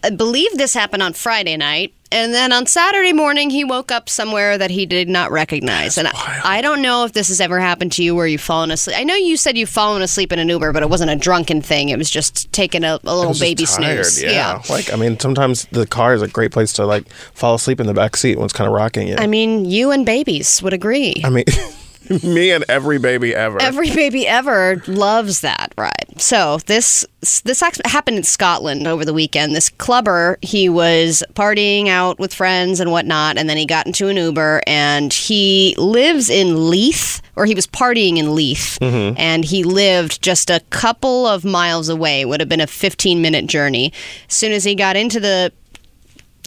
I 0.02 0.10
believe 0.10 0.56
this 0.56 0.74
happened 0.74 1.02
on 1.02 1.12
Friday 1.14 1.56
night. 1.56 1.94
And 2.14 2.32
then 2.32 2.52
on 2.52 2.66
Saturday 2.66 3.12
morning, 3.12 3.50
he 3.50 3.64
woke 3.64 3.90
up 3.90 4.08
somewhere 4.08 4.56
that 4.56 4.70
he 4.70 4.86
did 4.86 5.08
not 5.08 5.32
recognize. 5.32 5.98
and 5.98 6.06
I, 6.06 6.40
I 6.44 6.60
don't 6.60 6.80
know 6.80 7.04
if 7.04 7.12
this 7.12 7.26
has 7.26 7.40
ever 7.40 7.58
happened 7.58 7.90
to 7.92 8.04
you 8.04 8.14
where 8.14 8.26
you've 8.28 8.40
fallen 8.40 8.70
asleep. 8.70 8.96
I 8.96 9.02
know 9.02 9.16
you 9.16 9.36
said 9.36 9.58
you've 9.58 9.68
fallen 9.68 10.00
asleep 10.00 10.30
in 10.30 10.38
an 10.38 10.48
Uber, 10.48 10.72
but 10.72 10.84
it 10.84 10.88
wasn't 10.88 11.10
a 11.10 11.16
drunken 11.16 11.60
thing. 11.60 11.88
It 11.88 11.98
was 11.98 12.08
just 12.08 12.52
taking 12.52 12.84
a 12.84 13.00
little 13.02 13.34
baby 13.34 13.66
tired, 13.66 14.06
snooze. 14.06 14.22
Yeah. 14.22 14.62
Like 14.70 14.92
I 14.92 14.96
mean, 14.96 15.18
sometimes 15.18 15.64
the 15.72 15.86
car 15.86 16.14
is 16.14 16.22
a 16.22 16.28
great 16.28 16.52
place 16.52 16.72
to 16.74 16.86
like 16.86 17.12
fall 17.34 17.56
asleep 17.56 17.80
in 17.80 17.88
the 17.88 17.94
back 17.94 18.16
seat 18.16 18.36
when 18.36 18.44
it's 18.44 18.54
kind 18.54 18.68
of 18.68 18.74
rocking 18.74 19.08
you. 19.08 19.16
I 19.18 19.26
mean, 19.26 19.64
you 19.64 19.90
and 19.90 20.06
babies 20.06 20.62
would 20.62 20.72
agree. 20.72 21.20
I 21.24 21.30
mean, 21.30 21.44
me 22.22 22.50
and 22.50 22.64
every 22.68 22.98
baby 22.98 23.34
ever. 23.34 23.60
Every 23.60 23.90
baby 23.90 24.26
ever 24.26 24.82
loves 24.86 25.40
that 25.40 25.72
ride. 25.76 26.14
So 26.18 26.58
this 26.66 27.06
this 27.44 27.60
happened 27.60 28.18
in 28.18 28.22
Scotland 28.22 28.86
over 28.86 29.04
the 29.04 29.14
weekend. 29.14 29.54
This 29.54 29.70
clubber, 29.70 30.38
he 30.42 30.68
was 30.68 31.22
partying 31.34 31.88
out 31.88 32.18
with 32.18 32.34
friends 32.34 32.80
and 32.80 32.90
whatnot, 32.90 33.38
and 33.38 33.48
then 33.48 33.56
he 33.56 33.66
got 33.66 33.86
into 33.86 34.08
an 34.08 34.16
Uber, 34.16 34.62
and 34.66 35.12
he 35.12 35.74
lives 35.78 36.28
in 36.28 36.68
Leith, 36.68 37.22
or 37.36 37.46
he 37.46 37.54
was 37.54 37.66
partying 37.66 38.18
in 38.18 38.34
Leith, 38.34 38.78
mm-hmm. 38.80 39.18
and 39.18 39.44
he 39.44 39.64
lived 39.64 40.22
just 40.22 40.50
a 40.50 40.60
couple 40.70 41.26
of 41.26 41.44
miles 41.44 41.88
away. 41.88 42.22
It 42.22 42.28
would 42.28 42.40
have 42.40 42.48
been 42.48 42.60
a 42.60 42.66
15 42.66 43.22
minute 43.22 43.46
journey. 43.46 43.92
As 44.28 44.34
soon 44.34 44.52
as 44.52 44.64
he 44.64 44.74
got 44.74 44.96
into 44.96 45.20
the 45.20 45.52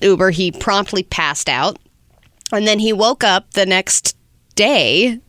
Uber, 0.02 0.32
he 0.32 0.52
promptly 0.52 1.04
passed 1.04 1.50
out, 1.50 1.80
and 2.52 2.68
then 2.68 2.80
he 2.80 2.94
woke 2.94 3.24
up 3.24 3.52
the 3.54 3.66
next 3.66 4.16
day 4.56 5.20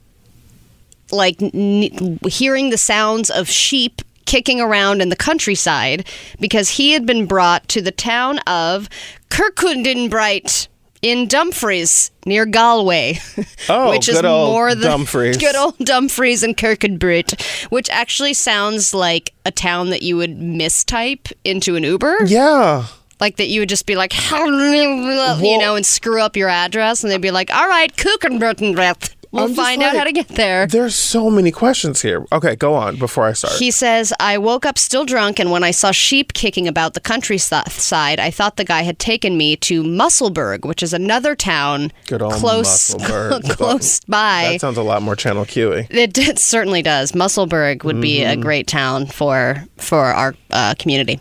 like 1.11 1.41
n- 1.43 2.19
hearing 2.27 2.71
the 2.71 2.79
sounds 2.79 3.31
of 3.31 3.49
sheep 3.49 4.03
kicking 4.27 4.61
around 4.61 5.01
in 5.01 5.09
the 5.09 5.17
countryside 5.17 6.07
because 6.39 6.71
he 6.71 6.93
had 6.93 7.07
been 7.07 7.25
brought 7.27 7.67
to 7.69 7.81
the 7.81 7.91
town 7.91 8.39
of 8.41 8.89
Kirkcudbright 9.31 10.69
in 11.01 11.29
Dumfries 11.29 12.11
near 12.27 12.45
Galway, 12.45 13.21
Oh, 13.69 13.91
which 13.91 14.09
is 14.09 14.17
old 14.23 14.53
more 14.53 14.75
than 14.75 14.91
Dumfries. 14.91 15.37
good 15.39 15.55
old 15.57 15.79
Dumfries 15.79 16.43
and 16.43 16.57
Kirkcudbright, 16.57 17.41
which 17.71 17.89
actually 17.91 18.35
sounds 18.35 18.93
like 18.93 19.33
a 19.47 19.51
town 19.51 19.91
that 19.91 20.03
you 20.03 20.17
would 20.17 20.37
mistype 20.39 21.33
into 21.45 21.77
an 21.77 21.85
Uber. 21.85 22.25
yeah. 22.27 22.87
Like 23.21 23.37
that 23.39 23.49
you 23.49 23.61
would 23.63 23.69
just 23.69 23.87
be 23.87 23.97
like, 23.97 24.13
you 24.31 25.59
know, 25.59 25.75
and 25.75 25.85
screw 25.85 26.21
up 26.21 26.37
your 26.37 26.49
address, 26.49 27.03
and 27.03 27.11
they'd 27.11 27.21
be 27.21 27.33
like, 27.33 27.53
all 27.53 27.67
right, 27.67 27.93
Kirkcudbright. 27.97 29.15
We'll 29.31 29.45
I'm 29.45 29.55
find 29.55 29.83
out 29.83 29.89
like- 29.89 29.99
how 29.99 30.05
to 30.05 30.13
get 30.13 30.29
there. 30.29 30.67
There's 30.67 30.95
so 30.95 31.29
many 31.31 31.51
questions 31.51 32.01
here. 32.03 32.25
Okay, 32.33 32.57
go 32.57 32.75
on 32.75 32.97
before 32.97 33.25
I 33.27 33.33
start. 33.35 33.55
He 33.55 33.71
says, 33.71 34.13
I 34.19 34.39
woke 34.39 34.65
up 34.65 34.79
still 34.79 35.05
drunk, 35.05 35.39
and 35.39 35.51
when 35.51 35.63
I 35.63 35.71
saw 35.71 35.91
sheep 35.93 36.33
kicking 36.33 36.67
about 36.67 36.95
the 36.95 37.01
countryside, 37.01 38.19
I 38.21 38.31
thought 38.31 38.57
the 38.57 38.65
guy 38.65 38.83
had 38.83 38.99
taken 38.99 39.37
me 39.37 39.57
to 39.57 39.83
Musselburgh, 39.83 40.65
which 40.65 40.83
is 40.83 40.93
another 40.93 41.35
town 41.37 41.93
close, 42.07 42.95
close 43.03 44.01
by. 44.01 44.51
that 44.53 44.61
sounds 44.61 44.79
a 44.79 44.83
lot 44.83 45.03
more 45.03 45.15
Channel 45.17 45.45
Q-y. 45.45 45.87
It, 45.91 46.17
it 46.17 46.39
certainly 46.39 46.83
does. 46.83 47.15
Musselburgh 47.15 47.85
would 47.85 48.01
be 48.01 48.19
Mm-hmm. 48.21 48.41
a 48.41 48.43
great 48.43 48.67
town 48.67 49.07
for 49.07 49.65
for 49.77 50.05
our 50.07 50.35
uh, 50.51 50.75
community. 50.79 51.21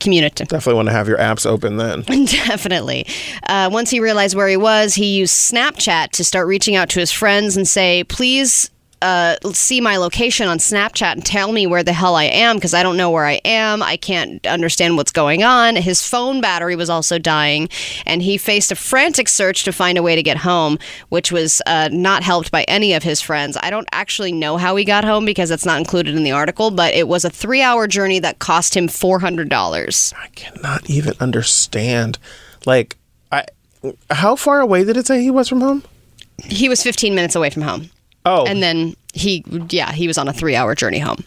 Community. 0.00 0.44
Definitely 0.44 0.74
want 0.74 0.88
to 0.88 0.92
have 0.92 1.08
your 1.08 1.18
apps 1.18 1.46
open 1.46 1.76
then. 1.76 2.02
Definitely. 2.24 3.06
Uh, 3.44 3.70
once 3.72 3.90
he 3.90 4.00
realized 4.00 4.36
where 4.36 4.48
he 4.48 4.56
was, 4.56 4.94
he 4.94 5.16
used 5.16 5.34
Snapchat 5.34 6.10
to 6.10 6.24
start 6.24 6.46
reaching 6.46 6.76
out 6.76 6.90
to 6.90 7.00
his 7.00 7.10
friends 7.10 7.56
and 7.56 7.66
say, 7.66 8.04
please 8.04 8.70
uh, 9.02 9.36
see 9.52 9.80
my 9.80 9.96
location 9.96 10.48
on 10.48 10.58
Snapchat 10.58 11.12
and 11.12 11.24
tell 11.24 11.52
me 11.52 11.66
where 11.66 11.82
the 11.82 11.92
hell 11.92 12.16
I 12.16 12.24
am 12.24 12.56
because 12.56 12.74
I 12.74 12.82
don't 12.82 12.96
know 12.96 13.10
where 13.10 13.26
I 13.26 13.40
am. 13.44 13.82
I 13.82 13.96
can't 13.96 14.44
understand 14.46 14.96
what's 14.96 15.12
going 15.12 15.42
on. 15.42 15.76
His 15.76 16.06
phone 16.06 16.40
battery 16.40 16.76
was 16.76 16.90
also 16.90 17.18
dying, 17.18 17.68
and 18.06 18.22
he 18.22 18.38
faced 18.38 18.72
a 18.72 18.76
frantic 18.76 19.28
search 19.28 19.64
to 19.64 19.72
find 19.72 19.98
a 19.98 20.02
way 20.02 20.16
to 20.16 20.22
get 20.22 20.38
home, 20.38 20.78
which 21.08 21.30
was 21.30 21.62
uh, 21.66 21.88
not 21.92 22.22
helped 22.22 22.50
by 22.50 22.64
any 22.64 22.92
of 22.94 23.02
his 23.02 23.20
friends. 23.20 23.56
I 23.62 23.70
don't 23.70 23.88
actually 23.92 24.32
know 24.32 24.56
how 24.56 24.76
he 24.76 24.84
got 24.84 25.04
home 25.04 25.24
because 25.24 25.50
it's 25.50 25.66
not 25.66 25.78
included 25.78 26.16
in 26.16 26.24
the 26.24 26.32
article, 26.32 26.70
but 26.70 26.94
it 26.94 27.08
was 27.08 27.24
a 27.24 27.30
three 27.30 27.62
hour 27.62 27.86
journey 27.86 28.18
that 28.20 28.38
cost 28.38 28.76
him 28.76 28.88
$400. 28.88 30.14
I 30.14 30.28
cannot 30.28 30.88
even 30.90 31.14
understand. 31.20 32.18
Like, 32.66 32.96
I 33.30 33.44
how 34.10 34.36
far 34.36 34.60
away 34.60 34.84
did 34.84 34.96
it 34.96 35.06
say 35.06 35.22
he 35.22 35.30
was 35.30 35.48
from 35.48 35.60
home? 35.60 35.84
He 36.44 36.68
was 36.68 36.82
15 36.82 37.14
minutes 37.14 37.34
away 37.34 37.50
from 37.50 37.62
home. 37.62 37.90
Oh, 38.24 38.44
and 38.46 38.62
then 38.62 38.94
he 39.14 39.44
yeah 39.70 39.92
he 39.92 40.06
was 40.06 40.18
on 40.18 40.28
a 40.28 40.32
three 40.32 40.54
hour 40.54 40.74
journey 40.74 40.98
home 40.98 41.24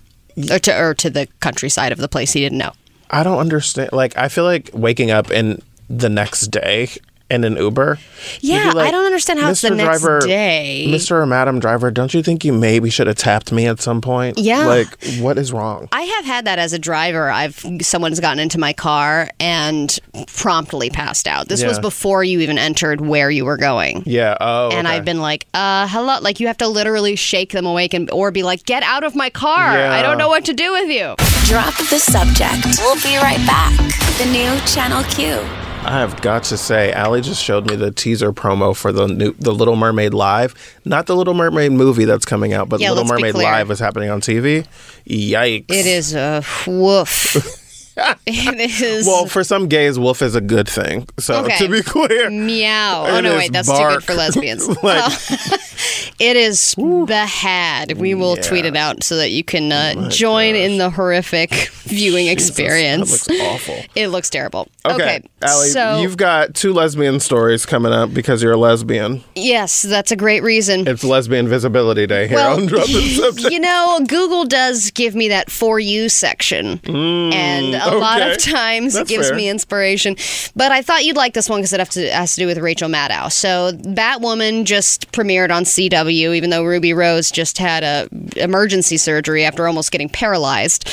or 0.50 0.60
to 0.60 0.80
or 0.80 0.94
to 0.96 1.10
the 1.10 1.28
countryside 1.40 1.92
of 1.92 1.98
the 1.98 2.08
place 2.08 2.32
he 2.34 2.40
didn't 2.42 2.58
know 2.58 2.72
I 3.12 3.24
don't 3.24 3.40
understand. 3.40 3.92
Like, 3.92 4.18
I 4.18 4.30
feel 4.30 4.46
like 4.46 4.70
waking 4.74 5.12
up 5.12 5.30
in 5.32 5.62
the 5.90 6.10
next 6.10 6.48
day 6.48 6.88
in 7.32 7.44
an 7.44 7.56
Uber. 7.56 7.98
Yeah, 8.42 8.72
like, 8.74 8.90
I 8.90 8.92
don't 8.92 9.06
understand 9.06 9.40
how 9.40 9.50
it's 9.50 9.62
the 9.62 9.72
next 9.72 10.02
driver, 10.02 10.20
day." 10.20 10.86
Mr. 10.90 11.12
or 11.12 11.26
Madam 11.26 11.60
Driver, 11.60 11.90
don't 11.90 12.14
you 12.14 12.22
think 12.22 12.46
you 12.46 12.54
maybe 12.54 12.90
should 12.90 13.08
have 13.08 13.16
tapped 13.16 13.52
me 13.52 13.66
at 13.66 13.80
some 13.80 14.02
point? 14.02 14.38
Yeah. 14.38 14.68
Like, 14.68 15.04
what 15.20 15.38
is 15.38 15.52
wrong? 15.52 15.88
I 15.92 16.02
have 16.02 16.26
had 16.26 16.46
that 16.46 16.60
as 16.60 16.74
a 16.74 16.80
driver. 16.80 17.32
I've 17.32 17.66
someone's 17.82 18.20
gotten 18.20 18.40
into 18.40 18.60
my 18.60 18.74
car 18.74 19.30
and 19.40 19.98
promptly 20.28 20.90
passed 20.90 21.28
out. 21.28 21.48
This 21.48 21.64
was 21.64 21.80
before 21.80 22.24
you 22.24 22.40
even 22.42 22.58
entered 22.58 23.02
where 23.02 23.32
you 23.32 23.46
were 23.46 23.58
going. 23.58 24.04
Yeah. 24.06 24.38
Oh. 24.40 24.70
And 24.72 24.86
okay. 24.86 24.98
I've 24.98 25.06
been 25.06 25.22
like, 25.22 25.48
uh, 25.54 25.88
hello. 25.88 26.20
Like, 26.20 26.40
you 26.40 26.48
have 26.48 26.58
to 26.58 26.68
literally 26.68 27.16
shake 27.16 27.52
them 27.52 27.66
awake 27.66 27.94
and, 27.94 28.10
or 28.12 28.32
be 28.32 28.44
like, 28.44 28.66
get 28.66 28.84
out 28.84 29.04
of 29.04 29.16
my 29.16 29.30
car. 29.30 29.70
I 29.70 30.02
don't 30.02 30.18
know 30.18 30.30
what 30.30 30.46
to 30.46 30.54
do 30.54 30.72
with 30.74 30.90
you. 30.90 31.16
Drop 31.46 31.76
the 31.78 32.00
subject. 32.00 32.80
We'll 32.80 33.02
be 33.02 33.18
right 33.18 33.44
back. 33.48 33.78
The 34.18 34.26
new 34.26 34.60
Channel 34.68 35.04
Q. 35.06 35.71
I 35.84 36.00
have 36.00 36.22
got 36.22 36.44
to 36.46 36.58
say, 36.58 36.94
Allie 36.94 37.22
just 37.22 37.44
showed 37.44 37.68
me 37.68 37.76
the 37.76 37.92
teaser 37.92 38.32
promo 38.32 38.76
for 38.76 38.92
the 38.92 39.08
new 39.08 39.34
The 39.40 39.52
Little 39.52 39.76
Mermaid 39.76 40.14
Live. 40.14 40.54
Not 40.86 41.08
the 41.08 41.16
Little 41.16 41.34
Mermaid 41.34 41.72
movie 41.72 42.06
that's 42.06 42.24
coming 42.24 42.54
out, 42.54 42.70
but 42.70 42.80
Yeah, 42.80 42.92
Little 42.92 43.06
Mermaid. 43.06 43.34
Live 43.34 43.72
is 43.72 43.80
happening 43.80 44.10
on 44.12 44.22
TV. 44.22 44.68
Yikes. 45.08 45.66
It 45.70 45.86
is 45.88 46.14
a 46.14 46.44
woof. 46.68 47.58
it 48.28 48.82
is. 48.82 49.06
Well, 49.06 49.26
for 49.26 49.44
some 49.44 49.68
gays, 49.68 49.98
wolf 50.00 50.22
is 50.22 50.36
a 50.36 50.42
good 50.42 50.68
thing. 50.70 51.08
So 51.20 51.44
Okay. 51.46 51.58
to 51.58 51.68
be 51.70 51.82
clear, 51.82 52.30
Meow. 52.30 53.06
Oh 53.08 53.22
no, 53.22 53.36
wait, 53.36 53.52
that's 53.52 53.68
too 53.70 53.74
good 53.78 54.04
for 54.04 54.14
lesbians. 54.14 54.68
Like- 54.84 55.02
Oh. 55.04 55.58
it 56.20 56.36
is 56.38 56.76
bad. 56.78 57.98
We 57.98 58.14
will 58.14 58.36
tweet 58.38 58.66
it 58.66 58.76
out 58.76 59.04
so 59.04 59.16
that 59.18 59.32
you 59.32 59.44
can 59.44 59.72
uh, 59.72 60.10
join 60.10 60.56
in 60.56 60.78
the 60.78 60.90
horrific 60.90 61.70
viewing 61.84 62.28
experience. 62.28 63.26
that 63.26 63.34
looks 63.34 63.42
awful. 63.70 63.78
It 63.96 64.08
looks 64.10 64.30
terrible. 64.30 64.68
Okay, 64.86 64.94
Okay, 64.96 65.24
Allie, 65.42 65.70
so 65.70 66.00
you've 66.02 66.18
got 66.18 66.54
two 66.56 66.74
lesbian 66.74 67.20
stories 67.20 67.66
coming 67.66 67.92
up 67.92 68.14
because 68.14 68.42
you're 68.44 68.54
a 68.54 68.58
lesbian. 68.58 69.24
yes, 69.36 69.82
that's 69.82 70.12
a 70.12 70.16
great 70.16 70.44
reason. 70.44 70.88
It's 70.88 71.04
Lesbian 71.04 71.48
Visibility 71.48 72.06
Day 72.08 72.28
here 72.28 72.38
Well, 72.38 72.58
on 72.58 72.66
Drop 72.68 72.86
the 72.88 73.16
Subject. 73.16 73.52
you 73.52 73.60
know, 73.60 74.00
Google 74.08 74.46
does 74.46 74.92
give 74.92 75.16
me 75.16 75.30
that 75.30 75.50
for 75.52 75.80
you 75.80 76.10
section, 76.10 76.80
and 76.86 77.76
a 77.76 77.91
lot 77.98 78.22
of 78.22 78.38
times 78.38 78.94
That's 78.94 79.10
it 79.10 79.14
gives 79.14 79.30
fair. 79.30 79.38
me 79.38 79.50
inspiration. 79.50 80.16
But 80.56 80.72
I 80.72 80.82
thought 80.82 81.06
you'd 81.06 81.16
like 81.16 81.34
this 81.34 81.50
one 81.50 81.60
because 81.60 81.74
it 81.74 81.80
have 81.80 81.90
to, 81.92 82.10
has 82.12 82.36
to 82.36 82.42
do 82.42 82.48
with 82.48 82.58
Rachel 82.58 82.90
Maddow. 82.90 83.32
So 83.32 83.72
Batwoman 83.74 84.66
just 84.66 85.12
premiered 85.12 85.54
on 85.56 85.64
CW, 85.64 86.36
even 86.36 86.50
though 86.50 86.64
Ruby 86.64 86.94
Rose 86.94 87.32
just 87.32 87.58
had 87.58 87.84
a 87.84 88.08
emergency 88.36 88.98
surgery 88.98 89.44
after 89.44 89.68
almost 89.68 89.92
getting 89.92 90.10
paralyzed. 90.10 90.90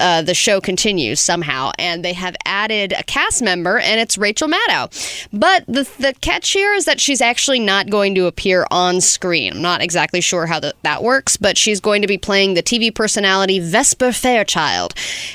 Uh, 0.00 0.22
the 0.22 0.34
show 0.34 0.60
continues 0.60 1.20
somehow, 1.20 1.70
and 1.78 2.04
they 2.04 2.12
have 2.12 2.36
added 2.44 2.92
a 2.92 3.02
cast 3.04 3.42
member, 3.42 3.78
and 3.78 4.00
it's 4.00 4.18
Rachel 4.18 4.48
Maddow. 4.48 5.28
But 5.32 5.64
the 5.66 5.88
the 5.98 6.14
catch 6.20 6.50
here 6.50 6.74
is 6.74 6.84
that 6.84 7.00
she's 7.00 7.20
actually 7.20 7.60
not 7.60 7.90
going 7.90 8.14
to 8.14 8.26
appear 8.26 8.66
on 8.70 9.00
screen. 9.00 9.54
I'm 9.54 9.62
not 9.62 9.82
exactly 9.82 10.20
sure 10.20 10.46
how 10.46 10.60
the, 10.60 10.74
that 10.82 11.02
works, 11.02 11.36
but 11.36 11.56
she's 11.56 11.80
going 11.80 12.02
to 12.02 12.08
be 12.08 12.18
playing 12.18 12.54
the 12.54 12.62
TV 12.62 12.94
personality 12.94 13.58
Vesper 13.58 14.12
Fairchild. 14.12 14.94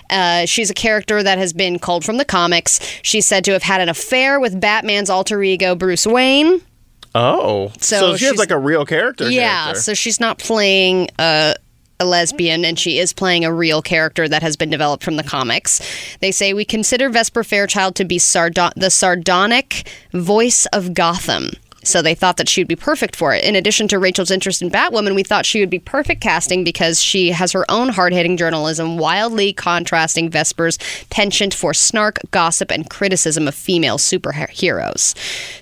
Uh, 0.10 0.46
she's 0.46 0.70
a 0.70 0.74
character 0.84 1.24
that 1.24 1.38
has 1.38 1.54
been 1.54 1.80
culled 1.80 2.04
from 2.04 2.18
the 2.18 2.26
comics. 2.26 2.80
She's 3.04 3.26
said 3.26 3.46
to 3.46 3.54
have 3.54 3.64
had 3.64 3.80
an 3.80 3.88
affair 3.88 4.40
with 4.40 4.60
Batman's 4.60 5.10
alter 5.10 5.42
ego 5.42 5.76
Bruce 5.76 6.06
Wayne. 6.06 6.62
Oh, 7.16 7.72
so, 7.80 8.00
So 8.12 8.18
she 8.18 8.26
has 8.26 8.38
like 8.38 8.52
a 8.52 8.58
real 8.58 8.86
character. 8.86 9.30
Yeah, 9.30 9.64
character. 9.64 9.82
so 9.82 9.94
she's 9.94 10.20
not 10.20 10.40
playing 10.40 11.10
a, 11.20 11.56
a 12.00 12.06
lesbian, 12.06 12.66
and 12.66 12.78
she 12.78 13.00
is 13.00 13.14
playing 13.14 13.46
a 13.46 13.54
real 13.54 13.82
character 13.82 14.28
that 14.28 14.42
has 14.42 14.58
been 14.58 14.70
developed 14.70 15.04
from 15.04 15.16
the 15.16 15.24
comics. 15.24 15.82
They 16.20 16.32
say 16.32 16.54
we 16.54 16.66
consider 16.66 17.10
Vesper 17.10 17.44
Fairchild 17.44 17.96
to 17.96 18.04
be 18.04 18.18
the 18.18 18.90
sardonic 18.90 19.88
voice 20.12 20.66
of 20.74 20.94
Gotham. 20.94 21.52
So 21.84 22.02
they 22.02 22.16
thought 22.16 22.38
that 22.38 22.50
she 22.50 22.62
would 22.62 22.68
be 22.68 22.76
perfect 22.76 23.16
for 23.16 23.34
it. 23.34 23.44
In 23.44 23.56
addition 23.56 23.88
to 23.90 24.00
Rachel's 24.00 24.32
interest 24.32 24.62
in 24.62 24.70
Batwoman, 24.70 25.16
we 25.16 25.24
thought 25.24 25.46
she 25.46 25.60
would 25.60 25.70
be 25.70 25.80
perfect 25.80 26.22
casting 26.22 26.64
because 26.64 27.02
she 27.02 27.32
has 27.32 27.52
her 27.52 27.70
own 27.70 27.90
hard-hitting 27.90 28.38
journalism, 28.38 28.98
wildly 28.98 29.54
contrasting 29.54 30.30
Vesper's 30.30 30.78
penchant 31.10 31.54
for 31.54 31.74
snark, 31.74 32.20
gossip, 32.32 32.72
and 32.72 32.90
criticism 32.90 33.48
of 33.48 33.56
female 33.56 33.98
superheroes. 33.98 35.16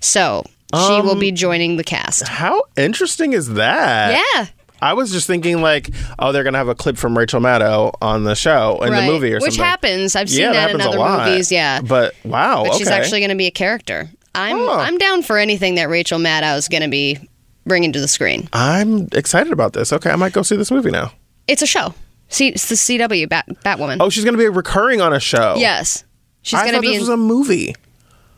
So 0.04 0.44
she 0.74 1.02
will 1.02 1.16
be 1.16 1.30
um, 1.30 1.36
joining 1.36 1.78
the 1.78 1.84
cast. 1.84 2.28
How 2.28 2.64
interesting 2.78 3.34
is 3.34 3.50
that? 3.56 4.22
Yeah. 4.36 4.46
I 4.82 4.94
was 4.94 5.12
just 5.12 5.28
thinking 5.28 5.62
like, 5.62 5.90
oh, 6.18 6.32
they're 6.32 6.44
gonna 6.44 6.58
have 6.58 6.68
a 6.68 6.76
clip 6.76 6.98
from 6.98 7.16
Rachel 7.18 7.40
Maddow 7.40 7.94
on 8.02 8.24
the 8.24 8.36
show 8.36 8.80
in 8.82 8.92
Right. 8.92 9.02
the 9.06 9.12
movie 9.12 9.32
or 9.32 9.36
Which 9.36 9.54
something. 9.54 9.60
Which 9.62 9.68
happens. 9.68 10.16
I've 10.16 10.30
seen 10.30 10.42
yeah, 10.42 10.54
that 10.54 10.72
in 10.72 10.82
other 10.82 10.98
movies, 10.98 11.52
yeah. 11.52 11.82
But 11.82 12.16
wow, 12.24 12.64
But 12.64 12.76
she's 12.78 12.88
actually 12.88 13.20
going 13.20 13.30
to 13.30 13.36
be 13.36 13.46
a 13.48 13.52
character. 13.52 14.10
I'm. 14.36 14.58
I'm 14.70 14.98
down 14.98 15.24
for 15.24 15.38
anything 15.38 15.76
that 15.76 15.90
Rachel 15.90 16.20
Maddow 16.20 16.58
is 16.58 16.68
going 16.68 16.84
to 16.84 16.90
be 16.90 17.18
bringing 17.66 17.92
to 17.94 18.00
the 18.00 18.08
screen. 18.08 18.48
I'm 18.54 19.08
excited 19.12 19.52
about 19.54 19.74
this. 19.74 19.92
Okay, 19.94 20.10
I 20.10 20.16
might 20.16 20.34
go 20.34 20.42
see 20.42 20.56
this 20.56 20.72
movie 20.72 20.92
now. 20.92 21.12
It's 21.48 21.62
a 21.62 21.68
show. 21.68 21.94
See, 22.30 22.48
it's 22.48 22.70
the 22.70 22.76
CW 22.76 23.28
Bat, 23.28 23.48
Batwoman. 23.66 23.98
Oh, 24.00 24.10
she's 24.10 24.24
gonna 24.24 24.38
be 24.38 24.48
recurring 24.48 25.02
on 25.02 25.12
a 25.12 25.20
show. 25.20 25.56
yes, 25.58 26.06
she's 26.44 26.60
going 26.60 26.72
to 26.72 26.78
thought 26.78 26.82
be 26.82 26.88
this 26.88 26.96
in. 26.96 27.02
was 27.02 27.10
a 27.10 27.18
movie. 27.18 27.76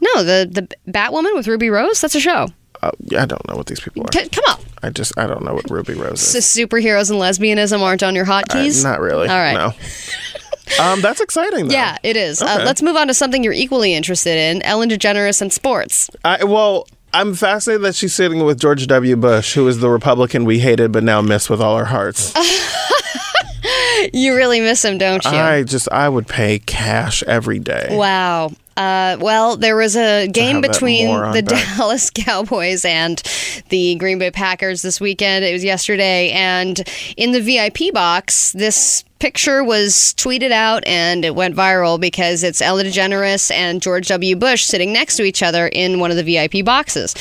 no, 0.02 0.24
the 0.24 0.50
the 0.52 0.92
Batwoman 0.92 1.36
with 1.36 1.48
Ruby 1.48 1.70
Rose. 1.70 2.02
That's 2.02 2.16
a 2.16 2.20
show. 2.20 2.48
Yeah, 3.00 3.22
I 3.22 3.26
don't 3.26 3.48
know 3.48 3.56
what 3.56 3.68
these 3.68 3.80
people 3.80 4.04
are. 4.04 4.12
C- 4.12 4.28
come 4.30 4.44
on, 4.50 4.60
I 4.82 4.90
just 4.90 5.18
I 5.18 5.26
don't 5.28 5.46
know 5.46 5.54
what 5.54 5.70
Ruby 5.70 5.94
Rose 5.94 6.22
is. 6.22 6.36
S- 6.36 6.58
superheroes 6.58 7.12
and 7.12 7.20
lesbianism 7.22 7.80
aren't 7.82 8.02
on 8.04 8.14
your 8.16 8.26
Uh, 8.26 8.42
hotkeys. 8.42 8.84
not 8.84 9.00
really. 9.00 9.30
All 9.30 9.38
right. 9.38 9.54
No. 9.54 9.72
um, 10.80 11.02
that's 11.02 11.22
exciting. 11.22 11.68
Though. 11.68 11.74
Yeah, 11.74 11.98
it 12.04 12.16
is. 12.16 12.42
Uh, 12.42 12.64
let's 12.66 12.82
move 12.82 12.96
on 12.96 13.08
to 13.08 13.14
something 13.14 13.44
you're 13.44 13.54
equally 13.54 13.94
interested 13.94 14.38
in: 14.38 14.62
Ellen 14.64 14.90
DeGeneres 14.90 15.42
and 15.42 15.52
sports. 15.52 16.10
I, 16.24 16.44
well, 16.44 16.88
I'm 17.14 17.36
fascinated 17.36 17.84
that 17.84 17.96
she's 17.96 18.14
sitting 18.14 18.44
with 18.44 18.60
George 18.60 18.86
W. 18.88 19.16
Bush, 19.16 19.54
who 19.54 19.68
is 19.68 19.80
the 19.80 19.90
Republican 19.90 20.46
we 20.46 20.60
hated 20.60 20.92
but 20.92 21.04
now 21.04 21.22
miss 21.22 21.50
with 21.50 21.62
all 21.62 21.76
our 21.76 21.86
hearts. 21.86 22.34
You 24.12 24.36
really 24.36 24.60
miss 24.60 24.84
him, 24.84 24.98
don't 24.98 25.24
you? 25.24 25.32
I 25.32 25.64
just 25.64 25.90
I 25.92 26.10
would 26.10 26.28
pay 26.28 26.60
cash 26.60 27.24
every 27.24 27.60
day. 27.60 27.88
Wow. 27.92 28.52
Uh, 28.76 29.18
well, 29.20 29.56
there 29.56 29.76
was 29.76 29.96
a 29.96 30.28
game 30.28 30.60
between 30.60 31.08
the 31.08 31.44
back. 31.44 31.78
Dallas 31.78 32.10
Cowboys 32.10 32.84
and 32.86 33.22
the 33.70 33.96
Green 33.96 34.20
Bay 34.20 34.32
Packers 34.32 34.82
this 34.82 35.00
weekend. 35.00 35.46
It 35.46 35.54
was 35.54 35.64
yesterday. 35.64 36.32
And 36.32 36.82
in 37.16 37.32
the 37.32 37.40
VIP 37.40 37.94
box, 37.94 38.52
this 38.54 39.06
picture 39.24 39.64
was 39.64 40.14
tweeted 40.18 40.52
out 40.52 40.86
and 40.86 41.24
it 41.24 41.34
went 41.34 41.56
viral 41.56 41.98
because 41.98 42.44
it's 42.44 42.62
Ellen 42.62 42.86
DeGeneres 42.88 43.52
and 43.52 43.82
George 43.82 44.10
W. 44.10 44.36
Bush 44.36 44.66
sitting 44.66 44.92
next 44.92 45.16
to 45.16 45.24
each 45.24 45.42
other 45.42 45.70
in 45.70 46.02
one 46.02 46.12
of 46.12 46.18
the 46.18 46.24
VIP 46.24 46.66
boxes. 46.66 47.16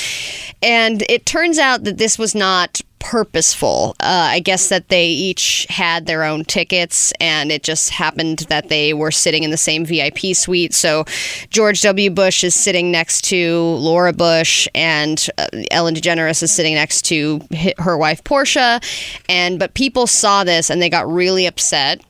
And 0.60 1.04
it 1.08 1.26
turns 1.26 1.60
out 1.60 1.84
that 1.84 1.98
this 1.98 2.18
was 2.18 2.34
not 2.34 2.80
purposeful. 3.02 3.94
Uh, 4.00 4.30
I 4.30 4.38
guess 4.40 4.68
that 4.68 4.88
they 4.88 5.08
each 5.08 5.66
had 5.68 6.06
their 6.06 6.22
own 6.24 6.44
tickets, 6.44 7.12
and 7.20 7.50
it 7.50 7.62
just 7.64 7.90
happened 7.90 8.38
that 8.48 8.68
they 8.68 8.94
were 8.94 9.10
sitting 9.10 9.42
in 9.42 9.50
the 9.50 9.56
same 9.56 9.84
VIP 9.84 10.34
suite. 10.34 10.72
So 10.72 11.04
George 11.50 11.82
W. 11.82 12.10
Bush 12.10 12.44
is 12.44 12.54
sitting 12.54 12.90
next 12.92 13.22
to 13.26 13.60
Laura 13.60 14.12
Bush, 14.12 14.68
and 14.74 15.26
uh, 15.36 15.46
Ellen 15.70 15.94
DeGeneres 15.94 16.42
is 16.42 16.52
sitting 16.52 16.74
next 16.74 17.02
to 17.06 17.40
her 17.78 17.98
wife 17.98 18.22
Portia. 18.24 18.80
And 19.28 19.58
but 19.58 19.74
people 19.74 20.06
saw 20.06 20.44
this 20.44 20.70
and 20.70 20.80
they 20.80 20.88
got 20.88 21.06
really 21.10 21.46
upset. 21.46 22.00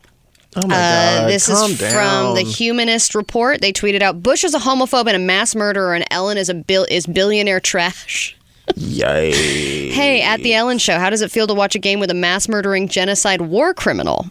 Oh 0.54 0.66
my 0.66 0.74
Uh, 0.74 1.20
god! 1.22 1.30
this 1.30 1.46
calm 1.48 1.70
is 1.70 1.78
down. 1.78 1.92
from 1.92 2.34
the 2.34 2.42
Humanist 2.42 3.14
Report. 3.14 3.62
They 3.62 3.72
tweeted 3.72 4.02
out: 4.02 4.22
"Bush 4.22 4.44
is 4.44 4.52
a 4.54 4.58
homophobe 4.58 5.06
and 5.06 5.16
a 5.16 5.18
mass 5.18 5.54
murderer, 5.54 5.94
and 5.94 6.04
Ellen 6.10 6.36
is 6.36 6.50
a 6.50 6.54
bill 6.54 6.86
is 6.90 7.06
billionaire 7.06 7.58
trash." 7.60 8.36
Yay! 8.76 9.90
Hey, 9.90 10.22
at 10.22 10.38
the 10.40 10.54
Ellen 10.54 10.78
Show, 10.78 10.98
how 10.98 11.10
does 11.10 11.22
it 11.22 11.30
feel 11.30 11.46
to 11.46 11.54
watch 11.54 11.74
a 11.74 11.78
game 11.78 12.00
with 12.00 12.10
a 12.10 12.14
mass 12.14 12.48
murdering 12.48 12.88
genocide 12.88 13.40
war 13.42 13.74
criminal? 13.74 14.26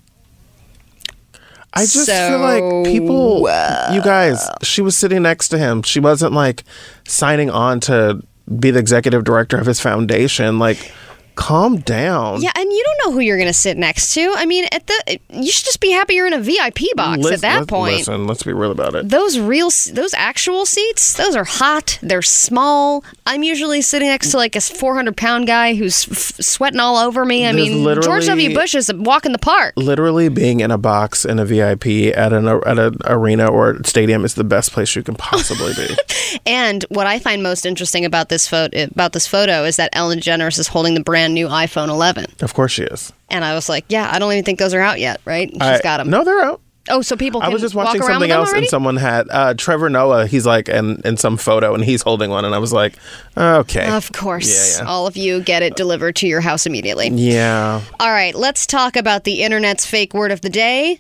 I 1.74 1.82
just 1.82 2.06
So, 2.06 2.30
feel 2.30 2.40
like 2.40 2.86
people, 2.86 3.40
you 3.40 3.48
uh, 3.48 4.02
guys, 4.04 4.46
she 4.62 4.82
was 4.82 4.98
sitting 4.98 5.22
next 5.22 5.50
to 5.50 5.58
him. 5.58 5.84
She 5.84 6.00
wasn't 6.02 6.34
like 6.34 6.64
signing 7.08 7.50
on 7.50 7.80
to 7.82 8.22
be 8.60 8.72
the 8.72 8.80
executive 8.80 9.24
director 9.24 9.58
of 9.58 9.66
his 9.66 9.80
foundation. 9.80 10.60
Like, 10.60 10.92
calm 11.36 11.78
down. 11.78 12.42
Yeah, 12.42 12.52
and 12.56 12.72
you 12.72 12.84
don't 12.86 13.08
know 13.10 13.14
who 13.14 13.20
you're 13.20 13.38
going 13.38 13.48
to 13.48 13.54
sit 13.54 13.78
next 13.78 14.14
to. 14.14 14.34
I 14.36 14.46
mean, 14.46 14.66
at 14.72 14.88
the 14.88 15.20
you 15.30 15.52
should 15.52 15.66
just 15.66 15.80
be 15.80 15.92
happy 15.92 16.16
you're 16.16 16.28
in 16.28 16.34
a 16.34 16.40
VIP 16.40 16.96
box 16.96 17.20
Lis- 17.20 17.34
at 17.34 17.42
that 17.42 17.68
point. 17.68 17.98
Listen, 17.98 18.28
let's 18.28 18.44
be 18.44 18.54
real 18.54 18.72
about 18.72 18.96
it. 18.96 19.10
Those 19.10 19.40
real, 19.40 19.70
those 19.94 20.14
actual 20.14 20.66
seats, 20.66 21.14
those 21.14 21.36
are 21.36 21.44
hot. 21.44 22.00
They're 22.02 22.22
small. 22.22 23.04
I'm 23.26 23.44
usually 23.44 23.82
sitting 23.82 24.08
next 24.08 24.32
to 24.32 24.38
like 24.38 24.56
a 24.56 24.62
400 24.62 25.16
pound 25.18 25.48
guy 25.48 25.76
who's 25.76 26.08
f- 26.08 26.44
sweating 26.44 26.80
all 26.80 26.98
over 26.98 27.26
me. 27.26 27.46
I 27.46 27.54
There's 27.54 27.70
mean, 27.70 28.02
George 28.02 28.26
W. 28.28 28.54
Bush 28.54 28.76
is 28.76 28.90
a 28.90 28.96
walk 28.96 29.26
in 29.26 29.32
the 29.32 29.40
park. 29.40 29.74
Literally 29.76 30.30
being 30.30 30.60
in 30.60 30.72
a 30.72 30.78
box 30.78 31.26
in 31.26 31.40
a 31.40 31.46
VIP 31.46 32.16
at 32.16 32.34
an 32.34 32.48
at 32.48 32.80
an 32.80 32.98
arena 33.06 33.48
or 33.48 33.84
stadium 33.84 34.26
is 34.26 34.36
the 34.36 34.44
best 34.44 34.72
place 34.72 34.96
you 34.96 35.04
can 35.04 35.16
possibly 35.16 35.74
be. 35.74 35.96
And 36.46 36.84
what 36.90 37.08
I 37.08 37.20
find 37.20 37.44
most 37.44 37.66
interesting 37.66 38.06
about 38.06 38.30
this 38.30 38.48
photo, 38.48 38.84
about 38.84 39.14
this 39.14 39.28
photo, 39.28 39.64
is 39.66 39.76
that 39.76 39.90
Ellen 39.94 40.20
DeGeneres 40.20 40.60
is 40.60 40.68
holding 40.68 40.94
the 40.94 41.04
brand 41.04 41.21
new 41.30 41.48
iPhone 41.48 41.90
11. 41.90 42.26
of 42.42 42.54
course 42.54 42.72
she 42.72 42.84
is. 42.84 43.12
And 43.30 43.44
I 43.46 43.54
was 43.56 43.70
like, 43.70 43.86
yeah, 43.90 44.10
I 44.12 44.20
don't 44.20 44.32
even 44.32 44.44
think 44.44 44.60
those 44.60 44.74
are 44.74 44.82
out 44.82 45.00
yet, 45.00 45.22
right? 45.26 45.50
She's 45.52 45.62
I- 45.62 45.82
got 45.82 45.98
them. 45.98 46.10
No, 46.10 46.24
they're 46.24 46.42
out. 46.42 46.62
Oh, 46.90 47.04
so 47.04 47.16
people. 47.16 47.42
Can 47.42 47.50
I 47.52 47.54
was 47.54 47.62
just 47.62 47.76
watching 47.76 48.02
something 48.02 48.32
else, 48.32 48.50
already? 48.50 48.66
and 48.66 48.70
someone 48.70 48.96
had 48.98 49.28
uh, 49.30 49.54
Trevor 49.54 49.88
Noah. 49.88 50.26
He's 50.26 50.48
like 50.48 50.68
in 50.68 51.00
in 51.06 51.16
some 51.16 51.38
photo, 51.38 51.76
and 51.76 51.84
he's 51.86 52.02
holding 52.02 52.32
one, 52.32 52.44
and 52.44 52.56
I 52.56 52.58
was 52.58 52.74
like, 52.74 52.96
okay, 53.38 53.88
Of 53.88 54.12
course, 54.14 54.78
Yeah, 54.80 54.84
yeah. 54.84 54.90
all 54.90 55.06
of 55.06 55.16
you 55.16 55.42
get 55.42 55.62
it 55.62 55.76
delivered 55.76 56.16
to 56.18 56.28
your 56.28 56.42
house 56.42 56.66
immediately. 56.66 57.10
yeah. 57.10 57.82
All 58.00 58.10
right, 58.10 58.34
let's 58.34 58.66
talk 58.66 58.96
about 58.96 59.26
the 59.26 59.44
internet's 59.44 59.86
fake 59.86 60.16
word 60.16 60.32
of 60.32 60.42
the 60.42 60.50
day: 60.50 61.00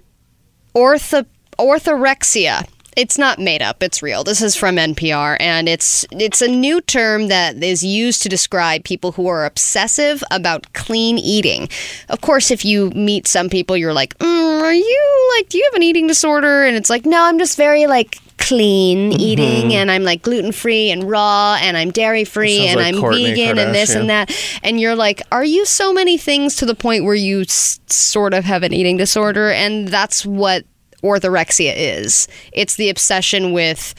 ortho 0.75 1.25
orthorexia. 1.57 2.67
It's 2.97 3.17
not 3.17 3.39
made 3.39 3.61
up; 3.61 3.81
it's 3.81 4.03
real. 4.03 4.23
This 4.23 4.41
is 4.41 4.55
from 4.55 4.75
NPR, 4.75 5.37
and 5.39 5.69
it's 5.69 6.05
it's 6.11 6.41
a 6.41 6.47
new 6.47 6.81
term 6.81 7.27
that 7.27 7.61
is 7.63 7.83
used 7.83 8.21
to 8.23 8.29
describe 8.29 8.83
people 8.83 9.13
who 9.13 9.27
are 9.27 9.45
obsessive 9.45 10.23
about 10.29 10.71
clean 10.73 11.17
eating. 11.17 11.69
Of 12.09 12.21
course, 12.21 12.51
if 12.51 12.65
you 12.65 12.89
meet 12.91 13.27
some 13.27 13.49
people, 13.49 13.77
you're 13.77 13.93
like, 13.93 14.17
mm, 14.17 14.61
"Are 14.61 14.73
you 14.73 15.31
like? 15.37 15.49
Do 15.49 15.57
you 15.57 15.63
have 15.71 15.75
an 15.75 15.83
eating 15.83 16.07
disorder?" 16.07 16.65
And 16.65 16.75
it's 16.75 16.89
like, 16.89 17.05
"No, 17.05 17.23
I'm 17.23 17.39
just 17.39 17.57
very 17.57 17.87
like." 17.87 18.17
clean 18.37 19.11
eating 19.13 19.71
and 19.75 19.91
I'm 19.91 20.03
like 20.03 20.23
gluten 20.23 20.51
free 20.51 20.89
and 20.89 21.07
raw 21.07 21.59
and 21.61 21.77
I'm 21.77 21.91
dairy 21.91 22.23
free 22.23 22.65
and 22.65 22.79
like 22.79 22.95
I'm 22.95 22.99
Kourtney 22.99 23.25
vegan 23.35 23.59
and 23.59 23.73
this 23.75 23.93
and 23.93 24.09
that. 24.09 24.31
And 24.63 24.79
you're 24.79 24.95
like, 24.95 25.21
are 25.31 25.43
you 25.43 25.63
so 25.63 25.93
many 25.93 26.17
things 26.17 26.55
to 26.55 26.65
the 26.65 26.73
point 26.73 27.05
where 27.05 27.13
you 27.15 27.41
s- 27.41 27.79
sort 27.85 28.33
of 28.33 28.43
have 28.45 28.63
an 28.63 28.73
eating 28.73 28.97
disorder? 28.97 29.51
And 29.51 29.87
that's 29.87 30.25
what 30.25 30.65
orthorexia 31.03 31.73
is. 31.75 32.27
It's 32.53 32.75
the 32.75 32.89
obsession 32.89 33.53
with 33.53 33.93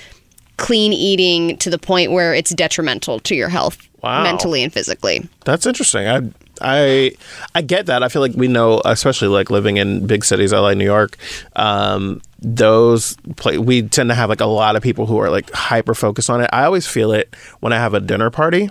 clean 0.59 0.93
eating 0.93 1.57
to 1.59 1.71
the 1.71 1.79
point 1.79 2.13
where 2.13 2.35
it's 2.35 2.55
detrimental 2.55 3.19
to 3.21 3.35
your 3.35 3.49
health 3.49 3.79
Wow. 4.03 4.23
mentally 4.25 4.63
and 4.63 4.73
physically. 4.73 5.29
That's 5.45 5.65
interesting. 5.67 6.07
I 6.09 6.21
I 6.61 7.13
I 7.55 7.63
get 7.63 7.87
that. 7.87 8.03
I 8.03 8.09
feel 8.09 8.21
like 8.23 8.35
we 8.35 8.49
know, 8.49 8.81
especially 8.85 9.29
like 9.29 9.51
living 9.51 9.77
in 9.79 10.07
big 10.07 10.25
cities, 10.25 10.53
LA, 10.53 10.75
New 10.75 10.85
York. 10.85 11.17
Um, 11.57 12.21
those 12.43 13.16
play, 13.36 13.57
we 13.57 13.82
tend 13.82 14.11
to 14.11 14.14
have 14.14 14.28
like 14.28 14.40
a 14.40 14.47
lot 14.47 14.76
of 14.76 14.82
people 14.82 15.07
who 15.07 15.18
are 15.18 15.30
like 15.30 15.51
hyper 15.53 15.95
focused 15.95 16.28
on 16.28 16.40
it. 16.40 16.51
I 16.53 16.64
always 16.64 16.86
feel 16.86 17.12
it 17.12 17.34
when 17.61 17.72
I 17.72 17.76
have 17.76 17.95
a 17.95 18.01
dinner 18.01 18.30
party 18.30 18.68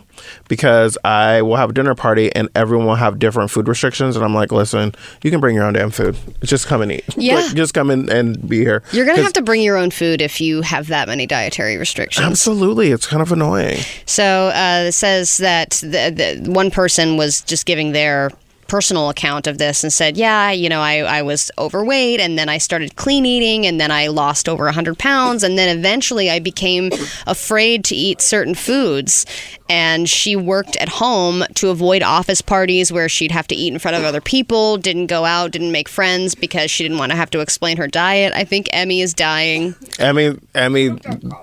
because 0.48 0.98
I 1.04 1.42
will 1.42 1.56
have 1.56 1.70
a 1.70 1.74
dinner 1.74 1.96
party 1.96 2.34
and 2.36 2.50
everyone 2.54 2.86
will 2.86 2.96
have 2.96 3.18
different 3.18 3.50
food 3.50 3.68
restrictions, 3.68 4.16
and 4.16 4.26
I'm 4.26 4.36
like, 4.36 4.52
listen, 4.52 4.94
you 5.24 5.32
can 5.32 5.40
bring 5.40 5.56
your 5.56 5.66
own 5.66 5.74
damn 5.74 5.92
food. 5.92 6.18
Just 6.44 6.68
come 6.68 6.82
and 6.82 6.92
eat. 6.92 7.06
Yeah. 7.16 7.36
Like, 7.36 7.56
just 7.56 7.74
come 7.74 7.90
in 7.90 8.10
and 8.10 8.48
be 8.48 8.60
here. 8.60 8.84
You're 8.92 9.06
going 9.06 9.18
to 9.18 9.24
have 9.24 9.34
to 9.34 9.42
bring 9.42 9.62
your 9.62 9.78
own 9.78 9.92
food 9.92 10.22
if 10.22 10.42
you 10.42 10.62
have 10.62 10.88
that 10.88 11.08
many 11.08 11.26
dietary 11.26 11.78
restrictions. 11.78 12.26
Absolutely, 12.26 12.92
it's 12.92 13.08
kind 13.08 13.22
of 13.22 13.32
annoying. 13.32 13.80
So 14.06 14.48
uh, 14.48 14.86
it 14.88 14.92
says 14.94 15.38
that 15.38 15.72
the, 15.82 16.42
the 16.44 16.52
one 16.52 16.72
person 16.72 17.18
was 17.18 17.42
just 17.42 17.66
giving 17.66 17.94
their 17.94 18.32
personal 18.72 19.10
account 19.10 19.48
of 19.48 19.58
this 19.58 19.84
and 19.84 19.92
said, 19.92 20.16
"Yeah, 20.16 20.50
you 20.52 20.70
know, 20.70 20.80
I, 20.80 21.00
I 21.00 21.22
was 21.24 21.52
overweight, 21.58 22.22
and 22.22 22.40
then 22.40 22.48
I 22.48 22.58
started 22.58 22.96
clean 22.96 23.26
eating, 23.26 23.66
and 23.66 23.82
then 23.82 23.92
I 23.92 24.08
lost 24.08 24.48
over 24.48 24.72
hundred 24.72 24.98
pounds, 24.98 25.44
and 25.44 25.58
then 25.58 25.78
eventually 25.78 26.30
I 26.30 26.40
became 26.40 26.90
afraid 27.28 27.84
to 27.86 27.96
eat 27.96 28.22
certain 28.22 28.56
foods." 28.56 29.26
And 29.72 30.10
she 30.10 30.36
worked 30.36 30.76
at 30.76 30.90
home 30.90 31.46
to 31.56 31.70
avoid 31.70 32.04
office 32.04 32.42
parties 32.42 32.92
where 32.92 33.08
she'd 33.08 33.32
have 33.32 33.48
to 33.48 33.56
eat 33.56 33.72
in 33.72 33.80
front 33.80 33.96
of 33.96 34.04
other 34.04 34.20
people. 34.20 34.76
Didn't 34.76 35.08
go 35.08 35.24
out, 35.24 35.52
didn't 35.52 35.72
make 35.72 35.88
friends 35.88 36.36
because 36.36 36.70
she 36.70 36.84
didn't 36.84 36.98
want 36.98 37.14
to 37.14 37.16
have 37.16 37.30
to 37.32 37.40
explain 37.40 37.78
her 37.78 37.88
diet. 37.88 38.34
I 38.36 38.44
think 38.44 38.68
Emmy 38.74 39.00
is 39.00 39.14
dying. 39.14 39.74
Emmy 39.98 40.38
Emmy 40.54 40.90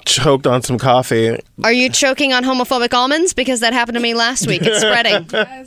choked 0.04 0.46
on 0.46 0.60
some 0.62 0.76
coffee. 0.76 1.40
Are 1.64 1.72
you 1.72 1.88
choking 1.88 2.34
on 2.34 2.44
homophobic 2.44 2.92
almonds? 2.92 3.32
Because 3.32 3.60
that 3.60 3.72
happened 3.72 3.96
to 3.96 4.02
me 4.02 4.12
last 4.12 4.46
week. 4.46 4.60
It's 4.62 4.80
spreading. 4.80 5.26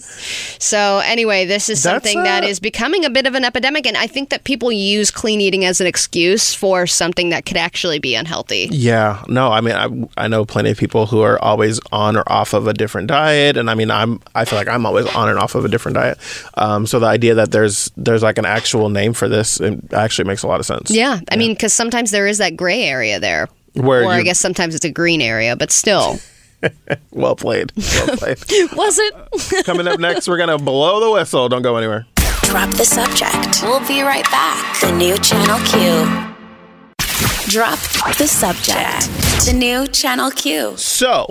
So 0.61 0.99
anyway, 0.99 1.45
this 1.45 1.69
is 1.69 1.81
something 1.81 2.21
that 2.21 2.43
uh, 2.43 2.47
is 2.47 2.59
becoming 2.59 3.03
a 3.03 3.09
bit 3.09 3.25
of 3.25 3.33
an 3.33 3.43
epidemic, 3.43 3.87
and 3.87 3.97
I 3.97 4.05
think 4.05 4.29
that 4.29 4.43
people 4.43 4.71
use 4.71 5.09
clean 5.09 5.41
eating 5.41 5.65
as 5.65 5.81
an 5.81 5.87
excuse 5.87 6.53
for 6.53 6.85
something 6.85 7.29
that 7.29 7.47
could 7.47 7.57
actually 7.57 7.97
be 7.97 8.13
unhealthy. 8.13 8.69
Yeah, 8.71 9.23
no, 9.27 9.51
I 9.51 9.61
mean, 9.61 9.73
I, 9.73 10.23
I 10.23 10.27
know 10.27 10.45
plenty 10.45 10.69
of 10.69 10.77
people 10.77 11.07
who 11.07 11.21
are 11.21 11.41
always 11.43 11.79
on 11.91 12.15
or 12.15 12.23
off 12.31 12.50
of 12.53 12.67
a 12.67 12.73
different 12.73 13.07
diet, 13.07 13.57
and 13.57 13.69
I 13.69 13.75
mean, 13.75 13.91
I'm 13.91 14.19
I 14.35 14.45
feel 14.45 14.57
like 14.59 14.67
I'm 14.67 14.85
always 14.85 15.05
on 15.15 15.29
and 15.29 15.37
off 15.39 15.55
of 15.55 15.65
a 15.65 15.67
different 15.67 15.95
diet. 15.95 16.17
Um, 16.55 16.85
so 16.85 16.99
the 16.99 17.07
idea 17.07 17.35
that 17.35 17.51
there's 17.51 17.91
there's 17.97 18.23
like 18.23 18.37
an 18.37 18.45
actual 18.45 18.89
name 18.89 19.13
for 19.13 19.27
this 19.27 19.59
it 19.59 19.93
actually 19.93 20.25
makes 20.25 20.43
a 20.43 20.47
lot 20.47 20.59
of 20.59 20.65
sense. 20.65 20.91
Yeah, 20.91 21.19
I 21.31 21.35
mean, 21.35 21.53
because 21.53 21.73
sometimes 21.73 22.11
there 22.11 22.27
is 22.27 22.37
that 22.39 22.55
gray 22.55 22.83
area 22.83 23.19
there, 23.19 23.47
Where 23.73 24.03
or 24.03 24.11
I 24.11 24.23
guess 24.23 24.39
sometimes 24.39 24.75
it's 24.75 24.85
a 24.85 24.91
green 24.91 25.21
area, 25.21 25.55
but 25.55 25.71
still. 25.71 26.17
Well 27.11 27.35
played. 27.35 27.71
Well 27.77 28.17
played. 28.17 28.37
Was 28.75 28.99
it? 28.99 29.65
Coming 29.65 29.87
up 29.87 29.99
next, 29.99 30.27
we're 30.27 30.37
gonna 30.37 30.59
blow 30.59 30.99
the 30.99 31.09
whistle. 31.11 31.49
Don't 31.49 31.63
go 31.63 31.75
anywhere. 31.75 32.05
Drop 32.43 32.69
the 32.75 32.85
subject. 32.85 33.63
We'll 33.63 33.85
be 33.87 34.01
right 34.03 34.25
back. 34.25 34.79
The 34.79 34.91
new 34.91 35.17
Channel 35.17 35.57
Q. 35.65 36.27
Drop 37.49 37.79
the 38.17 38.27
subject. 38.27 39.09
The 39.45 39.53
new 39.53 39.87
Channel 39.87 40.31
Q. 40.31 40.75
So, 40.77 41.27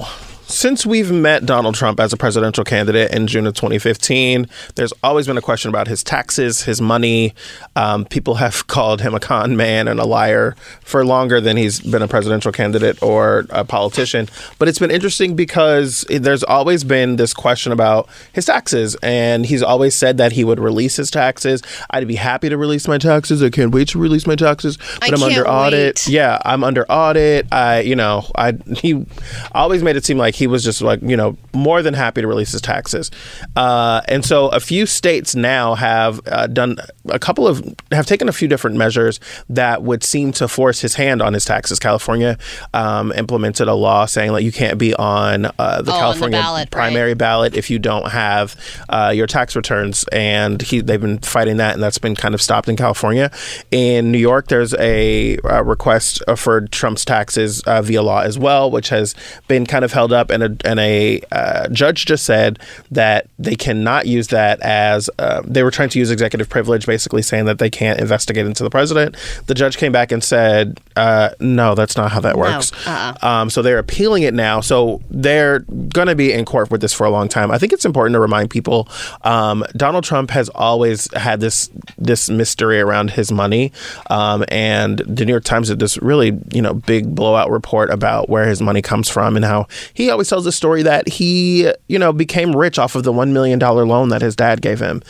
since 0.50 0.84
we've 0.84 1.12
met 1.12 1.46
Donald 1.46 1.74
Trump 1.76 2.00
as 2.00 2.12
a 2.12 2.16
presidential 2.16 2.64
candidate 2.64 3.14
in 3.14 3.26
June 3.26 3.46
of 3.46 3.54
2015, 3.54 4.48
there's 4.74 4.92
always 5.02 5.26
been 5.26 5.38
a 5.38 5.42
question 5.42 5.68
about 5.68 5.86
his 5.86 6.02
taxes, 6.02 6.64
his 6.64 6.80
money. 6.80 7.34
Um, 7.76 8.04
people 8.04 8.34
have 8.36 8.66
called 8.66 9.00
him 9.00 9.14
a 9.14 9.20
con 9.20 9.56
man 9.56 9.88
and 9.88 10.00
a 10.00 10.04
liar 10.04 10.56
for 10.82 11.04
longer 11.04 11.40
than 11.40 11.56
he's 11.56 11.80
been 11.80 12.02
a 12.02 12.08
presidential 12.08 12.50
candidate 12.52 13.00
or 13.02 13.46
a 13.50 13.64
politician. 13.64 14.28
But 14.58 14.68
it's 14.68 14.78
been 14.78 14.90
interesting 14.90 15.36
because 15.36 16.04
there's 16.10 16.42
always 16.42 16.82
been 16.82 17.16
this 17.16 17.32
question 17.32 17.72
about 17.72 18.08
his 18.32 18.46
taxes, 18.46 18.96
and 19.02 19.46
he's 19.46 19.62
always 19.62 19.94
said 19.94 20.16
that 20.18 20.32
he 20.32 20.42
would 20.42 20.58
release 20.58 20.96
his 20.96 21.10
taxes. 21.10 21.62
I'd 21.90 22.08
be 22.08 22.16
happy 22.16 22.48
to 22.48 22.56
release 22.56 22.88
my 22.88 22.98
taxes. 22.98 23.42
I 23.42 23.50
can't 23.50 23.72
wait 23.72 23.88
to 23.88 23.98
release 23.98 24.26
my 24.26 24.36
taxes, 24.36 24.78
but 24.98 25.12
I 25.12 25.16
am 25.16 25.22
under 25.22 25.46
audit. 25.48 26.02
wait. 26.06 26.12
Yeah, 26.12 26.38
I'm 26.44 26.64
under 26.64 26.84
audit. 26.90 27.46
I, 27.52 27.80
you 27.80 27.94
know, 27.94 28.26
I 28.34 28.54
he 28.76 29.06
always 29.52 29.82
made 29.82 29.96
it 29.96 30.04
seem 30.04 30.18
like 30.18 30.39
he 30.40 30.48
was 30.48 30.64
just 30.64 30.82
like, 30.82 31.00
you 31.02 31.16
know, 31.16 31.36
more 31.54 31.82
than 31.82 31.94
happy 31.94 32.20
to 32.20 32.26
release 32.26 32.50
his 32.50 32.60
taxes. 32.60 33.10
Uh, 33.54 34.00
and 34.08 34.24
so 34.24 34.48
a 34.48 34.58
few 34.58 34.86
states 34.86 35.36
now 35.36 35.74
have 35.74 36.20
uh, 36.26 36.48
done 36.48 36.78
a 37.08 37.18
couple 37.18 37.46
of 37.46 37.62
have 37.92 38.06
taken 38.06 38.28
a 38.28 38.32
few 38.32 38.48
different 38.48 38.76
measures 38.76 39.20
that 39.48 39.82
would 39.82 40.02
seem 40.02 40.32
to 40.32 40.48
force 40.48 40.80
his 40.80 40.94
hand 40.94 41.22
on 41.22 41.34
his 41.34 41.44
taxes. 41.44 41.78
California 41.78 42.38
um, 42.74 43.12
implemented 43.12 43.68
a 43.68 43.74
law 43.74 44.06
saying 44.06 44.32
like 44.32 44.42
you 44.42 44.52
can't 44.52 44.78
be 44.78 44.94
on 44.94 45.46
uh, 45.46 45.50
the 45.50 45.60
Oh, 45.60 45.74
on 45.76 45.84
the 45.84 45.92
California 45.92 46.38
ballot, 46.38 46.60
right. 46.60 46.70
primary 46.70 47.14
ballot 47.14 47.54
if 47.54 47.68
you 47.70 47.78
don't 47.78 48.10
have 48.10 48.56
uh, 48.88 49.12
your 49.14 49.26
tax 49.26 49.54
returns, 49.54 50.04
and 50.12 50.62
he 50.62 50.80
they've 50.80 51.00
been 51.00 51.18
fighting 51.18 51.58
that, 51.58 51.74
and 51.74 51.82
that's 51.82 51.98
been 51.98 52.14
kind 52.14 52.34
of 52.34 52.40
stopped 52.40 52.68
in 52.68 52.76
California. 52.76 53.30
In 53.70 54.10
New 54.10 54.18
York, 54.18 54.48
there's 54.48 54.74
a 54.74 55.36
uh, 55.38 55.62
request 55.62 56.22
uh, 56.26 56.34
for 56.34 56.62
Trump's 56.68 57.04
taxes 57.04 57.60
uh, 57.62 57.82
via 57.82 58.02
law 58.02 58.20
as 58.20 58.38
well, 58.38 58.70
which 58.70 58.88
has 58.88 59.14
been 59.48 59.66
kind 59.66 59.84
of 59.84 59.92
held 59.92 60.12
up, 60.12 60.29
and 60.30 60.42
a, 60.42 60.56
and 60.64 60.80
a 60.80 61.20
uh, 61.32 61.68
judge 61.68 62.06
just 62.06 62.24
said 62.24 62.58
that 62.90 63.26
they 63.38 63.56
cannot 63.56 64.06
use 64.06 64.28
that 64.28 64.60
as 64.60 65.10
uh, 65.18 65.42
they 65.44 65.62
were 65.62 65.70
trying 65.70 65.88
to 65.90 65.98
use 65.98 66.10
executive 66.10 66.48
privilege, 66.48 66.86
basically 66.86 67.22
saying 67.22 67.44
that 67.46 67.58
they 67.58 67.70
can't 67.70 68.00
investigate 68.00 68.46
into 68.46 68.62
the 68.62 68.70
president. 68.70 69.16
The 69.46 69.54
judge 69.54 69.76
came 69.76 69.92
back 69.92 70.12
and 70.12 70.22
said, 70.22 70.80
uh, 70.96 71.30
"No, 71.40 71.74
that's 71.74 71.96
not 71.96 72.12
how 72.12 72.20
that 72.20 72.36
works." 72.36 72.72
uh-uh. 72.86 73.14
Um, 73.26 73.50
so 73.50 73.62
they're 73.62 73.78
appealing 73.78 74.22
it 74.22 74.34
now. 74.34 74.60
So 74.60 75.00
they're 75.10 75.60
going 75.60 76.08
to 76.08 76.14
be 76.14 76.32
in 76.32 76.44
court 76.44 76.70
with 76.70 76.80
this 76.80 76.92
for 76.92 77.06
a 77.06 77.10
long 77.10 77.28
time. 77.28 77.50
I 77.50 77.58
think 77.58 77.72
it's 77.72 77.84
important 77.84 78.14
to 78.14 78.20
remind 78.20 78.50
people 78.50 78.88
um, 79.22 79.64
Donald 79.76 80.04
Trump 80.04 80.30
has 80.30 80.48
always 80.50 81.12
had 81.14 81.40
this 81.40 81.70
this 81.98 82.30
mystery 82.30 82.80
around 82.80 83.10
his 83.10 83.32
money, 83.32 83.72
um, 84.08 84.44
and 84.48 84.98
the 84.98 85.24
New 85.24 85.32
York 85.32 85.44
Times 85.44 85.68
did 85.68 85.78
this 85.78 85.98
really 85.98 86.38
you 86.52 86.62
know 86.62 86.74
big 86.74 87.14
blowout 87.14 87.50
report 87.50 87.90
about 87.90 88.28
where 88.28 88.46
his 88.46 88.60
money 88.60 88.82
comes 88.82 89.08
from 89.08 89.36
and 89.36 89.44
how 89.44 89.66
he 89.94 90.10
always 90.10 90.19
tells 90.28 90.44
the 90.44 90.52
story 90.52 90.82
that 90.82 91.08
he 91.08 91.72
you 91.88 91.98
know 91.98 92.12
became 92.12 92.54
rich 92.54 92.78
off 92.78 92.94
of 92.94 93.02
the 93.04 93.12
one 93.12 93.32
million 93.32 93.58
dollar 93.58 93.86
loan 93.86 94.08
that 94.10 94.22
his 94.22 94.36
dad 94.36 94.60
gave 94.60 94.80
him 94.80 95.02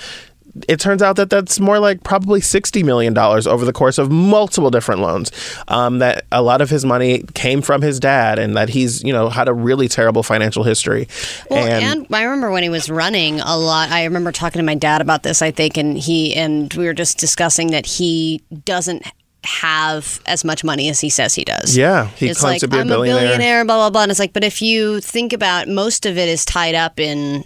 it 0.68 0.80
turns 0.80 1.02
out 1.02 1.16
that 1.16 1.30
that's 1.30 1.60
more 1.60 1.78
like 1.78 2.02
probably 2.02 2.40
$60 2.40 2.84
million 2.84 3.16
over 3.16 3.64
the 3.64 3.72
course 3.72 3.98
of 3.98 4.10
multiple 4.10 4.70
different 4.70 5.00
loans. 5.00 5.30
Um, 5.68 5.98
that 5.98 6.24
a 6.32 6.42
lot 6.42 6.60
of 6.60 6.70
his 6.70 6.84
money 6.84 7.22
came 7.34 7.62
from 7.62 7.82
his 7.82 8.00
dad 8.00 8.38
and 8.38 8.56
that 8.56 8.68
he's, 8.68 9.02
you 9.02 9.12
know, 9.12 9.28
had 9.28 9.48
a 9.48 9.54
really 9.54 9.88
terrible 9.88 10.22
financial 10.22 10.64
history. 10.64 11.08
Well, 11.50 11.64
and, 11.64 12.06
I 12.10 12.22
remember 12.24 12.50
when 12.50 12.62
he 12.62 12.68
was 12.68 12.90
running 12.90 13.40
a 13.40 13.56
lot. 13.56 13.90
I 13.90 14.04
remember 14.04 14.32
talking 14.32 14.58
to 14.58 14.64
my 14.64 14.74
dad 14.74 15.00
about 15.00 15.22
this. 15.22 15.42
I 15.42 15.50
think, 15.50 15.76
and 15.76 15.96
he 15.96 16.34
and 16.34 16.72
we 16.74 16.86
were 16.86 16.94
just 16.94 17.18
discussing 17.18 17.68
that 17.68 17.86
he 17.86 18.42
doesn't 18.64 19.04
have 19.44 20.20
as 20.26 20.44
much 20.44 20.62
money 20.64 20.88
as 20.90 21.00
he 21.00 21.08
says 21.10 21.34
he 21.34 21.44
does. 21.44 21.76
Yeah, 21.76 22.08
he 22.08 22.28
it's 22.28 22.40
claims 22.40 22.54
like 22.54 22.60
to 22.60 22.68
be 22.68 22.76
a 22.76 22.80
I'm 22.80 22.88
billionaire." 22.88 23.16
a 23.16 23.26
billionaire, 23.28 23.64
blah 23.64 23.76
blah 23.76 23.90
blah. 23.90 24.02
And 24.02 24.10
it's 24.10 24.20
like, 24.20 24.32
but 24.32 24.44
if 24.44 24.60
you 24.62 25.00
think 25.00 25.32
about 25.32 25.68
most 25.68 26.04
of 26.06 26.18
it 26.18 26.28
is 26.28 26.44
tied 26.44 26.74
up 26.74 27.00
in 27.00 27.44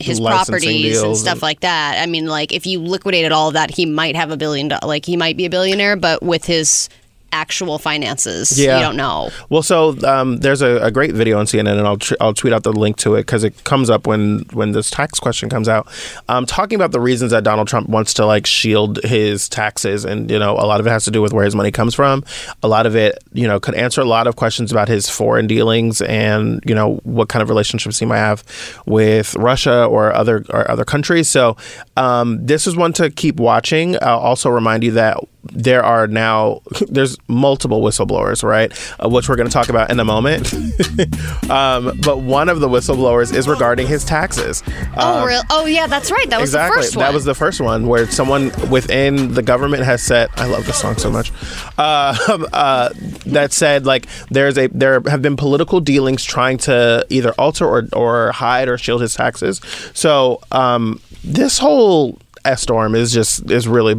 his 0.00 0.20
properties 0.20 1.00
and 1.00 1.16
stuff 1.16 1.34
and- 1.34 1.42
like 1.42 1.60
that. 1.60 2.00
I 2.02 2.06
mean, 2.06 2.26
like 2.26 2.52
if 2.52 2.66
you 2.66 2.80
liquidated 2.80 3.32
all 3.32 3.48
of 3.48 3.54
that, 3.54 3.70
he 3.70 3.86
might 3.86 4.16
have 4.16 4.30
a 4.30 4.36
billion. 4.36 4.68
do- 4.68 4.76
Like 4.82 5.06
he 5.06 5.16
might 5.16 5.36
be 5.36 5.44
a 5.46 5.50
billionaire, 5.50 5.96
but 5.96 6.22
with 6.22 6.44
his 6.44 6.88
actual 7.34 7.78
finances, 7.78 8.58
Yeah. 8.58 8.76
you 8.78 8.82
don't 8.84 8.96
know. 8.96 9.30
Well, 9.50 9.62
so 9.62 9.98
um, 10.06 10.38
there's 10.38 10.62
a, 10.62 10.76
a 10.78 10.90
great 10.90 11.12
video 11.12 11.38
on 11.38 11.46
CNN, 11.46 11.76
and 11.76 11.86
I'll 11.86 11.96
tr- 11.98 12.14
I'll 12.20 12.32
tweet 12.32 12.52
out 12.54 12.62
the 12.62 12.72
link 12.72 12.96
to 12.98 13.16
it 13.16 13.22
because 13.22 13.42
it 13.44 13.64
comes 13.64 13.90
up 13.90 14.06
when 14.06 14.44
when 14.52 14.72
this 14.72 14.88
tax 14.90 15.18
question 15.18 15.48
comes 15.50 15.68
out, 15.68 15.88
um, 16.28 16.46
talking 16.46 16.76
about 16.76 16.92
the 16.92 17.00
reasons 17.00 17.32
that 17.32 17.42
Donald 17.44 17.66
Trump 17.68 17.88
wants 17.88 18.14
to 18.14 18.24
like 18.24 18.46
shield 18.46 19.02
his 19.02 19.48
taxes, 19.48 20.04
and 20.04 20.30
you 20.30 20.38
know 20.38 20.52
a 20.52 20.66
lot 20.66 20.78
of 20.80 20.86
it 20.86 20.90
has 20.90 21.04
to 21.04 21.10
do 21.10 21.20
with 21.20 21.32
where 21.32 21.44
his 21.44 21.54
money 21.56 21.72
comes 21.72 21.94
from. 21.94 22.24
A 22.62 22.68
lot 22.68 22.86
of 22.86 22.94
it, 22.94 23.18
you 23.32 23.46
know, 23.48 23.58
could 23.58 23.74
answer 23.74 24.00
a 24.00 24.04
lot 24.06 24.26
of 24.28 24.36
questions 24.36 24.70
about 24.70 24.86
his 24.88 25.10
foreign 25.10 25.46
dealings 25.48 26.00
and 26.02 26.62
you 26.64 26.74
know 26.74 27.00
what 27.02 27.28
kind 27.28 27.42
of 27.42 27.48
relationships 27.48 27.98
he 27.98 28.06
might 28.06 28.18
have 28.18 28.44
with 28.86 29.34
Russia 29.34 29.84
or 29.86 30.12
other 30.14 30.44
or 30.50 30.70
other 30.70 30.84
countries. 30.84 31.28
So 31.28 31.56
um, 31.96 32.46
this 32.46 32.66
is 32.66 32.76
one 32.76 32.92
to 32.94 33.10
keep 33.10 33.36
watching. 33.36 33.96
I'll 34.00 34.18
also 34.20 34.48
remind 34.50 34.84
you 34.84 34.92
that 34.92 35.18
there 35.52 35.82
are 35.84 36.06
now 36.06 36.60
there's 36.88 37.16
multiple 37.28 37.82
whistleblowers, 37.82 38.42
right? 38.42 38.72
Uh, 39.02 39.08
which 39.08 39.28
we're 39.28 39.36
going 39.36 39.48
to 39.48 39.52
talk 39.52 39.68
about 39.68 39.90
in 39.90 40.00
a 40.00 40.04
moment. 40.04 40.52
um, 41.50 41.98
but 42.04 42.18
one 42.18 42.48
of 42.48 42.60
the 42.60 42.68
whistleblowers 42.68 43.34
is 43.34 43.48
regarding 43.48 43.86
his 43.86 44.04
taxes. 44.04 44.62
oh, 44.96 45.22
Um, 45.22 45.28
real? 45.28 45.42
Oh, 45.50 45.66
yeah, 45.66 45.86
that's 45.86 46.10
right. 46.10 46.28
That 46.30 46.40
was 46.40 46.50
exactly. 46.50 46.76
the 46.76 46.82
first 46.82 46.96
one. 46.96 47.04
That 47.04 47.14
was 47.14 47.24
the 47.24 47.34
first 47.34 47.60
one 47.60 47.86
where 47.86 48.10
someone 48.10 48.52
within 48.70 49.34
the 49.34 49.42
government 49.42 49.84
has 49.84 50.02
said, 50.02 50.30
"I 50.36 50.46
love 50.46 50.66
this 50.66 50.80
song 50.80 50.96
so 50.96 51.10
much," 51.10 51.32
uh, 51.78 52.16
uh, 52.52 52.90
that 53.26 53.52
said 53.52 53.86
like 53.86 54.06
there's 54.30 54.58
a 54.58 54.68
there 54.68 55.00
have 55.06 55.22
been 55.22 55.36
political 55.36 55.80
dealings 55.80 56.24
trying 56.24 56.58
to 56.58 57.06
either 57.10 57.32
alter 57.32 57.66
or 57.66 57.88
or 57.92 58.32
hide 58.32 58.68
or 58.68 58.78
shield 58.78 59.02
his 59.02 59.14
taxes. 59.14 59.60
So 59.94 60.40
um, 60.52 61.00
this 61.22 61.58
whole 61.58 62.18
S 62.44 62.62
storm 62.62 62.94
is 62.94 63.12
just 63.12 63.50
is 63.50 63.66
really 63.66 63.94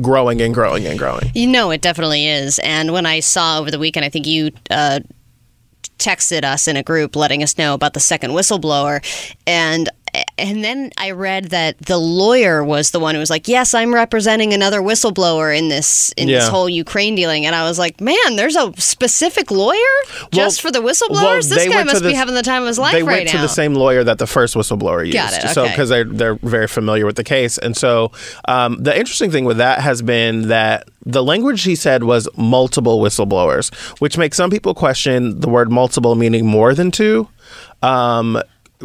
growing 0.00 0.40
and 0.40 0.54
growing 0.54 0.86
and 0.86 0.98
growing. 0.98 1.30
You 1.34 1.46
know, 1.46 1.70
it 1.70 1.80
definitely 1.80 2.26
is. 2.28 2.58
And 2.60 2.92
when 2.92 3.06
I 3.06 3.20
saw 3.20 3.58
over 3.58 3.70
the 3.70 3.78
weekend, 3.78 4.04
I 4.04 4.08
think 4.08 4.26
you 4.26 4.50
uh, 4.70 5.00
texted 5.98 6.44
us 6.44 6.68
in 6.68 6.76
a 6.76 6.82
group 6.82 7.16
letting 7.16 7.42
us 7.42 7.58
know 7.58 7.74
about 7.74 7.94
the 7.94 8.00
second 8.00 8.30
whistleblower, 8.30 9.02
and 9.46 9.88
and 10.38 10.64
then 10.64 10.90
I 10.96 11.10
read 11.10 11.46
that 11.46 11.78
the 11.78 11.98
lawyer 11.98 12.62
was 12.62 12.90
the 12.90 13.00
one 13.00 13.14
who 13.14 13.18
was 13.18 13.30
like, 13.30 13.48
"Yes, 13.48 13.74
I'm 13.74 13.94
representing 13.94 14.52
another 14.52 14.80
whistleblower 14.80 15.56
in 15.56 15.68
this 15.68 16.12
in 16.16 16.28
this 16.28 16.48
whole 16.48 16.68
Ukraine 16.68 17.14
dealing," 17.14 17.46
and 17.46 17.54
I 17.54 17.64
was 17.64 17.78
like, 17.78 18.00
"Man, 18.00 18.36
there's 18.36 18.56
a 18.56 18.72
specific 18.76 19.50
lawyer 19.50 19.76
just 20.32 20.60
for 20.62 20.70
the 20.70 20.80
whistleblowers. 20.80 21.10
well, 21.10 21.42
this 21.42 21.68
guy 21.68 21.82
must 21.82 22.02
be 22.02 22.12
having 22.12 22.34
the 22.34 22.42
time 22.42 22.62
of 22.62 22.68
his 22.68 22.78
life 22.78 22.92
they 22.92 23.02
right 23.02 23.18
went 23.18 23.26
now." 23.26 23.32
to 23.32 23.38
the 23.38 23.48
same 23.48 23.74
lawyer 23.74 24.04
that 24.04 24.18
the 24.18 24.26
first 24.26 24.54
whistleblower 24.54 25.04
used. 25.04 25.14
Got 25.14 25.32
it, 25.32 25.48
So 25.50 25.66
because 25.68 25.88
they're 25.88 26.04
they're 26.04 26.36
very 26.36 26.66
familiar 26.68 27.06
with 27.06 27.16
the 27.16 27.24
case, 27.24 27.58
and 27.58 27.76
so 27.76 28.12
um, 28.46 28.82
the 28.82 28.96
interesting 28.96 29.30
thing 29.30 29.44
with 29.44 29.58
that 29.58 29.80
has 29.80 30.02
been 30.02 30.48
that 30.48 30.88
the 31.04 31.22
language 31.24 31.62
he 31.62 31.74
said 31.74 32.04
was 32.04 32.28
multiple 32.36 33.00
whistleblowers, 33.00 33.74
which 34.00 34.18
makes 34.18 34.36
some 34.36 34.50
people 34.50 34.74
question 34.74 35.40
the 35.40 35.48
word 35.48 35.70
multiple 35.72 36.14
meaning 36.14 36.46
more 36.46 36.74
than 36.74 36.90
two. 36.90 37.28
Um, 37.82 38.40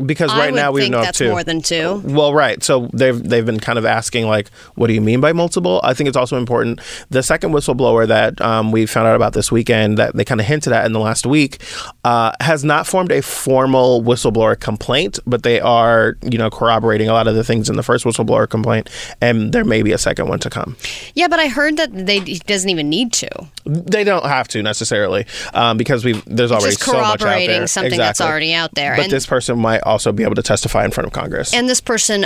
because 0.05 0.31
I 0.31 0.37
right 0.39 0.53
now 0.53 0.71
we 0.71 0.89
know 0.89 1.01
that's 1.01 1.17
two. 1.17 1.29
more 1.29 1.43
than 1.43 1.61
two. 1.61 2.01
Well, 2.05 2.33
right. 2.33 2.63
So 2.63 2.89
they've 2.93 3.21
they've 3.21 3.45
been 3.45 3.59
kind 3.59 3.77
of 3.77 3.85
asking 3.85 4.25
like, 4.27 4.49
what 4.75 4.87
do 4.87 4.93
you 4.93 5.01
mean 5.01 5.21
by 5.21 5.33
multiple? 5.33 5.79
I 5.83 5.93
think 5.93 6.07
it's 6.07 6.17
also 6.17 6.37
important. 6.37 6.81
The 7.09 7.21
second 7.23 7.51
whistleblower 7.51 8.07
that 8.07 8.41
um, 8.41 8.71
we 8.71 8.85
found 8.85 9.07
out 9.07 9.15
about 9.15 9.33
this 9.33 9.51
weekend 9.51 9.97
that 9.97 10.15
they 10.15 10.25
kind 10.25 10.41
of 10.41 10.47
hinted 10.47 10.73
at 10.73 10.85
in 10.85 10.93
the 10.93 10.99
last 10.99 11.25
week 11.25 11.61
uh, 12.03 12.31
has 12.41 12.63
not 12.63 12.87
formed 12.87 13.11
a 13.11 13.21
formal 13.21 14.01
whistleblower 14.01 14.59
complaint, 14.59 15.19
but 15.27 15.43
they 15.43 15.59
are 15.59 16.17
you 16.23 16.37
know 16.37 16.49
corroborating 16.49 17.07
a 17.09 17.13
lot 17.13 17.27
of 17.27 17.35
the 17.35 17.43
things 17.43 17.69
in 17.69 17.75
the 17.75 17.83
first 17.83 18.03
whistleblower 18.05 18.49
complaint, 18.49 18.89
and 19.21 19.53
there 19.53 19.63
may 19.65 19.83
be 19.83 19.91
a 19.91 19.97
second 19.97 20.27
one 20.27 20.39
to 20.39 20.49
come. 20.49 20.75
Yeah, 21.13 21.27
but 21.27 21.39
I 21.39 21.47
heard 21.49 21.77
that 21.77 21.91
they 21.93 22.19
he 22.19 22.39
doesn't 22.39 22.69
even 22.69 22.89
need 22.89 23.13
to. 23.13 23.29
They 23.65 24.03
don't 24.03 24.25
have 24.25 24.47
to 24.49 24.63
necessarily 24.63 25.25
um, 25.53 25.77
because 25.77 26.03
we 26.03 26.13
there's 26.25 26.51
already 26.51 26.71
just 26.75 26.81
so 26.83 26.93
much 26.93 27.03
out 27.03 27.19
corroborating 27.19 27.59
there. 27.59 27.67
something 27.67 27.97
that's 27.97 28.19
Exactly. 28.19 28.31
already 28.31 28.53
out 28.53 28.73
there. 28.73 28.95
But 28.95 29.03
And- 29.03 29.11
this 29.11 29.25
person 29.27 29.59
might 29.59 29.82
also 29.83 30.11
be 30.11 30.23
able 30.23 30.35
to 30.35 30.43
testify 30.43 30.85
in 30.85 30.91
front 30.91 31.07
of 31.07 31.13
Congress. 31.13 31.53
And 31.53 31.69
this 31.69 31.81
person, 31.81 32.25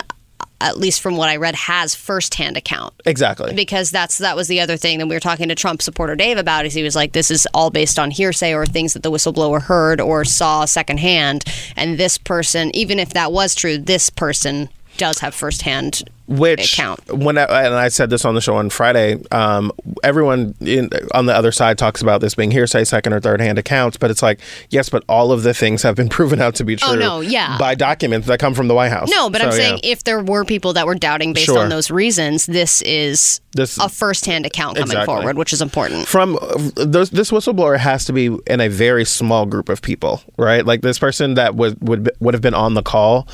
at 0.61 0.77
least 0.77 1.01
from 1.01 1.17
what 1.17 1.29
I 1.29 1.35
read, 1.37 1.55
has 1.55 1.93
firsthand 1.95 2.57
account. 2.57 2.93
exactly. 3.05 3.53
because 3.53 3.91
that's 3.91 4.17
that 4.19 4.35
was 4.35 4.47
the 4.47 4.59
other 4.59 4.77
thing 4.77 4.99
that 4.99 5.07
we 5.07 5.15
were 5.15 5.19
talking 5.19 5.49
to 5.49 5.55
Trump 5.55 5.81
supporter 5.81 6.15
Dave 6.15 6.37
about 6.37 6.65
is 6.65 6.73
he 6.73 6.83
was 6.83 6.95
like 6.95 7.13
this 7.13 7.29
is 7.29 7.47
all 7.53 7.69
based 7.69 7.99
on 7.99 8.11
hearsay 8.11 8.53
or 8.53 8.65
things 8.65 8.93
that 8.93 9.03
the 9.03 9.11
whistleblower 9.11 9.61
heard 9.61 10.01
or 10.01 10.25
saw 10.25 10.65
secondhand 10.65 11.43
and 11.75 11.97
this 11.97 12.17
person 12.17 12.75
even 12.75 12.99
if 12.99 13.13
that 13.13 13.31
was 13.31 13.53
true 13.53 13.77
this 13.77 14.09
person 14.09 14.69
does 14.97 15.19
have 15.19 15.35
firsthand 15.35 16.09
which 16.27 16.73
account. 16.73 16.99
when 17.11 17.37
I, 17.37 17.43
and 17.63 17.73
I 17.73 17.87
said 17.87 18.09
this 18.09 18.25
on 18.25 18.35
the 18.35 18.41
show 18.41 18.55
on 18.57 18.69
Friday, 18.69 19.17
um, 19.31 19.71
everyone 20.03 20.55
in, 20.61 20.89
on 21.13 21.25
the 21.25 21.33
other 21.35 21.51
side 21.51 21.77
talks 21.77 22.01
about 22.01 22.21
this 22.21 22.35
being 22.35 22.51
hearsay, 22.51 22.83
second 22.83 23.13
or 23.13 23.19
third 23.19 23.39
hand 23.41 23.57
accounts, 23.57 23.97
but 23.97 24.11
it's 24.11 24.21
like 24.21 24.39
yes, 24.69 24.89
but 24.89 25.03
all 25.07 25.31
of 25.31 25.43
the 25.43 25.53
things 25.53 25.83
have 25.83 25.95
been 25.95 26.09
proven 26.17 26.41
out 26.41 26.55
to 26.55 26.63
be 26.65 26.75
true. 26.75 26.89
Oh, 26.89 26.95
no, 26.95 27.19
yeah. 27.21 27.57
by 27.57 27.75
documents 27.75 28.27
that 28.27 28.39
come 28.39 28.53
from 28.53 28.67
the 28.67 28.75
White 28.75 28.89
House. 28.89 29.09
No, 29.09 29.29
but 29.29 29.41
I'm 29.41 29.51
saying 29.51 29.79
yeah. 29.83 29.91
if 29.91 30.03
there 30.03 30.21
were 30.21 30.43
people 30.45 30.73
that 30.73 30.85
were 30.85 30.95
doubting 30.95 31.33
based 31.33 31.45
Sure. 31.47 31.59
on 31.59 31.69
those 31.69 31.89
reasons, 31.89 32.45
this 32.45 32.81
is 32.83 33.41
This- 33.55 33.77
a 33.77 33.87
firsthand 33.89 34.45
account 34.45 34.75
coming 34.77 34.91
Exactly. 34.91 35.15
forward, 35.15 35.37
which 35.37 35.53
is 35.53 35.61
important. 35.61 36.07
from 36.07 36.37
those, 36.75 37.09
this 37.09 37.31
whistleblower 37.31 37.77
has 37.77 38.05
to 38.05 38.13
be 38.13 38.35
in 38.47 38.59
a 38.61 38.67
very 38.67 39.05
small 39.05 39.45
group 39.45 39.69
of 39.69 39.81
people, 39.81 40.21
right? 40.37 40.65
Like 40.65 40.81
this 40.81 40.99
person 40.99 41.35
that 41.35 41.55
would 41.55 41.77
would 41.87 42.09
would 42.19 42.33
have 42.33 42.41
been 42.41 42.53
on 42.53 42.73
the 42.73 42.81
call. 42.83 43.27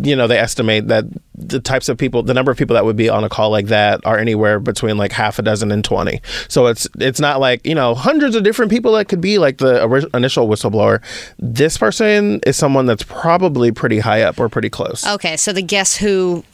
You 0.00 0.14
know, 0.16 0.26
they 0.26 0.38
estimate 0.38 0.88
that 0.88 1.04
the 1.34 1.60
types 1.60 1.88
of 1.88 1.98
people, 1.98 2.22
the 2.22 2.34
number 2.34 2.50
of 2.50 2.58
people 2.58 2.74
that 2.74 2.84
would 2.84 2.96
be 2.96 3.08
on 3.08 3.24
a 3.24 3.28
call 3.28 3.50
like 3.50 3.66
that, 3.66 4.00
are 4.04 4.18
anywhere 4.18 4.60
between 4.60 4.96
like 4.96 5.12
half 5.12 5.38
a 5.38 5.42
dozen 5.42 5.72
and 5.72 5.84
twenty. 5.84 6.20
So 6.48 6.66
it's 6.66 6.86
it's 6.98 7.20
not 7.20 7.40
like 7.40 7.66
you 7.66 7.74
know 7.74 7.94
hundreds 7.94 8.36
of 8.36 8.44
different 8.44 8.70
people 8.70 8.92
that 8.92 9.08
could 9.08 9.20
be 9.20 9.38
like 9.38 9.58
the 9.58 9.82
ori- 9.82 10.06
initial 10.14 10.48
whistleblower. 10.48 11.02
This 11.38 11.76
person 11.76 12.40
is 12.46 12.56
someone 12.56 12.86
that's 12.86 13.02
probably 13.02 13.72
pretty 13.72 13.98
high 13.98 14.22
up 14.22 14.38
or 14.38 14.48
pretty 14.48 14.70
close. 14.70 15.06
Okay, 15.06 15.36
so 15.36 15.52
the 15.52 15.62
guess 15.62 15.96
who 15.96 16.44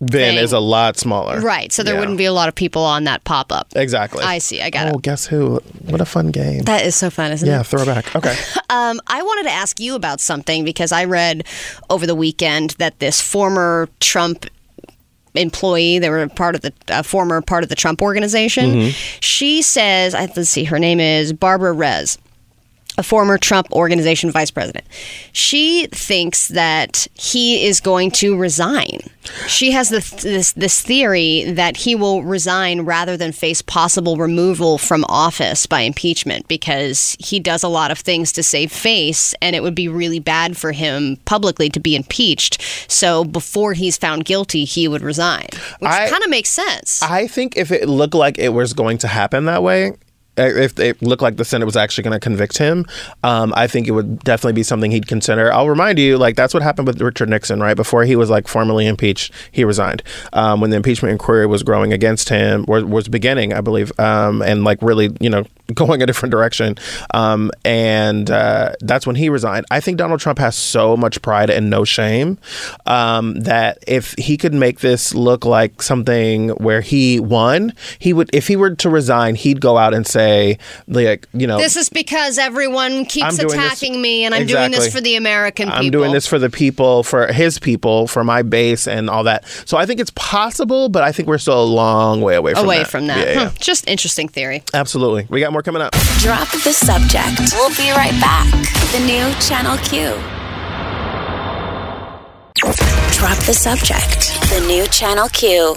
Then 0.00 0.34
thing. 0.36 0.44
is 0.44 0.52
a 0.52 0.60
lot 0.60 0.96
smaller. 0.96 1.40
right, 1.40 1.72
so 1.72 1.82
there 1.82 1.94
Yeah. 1.94 2.00
wouldn't 2.00 2.18
be 2.18 2.24
a 2.26 2.32
lot 2.32 2.48
of 2.48 2.54
people 2.54 2.82
on 2.84 3.02
that 3.04 3.24
pop 3.24 3.50
up. 3.50 3.66
Exactly. 3.74 4.22
I 4.22 4.38
see, 4.38 4.62
I 4.62 4.70
got 4.70 4.86
Oh, 4.94 4.98
it. 4.98 5.02
guess 5.02 5.26
who? 5.26 5.60
What 5.86 6.00
a 6.00 6.04
fun 6.04 6.30
game. 6.30 6.62
That 6.62 6.84
is 6.86 6.94
so 6.94 7.10
fun, 7.10 7.32
isn't 7.32 7.48
it? 7.48 7.50
yeah, 7.50 7.62
throwback. 7.62 8.14
Okay. 8.14 8.36
Um, 8.70 9.00
I 9.06 9.22
wanted 9.22 9.44
to 9.44 9.50
ask 9.50 9.80
you 9.80 9.94
about 9.94 10.20
something 10.20 10.62
because 10.62 10.92
I 10.92 11.04
read 11.06 11.44
over 11.88 12.06
the 12.06 12.14
weekend 12.14 12.72
that 12.78 12.98
this 12.98 13.18
former 13.18 13.88
Trump 13.98 14.44
employee, 15.34 15.98
they 15.98 16.10
were 16.10 16.28
part 16.28 16.54
of 16.54 16.60
the 16.60 16.72
uh, 16.88 17.02
former 17.02 17.40
part 17.40 17.62
of 17.62 17.70
the 17.70 17.74
Trump 17.74 18.02
organization. 18.02 18.90
She 19.20 19.62
says, 19.62 20.14
I 20.14 20.26
let's 20.36 20.50
see, 20.50 20.64
her 20.64 20.78
name 20.78 21.00
is 21.00 21.32
Barbara 21.32 21.72
Res. 21.72 22.18
A 22.98 23.02
former 23.02 23.38
Trump 23.38 23.70
organization 23.72 24.30
vice 24.30 24.50
president. 24.50 24.84
She 25.32 25.86
thinks 25.86 26.48
that 26.48 27.06
he 27.14 27.64
is 27.64 27.80
going 27.80 28.10
to 28.12 28.36
resign. 28.36 28.98
She 29.46 29.70
has 29.70 29.88
this, 29.88 30.10
this 30.10 30.52
this 30.52 30.82
theory 30.82 31.44
that 31.52 31.76
he 31.76 31.94
will 31.94 32.22
resign 32.22 32.80
rather 32.80 33.16
than 33.16 33.32
face 33.32 33.62
possible 33.62 34.16
removal 34.16 34.78
from 34.78 35.04
office 35.08 35.64
by 35.66 35.82
impeachment 35.82 36.48
because 36.48 37.16
he 37.20 37.38
does 37.38 37.62
a 37.62 37.68
lot 37.68 37.90
of 37.90 37.98
things 37.98 38.32
to 38.32 38.42
save 38.42 38.72
face 38.72 39.34
and 39.40 39.54
it 39.54 39.62
would 39.62 39.74
be 39.74 39.88
really 39.88 40.18
bad 40.18 40.56
for 40.56 40.72
him 40.72 41.18
publicly 41.24 41.68
to 41.70 41.80
be 41.80 41.94
impeached. 41.94 42.60
So 42.90 43.24
before 43.24 43.74
he's 43.74 43.96
found 43.96 44.24
guilty, 44.24 44.64
he 44.64 44.88
would 44.88 45.02
resign, 45.02 45.46
which 45.78 45.90
kind 45.90 46.22
of 46.24 46.30
makes 46.30 46.50
sense. 46.50 47.02
I 47.02 47.26
think 47.28 47.56
if 47.56 47.70
it 47.70 47.88
looked 47.88 48.14
like 48.14 48.38
it 48.38 48.50
was 48.50 48.72
going 48.72 48.98
to 48.98 49.08
happen 49.08 49.44
that 49.44 49.62
way, 49.62 49.92
if 50.38 50.78
it 50.78 51.02
looked 51.02 51.22
like 51.22 51.36
the 51.36 51.44
Senate 51.44 51.66
was 51.66 51.76
actually 51.76 52.04
going 52.04 52.12
to 52.12 52.20
convict 52.20 52.58
him, 52.58 52.86
um, 53.22 53.52
I 53.56 53.66
think 53.66 53.88
it 53.88 53.92
would 53.92 54.20
definitely 54.20 54.54
be 54.54 54.62
something 54.62 54.90
he'd 54.90 55.08
consider. 55.08 55.52
I'll 55.52 55.68
remind 55.68 55.98
you, 55.98 56.18
like 56.18 56.36
that's 56.36 56.54
what 56.54 56.62
happened 56.62 56.86
with 56.86 57.00
Richard 57.00 57.28
Nixon, 57.28 57.60
right? 57.60 57.76
Before 57.76 58.04
he 58.04 58.16
was 58.16 58.30
like 58.30 58.48
formally 58.48 58.86
impeached, 58.86 59.32
he 59.52 59.64
resigned. 59.64 60.02
Um, 60.32 60.60
when 60.60 60.70
the 60.70 60.76
impeachment 60.76 61.12
inquiry 61.12 61.46
was 61.46 61.62
growing 61.62 61.92
against 61.92 62.28
him, 62.28 62.64
was, 62.66 62.84
was 62.84 63.08
beginning, 63.08 63.52
I 63.52 63.60
believe, 63.60 63.92
um, 63.98 64.42
and 64.42 64.64
like 64.64 64.80
really, 64.82 65.10
you 65.20 65.30
know, 65.30 65.44
going 65.74 66.02
a 66.02 66.06
different 66.06 66.30
direction. 66.30 66.76
Um, 67.14 67.50
and 67.64 68.30
uh, 68.30 68.72
that's 68.80 69.06
when 69.06 69.16
he 69.16 69.28
resigned. 69.28 69.66
I 69.70 69.80
think 69.80 69.98
Donald 69.98 70.20
Trump 70.20 70.38
has 70.38 70.56
so 70.56 70.96
much 70.96 71.20
pride 71.22 71.50
and 71.50 71.68
no 71.70 71.84
shame 71.84 72.38
um, 72.86 73.34
that 73.40 73.78
if 73.86 74.14
he 74.18 74.36
could 74.36 74.54
make 74.54 74.80
this 74.80 75.14
look 75.14 75.44
like 75.44 75.82
something 75.82 76.50
where 76.50 76.80
he 76.80 77.20
won, 77.20 77.72
he 77.98 78.12
would. 78.12 78.30
If 78.32 78.48
he 78.48 78.56
were 78.56 78.74
to 78.76 78.90
resign, 78.90 79.34
he'd 79.34 79.60
go 79.60 79.76
out 79.76 79.94
and 79.94 80.06
say, 80.06 80.58
like, 80.86 81.26
you 81.32 81.46
know, 81.46 81.58
this 81.58 81.76
is 81.76 81.88
because 81.88 82.38
everyone 82.38 83.04
keeps 83.04 83.36
doing 83.36 83.48
this- 83.48 83.54
attacking 83.58 84.00
me 84.00 84.24
and 84.24 84.34
I'm 84.34 84.46
doing 84.46 84.70
this 84.70 84.92
for 84.92 85.00
the 85.00 85.16
American 85.16 85.66
people. 85.68 85.84
I'm 85.84 85.90
doing 85.90 86.12
this 86.12 86.26
for 86.26 86.38
the 86.38 86.50
people, 86.50 87.02
for 87.02 87.26
his 87.32 87.58
people, 87.58 88.06
for 88.06 88.24
my 88.24 88.42
base, 88.42 88.86
and 88.88 89.10
all 89.10 89.24
that. 89.24 89.44
So 89.66 89.76
I 89.76 89.86
think 89.86 90.00
it's 90.00 90.12
possible, 90.14 90.88
but 90.88 91.02
I 91.02 91.12
think 91.12 91.28
we're 91.28 91.38
still 91.38 91.62
a 91.62 91.64
long 91.64 92.20
way 92.20 92.34
away 92.36 92.54
from 92.54 92.64
away 92.64 92.78
that. 92.78 92.90
from 92.90 93.06
that. 93.08 93.26
Yeah, 93.26 93.32
yeah. 93.34 93.48
Hmm, 93.50 93.56
Just 93.58 93.86
interesting 93.88 94.28
theory. 94.28 94.62
Absolutely. 94.74 95.26
We 95.28 95.40
got 95.40 95.52
more 95.52 95.57
coming 95.62 95.82
up. 95.82 95.92
Drop 96.20 96.48
the 96.64 96.72
subject. 96.72 97.52
We'll 97.54 97.70
be 97.76 97.90
right 97.92 98.18
back. 98.20 98.50
The 98.92 99.00
new 99.06 99.32
Channel 99.40 99.76
Q. 99.78 100.14
Drop 103.18 103.38
the 103.46 103.54
subject. 103.54 104.40
The 104.50 104.64
new 104.66 104.86
Channel 104.88 105.28
Q. 105.28 105.76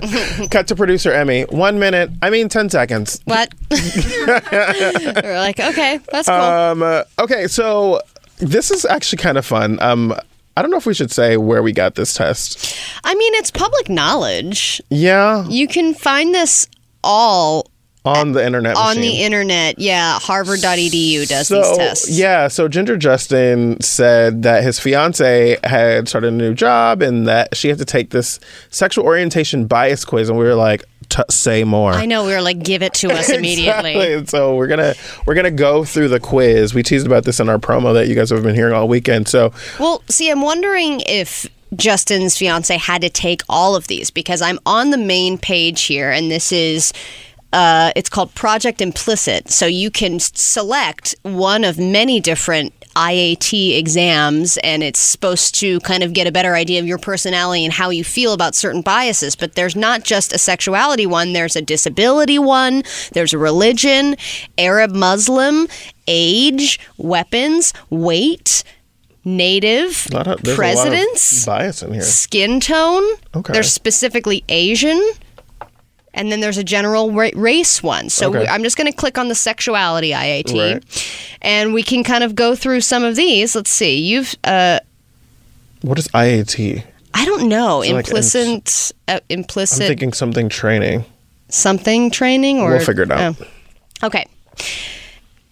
Cut 0.50 0.68
to 0.68 0.76
producer 0.76 1.12
Emmy. 1.12 1.42
One 1.42 1.78
minute. 1.78 2.10
I 2.22 2.30
mean, 2.30 2.48
ten 2.48 2.70
seconds. 2.70 3.20
What? 3.24 3.52
We're 3.70 5.38
like, 5.38 5.60
okay, 5.60 6.00
that's 6.10 6.28
cool. 6.28 6.36
Um. 6.36 6.82
uh, 6.82 7.02
okay. 7.18 7.46
So 7.46 8.00
this 8.38 8.70
is 8.70 8.84
actually 8.84 9.18
kind 9.18 9.38
of 9.38 9.44
fun. 9.44 9.80
Um. 9.80 10.14
I 10.56 10.62
don't 10.62 10.72
know 10.72 10.76
if 10.76 10.86
we 10.86 10.94
should 10.94 11.12
say 11.12 11.36
where 11.36 11.62
we 11.62 11.70
got 11.72 11.94
this 11.94 12.14
test. 12.14 12.76
I 13.04 13.14
mean, 13.14 13.34
it's 13.34 13.48
public 13.50 13.88
knowledge. 13.88 14.82
Yeah. 14.90 15.46
You 15.46 15.68
can 15.68 15.94
find 15.94 16.34
this 16.34 16.66
all 17.04 17.70
on 18.16 18.32
the 18.32 18.44
internet. 18.44 18.76
on 18.76 18.96
machine. 18.96 19.02
the 19.02 19.22
internet. 19.22 19.78
Yeah, 19.78 20.18
harvard.edu 20.18 21.28
does 21.28 21.48
so, 21.48 21.62
these 21.62 21.76
tests. 21.76 22.10
Yeah, 22.10 22.48
so 22.48 22.68
Ginger 22.68 22.96
Justin 22.96 23.80
said 23.80 24.42
that 24.42 24.62
his 24.62 24.78
fiance 24.78 25.58
had 25.64 26.08
started 26.08 26.28
a 26.28 26.36
new 26.36 26.54
job 26.54 27.02
and 27.02 27.26
that 27.28 27.56
she 27.56 27.68
had 27.68 27.78
to 27.78 27.84
take 27.84 28.10
this 28.10 28.40
sexual 28.70 29.04
orientation 29.04 29.66
bias 29.66 30.04
quiz, 30.04 30.28
and 30.28 30.38
we 30.38 30.44
were 30.44 30.54
like, 30.54 30.84
T- 31.08 31.22
"Say 31.30 31.64
more." 31.64 31.92
I 31.92 32.04
know 32.04 32.26
we 32.26 32.32
were 32.32 32.42
like, 32.42 32.62
give 32.62 32.82
it 32.82 32.92
to 32.94 33.10
us 33.10 33.30
immediately. 33.30 33.94
Exactly. 33.94 34.26
So 34.26 34.54
we're 34.56 34.66
gonna 34.66 34.94
we're 35.24 35.34
gonna 35.34 35.50
go 35.50 35.82
through 35.84 36.08
the 36.08 36.20
quiz. 36.20 36.74
We 36.74 36.82
teased 36.82 37.06
about 37.06 37.24
this 37.24 37.40
in 37.40 37.48
our 37.48 37.58
promo 37.58 37.94
that 37.94 38.08
you 38.08 38.14
guys 38.14 38.28
have 38.28 38.42
been 38.42 38.54
hearing 38.54 38.74
all 38.74 38.88
weekend. 38.88 39.26
So 39.26 39.52
Well, 39.80 40.02
see, 40.10 40.30
I'm 40.30 40.42
wondering 40.42 41.00
if 41.06 41.46
Justin's 41.74 42.36
fiance 42.36 42.76
had 42.76 43.00
to 43.02 43.08
take 43.10 43.42
all 43.48 43.74
of 43.74 43.86
these 43.86 44.10
because 44.10 44.42
I'm 44.42 44.58
on 44.66 44.90
the 44.90 44.98
main 44.98 45.38
page 45.38 45.82
here, 45.84 46.10
and 46.10 46.30
this 46.30 46.52
is. 46.52 46.92
Uh, 47.52 47.92
it's 47.96 48.08
called 48.10 48.34
Project 48.34 48.80
Implicit. 48.82 49.48
So 49.48 49.66
you 49.66 49.90
can 49.90 50.20
select 50.20 51.14
one 51.22 51.64
of 51.64 51.78
many 51.78 52.20
different 52.20 52.74
IAT 52.94 53.78
exams, 53.78 54.56
and 54.58 54.82
it's 54.82 54.98
supposed 54.98 55.54
to 55.56 55.78
kind 55.80 56.02
of 56.02 56.12
get 56.12 56.26
a 56.26 56.32
better 56.32 56.54
idea 56.54 56.80
of 56.80 56.86
your 56.86 56.98
personality 56.98 57.64
and 57.64 57.72
how 57.72 57.90
you 57.90 58.02
feel 58.04 58.32
about 58.32 58.54
certain 58.54 58.82
biases. 58.82 59.36
But 59.36 59.54
there's 59.54 59.76
not 59.76 60.02
just 60.04 60.32
a 60.32 60.38
sexuality 60.38 61.06
one, 61.06 61.32
there's 61.32 61.54
a 61.56 61.62
disability 61.62 62.38
one, 62.38 62.82
there's 63.12 63.32
a 63.32 63.38
religion, 63.38 64.16
Arab 64.58 64.90
Muslim, 64.90 65.68
age, 66.08 66.80
weapons, 66.96 67.72
weight, 67.88 68.64
native, 69.24 70.06
a 70.10 70.16
lot 70.16 70.26
of- 70.26 70.42
there's 70.42 70.58
a 70.58 70.60
lot 70.62 70.70
of 70.70 70.92
presidents, 70.92 71.44
bias 71.44 71.82
in 71.82 71.92
here. 71.94 72.02
skin 72.02 72.60
tone. 72.60 73.04
Okay. 73.34 73.52
There's 73.52 73.72
specifically 73.72 74.42
Asian. 74.48 75.00
And 76.14 76.32
then 76.32 76.40
there's 76.40 76.58
a 76.58 76.64
general 76.64 77.12
ra- 77.12 77.30
race 77.34 77.82
one. 77.82 78.08
So 78.08 78.28
Okay. 78.30 78.40
we, 78.40 78.48
I'm 78.48 78.62
just 78.62 78.76
going 78.76 78.90
to 78.90 78.96
click 78.96 79.18
on 79.18 79.28
the 79.28 79.34
sexuality 79.34 80.10
IAT, 80.12 80.52
Right. 80.74 81.36
and 81.42 81.72
we 81.74 81.82
can 81.82 82.02
kind 82.02 82.24
of 82.24 82.34
go 82.34 82.54
through 82.56 82.80
some 82.80 83.04
of 83.04 83.14
these. 83.14 83.54
Let's 83.54 83.70
see. 83.70 83.96
You've, 83.98 84.34
uh, 84.44 84.80
What 85.82 85.98
is 85.98 86.08
IAT? 86.08 86.82
I 87.14 87.24
don't 87.24 87.48
know, 87.48 87.82
So 87.82 87.92
like 87.94 88.06
implicit, 88.06 88.92
uh, 89.06 89.12
I'm 89.14 89.20
implicit 89.28 89.86
thinking 89.88 90.12
something 90.12 90.48
training. 90.48 91.04
something 91.48 92.10
training, 92.10 92.60
or 92.60 92.70
We'll 92.72 92.80
figure 92.84 93.04
it 93.04 93.10
out. 93.12 93.36
Oh. 94.02 94.06
Okay. 94.06 94.26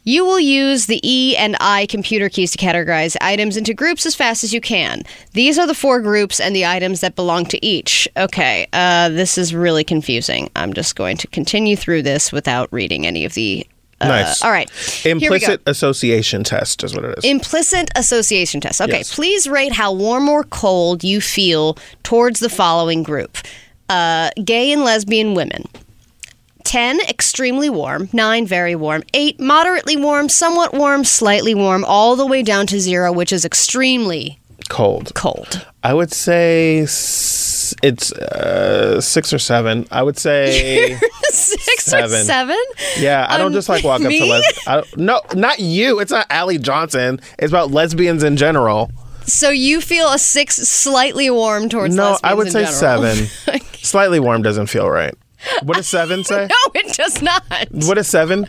You 0.09 0.25
will 0.25 0.39
use 0.39 0.87
the 0.87 1.01
E 1.03 1.37
and 1.37 1.57
I 1.59 1.87
computer 1.87 2.29
keys 2.29 2.53
to 2.53 2.59
categorize 2.59 3.17
items 3.21 3.57
into 3.57 3.75
groups 3.75 4.07
as 4.07 4.15
fast 4.15 4.45
as 4.45 4.55
you 4.55 4.61
can. 4.61 5.03
These 5.33 5.59
are 5.59 5.67
the 5.67 5.75
four 5.75 6.01
groups 6.01 6.39
and 6.39 6.55
the 6.55 6.65
items 6.65 7.01
that 7.01 7.17
belong 7.17 7.45
to 7.47 7.67
each. 7.67 8.09
Okay, 8.17 8.69
uh, 8.73 9.09
this 9.09 9.37
is 9.37 9.53
really 9.53 9.83
confusing. 9.83 10.49
I'm 10.55 10.73
just 10.75 10.95
going 10.95 11.17
to 11.17 11.27
continue 11.27 11.75
through 11.75 12.03
this 12.03 12.31
without 12.31 12.73
reading 12.73 13.05
any 13.05 13.25
of 13.25 13.35
the. 13.35 13.67
Uh, 14.01 14.07
Nice. 14.09 14.45
All 14.45 14.51
right. 14.51 14.71
Here 14.71 15.15
we 15.17 15.21
go. 15.21 15.27
Implicit 15.27 15.63
association 15.67 16.45
test 16.45 16.85
is 16.85 16.95
what 16.95 17.05
it 17.05 17.19
is. 17.19 17.25
Implicit 17.25 17.91
association 17.97 18.61
test. 18.61 18.81
Okay, 18.81 18.99
Yes. 18.99 19.13
please 19.13 19.49
rate 19.49 19.73
how 19.73 19.93
warm 19.93 20.29
or 20.29 20.45
cold 20.45 21.03
you 21.03 21.21
feel 21.21 21.77
towards 22.05 22.39
the 22.39 22.51
following 22.51 23.03
group 23.03 23.39
uh, 23.89 24.31
gay 24.45 24.71
and 24.71 24.85
lesbian 24.85 25.35
women. 25.35 25.65
10, 26.77 27.01
extremely 27.09 27.71
warm. 27.71 28.07
9, 28.13 28.47
very 28.47 28.77
warm. 28.77 29.03
8, 29.15 29.41
moderately 29.41 29.97
warm. 29.97 30.29
Somewhat 30.29 30.75
warm. 30.75 31.05
Slightly 31.05 31.55
warm. 31.55 31.87
All 31.87 32.17
the 32.17 32.27
way 32.27 32.43
down 32.43 32.67
to 32.67 32.79
0, 32.79 33.13
which 33.13 33.33
is 33.33 33.47
extremely 33.47 34.39
Cold. 34.69 35.15
cold. 35.15 35.67
I 35.83 35.95
would 35.95 36.13
say 36.13 36.81
it's 36.81 38.13
uh, 38.13 39.01
six 39.01 39.33
or 39.33 39.39
seven. 39.39 39.87
I 39.91 40.03
would 40.03 40.19
say. 40.19 40.99
6 41.31 41.95
or 41.95 42.09
Seven. 42.09 42.59
Yeah, 42.99 43.27
I 43.27 43.39
don't 43.39 43.55
just 43.55 43.71
like 43.71 43.83
walk 43.83 44.03
up 44.03 44.09
me? 44.09 44.19
to 44.19 44.27
lesbians. 44.27 44.97
No, 44.99 45.23
not 45.35 45.59
you. 45.59 46.01
It's 46.01 46.11
not 46.11 46.27
Allie 46.29 46.59
Johnson. 46.59 47.23
It's 47.39 47.51
about 47.51 47.71
lesbians 47.71 48.23
in 48.23 48.37
general. 48.37 48.91
So 49.23 49.49
you 49.49 49.81
feel 49.81 50.13
a 50.13 50.19
6 50.19 50.55
slightly 50.57 51.31
warm 51.31 51.71
towards 51.71 51.95
no, 51.95 52.19
I 52.23 52.35
would 52.35 52.53
say 52.53 52.67
general. 52.67 52.75
seven. 52.75 53.61
Slightly 53.81 54.21
warm 54.21 54.43
doesn't 54.43 54.67
feel 54.67 54.91
right. 54.91 55.15
What 55.63 55.77
does 55.77 55.89
seven 55.89 56.25
say? 56.33 56.49
No, 56.49 56.66
does 57.07 57.23
not. 57.23 57.43
What 57.71 57.99
is 57.99 58.09
seven? 58.09 58.47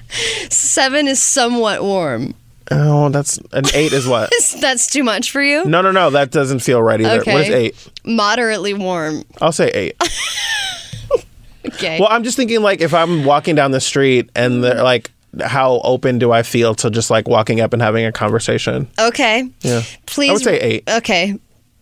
7 0.50 1.08
is 1.08 1.22
somewhat 1.22 1.84
warm. 1.84 2.36
Oh, 2.70 3.10
that's 3.10 3.38
an 3.54 3.64
eight 3.74 3.94
is 3.94 4.06
what? 4.08 4.30
That's 4.60 4.88
too 4.88 5.02
much 5.02 5.32
for 5.32 5.42
you? 5.42 5.64
No, 5.64 5.82
no, 5.82 5.92
no. 5.92 6.10
That 6.10 6.32
doesn't 6.32 6.60
feel 6.60 6.84
right 6.84 7.00
either. 7.00 7.24
What 7.24 7.44
is 7.44 7.50
eight? 7.50 7.90
Moderately 8.04 8.74
warm. 8.74 9.24
I'll 9.40 9.54
say 9.54 9.70
eight. 9.70 9.96
Okay. 11.66 12.00
Well, 12.00 12.08
I'm 12.10 12.24
just 12.24 12.38
thinking 12.38 12.62
like 12.62 12.80
if 12.80 12.94
I'm 12.94 13.26
walking 13.26 13.54
down 13.56 13.72
the 13.72 13.82
street 13.82 14.30
and 14.36 14.64
they're 14.64 14.84
like, 14.84 15.12
how 15.44 15.82
open 15.84 16.18
do 16.18 16.32
I 16.32 16.42
feel 16.42 16.74
to 16.76 16.90
just 16.90 17.10
like 17.10 17.28
walking 17.28 17.60
up 17.60 17.74
and 17.74 17.82
having 17.82 18.06
a 18.06 18.12
conversation? 18.12 18.88
okay. 18.98 19.50
Yeah. 19.62 19.84
Please. 20.06 20.30
I 20.30 20.34
would 20.34 20.42
say 20.44 20.60
eight. 20.60 20.90
Okay. 20.90 21.38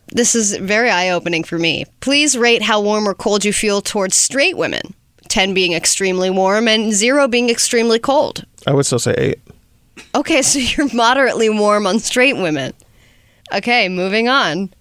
This 0.07 0.34
is 0.34 0.55
very 0.57 0.89
eye 0.89 1.09
opening 1.11 1.43
for 1.43 1.59
me. 1.59 1.86
Please 1.99 2.36
rate 2.38 2.61
how 2.63 2.82
warm 2.82 3.07
or 3.07 3.13
cold 3.13 3.45
you 3.45 3.53
feel 3.53 3.80
towards 3.82 4.15
straight 4.15 4.57
women. 4.57 4.93
10 5.36 5.53
being 5.53 5.73
extremely 5.73 6.29
warm 6.29 6.65
and 6.65 6.93
0 6.93 7.27
being 7.27 7.49
extremely 7.49 7.99
cold. 7.99 8.45
I 8.65 8.71
would 8.71 8.86
still 8.86 8.99
say 8.99 9.13
eight. 9.17 9.39
Okay, 10.15 10.41
so 10.41 10.59
you're 10.59 10.88
moderately 10.93 11.49
warm 11.49 11.86
on 11.86 11.99
straight 11.99 12.38
women. 12.38 12.71
Okay, 13.53 13.89
moving 13.89 14.29
on. 14.29 14.73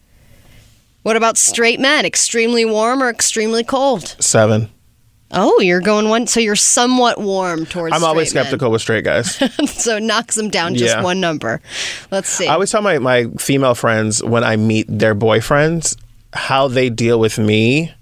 What 1.02 1.16
about 1.16 1.36
straight 1.38 1.80
men? 1.80 2.06
Extremely 2.06 2.64
warm 2.64 3.02
or 3.02 3.10
extremely 3.10 3.64
cold? 3.64 4.14
Seven. 4.20 4.70
Oh, 5.32 5.58
you're 5.58 5.80
going 5.80 6.08
one. 6.08 6.28
So 6.28 6.38
you're 6.38 6.54
somewhat 6.54 7.20
warm 7.20 7.66
towards. 7.66 7.92
I'm 7.92 8.04
always 8.04 8.28
straight 8.28 8.42
men. 8.42 8.44
skeptical 8.44 8.70
with 8.70 8.80
straight 8.80 9.02
guys. 9.04 9.34
so 9.72 9.96
it 9.96 10.04
knocks 10.04 10.36
them 10.36 10.50
down 10.50 10.76
just 10.76 10.94
Yeah. 10.94 11.02
one 11.02 11.18
number. 11.20 11.60
Let's 12.12 12.28
see. 12.28 12.46
I 12.46 12.52
always 12.54 12.70
tell 12.70 12.80
my, 12.80 13.00
my 13.00 13.24
female 13.38 13.74
friends 13.74 14.22
when 14.22 14.44
I 14.44 14.54
meet 14.54 14.86
their 14.88 15.16
boyfriends, 15.16 15.96
how 16.32 16.68
they 16.68 16.90
deal 16.90 17.18
with 17.18 17.40
me 17.40 17.92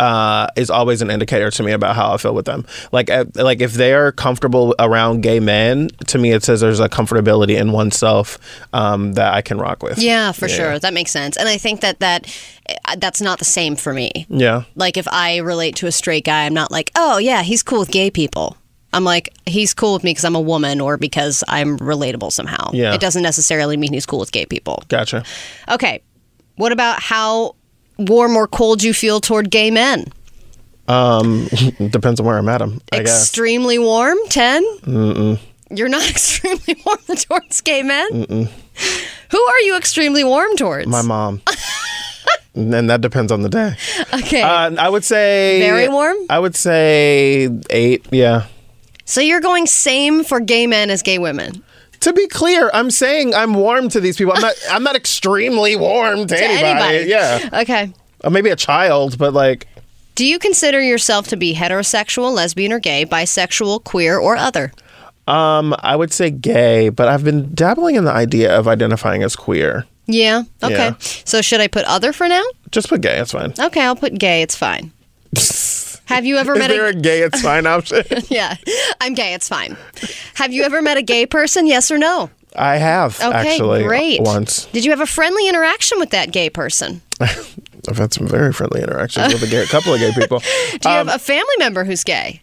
uh, 0.00 0.46
is 0.56 0.70
always 0.70 1.02
an 1.02 1.10
indicator 1.10 1.50
to 1.50 1.62
me 1.62 1.72
about 1.72 1.94
how 1.94 2.14
I 2.14 2.16
feel 2.16 2.34
with 2.34 2.46
them. 2.46 2.64
Like, 2.90 3.10
uh, 3.10 3.26
like 3.34 3.60
if 3.60 3.74
they 3.74 3.92
are 3.92 4.12
comfortable 4.12 4.74
around 4.78 5.20
gay 5.20 5.40
men, 5.40 5.88
to 6.06 6.16
me 6.16 6.32
it 6.32 6.42
says 6.42 6.62
there's 6.62 6.80
a 6.80 6.88
comfortability 6.88 7.60
in 7.60 7.70
oneself 7.72 8.38
um, 8.72 9.12
that 9.12 9.34
I 9.34 9.42
can 9.42 9.58
rock 9.58 9.82
with. 9.82 9.98
yeah, 9.98 10.32
for 10.32 10.48
sure. 10.48 10.78
That 10.78 10.94
makes 10.94 11.10
sense. 11.10 11.36
And 11.36 11.50
I 11.50 11.58
think 11.58 11.82
that 11.82 12.00
that 12.00 12.34
uh, 12.86 12.96
that's 12.98 13.20
not 13.20 13.40
the 13.40 13.44
same 13.44 13.76
for 13.76 13.92
me. 13.92 14.26
Yeah. 14.30 14.62
Like 14.74 14.96
if 14.96 15.06
I 15.06 15.38
relate 15.38 15.76
to 15.76 15.86
a 15.86 15.92
straight 15.92 16.24
guy, 16.24 16.46
I'm 16.46 16.54
not 16.54 16.70
like, 16.70 16.90
oh 16.96 17.18
yeah, 17.18 17.42
he's 17.42 17.62
cool 17.62 17.80
with 17.80 17.90
gay 17.90 18.10
people. 18.10 18.56
I'm 18.94 19.04
like, 19.04 19.34
he's 19.44 19.74
cool 19.74 19.92
with 19.92 20.02
me 20.02 20.12
because 20.12 20.24
I'm 20.24 20.34
a 20.34 20.40
woman 20.40 20.80
or 20.80 20.96
because 20.96 21.44
I'm 21.46 21.78
relatable 21.78 22.32
somehow. 22.32 22.70
Yeah. 22.72 22.94
It 22.94 23.02
doesn't 23.02 23.22
necessarily 23.22 23.76
mean 23.76 23.92
he's 23.92 24.06
cool 24.06 24.18
with 24.18 24.32
gay 24.32 24.46
people. 24.46 24.82
Gotcha. 24.88 25.24
Okay. 25.70 26.02
What 26.56 26.72
about 26.72 27.00
how 27.00 27.54
warm 28.08 28.36
or 28.36 28.46
cold 28.46 28.82
you 28.82 28.92
feel 28.94 29.20
toward 29.20 29.50
gay 29.50 29.70
men? 29.70 30.12
Um, 30.88 31.46
depends 31.90 32.18
on 32.20 32.26
where 32.26 32.36
I'm 32.38 32.48
at 32.48 32.58
them. 32.58 32.80
I 32.92 32.98
guess. 33.00 33.22
Extremely 33.22 33.78
warm, 33.78 34.18
10? 34.28 34.62
Mm-mm. 34.80 35.38
You're 35.70 35.88
not 35.88 36.08
extremely 36.10 36.76
warm 36.84 36.98
towards 37.16 37.60
gay 37.60 37.82
men? 37.82 38.10
Mm-mm. 38.10 38.50
Who 39.30 39.38
are 39.40 39.60
you 39.60 39.76
extremely 39.76 40.24
warm 40.24 40.56
towards? 40.56 40.88
My 40.88 41.02
mom. 41.02 41.42
and 42.54 42.90
that 42.90 43.00
depends 43.00 43.30
on 43.30 43.42
the 43.42 43.48
day. 43.48 43.74
Okay. 44.14 44.42
Uh, 44.42 44.74
I 44.78 44.88
would 44.88 45.04
say 45.04 45.60
Very 45.60 45.88
warm? 45.88 46.16
I 46.28 46.38
would 46.40 46.56
say 46.56 47.48
eight. 47.70 48.06
Yeah. 48.10 48.46
so 49.04 49.20
you're 49.20 49.40
going 49.40 49.66
same 49.66 50.24
for 50.24 50.40
gay 50.40 50.66
men 50.66 50.90
as 50.90 51.02
gay 51.02 51.18
women? 51.18 51.62
To 52.00 52.12
be 52.14 52.26
clear, 52.28 52.70
I'm 52.72 52.90
saying 52.90 53.34
I'm 53.34 53.54
warm 53.54 53.88
to 53.90 54.00
these 54.00 54.16
people. 54.16 54.32
I'm 54.34 54.40
not. 54.40 54.54
I'm 54.70 54.82
not 54.82 54.96
extremely 54.96 55.76
warm 55.76 56.26
to, 56.26 56.36
To 56.36 56.42
anybody. 56.44 56.98
anybody. 56.98 57.10
Yeah. 57.10 57.60
Okay. 57.60 57.92
Or 58.24 58.30
maybe 58.30 58.50
a 58.50 58.56
child, 58.56 59.18
but 59.18 59.32
like 59.34 59.68
Do 60.14 60.24
you 60.26 60.38
consider 60.38 60.80
yourself 60.80 61.28
to 61.28 61.36
be 61.36 61.54
heterosexual, 61.54 62.32
lesbian, 62.34 62.72
or 62.72 62.78
gay, 62.78 63.04
bisexual, 63.06 63.84
queer, 63.84 64.18
or 64.18 64.36
other? 64.36 64.72
um, 65.28 65.74
I 65.78 65.94
would 65.94 66.12
say 66.12 66.30
gay, 66.30 66.88
but 66.88 67.06
I've 67.06 67.22
been 67.22 67.54
dabbling 67.54 67.94
in 67.96 68.04
the 68.04 68.12
idea 68.12 68.58
of 68.58 68.66
identifying 68.66 69.22
as 69.22 69.36
queer. 69.36 69.84
Yeah. 70.06 70.42
Okay. 70.62 70.74
Yeah. 70.88 70.94
So 70.98 71.40
should 71.40 71.60
I 71.60 71.68
put 71.68 71.84
other 71.84 72.12
for 72.12 72.26
now? 72.26 72.42
Just 72.72 72.88
put 72.88 73.00
gay. 73.00 73.18
It's 73.18 73.30
fine. 73.32 73.52
Okay, 73.58 73.82
I'll 73.82 73.94
put 73.94 74.18
gay. 74.18 74.42
It's 74.42 74.56
fine. 74.56 74.90
Have 76.10 76.26
you 76.26 76.36
ever 76.36 76.52
Is 76.52 76.58
met 76.58 76.68
there 76.68 76.84
a 76.86 76.90
a 76.90 76.92
gay? 76.94 77.22
It's 77.22 77.40
fine 77.40 77.66
option. 77.66 78.02
Yeah, 78.28 78.56
I'm 79.00 79.14
gay. 79.14 79.32
It's 79.34 79.48
fine. 79.48 79.76
Have 80.34 80.52
you 80.52 80.62
ever 80.64 80.82
met 80.82 80.96
a 80.98 81.02
gay 81.02 81.24
person? 81.26 81.66
Yes 81.66 81.90
or 81.90 81.98
no? 81.98 82.28
I 82.56 82.76
have 82.76 83.18
Okay, 83.20 83.32
actually 83.54 83.82
great. 83.84 84.20
once. 84.20 84.66
Did 84.66 84.84
you 84.84 84.90
have 84.90 85.00
a 85.00 85.06
friendly 85.06 85.48
interaction 85.48 85.98
with 85.98 86.10
that 86.10 86.32
gay 86.32 86.50
person? 86.50 87.00
I've 87.20 87.96
had 87.96 88.12
some 88.12 88.26
very 88.26 88.52
friendly 88.52 88.82
interactions 88.82 89.32
with 89.32 89.42
a, 89.42 89.46
gay, 89.46 89.62
a 89.62 89.66
couple 89.66 89.94
of 89.94 90.00
gay 90.00 90.12
people. 90.12 90.38
Do 90.80 90.88
you 90.90 90.96
Um, 90.96 91.06
have 91.06 91.14
a 91.16 91.18
family 91.18 91.54
member 91.58 91.84
who's 91.84 92.02
gay? 92.04 92.42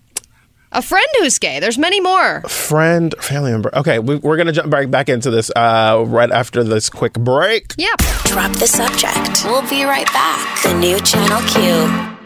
A 0.72 0.82
friend 0.82 1.07
who's 1.20 1.38
gay? 1.39 1.59
There's 1.59 1.78
many 1.78 1.99
more. 2.01 2.41
friend, 2.43 3.13
family 3.20 3.51
member. 3.51 3.74
Okay, 3.78 3.99
we, 3.99 4.15
we're 4.18 4.38
gonna 4.38 4.51
jump 4.51 4.70
back 4.70 4.89
back 4.89 5.07
into 5.09 5.30
this 5.30 5.49
uh, 5.55 6.03
right 6.07 6.32
after 6.32 6.63
this 6.63 6.89
quick 6.89 7.13
break. 7.13 7.74
Yeah. 7.78 7.95
Drop 8.26 8.51
the 8.53 8.68
subject. 8.68 9.43
We'll 9.45 9.68
be 9.70 9.84
right 9.86 10.07
back. 10.13 10.63
The 10.63 10.74
new 10.74 10.99
Channel 10.99 11.41
Q. 11.49 12.16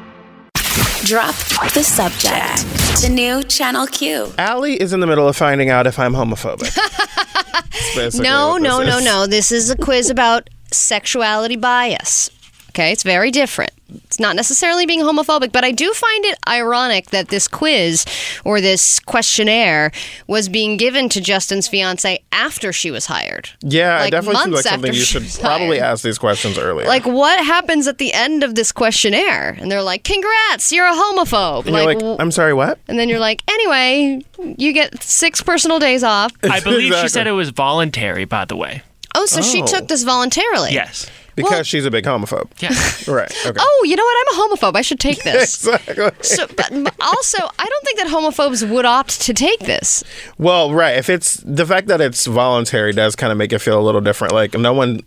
Drop 1.06 1.36
the 1.74 1.84
subject. 1.84 3.02
The 3.02 3.10
new 3.10 3.44
Channel 3.44 3.88
Q. 3.88 4.32
Allie 4.38 4.80
is 4.80 4.94
in 4.94 5.00
the 5.00 5.08
middle 5.08 5.28
of 5.28 5.36
finding 5.36 5.70
out 5.70 5.88
if 5.88 5.98
I'm 6.00 6.14
homophobic. 6.14 6.78
No, 8.22 8.58
no, 8.58 8.82
no, 8.82 9.00
no. 9.00 9.28
This 9.28 9.52
is 9.52 9.70
a 9.70 9.76
quiz 9.76 10.10
about 10.10 10.50
sexuality 10.72 11.58
bias. 11.58 12.30
Okay, 12.72 12.92
it's 12.92 13.04
very 13.04 13.32
different. 13.32 13.72
It's 14.06 14.18
not 14.20 14.38
necessarily 14.38 14.86
being 14.86 15.02
homophobic, 15.02 15.52
but 15.52 15.66
I 15.66 15.72
do 15.74 15.92
find 15.92 16.24
it 16.24 16.38
ironic 16.48 17.08
that 17.10 17.28
this 17.28 17.50
quiz 17.50 18.06
or 18.46 18.62
this 18.62 19.02
questionnaire 19.02 19.92
was 20.28 20.48
being 20.48 20.78
given 20.78 21.10
to 21.10 21.20
Justin's 21.20 21.68
fiance 21.68 22.24
after 22.32 22.72
she 22.72 22.90
was 22.90 23.08
hired. 23.08 23.50
Yeah, 23.62 23.98
I 23.98 24.02
Like, 24.04 24.12
definitely 24.12 24.36
seems 24.36 24.46
like 24.46 24.52
months 24.54 24.70
something 24.70 24.94
you 24.94 25.02
should 25.02 25.28
probably 25.42 25.80
hired. 25.80 25.92
ask 25.92 26.04
these 26.06 26.18
questions 26.18 26.58
earlier. 26.58 26.88
Like, 26.88 27.06
what 27.06 27.44
happens 27.46 27.88
at 27.88 27.98
the 27.98 28.14
end 28.14 28.44
of 28.44 28.56
this 28.56 28.72
questionnaire? 28.72 29.58
And 29.60 29.70
they're 29.70 29.84
like, 29.84 30.06
"Congrats, 30.06 30.72
you're 30.72 30.88
a 30.88 30.94
homophobe." 30.94 31.66
and 31.66 31.76
you're 31.76 31.86
like, 31.86 32.00
w- 32.00 32.16
I'm 32.18 32.32
sorry, 32.32 32.54
what? 32.54 32.80
and 32.88 32.98
then 32.98 33.10
you're 33.10 33.20
like, 33.20 33.42
"Anyway, 33.50 34.24
you 34.58 34.72
get 34.72 35.04
six 35.04 35.42
personal 35.42 35.80
days 35.80 36.04
off." 36.06 36.32
I 36.44 36.62
believe 36.62 36.88
Exactly. 36.88 37.02
she 37.02 37.08
said 37.12 37.28
it 37.28 37.32
was 37.34 37.50
voluntary, 37.50 38.24
by 38.24 38.46
the 38.46 38.56
way. 38.56 38.84
Oh, 39.16 39.26
so 39.26 39.42
she 39.42 39.62
Oh. 39.62 39.66
took 39.68 39.90
this 39.90 40.04
voluntarily? 40.04 40.72
Yes. 40.72 41.08
Because 41.44 41.52
Well- 41.58 41.64
she's 41.64 41.86
a 41.86 41.92
big 41.92 42.06
homophobe. 42.06 42.50
Yeah. 42.60 42.70
Right. 43.12 43.32
Okay. 43.46 43.58
Oh, 43.60 43.84
you 43.86 43.96
know 43.96 44.04
what? 44.04 44.16
I'm 44.20 44.40
a 44.40 44.56
homophobe. 44.56 44.76
I 44.76 44.82
should 44.82 45.00
take 45.00 45.24
this. 45.24 45.66
Exactly. 45.68 46.10
So, 46.22 46.46
but 46.56 46.70
but 46.84 46.94
also, 47.00 47.38
I 47.60 47.66
don't 47.66 47.84
think 47.86 47.98
that 48.00 48.08
homophobes 48.08 48.70
would 48.70 48.86
opt 48.86 49.22
to 49.22 49.34
take 49.34 49.60
this. 49.62 50.04
Well, 50.38 50.72
right. 50.74 50.98
If 50.98 51.10
it's 51.10 51.36
the 51.46 51.66
fact 51.66 51.88
that 51.88 52.00
it's 52.02 52.26
voluntary 52.28 52.94
does 52.94 53.16
kind 53.16 53.32
of 53.32 53.38
make 53.38 53.52
it 53.54 53.60
feel 53.60 53.80
a 53.80 53.84
little 53.84 54.02
different. 54.02 54.34
Like 54.34 54.54
no 54.54 54.72
one, 54.74 55.02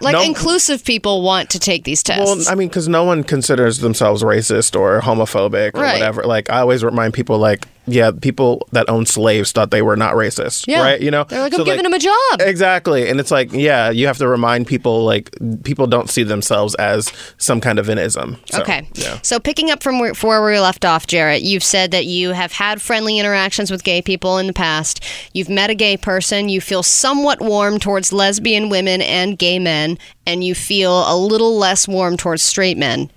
Like 0.00 0.12
no, 0.12 0.22
inclusive 0.22 0.84
people 0.84 1.22
want 1.22 1.50
to 1.50 1.58
take 1.58 1.84
these 1.84 2.02
tests. 2.02 2.24
Well, 2.24 2.52
I 2.52 2.54
mean, 2.54 2.68
because 2.68 2.86
no 2.88 3.04
one 3.04 3.24
considers 3.24 3.78
themselves 3.78 4.22
racist 4.22 4.78
or 4.78 5.00
homophobic 5.00 5.74
or 5.74 5.80
Right. 5.80 5.94
whatever. 5.94 6.22
Like 6.22 6.50
I 6.50 6.60
always 6.60 6.84
remind 6.84 7.14
people, 7.14 7.38
like, 7.38 7.66
yeah, 7.86 8.10
people 8.10 8.68
that 8.72 8.88
owned 8.88 9.08
slaves 9.08 9.52
thought 9.52 9.70
they 9.70 9.82
were 9.82 9.96
not 9.96 10.14
racist, 10.14 10.66
yeah, 10.66 10.82
right? 10.82 11.00
You 11.00 11.10
know, 11.10 11.24
they're 11.24 11.40
like, 11.40 11.52
So, 11.52 11.60
I'm 11.60 11.64
giving 11.64 11.82
them 11.82 11.94
a 11.94 11.98
job. 11.98 12.40
Exactly. 12.40 13.08
And 13.08 13.18
it's 13.18 13.30
like, 13.30 13.52
yeah, 13.52 13.90
you 13.90 14.06
have 14.06 14.18
to 14.18 14.28
remind 14.28 14.66
people 14.66 15.04
like 15.04 15.30
people 15.64 15.86
don't 15.86 16.08
see 16.08 16.22
themselves 16.22 16.74
as 16.76 17.12
some 17.38 17.60
kind 17.60 17.78
of 17.78 17.88
an 17.88 17.98
ism. 17.98 18.36
So, 18.46 18.60
okay. 18.60 18.88
Yeah. 18.94 19.18
So 19.22 19.40
picking 19.40 19.70
up 19.70 19.82
from 19.82 19.98
where, 19.98 20.14
from 20.14 20.28
where 20.28 20.44
we 20.44 20.58
left 20.60 20.84
off, 20.84 21.06
Jarrett, 21.06 21.42
you've 21.42 21.64
said 21.64 21.90
that 21.90 22.06
you 22.06 22.30
have 22.30 22.52
had 22.52 22.80
friendly 22.80 23.18
interactions 23.18 23.70
with 23.70 23.82
gay 23.82 24.02
people 24.02 24.38
in 24.38 24.46
the 24.46 24.52
past. 24.52 25.04
You've 25.32 25.48
met 25.48 25.70
a 25.70 25.74
gay 25.74 25.96
person. 25.96 26.48
You 26.48 26.60
feel 26.60 26.82
somewhat 26.82 27.40
warm 27.40 27.78
towards 27.78 28.12
lesbian 28.12 28.68
women 28.68 29.02
and 29.02 29.38
gay 29.38 29.58
men, 29.58 29.98
and 30.26 30.44
you 30.44 30.54
feel 30.54 31.10
a 31.12 31.16
little 31.16 31.56
less 31.56 31.88
warm 31.88 32.16
towards 32.16 32.42
straight 32.42 32.78
men. 32.78 33.10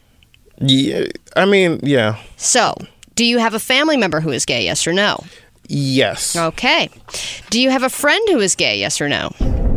Yeah. 0.59 1.05
I 1.36 1.45
mean, 1.45 1.80
yeah. 1.84 2.18
So, 2.38 2.76
do 3.16 3.26
you 3.26 3.38
have 3.38 3.53
a 3.53 3.59
family 3.59 3.97
member 3.97 4.20
who 4.22 4.32
is 4.32 4.45
gay? 4.45 4.66
Yes 4.66 4.88
or 4.88 4.93
no? 4.93 5.24
Yes. 5.68 6.36
Okay. 6.36 6.89
Do 7.49 7.61
you 7.61 7.70
have 7.70 7.84
a 7.84 7.89
friend 7.89 8.22
who 8.30 8.39
is 8.39 8.55
gay? 8.55 8.80
Yes 8.80 8.99
or 8.99 9.07
no? 9.07 9.32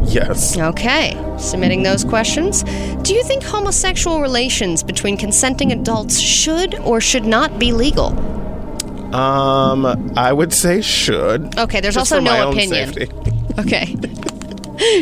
Yes. 0.05 0.57
Okay. 0.59 1.17
Submitting 1.39 1.83
those 1.83 2.05
questions. 2.05 2.63
Do 3.03 3.15
you 3.15 3.23
think 3.25 3.43
homosexual 3.43 4.21
relations 4.21 4.83
between 4.83 5.17
consenting 5.17 5.73
adults 5.73 6.19
should 6.19 6.75
or 6.81 7.01
should 7.01 7.25
not 7.25 7.59
be 7.59 7.73
legal? 7.73 8.09
Um, 9.15 9.87
I 10.17 10.33
would 10.33 10.53
say 10.53 10.81
should. 10.81 11.57
Okay, 11.59 11.81
there's 11.81 11.97
also 11.97 12.21
no 12.21 12.51
opinion. 12.51 12.93
safety. 12.93 13.13
Okay. 13.59 13.97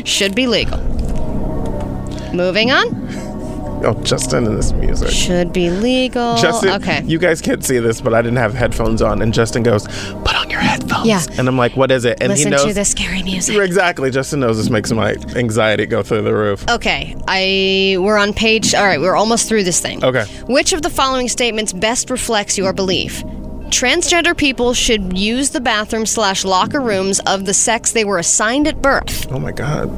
should 0.05 0.33
be 0.37 0.47
legal. 0.47 0.79
Moving 2.33 2.71
on. 2.71 3.04
Oh, 3.85 3.95
Justin 4.03 4.47
and 4.47 4.57
this 4.57 4.73
music. 4.73 5.11
Should 5.11 5.53
be 5.53 5.71
legal. 5.71 6.37
Justin, 6.37 6.71
okay. 6.71 7.03
you 7.05 7.19
guys 7.19 7.41
can't 7.41 7.65
see 7.65 7.79
this, 7.79 8.01
but 8.01 8.15
I 8.15 8.23
didn't 8.23 8.39
have 8.39 8.55
headphones 8.55 9.03
on, 9.03 9.23
and 9.23 9.33
Justin 9.33 9.63
goes, 9.63 9.87
"Put 10.25 10.35
on 10.35 10.51
your 10.51 10.61
headphones." 10.61 11.07
Yeah. 11.07 11.21
and 11.39 11.49
I'm 11.49 11.59
like, 11.59 11.77
"What 11.77 11.91
is 11.91 12.05
it?" 12.05 12.19
And 12.21 12.31
Listen 12.31 12.53
he 12.53 12.57
knows 12.57 12.65
to 12.67 12.75
the 12.75 12.85
scary 12.85 13.23
music. 13.23 13.57
exactly. 13.57 14.11
Justin 14.11 14.41
knows 14.41 14.57
this 14.57 14.71
makes 14.71 14.91
my 14.93 15.13
anxiety 15.37 15.87
go 15.87 16.03
through 16.03 16.23
the 16.23 16.35
roof. 16.35 16.65
Okay, 16.69 17.15
I 17.29 17.97
we're 18.01 18.17
on 18.19 18.33
page. 18.33 18.75
All 18.75 18.85
right, 18.85 19.01
we're 19.01 19.17
almost 19.17 19.49
through 19.49 19.65
this 19.65 19.81
thing. 19.81 20.05
Okay. 20.05 20.25
Which 20.47 20.73
of 20.73 20.83
the 20.83 20.91
following 20.91 21.29
statements 21.29 21.73
best 21.73 22.11
reflects 22.11 22.57
your 22.59 22.73
belief? 22.73 23.23
Transgender 23.69 24.37
people 24.37 24.73
should 24.73 25.19
use 25.19 25.51
the 25.51 25.61
bathroom 25.61 26.07
slash 26.07 26.45
locker 26.45 26.81
rooms 26.81 27.19
of 27.21 27.45
the 27.45 27.55
sex 27.55 27.93
they 27.93 28.05
were 28.05 28.19
assigned 28.19 28.69
at 28.69 28.81
birth, 28.81 29.27
Oh 29.33 29.39
my 29.41 29.51
god. 29.53 29.89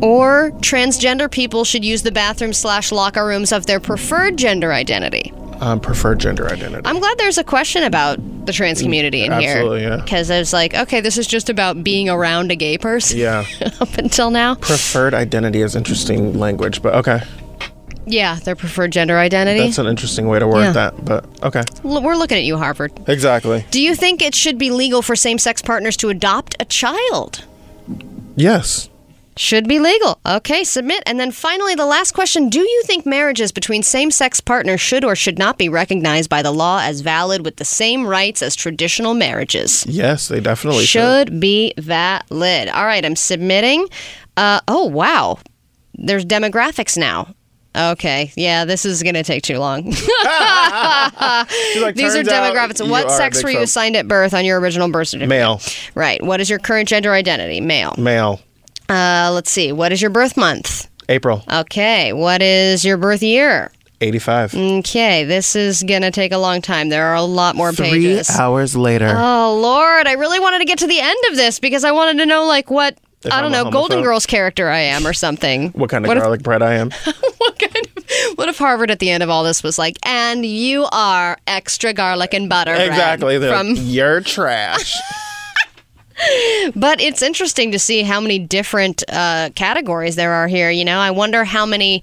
Or 0.00 0.50
transgender 0.60 1.30
people 1.30 1.64
should 1.64 1.84
use 1.84 2.02
the 2.02 2.12
bathroom 2.12 2.52
slash 2.52 2.92
locker 2.92 3.24
rooms 3.26 3.52
of 3.52 3.66
their 3.66 3.80
preferred 3.80 4.36
gender 4.36 4.72
identity. 4.72 5.32
Um, 5.60 5.78
preferred 5.78 6.18
gender 6.20 6.46
identity. 6.48 6.82
I'm 6.86 6.98
glad 7.00 7.18
there's 7.18 7.36
a 7.36 7.44
question 7.44 7.82
about 7.82 8.18
the 8.46 8.52
trans 8.52 8.80
community 8.80 9.24
in 9.24 9.32
absolutely, 9.32 9.80
here. 9.80 9.90
yeah. 9.90 9.96
Because 10.02 10.30
I 10.30 10.38
was 10.38 10.54
like, 10.54 10.74
okay, 10.74 11.02
this 11.02 11.18
is 11.18 11.26
just 11.26 11.50
about 11.50 11.84
being 11.84 12.08
around 12.08 12.50
a 12.50 12.56
gay 12.56 12.78
person 12.78 13.18
yeah. 13.18 13.44
up 13.80 13.92
until 13.98 14.30
now. 14.30 14.54
Preferred 14.54 15.12
identity 15.12 15.60
is 15.60 15.76
interesting 15.76 16.38
language, 16.38 16.80
but 16.80 16.94
okay. 16.94 17.20
Yeah, 18.06 18.36
their 18.36 18.56
preferred 18.56 18.90
gender 18.92 19.18
identity. 19.18 19.60
That's 19.60 19.76
an 19.76 19.86
interesting 19.86 20.26
way 20.28 20.38
to 20.38 20.46
word 20.48 20.62
Yeah. 20.62 20.72
that, 20.72 21.04
but 21.04 21.26
okay. 21.42 21.62
L- 21.84 22.02
We're 22.02 22.16
looking 22.16 22.38
at 22.38 22.44
you, 22.44 22.56
Harvard. 22.56 22.92
Exactly. 23.06 23.64
Do 23.70 23.82
you 23.82 23.94
think 23.94 24.22
it 24.22 24.34
should 24.34 24.56
be 24.56 24.70
legal 24.70 25.02
for 25.02 25.14
same 25.14 25.38
sex 25.38 25.60
partners 25.60 25.96
to 25.98 26.08
adopt 26.08 26.56
a 26.58 26.64
child? 26.64 27.44
Yes. 28.34 28.88
Should 29.36 29.68
be 29.68 29.78
legal. 29.78 30.20
Okay, 30.26 30.64
submit. 30.64 31.02
And 31.06 31.18
then 31.18 31.30
finally, 31.30 31.74
the 31.74 31.86
last 31.86 32.12
question 32.12 32.48
Do 32.48 32.60
you 32.60 32.82
think 32.84 33.06
marriages 33.06 33.52
between 33.52 33.82
same 33.82 34.10
sex 34.10 34.40
partners 34.40 34.80
should 34.80 35.04
or 35.04 35.16
should 35.16 35.38
not 35.38 35.56
be 35.56 35.68
recognized 35.68 36.28
by 36.28 36.42
the 36.42 36.50
law 36.50 36.80
as 36.82 37.00
valid 37.00 37.44
with 37.44 37.56
the 37.56 37.64
same 37.64 38.06
rights 38.06 38.42
as 38.42 38.56
traditional 38.56 39.14
marriages? 39.14 39.86
Yes, 39.86 40.28
they 40.28 40.40
definitely 40.40 40.84
should. 40.84 41.28
Should 41.28 41.40
be 41.40 41.72
valid. 41.78 42.68
All 42.68 42.84
right, 42.84 43.04
I'm 43.04 43.16
submitting. 43.16 43.88
Uh, 44.36 44.60
oh, 44.68 44.86
wow. 44.86 45.38
There's 45.94 46.24
demographics 46.24 46.96
now. 46.96 47.34
Okay, 47.76 48.32
yeah, 48.36 48.64
this 48.64 48.84
is 48.84 49.04
going 49.04 49.14
to 49.14 49.22
take 49.22 49.44
too 49.44 49.58
long. 49.58 49.84
These 49.84 49.96
are 49.96 51.46
demographics. 52.24 52.88
What 52.88 53.12
sex 53.12 53.44
were 53.44 53.50
you 53.50 53.58
phobe." 53.58 53.62
assigned 53.62 53.96
at 53.96 54.08
birth 54.08 54.34
on 54.34 54.44
your 54.44 54.58
original 54.58 54.90
birth 54.90 55.08
certificate? 55.08 55.28
Male. 55.28 55.60
Right. 55.94 56.20
What 56.20 56.40
is 56.40 56.50
your 56.50 56.58
current 56.58 56.88
gender 56.88 57.12
identity? 57.12 57.60
Male. 57.60 57.94
Male. 57.96 58.40
Uh, 58.90 59.30
let's 59.32 59.50
see. 59.50 59.72
What 59.72 59.92
is 59.92 60.00
your 60.02 60.10
birth 60.10 60.36
month? 60.36 60.88
April. 61.08 61.44
Okay. 61.50 62.12
What 62.12 62.42
is 62.42 62.84
your 62.84 62.96
birth 62.96 63.22
year? 63.22 63.70
85. 64.02 64.54
Okay. 64.54 65.24
This 65.24 65.54
is 65.54 65.82
going 65.82 66.02
to 66.02 66.10
take 66.10 66.32
a 66.32 66.38
long 66.38 66.62
time. 66.62 66.88
There 66.88 67.04
are 67.06 67.14
a 67.14 67.22
lot 67.22 67.54
more 67.54 67.72
Three 67.72 67.90
pages. 67.90 68.30
hours 68.30 68.74
later. 68.76 69.12
Oh, 69.16 69.58
Lord. 69.62 70.06
I 70.06 70.12
really 70.12 70.40
wanted 70.40 70.58
to 70.60 70.64
get 70.64 70.78
to 70.78 70.86
the 70.86 70.98
end 71.00 71.18
of 71.30 71.36
this 71.36 71.58
because 71.60 71.84
I 71.84 71.92
wanted 71.92 72.18
to 72.18 72.26
know, 72.26 72.44
like, 72.46 72.70
what. 72.70 72.98
If 73.22 73.30
I 73.32 73.42
don't 73.42 73.54
I'm 73.54 73.64
know, 73.66 73.70
Golden? 73.70 74.02
Girls 74.02 74.24
character 74.24 74.70
I 74.70 74.78
am 74.78 75.06
or 75.06 75.12
something. 75.12 75.68
what 75.72 75.90
kind 75.90 76.04
of 76.06 76.08
what 76.08 76.16
if- 76.16 76.22
garlic 76.22 76.42
bread 76.42 76.62
I 76.62 76.74
am? 76.76 76.90
what 77.36 77.58
kind 77.58 77.86
of 77.96 78.04
what 78.36 78.48
if 78.48 78.56
Harvard 78.56 78.90
at 78.90 78.98
the 78.98 79.10
end 79.10 79.22
of 79.22 79.28
all 79.28 79.44
this 79.44 79.62
was 79.62 79.78
like, 79.78 79.98
and 80.04 80.44
you 80.46 80.86
are 80.90 81.36
extra 81.46 81.92
garlic 81.92 82.32
and 82.32 82.48
butter 82.48 82.74
bread 82.74 82.88
exactly. 82.88 83.36
They're 83.36 83.54
from 83.54 83.74
like, 83.74 83.78
You're 83.82 84.22
trash. 84.22 84.96
But 86.74 87.00
it's 87.00 87.22
interesting 87.22 87.72
to 87.72 87.78
see 87.78 88.02
how 88.02 88.20
many 88.20 88.38
different 88.38 89.02
uh, 89.08 89.50
categories 89.54 90.16
there 90.16 90.32
are 90.32 90.48
here. 90.48 90.70
You 90.70 90.84
know, 90.84 90.98
I 90.98 91.10
wonder 91.10 91.44
how 91.44 91.66
many 91.66 92.02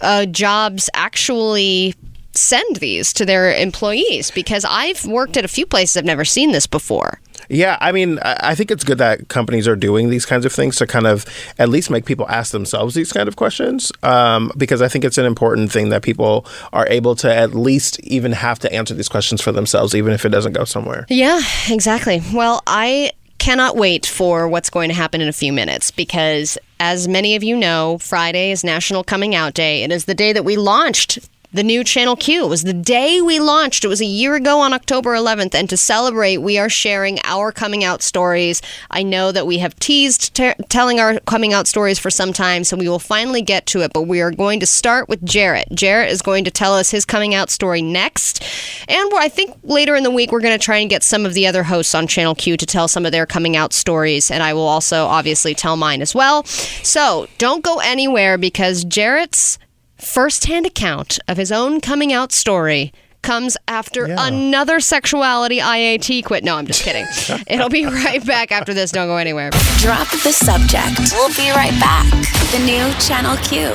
uh, 0.00 0.26
jobs 0.26 0.90
actually 0.94 1.94
send 2.34 2.76
these 2.76 3.12
to 3.12 3.26
their 3.26 3.54
employees 3.54 4.30
because 4.30 4.64
I've 4.64 5.04
worked 5.06 5.36
at 5.36 5.44
a 5.44 5.48
few 5.48 5.66
places 5.66 5.96
I've 5.98 6.04
never 6.04 6.24
seen 6.24 6.52
this 6.52 6.66
before. 6.66 7.20
Yeah, 7.48 7.76
I 7.80 7.92
mean, 7.92 8.18
I 8.22 8.54
think 8.54 8.70
it's 8.70 8.84
good 8.84 8.96
that 8.98 9.28
companies 9.28 9.68
are 9.68 9.76
doing 9.76 10.08
these 10.08 10.24
kinds 10.24 10.46
of 10.46 10.52
things 10.52 10.76
to 10.76 10.86
kind 10.86 11.06
of 11.06 11.26
at 11.58 11.68
least 11.68 11.90
make 11.90 12.06
people 12.06 12.26
ask 12.30 12.52
themselves 12.52 12.94
these 12.94 13.12
kind 13.12 13.28
of 13.28 13.36
questions, 13.36 13.92
um, 14.02 14.50
because 14.56 14.80
I 14.80 14.88
think 14.88 15.04
it's 15.04 15.18
an 15.18 15.26
important 15.26 15.70
thing 15.70 15.90
that 15.90 16.02
people 16.02 16.46
are 16.72 16.86
able 16.88 17.14
to 17.16 17.34
at 17.34 17.54
least 17.54 18.00
even 18.00 18.32
have 18.32 18.58
to 18.60 18.72
answer 18.72 18.94
these 18.94 19.08
questions 19.08 19.42
for 19.42 19.52
themselves, 19.52 19.94
even 19.94 20.14
if 20.14 20.24
it 20.24 20.30
doesn't 20.30 20.54
go 20.54 20.64
somewhere. 20.64 21.04
Yeah, 21.10 21.40
exactly. 21.68 22.22
Well, 22.32 22.62
I 22.66 23.10
cannot 23.42 23.74
wait 23.74 24.06
for 24.06 24.46
what's 24.46 24.70
going 24.70 24.88
to 24.88 24.94
happen 24.94 25.20
in 25.20 25.26
a 25.26 25.32
few 25.32 25.52
minutes 25.52 25.90
because, 25.90 26.56
as 26.78 27.08
many 27.08 27.34
of 27.34 27.42
you 27.42 27.56
know, 27.56 27.98
Friday 27.98 28.52
is 28.52 28.62
National 28.62 29.02
Coming 29.02 29.34
Out 29.34 29.52
Day. 29.52 29.82
It 29.82 29.90
is 29.90 30.04
the 30.04 30.14
day 30.14 30.32
that 30.32 30.44
we 30.44 30.56
launched. 30.56 31.18
The 31.54 31.62
new 31.62 31.84
Channel 31.84 32.16
Q 32.16 32.46
It 32.46 32.48
was 32.48 32.62
the 32.62 32.72
day 32.72 33.20
we 33.20 33.38
launched. 33.38 33.84
It 33.84 33.88
was 33.88 34.00
a 34.00 34.06
year 34.06 34.36
ago 34.36 34.60
on 34.60 34.72
October 34.72 35.14
11th. 35.14 35.54
And 35.54 35.68
to 35.68 35.76
celebrate, 35.76 36.38
we 36.38 36.56
are 36.56 36.70
sharing 36.70 37.18
our 37.24 37.52
coming 37.52 37.84
out 37.84 38.00
stories. 38.00 38.62
I 38.90 39.02
know 39.02 39.32
that 39.32 39.46
we 39.46 39.58
have 39.58 39.78
teased 39.78 40.34
t- 40.34 40.54
telling 40.70 40.98
our 40.98 41.20
coming 41.20 41.52
out 41.52 41.66
stories 41.66 41.98
for 41.98 42.08
some 42.08 42.32
time, 42.32 42.64
so 42.64 42.74
we 42.74 42.88
will 42.88 42.98
finally 42.98 43.42
get 43.42 43.66
to 43.66 43.82
it. 43.82 43.92
But 43.92 44.04
we 44.04 44.22
are 44.22 44.30
going 44.30 44.60
to 44.60 44.66
start 44.66 45.10
with 45.10 45.22
Jarrett. 45.26 45.68
Jarrett 45.74 46.10
is 46.10 46.22
going 46.22 46.44
to 46.44 46.50
tell 46.50 46.74
us 46.74 46.90
his 46.90 47.04
coming 47.04 47.34
out 47.34 47.50
story 47.50 47.82
next. 47.82 48.42
And 48.88 49.12
I 49.14 49.28
think 49.28 49.54
later 49.62 49.94
in 49.94 50.04
the 50.04 50.10
week, 50.10 50.32
we're 50.32 50.40
going 50.40 50.58
to 50.58 50.64
try 50.64 50.78
and 50.78 50.88
get 50.88 51.02
some 51.02 51.26
of 51.26 51.34
the 51.34 51.46
other 51.46 51.64
hosts 51.64 51.94
on 51.94 52.06
Channel 52.06 52.34
Q 52.34 52.56
to 52.56 52.64
tell 52.64 52.88
some 52.88 53.04
of 53.04 53.12
their 53.12 53.26
coming 53.26 53.56
out 53.56 53.74
stories. 53.74 54.30
And 54.30 54.42
I 54.42 54.54
will 54.54 54.66
also 54.66 55.04
obviously 55.04 55.54
tell 55.54 55.76
mine 55.76 56.00
as 56.00 56.14
well. 56.14 56.44
So 56.44 57.28
don't 57.36 57.62
go 57.62 57.80
anywhere 57.80 58.38
because 58.38 58.86
Jarrett's 58.86 59.58
firsthand 60.02 60.66
account 60.66 61.18
of 61.28 61.36
his 61.36 61.52
own 61.52 61.80
coming 61.80 62.12
out 62.12 62.32
story 62.32 62.92
comes 63.22 63.56
after 63.68 64.06
another 64.18 64.80
sexuality 64.80 65.58
IAT 65.58 66.24
quit. 66.24 66.42
No, 66.42 66.56
I'm 66.56 66.66
just 66.66 66.82
kidding. 66.82 67.06
It'll 67.46 67.68
be 67.68 67.86
right 67.86 68.24
back 68.26 68.50
after 68.50 68.74
this. 68.74 68.90
Don't 68.90 69.06
go 69.06 69.16
anywhere. 69.16 69.50
Drop 69.78 70.08
the 70.10 70.32
subject. 70.32 70.98
We'll 71.12 71.28
be 71.34 71.50
right 71.50 71.78
back. 71.78 72.10
The 72.50 72.58
new 72.66 72.92
Channel 73.00 73.36
Q. 73.44 73.68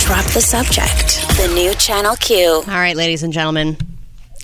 Drop 0.00 0.24
the 0.32 0.40
subject. 0.40 1.26
The 1.36 1.52
new 1.54 1.72
Channel 1.74 2.16
Q. 2.16 2.46
All 2.48 2.64
right, 2.66 2.96
ladies 2.96 3.22
and 3.22 3.32
gentlemen, 3.32 3.76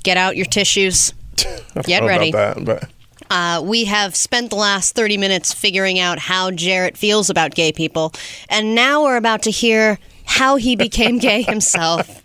get 0.04 0.16
out 0.16 0.36
your 0.36 0.46
tissues. 0.46 1.12
Get 1.84 2.02
ready. 2.02 2.30
about 2.30 2.56
that, 2.56 2.64
but 2.64 2.90
Uh, 3.30 3.62
we 3.64 3.84
have 3.84 4.14
spent 4.14 4.50
the 4.50 4.56
last 4.56 4.94
30 4.94 5.16
minutes 5.16 5.52
figuring 5.52 5.98
out 5.98 6.18
how 6.18 6.50
Jarrett 6.50 6.96
feels 6.96 7.30
about 7.30 7.54
gay 7.54 7.72
people, 7.72 8.12
and 8.48 8.74
now 8.74 9.02
we're 9.02 9.16
about 9.16 9.42
to 9.42 9.50
hear 9.50 9.98
how 10.24 10.56
he 10.56 10.76
became 10.76 11.18
gay 11.18 11.42
himself. 11.42 12.22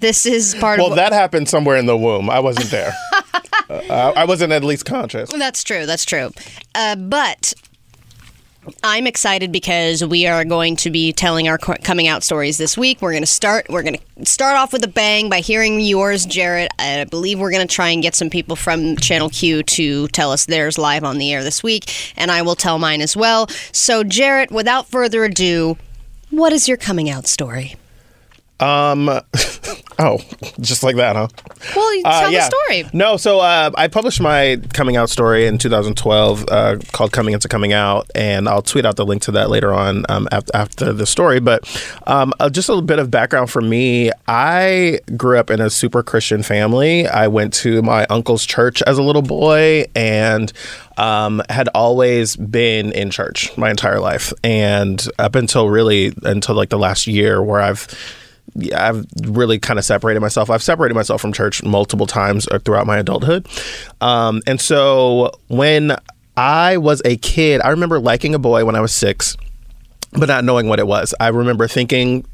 This 0.00 0.26
is 0.26 0.54
part 0.56 0.78
well, 0.78 0.90
of. 0.90 0.96
that 0.96 1.12
happened 1.12 1.48
somewhere 1.48 1.76
in 1.76 1.86
the 1.86 1.96
womb. 1.96 2.30
I 2.30 2.40
wasn't 2.40 2.70
there. 2.70 2.92
uh, 3.70 4.12
I 4.16 4.24
wasn't 4.24 4.52
at 4.52 4.64
least 4.64 4.84
conscious. 4.84 5.30
That's 5.30 5.62
true. 5.62 5.86
That's 5.86 6.04
true. 6.04 6.32
Uh, 6.74 6.96
but 6.96 7.52
I'm 8.82 9.06
excited 9.06 9.52
because 9.52 10.04
we 10.04 10.26
are 10.26 10.44
going 10.44 10.76
to 10.76 10.90
be 10.90 11.12
telling 11.12 11.48
our 11.48 11.56
coming 11.56 12.08
out 12.08 12.22
stories 12.22 12.58
this 12.58 12.76
week. 12.76 13.00
We're 13.00 13.12
going 13.12 13.22
to 13.22 13.26
start. 13.26 13.66
We're 13.70 13.82
going 13.82 13.98
to 13.98 14.26
start 14.26 14.56
off 14.56 14.72
with 14.72 14.84
a 14.84 14.88
bang 14.88 15.30
by 15.30 15.40
hearing 15.40 15.80
yours, 15.80 16.26
Jarrett. 16.26 16.70
I 16.78 17.04
believe 17.04 17.40
we're 17.40 17.50
going 17.50 17.66
to 17.66 17.74
try 17.74 17.88
and 17.88 18.02
get 18.02 18.14
some 18.14 18.28
people 18.28 18.56
from 18.56 18.96
Channel 18.96 19.30
Q 19.30 19.62
to 19.62 20.08
tell 20.08 20.30
us 20.30 20.44
theirs 20.44 20.76
live 20.76 21.04
on 21.04 21.18
the 21.18 21.32
air 21.32 21.42
this 21.42 21.62
week, 21.62 22.14
and 22.16 22.30
I 22.30 22.42
will 22.42 22.56
tell 22.56 22.78
mine 22.78 23.00
as 23.00 23.16
well. 23.16 23.46
So, 23.72 24.04
Jarrett, 24.04 24.50
without 24.50 24.86
further 24.88 25.24
ado, 25.24 25.78
what 26.28 26.52
is 26.52 26.68
your 26.68 26.76
coming 26.76 27.08
out 27.08 27.26
story? 27.26 27.76
Um, 28.60 29.08
oh, 29.98 30.18
just 30.60 30.82
like 30.82 30.96
that, 30.96 31.16
huh? 31.16 31.28
Well, 31.74 31.94
you 31.94 32.02
Uh, 32.04 32.20
tell 32.20 32.32
yeah. 32.32 32.48
the 32.48 32.56
story. 32.56 32.90
No, 32.92 33.16
so 33.16 33.40
uh, 33.40 33.70
I 33.76 33.88
published 33.88 34.20
my 34.20 34.60
coming 34.74 34.96
out 34.96 35.10
story 35.10 35.46
in 35.46 35.58
2012 35.58 36.44
uh, 36.48 36.76
called 36.92 37.12
Coming 37.12 37.34
Into 37.34 37.48
Coming 37.48 37.72
Out, 37.72 38.10
and 38.14 38.48
I'll 38.48 38.62
tweet 38.62 38.84
out 38.84 38.96
the 38.96 39.06
link 39.06 39.22
to 39.22 39.32
that 39.32 39.50
later 39.50 39.72
on 39.72 40.04
um, 40.08 40.28
after, 40.30 40.56
after 40.56 40.92
the 40.92 41.06
story. 41.06 41.40
But 41.40 41.64
um, 42.06 42.32
uh, 42.38 42.50
just 42.50 42.68
a 42.68 42.72
little 42.72 42.86
bit 42.86 42.98
of 42.98 43.10
background 43.10 43.50
for 43.50 43.60
me 43.60 44.10
I 44.28 45.00
grew 45.16 45.38
up 45.38 45.50
in 45.50 45.60
a 45.60 45.70
super 45.70 46.02
Christian 46.02 46.42
family. 46.42 47.06
I 47.06 47.28
went 47.28 47.52
to 47.54 47.82
my 47.82 48.06
uncle's 48.06 48.44
church 48.46 48.82
as 48.82 48.98
a 48.98 49.02
little 49.02 49.22
boy 49.22 49.86
and 49.94 50.52
um, 50.96 51.42
had 51.48 51.68
always 51.74 52.36
been 52.36 52.92
in 52.92 53.10
church 53.10 53.56
my 53.56 53.70
entire 53.70 54.00
life. 54.00 54.32
And 54.44 55.04
up 55.18 55.34
until 55.34 55.68
really, 55.68 56.12
until 56.22 56.54
like 56.54 56.68
the 56.68 56.78
last 56.78 57.06
year 57.06 57.42
where 57.42 57.60
I've 57.60 57.86
I've 58.74 59.06
really 59.22 59.58
kind 59.58 59.78
of 59.78 59.84
separated 59.84 60.20
myself. 60.20 60.50
I've 60.50 60.62
separated 60.62 60.94
myself 60.94 61.20
from 61.20 61.32
church 61.32 61.62
multiple 61.62 62.06
times 62.06 62.48
uh, 62.48 62.58
throughout 62.58 62.86
my 62.86 62.98
adulthood. 62.98 63.46
Um, 64.00 64.42
and 64.46 64.60
so 64.60 65.32
when 65.48 65.96
I 66.36 66.76
was 66.76 67.02
a 67.04 67.16
kid, 67.16 67.60
I 67.62 67.68
remember 67.70 67.98
liking 68.00 68.34
a 68.34 68.38
boy 68.38 68.64
when 68.64 68.74
I 68.74 68.80
was 68.80 68.92
six, 68.92 69.36
but 70.12 70.26
not 70.26 70.44
knowing 70.44 70.68
what 70.68 70.78
it 70.78 70.86
was. 70.86 71.14
I 71.20 71.28
remember 71.28 71.68
thinking, 71.68 72.24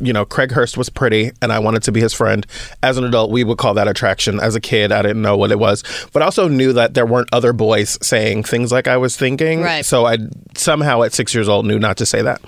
you 0.00 0.12
know, 0.12 0.24
Craig 0.24 0.50
Hurst 0.50 0.76
was 0.76 0.88
pretty 0.88 1.30
and 1.40 1.52
I 1.52 1.58
wanted 1.58 1.82
to 1.84 1.92
be 1.92 2.00
his 2.00 2.12
friend. 2.12 2.46
As 2.82 2.96
an 2.96 3.04
adult, 3.04 3.30
we 3.30 3.44
would 3.44 3.58
call 3.58 3.74
that 3.74 3.88
attraction. 3.88 4.40
As 4.40 4.54
a 4.54 4.60
kid, 4.60 4.92
I 4.92 5.02
didn't 5.02 5.22
know 5.22 5.36
what 5.36 5.52
it 5.52 5.58
was, 5.58 5.84
but 6.12 6.22
I 6.22 6.24
also 6.24 6.48
knew 6.48 6.72
that 6.72 6.94
there 6.94 7.06
weren't 7.06 7.28
other 7.32 7.52
boys 7.52 7.98
saying 8.02 8.44
things 8.44 8.72
like 8.72 8.88
I 8.88 8.96
was 8.96 9.16
thinking. 9.16 9.62
Right. 9.62 9.84
So 9.84 10.06
I 10.06 10.18
somehow 10.56 11.02
at 11.02 11.12
six 11.12 11.34
years 11.34 11.48
old 11.48 11.66
knew 11.66 11.78
not 11.78 11.96
to 11.98 12.06
say 12.06 12.22
that. 12.22 12.40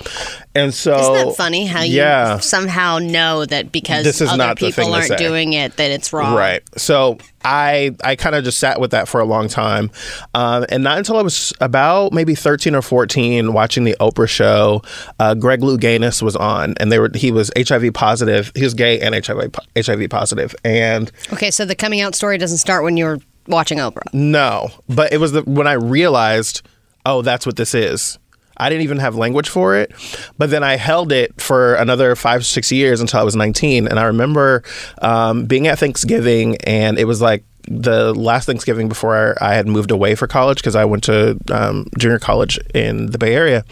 And 0.54 0.74
so. 0.74 0.98
Isn't 0.98 1.28
that 1.28 1.36
funny 1.36 1.66
how 1.66 1.82
you 1.82 1.96
yeah. 1.96 2.38
somehow 2.38 2.98
know 2.98 3.46
that 3.46 3.72
because 3.72 4.04
This 4.04 4.20
is 4.20 4.28
other 4.28 4.38
not 4.38 4.58
people 4.58 4.92
aren't 4.92 5.16
doing 5.18 5.52
it 5.52 5.76
that 5.76 5.90
it's 5.90 6.12
wrong? 6.12 6.36
Right. 6.36 6.62
So 6.76 7.18
I 7.44 7.94
I 8.04 8.16
kind 8.16 8.34
of 8.34 8.44
just 8.44 8.58
sat 8.58 8.80
with 8.80 8.90
that 8.92 9.08
for 9.08 9.20
a 9.20 9.24
long 9.24 9.48
time, 9.48 9.90
um, 10.34 10.64
and 10.68 10.82
not 10.84 10.98
until 10.98 11.16
I 11.18 11.22
was 11.22 11.52
about 11.60 12.12
maybe 12.12 12.34
thirteen 12.34 12.74
or 12.74 12.82
fourteen, 12.82 13.52
watching 13.52 13.84
the 13.84 13.96
Oprah 14.00 14.28
show. 14.28 14.82
Uh, 15.18 15.34
Greg 15.34 15.60
Louganis 15.60 16.22
was 16.22 16.36
on, 16.36 16.74
and 16.78 16.90
they 16.92 16.98
were 16.98 17.10
he 17.14 17.30
was 17.32 17.50
HIV 17.56 17.94
positive. 17.94 18.52
He 18.54 18.62
was 18.64 18.74
gay 18.74 19.00
and 19.00 19.14
HIV 19.14 19.54
HIV 19.76 20.08
positive, 20.10 20.54
and 20.64 21.10
Okay, 21.32 21.50
so 21.50 21.64
the 21.64 21.74
coming 21.74 22.00
out 22.00 22.14
story 22.14 22.38
doesn't 22.38 22.58
start 22.58 22.84
when 22.84 22.96
you're 22.96 23.18
watching 23.48 23.78
Oprah. 23.78 24.12
no, 24.12 24.70
but 24.88 25.12
it 25.12 25.18
was 25.18 25.32
the 25.32 25.42
when 25.42 25.66
I 25.66 25.72
realized, 25.72 26.62
oh, 27.04 27.22
that's 27.22 27.44
what 27.46 27.56
this 27.56 27.74
is. 27.74 28.18
I 28.56 28.68
didn't 28.68 28.82
even 28.82 28.98
have 28.98 29.14
language 29.16 29.48
for 29.48 29.76
it, 29.76 29.92
but 30.38 30.50
then 30.50 30.62
I 30.62 30.76
held 30.76 31.12
it 31.12 31.40
for 31.40 31.74
another 31.74 32.14
five, 32.16 32.44
six 32.46 32.70
years 32.72 33.00
until 33.00 33.20
I 33.20 33.22
was 33.22 33.34
19. 33.36 33.88
And 33.88 33.98
I 33.98 34.04
remember 34.04 34.62
um, 35.00 35.46
being 35.46 35.66
at 35.66 35.78
Thanksgiving, 35.78 36.56
and 36.64 36.98
it 36.98 37.04
was 37.04 37.20
like 37.20 37.44
the 37.68 38.12
last 38.14 38.46
Thanksgiving 38.46 38.88
before 38.88 39.36
I 39.40 39.54
had 39.54 39.68
moved 39.68 39.92
away 39.92 40.14
for 40.16 40.26
college 40.26 40.58
because 40.58 40.74
I 40.74 40.84
went 40.84 41.04
to 41.04 41.38
um, 41.50 41.86
junior 41.96 42.18
college 42.18 42.58
in 42.74 43.06
the 43.06 43.18
Bay 43.18 43.34
Area. 43.34 43.64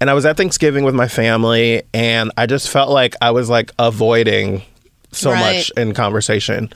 And 0.00 0.10
I 0.10 0.14
was 0.14 0.26
at 0.26 0.36
Thanksgiving 0.36 0.84
with 0.84 0.94
my 0.94 1.08
family, 1.08 1.82
and 1.94 2.30
I 2.36 2.44
just 2.46 2.68
felt 2.68 2.90
like 2.90 3.14
I 3.22 3.30
was 3.30 3.48
like 3.48 3.72
avoiding 3.78 4.62
so 5.12 5.30
Right. 5.32 5.56
much 5.56 5.70
in 5.78 5.94
conversation. 5.94 6.68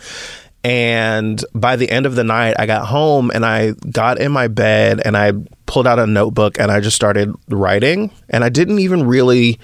And 0.65 1.45
by 1.55 1.77
the 1.77 1.91
end 1.91 2.07
of 2.07 2.15
the 2.15 2.25
night, 2.25 2.55
I 2.59 2.67
got 2.67 2.87
home 2.87 3.31
and 3.35 3.45
I 3.45 3.73
got 3.91 4.21
in 4.21 4.31
my 4.31 4.49
bed 4.49 5.01
and 5.05 5.17
I 5.17 5.33
pulled 5.67 5.87
out 5.87 5.99
a 5.99 6.07
notebook 6.07 6.59
and 6.59 6.71
I 6.71 6.81
just 6.81 6.95
started 6.95 7.35
writing. 7.49 8.13
And 8.29 8.45
I 8.45 8.49
didn't 8.49 8.79
even 8.79 9.07
really 9.07 9.59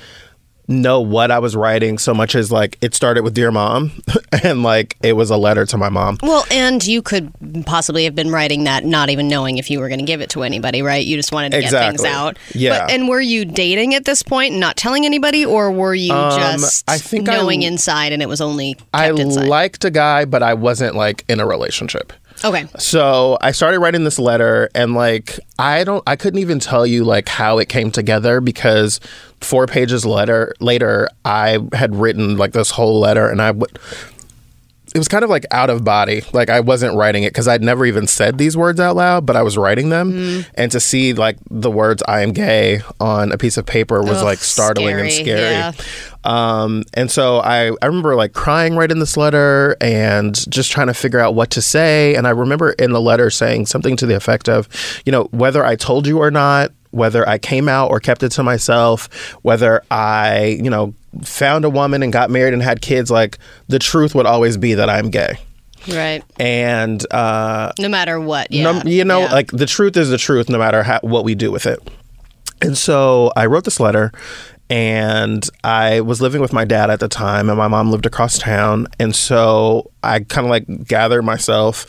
know 0.68 1.00
what 1.00 1.30
I 1.30 1.38
was 1.38 1.56
writing 1.56 1.96
so 1.96 2.12
much 2.12 2.34
as 2.34 2.52
like 2.52 2.76
it 2.82 2.94
started 2.94 3.22
with 3.24 3.32
Dear 3.34 3.50
Mom 3.50 3.90
and 4.44 4.62
like 4.62 4.96
it 5.02 5.14
was 5.14 5.30
a 5.30 5.36
letter 5.36 5.64
to 5.66 5.76
my 5.78 5.88
mom. 5.88 6.18
Well, 6.22 6.44
and 6.50 6.86
you 6.86 7.00
could 7.02 7.32
possibly 7.64 8.04
have 8.04 8.14
been 8.14 8.30
writing 8.30 8.64
that 8.64 8.84
not 8.84 9.08
even 9.08 9.28
knowing 9.28 9.56
if 9.58 9.70
you 9.70 9.80
were 9.80 9.88
going 9.88 10.00
to 10.00 10.04
give 10.04 10.20
it 10.20 10.28
to 10.30 10.42
anybody, 10.42 10.82
right? 10.82 11.04
You 11.04 11.16
just 11.16 11.32
wanted 11.32 11.52
to 11.52 11.60
get 11.62 11.70
things 11.70 12.04
out. 12.04 12.36
Yeah. 12.54 12.80
But, 12.80 12.90
and 12.90 13.08
were 13.08 13.20
you 13.20 13.44
dating 13.46 13.94
at 13.94 14.04
this 14.04 14.22
point 14.22 14.52
and 14.52 14.60
not 14.60 14.76
telling 14.76 15.06
anybody, 15.06 15.44
or 15.44 15.72
were 15.72 15.94
you 15.94 16.12
Um, 16.12 16.38
just 16.58 16.88
I 16.88 16.98
think 16.98 17.28
I- 17.28 17.36
knowing 17.36 17.62
inside 17.62 18.12
and 18.12 18.22
it 18.22 18.28
was 18.28 18.40
only 18.42 18.74
kept 18.74 18.88
I 18.92 19.08
inside? 19.10 19.48
liked 19.48 19.84
a 19.86 19.90
guy, 19.90 20.26
but 20.26 20.42
I 20.42 20.52
wasn't 20.54 20.94
like 20.94 21.24
in 21.28 21.40
a 21.40 21.46
relationship. 21.46 22.12
Okay. 22.45 22.66
So 22.78 23.39
I 23.41 23.53
started 23.53 23.80
writing 23.80 24.05
this 24.05 24.18
letter, 24.18 24.68
and 24.74 24.95
like 24.95 25.39
I 25.59 25.84
don't, 25.84 26.03
I 26.07 26.16
couldn't 26.16 26.41
even 26.41 26.59
tell 26.59 26.86
you 26.86 27.05
like 27.05 27.28
how 27.28 27.59
it 27.59 27.68
came 27.68 27.91
together 27.91 28.41
because 28.41 29.01
four 29.41 29.66
pages 29.66 30.05
later, 30.05 30.55
later 30.61 31.09
I 31.24 31.59
had 31.72 31.95
written 31.95 32.36
like 32.36 32.53
this 32.53 32.70
whole 32.70 33.01
letter, 33.01 33.28
and 33.28 33.41
I 33.43 33.51
would. 33.53 33.78
It 34.95 34.99
was 34.99 35.07
kind 35.07 35.22
of 35.22 35.28
like 35.28 35.45
out 35.51 35.68
of 35.68 35.84
body. 35.84 36.22
Like 36.32 36.49
I 36.49 36.61
wasn't 36.61 36.97
writing 36.97 37.22
it 37.22 37.30
because 37.30 37.47
I'd 37.47 37.62
never 37.62 37.84
even 37.84 38.07
said 38.07 38.39
these 38.39 38.57
words 38.57 38.80
out 38.80 38.97
loud, 38.97 39.26
but 39.26 39.36
I 39.36 39.43
was 39.43 39.59
writing 39.59 39.91
them. 39.91 40.12
Mm. 40.12 40.47
And 40.55 40.72
to 40.72 40.80
see 40.80 41.12
like 41.12 41.36
the 41.51 41.70
words 41.70 42.03
"I 42.09 42.22
am 42.22 42.32
gay" 42.32 42.80
on 42.99 43.30
a 43.30 43.36
piece 43.36 43.59
of 43.59 43.66
paper 43.66 44.01
was 44.01 44.18
Ugh, 44.18 44.24
like 44.24 44.39
startling 44.39 44.99
and 44.99 45.12
scary, 45.12 45.24
scary. 45.41 45.53
yeah. 45.53 45.72
Um, 46.28 46.84
and 46.92 47.10
so 47.10 47.38
I, 47.38 47.72
I 47.80 47.86
remember 47.86 48.14
like 48.14 48.34
crying 48.34 48.76
right 48.76 48.90
in 48.90 48.98
this 48.98 49.16
letter 49.16 49.76
and 49.80 50.34
just 50.50 50.70
trying 50.70 50.88
to 50.88 50.94
figure 50.94 51.20
out 51.20 51.34
what 51.34 51.50
to 51.52 51.62
say. 51.62 52.14
And 52.16 52.26
I 52.26 52.30
remember 52.30 52.72
in 52.72 52.92
the 52.92 53.00
letter 53.00 53.30
saying 53.30 53.64
something 53.66 53.96
to 53.96 54.04
the 54.06 54.14
effect 54.14 54.46
of, 54.48 54.68
you 55.06 55.12
know, 55.12 55.24
whether 55.30 55.64
I 55.64 55.74
told 55.74 56.06
you 56.06 56.18
or 56.18 56.30
not, 56.30 56.70
whether 56.90 57.26
I 57.26 57.38
came 57.38 57.66
out 57.68 57.90
or 57.90 57.98
kept 57.98 58.22
it 58.22 58.28
to 58.32 58.42
myself, 58.42 59.32
whether 59.42 59.82
I, 59.90 60.58
you 60.62 60.68
know, 60.68 60.92
found 61.22 61.64
a 61.64 61.70
woman 61.70 62.02
and 62.02 62.12
got 62.12 62.28
married 62.30 62.52
and 62.52 62.62
had 62.62 62.82
kids, 62.82 63.10
like 63.10 63.38
the 63.68 63.78
truth 63.78 64.14
would 64.14 64.26
always 64.26 64.58
be 64.58 64.74
that 64.74 64.90
I'm 64.90 65.10
gay. 65.10 65.38
Right. 65.88 66.22
And, 66.38 67.02
uh, 67.12 67.72
No 67.78 67.88
matter 67.88 68.20
what. 68.20 68.52
Yeah. 68.52 68.64
no, 68.72 68.82
you 68.84 69.04
know, 69.04 69.20
Yeah. 69.20 69.32
like 69.32 69.50
the 69.50 69.64
truth 69.66 69.96
is 69.96 70.10
the 70.10 70.18
truth, 70.18 70.50
no 70.50 70.58
matter 70.58 70.82
how, 70.82 70.98
what 71.02 71.24
we 71.24 71.34
do 71.34 71.50
with 71.50 71.64
it. 71.64 71.78
And 72.60 72.76
so 72.76 73.32
I 73.36 73.46
wrote 73.46 73.64
this 73.64 73.80
letter, 73.80 74.12
and 74.70 75.48
I 75.64 76.00
was 76.00 76.20
living 76.20 76.40
with 76.40 76.52
my 76.52 76.64
dad 76.64 76.90
at 76.90 77.00
the 77.00 77.08
time, 77.08 77.48
and 77.48 77.58
my 77.58 77.68
mom 77.68 77.90
lived 77.90 78.06
across 78.06 78.38
town. 78.38 78.86
And 78.98 79.14
so 79.14 79.90
I 80.02 80.20
kind 80.20 80.46
of 80.46 80.50
like 80.50 80.86
gathered 80.86 81.22
myself, 81.22 81.86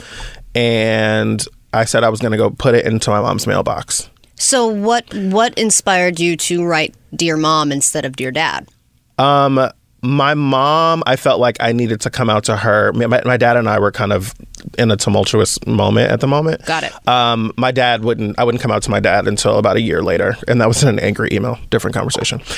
and 0.56 1.44
I 1.74 1.86
said 1.86 2.04
I 2.04 2.10
was 2.10 2.20
going 2.20 2.32
to 2.32 2.38
go 2.38 2.50
put 2.50 2.76
it 2.76 2.86
into 2.86 3.10
my 3.10 3.22
mom's 3.22 3.46
mailbox. 3.46 4.10
So 4.36 4.68
what 4.68 5.14
what 5.14 5.54
inspired 5.58 6.20
you 6.20 6.38
to 6.38 6.66
write 6.66 6.96
Dear 7.14 7.36
Mom 7.36 7.72
instead 7.72 8.06
of 8.06 8.16
Dear 8.16 8.32
Dad? 8.32 8.70
Um, 9.18 9.70
my 10.02 10.34
mom, 10.34 11.04
I 11.06 11.18
felt 11.18 11.42
like 11.42 11.58
I 11.60 11.74
needed 11.74 12.00
to 12.02 12.10
come 12.10 12.30
out 12.30 12.46
to 12.46 12.56
her. 12.56 12.94
My, 12.94 13.22
my 13.26 13.36
dad 13.36 13.58
and 13.58 13.68
I 13.68 13.80
were 13.80 13.92
kind 13.92 14.14
of 14.14 14.34
in 14.78 14.92
a 14.92 14.98
tumultuous 14.98 15.64
moment 15.66 16.12
at 16.12 16.20
the 16.20 16.28
moment. 16.28 16.66
Got 16.66 16.84
it. 16.84 17.08
Um, 17.08 17.52
my 17.58 17.72
dad 17.72 18.04
wouldn't. 18.04 18.38
I 18.40 18.44
wouldn't 18.44 18.62
come 18.62 18.72
out 18.72 18.84
to 18.84 18.92
my 18.92 19.00
dad 19.00 19.28
until 19.28 19.58
about 19.58 19.76
a 19.78 19.82
year 19.82 20.02
later, 20.02 20.36
and 20.48 20.62
that 20.62 20.68
was 20.68 20.84
in 20.84 20.90
an 20.90 21.00
angry 21.00 21.30
email. 21.32 21.58
Different 21.70 21.96
conversation. 21.96 22.42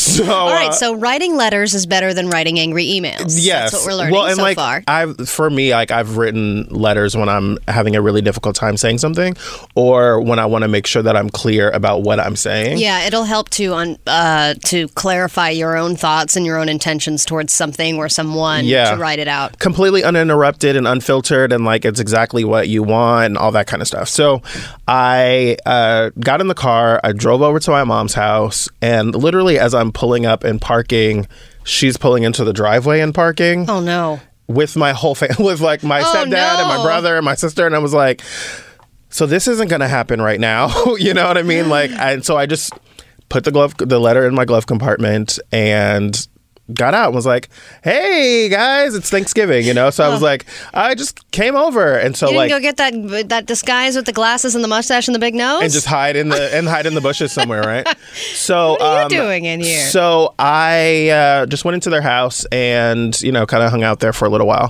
So 0.00 0.24
All 0.30 0.50
right, 0.50 0.68
uh, 0.68 0.72
so 0.72 0.94
writing 0.94 1.36
letters 1.36 1.72
is 1.74 1.86
better 1.86 2.12
than 2.12 2.28
writing 2.30 2.58
angry 2.58 2.84
emails. 2.86 3.36
Yes, 3.40 3.70
That's 3.70 3.84
what 3.84 3.92
we're 3.92 3.96
learning 3.98 4.14
well, 4.14 4.26
and 4.26 4.36
so 4.36 4.42
like, 4.42 4.56
far. 4.56 4.82
I've 4.88 5.16
for 5.28 5.48
me, 5.48 5.72
like 5.72 5.90
I've 5.90 6.16
written 6.16 6.64
letters 6.70 7.16
when 7.16 7.28
I'm 7.28 7.58
having 7.68 7.96
a 7.96 8.02
really 8.02 8.20
difficult 8.20 8.56
time 8.56 8.76
saying 8.76 8.98
something, 8.98 9.36
or 9.74 10.20
when 10.20 10.38
I 10.38 10.46
want 10.46 10.62
to 10.62 10.68
make 10.68 10.86
sure 10.86 11.02
that 11.02 11.16
I'm 11.16 11.30
clear 11.30 11.70
about 11.70 12.02
what 12.02 12.18
I'm 12.20 12.34
saying. 12.36 12.78
Yeah, 12.78 13.06
it'll 13.06 13.24
help 13.24 13.50
to 13.50 13.66
on 13.74 13.98
uh, 14.06 14.54
to 14.66 14.88
clarify 14.88 15.50
your 15.50 15.76
own 15.76 15.96
thoughts 15.96 16.36
and 16.36 16.44
your 16.44 16.58
own 16.58 16.68
intentions 16.68 17.24
towards 17.24 17.52
something 17.52 17.96
or 17.96 18.08
someone 18.08 18.64
Yeah. 18.64 18.92
to 18.92 18.96
write 19.00 19.18
it 19.18 19.28
out. 19.28 19.58
completely 19.58 20.02
uninterrupted 20.04 20.76
and 20.76 20.86
unfiltered 20.88 21.39
and 21.44 21.64
like 21.64 21.84
it's 21.84 22.00
exactly 22.00 22.44
what 22.44 22.68
you 22.68 22.82
want 22.82 23.26
and 23.26 23.38
all 23.38 23.50
that 23.52 23.66
kind 23.66 23.80
of 23.82 23.88
stuff. 23.88 24.08
So 24.08 24.42
i 24.88 25.56
uh, 25.66 26.10
got 26.20 26.40
in 26.40 26.48
the 26.48 26.54
car 26.54 27.00
i 27.04 27.12
drove 27.12 27.42
over 27.42 27.58
to 27.60 27.70
my 27.70 27.84
mom's 27.84 28.14
house 28.14 28.68
and 28.82 29.14
literally 29.14 29.58
as 29.58 29.74
i'm 29.74 29.92
pulling 29.92 30.26
up 30.26 30.44
and 30.44 30.60
parking 30.60 31.26
she's 31.64 31.96
pulling 31.96 32.22
into 32.24 32.44
the 32.44 32.52
driveway 32.52 33.00
and 33.00 33.14
parking. 33.14 33.68
Oh 33.68 33.80
no. 33.80 34.20
with 34.48 34.76
my 34.76 34.92
whole 34.92 35.14
family 35.14 35.36
with 35.44 35.60
like 35.60 35.82
my 35.82 36.00
Oh, 36.00 36.04
stepdad 36.04 36.58
and 36.58 36.68
my 36.68 36.82
brother 36.82 37.16
and 37.16 37.24
my 37.24 37.34
sister 37.34 37.66
and 37.66 37.74
i 37.74 37.78
was 37.78 37.94
like 37.94 38.22
so 39.10 39.26
this 39.26 39.48
isn't 39.48 39.68
gonna 39.68 39.88
happen 39.88 40.20
right 40.22 40.38
now. 40.40 40.68
You 40.98 41.14
know 41.14 41.26
what 41.26 41.36
i 41.38 41.42
mean? 41.42 41.68
Like 41.68 41.90
and 41.90 42.24
so 42.24 42.36
i 42.36 42.46
just 42.46 42.72
put 43.28 43.44
the 43.44 43.52
glove 43.52 43.74
the 43.78 43.98
letter 44.00 44.26
in 44.26 44.34
my 44.34 44.44
glove 44.44 44.66
compartment 44.66 45.38
and 45.52 46.26
got 46.74 46.94
out 46.94 47.06
and 47.06 47.14
was 47.14 47.26
like 47.26 47.48
hey 47.82 48.48
guys 48.48 48.94
it's 48.94 49.10
thanksgiving 49.10 49.66
you 49.66 49.74
know 49.74 49.90
so 49.90 50.04
i 50.04 50.08
was 50.08 50.22
like 50.22 50.46
i 50.74 50.94
just 50.94 51.30
came 51.30 51.56
over 51.56 51.96
and 51.96 52.16
so 52.16 52.30
like 52.30 52.50
go 52.50 52.60
get 52.60 52.76
that 52.76 52.92
that 53.28 53.46
disguise 53.46 53.96
with 53.96 54.06
the 54.06 54.12
glasses 54.12 54.54
and 54.54 54.62
the 54.64 54.68
mustache 54.68 55.08
and 55.08 55.14
the 55.14 55.18
big 55.18 55.34
nose? 55.34 55.62
and 55.62 55.72
just 55.72 55.86
hide 55.86 56.16
in 56.16 56.28
the 56.28 56.54
and 56.54 56.68
hide 56.68 56.86
in 56.86 56.94
the 56.94 57.00
bushes 57.00 57.32
somewhere, 57.32 57.62
right? 57.62 57.86
So 58.34 58.72
What 58.72 58.82
are 58.82 58.98
you 58.98 59.02
um, 59.04 59.08
doing 59.08 59.44
in 59.44 59.60
here? 59.60 59.86
So 59.86 60.34
I 60.38 61.08
uh, 61.10 61.46
just 61.46 61.64
went 61.64 61.74
into 61.74 61.90
their 61.90 62.02
house 62.02 62.44
and 62.46 63.18
you 63.20 63.32
know 63.32 63.46
kind 63.46 63.62
of 63.62 63.70
hung 63.70 63.82
out 63.82 64.00
there 64.00 64.12
for 64.12 64.24
a 64.24 64.28
little 64.28 64.46
while. 64.46 64.68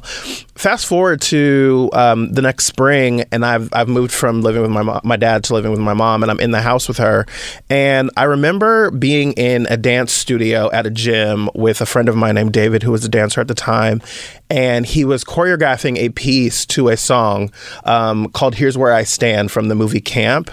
Fast 0.54 0.86
forward 0.86 1.20
to 1.22 1.88
um, 1.92 2.32
the 2.32 2.42
next 2.42 2.66
spring, 2.66 3.24
and 3.32 3.44
I've 3.44 3.72
I've 3.72 3.88
moved 3.88 4.12
from 4.12 4.42
living 4.42 4.62
with 4.62 4.70
my 4.70 4.82
mom, 4.82 5.00
my 5.04 5.16
dad 5.16 5.44
to 5.44 5.54
living 5.54 5.70
with 5.70 5.80
my 5.80 5.94
mom, 5.94 6.22
and 6.22 6.30
I'm 6.30 6.40
in 6.40 6.50
the 6.50 6.60
house 6.60 6.86
with 6.88 6.98
her. 6.98 7.26
And 7.70 8.10
I 8.16 8.24
remember 8.24 8.90
being 8.90 9.32
in 9.32 9.66
a 9.70 9.76
dance 9.76 10.12
studio 10.12 10.70
at 10.72 10.86
a 10.86 10.90
gym 10.90 11.48
with 11.54 11.80
a 11.80 11.86
friend 11.90 12.08
of 12.08 12.16
mine 12.16 12.36
named 12.36 12.52
David, 12.52 12.82
who 12.82 12.92
was 12.92 13.04
a 13.04 13.08
dancer 13.08 13.40
at 13.40 13.48
the 13.48 13.54
time, 13.54 14.00
and 14.48 14.86
he 14.86 15.04
was 15.04 15.24
choreographing 15.24 15.98
a 15.98 16.08
piece 16.10 16.64
to 16.66 16.88
a 16.88 16.96
song 16.96 17.52
um, 17.84 18.30
called 18.30 18.54
"Here's 18.54 18.78
Where 18.78 18.94
I 18.94 19.02
Stand" 19.02 19.50
from 19.50 19.68
the 19.68 19.74
movie 19.74 20.00
Camp. 20.00 20.50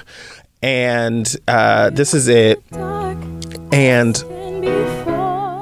And 0.61 1.33
uh, 1.47 1.91
this 1.91 2.13
is 2.13 2.27
it. 2.27 2.61
And 3.71 4.17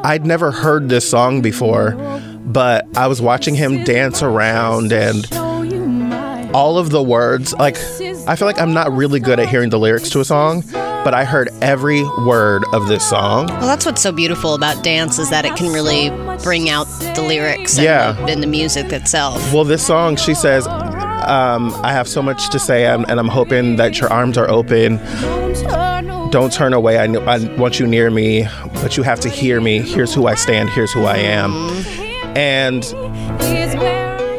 I'd 0.06 0.26
never 0.26 0.52
heard 0.52 0.88
this 0.90 1.10
song 1.10 1.42
before, 1.42 1.92
but 2.46 2.86
I 2.96 3.08
was 3.08 3.22
watching 3.22 3.56
him 3.56 3.84
dance 3.84 4.24
around 4.24 4.94
and 4.94 5.28
all 6.56 6.78
of 6.78 6.92
the 6.92 7.04
words. 7.04 7.54
Like, 7.54 7.76
I 8.28 8.36
feel 8.36 8.46
like 8.46 8.60
I'm 8.60 8.74
not 8.74 8.92
really 8.92 9.20
good 9.20 9.40
at 9.40 9.50
hearing 9.50 9.70
the 9.70 9.80
lyrics 9.80 10.10
to 10.12 10.22
a 10.22 10.26
song, 10.26 10.64
but 11.06 11.14
I 11.14 11.24
heard 11.24 11.48
every 11.62 12.04
word 12.26 12.66
of 12.74 12.88
this 12.90 13.08
song. 13.08 13.46
Well, 13.48 13.68
that's 13.68 13.86
what's 13.86 14.02
so 14.02 14.12
beautiful 14.12 14.56
about 14.56 14.84
dance 14.84 15.20
is 15.20 15.30
that 15.30 15.46
it 15.46 15.56
can 15.56 15.72
really 15.72 16.10
bring 16.44 16.70
out 16.70 16.86
the 17.16 17.22
lyrics 17.22 17.78
and, 17.78 17.86
Yeah. 17.86 18.12
the, 18.14 18.26
and 18.34 18.44
the 18.44 18.48
music 18.48 18.92
itself. 18.92 19.54
Well, 19.54 19.64
this 19.64 19.86
song, 19.86 20.16
she 20.18 20.34
says, 20.34 20.66
um, 20.68 21.74
I 21.84 21.94
have 21.94 22.08
so 22.08 22.22
much 22.22 22.50
to 22.50 22.60
say, 22.60 22.86
and 22.88 23.06
and 23.10 23.20
I'm 23.20 23.28
hoping 23.30 23.78
that 23.78 24.00
your 24.00 24.12
arms 24.12 24.38
are 24.38 24.50
open. 24.50 24.98
Don't 26.32 26.52
turn 26.52 26.74
away. 26.74 26.98
I, 26.98 27.06
I 27.06 27.38
want 27.56 27.80
you 27.80 27.88
near 27.88 28.10
me, 28.12 28.48
but 28.82 28.98
you 28.98 29.04
have 29.04 29.20
to 29.22 29.30
hear 29.30 29.62
me. 29.62 29.80
Here's 29.80 30.14
who 30.14 30.28
I 30.28 30.36
stand. 30.36 30.70
Here's 30.72 30.92
who 30.92 31.06
I 31.06 31.18
am. 31.18 31.52
And 32.36 32.84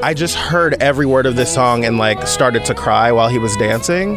I 0.07 0.15
just 0.15 0.37
heard 0.37 0.81
every 0.81 1.05
word 1.05 1.27
of 1.27 1.35
this 1.35 1.53
song 1.53 1.85
and 1.85 1.99
like 1.99 2.29
started 2.29 2.65
to 2.67 2.75
cry 2.77 3.11
while 3.11 3.29
he 3.29 3.41
was 3.41 3.57
dancing. 3.57 4.17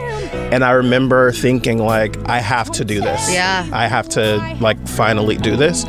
And 0.53 0.63
I 0.63 0.69
remember 0.69 1.31
thinking 1.31 1.79
like, 1.79 2.15
I 2.29 2.41
have 2.41 2.69
to 2.73 2.85
do 2.85 3.01
this. 3.01 3.33
Yeah. 3.33 3.67
I 3.73 3.87
have 3.87 4.07
to 4.09 4.37
like 4.61 4.87
finally 4.87 5.35
do 5.35 5.57
this. 5.57 5.85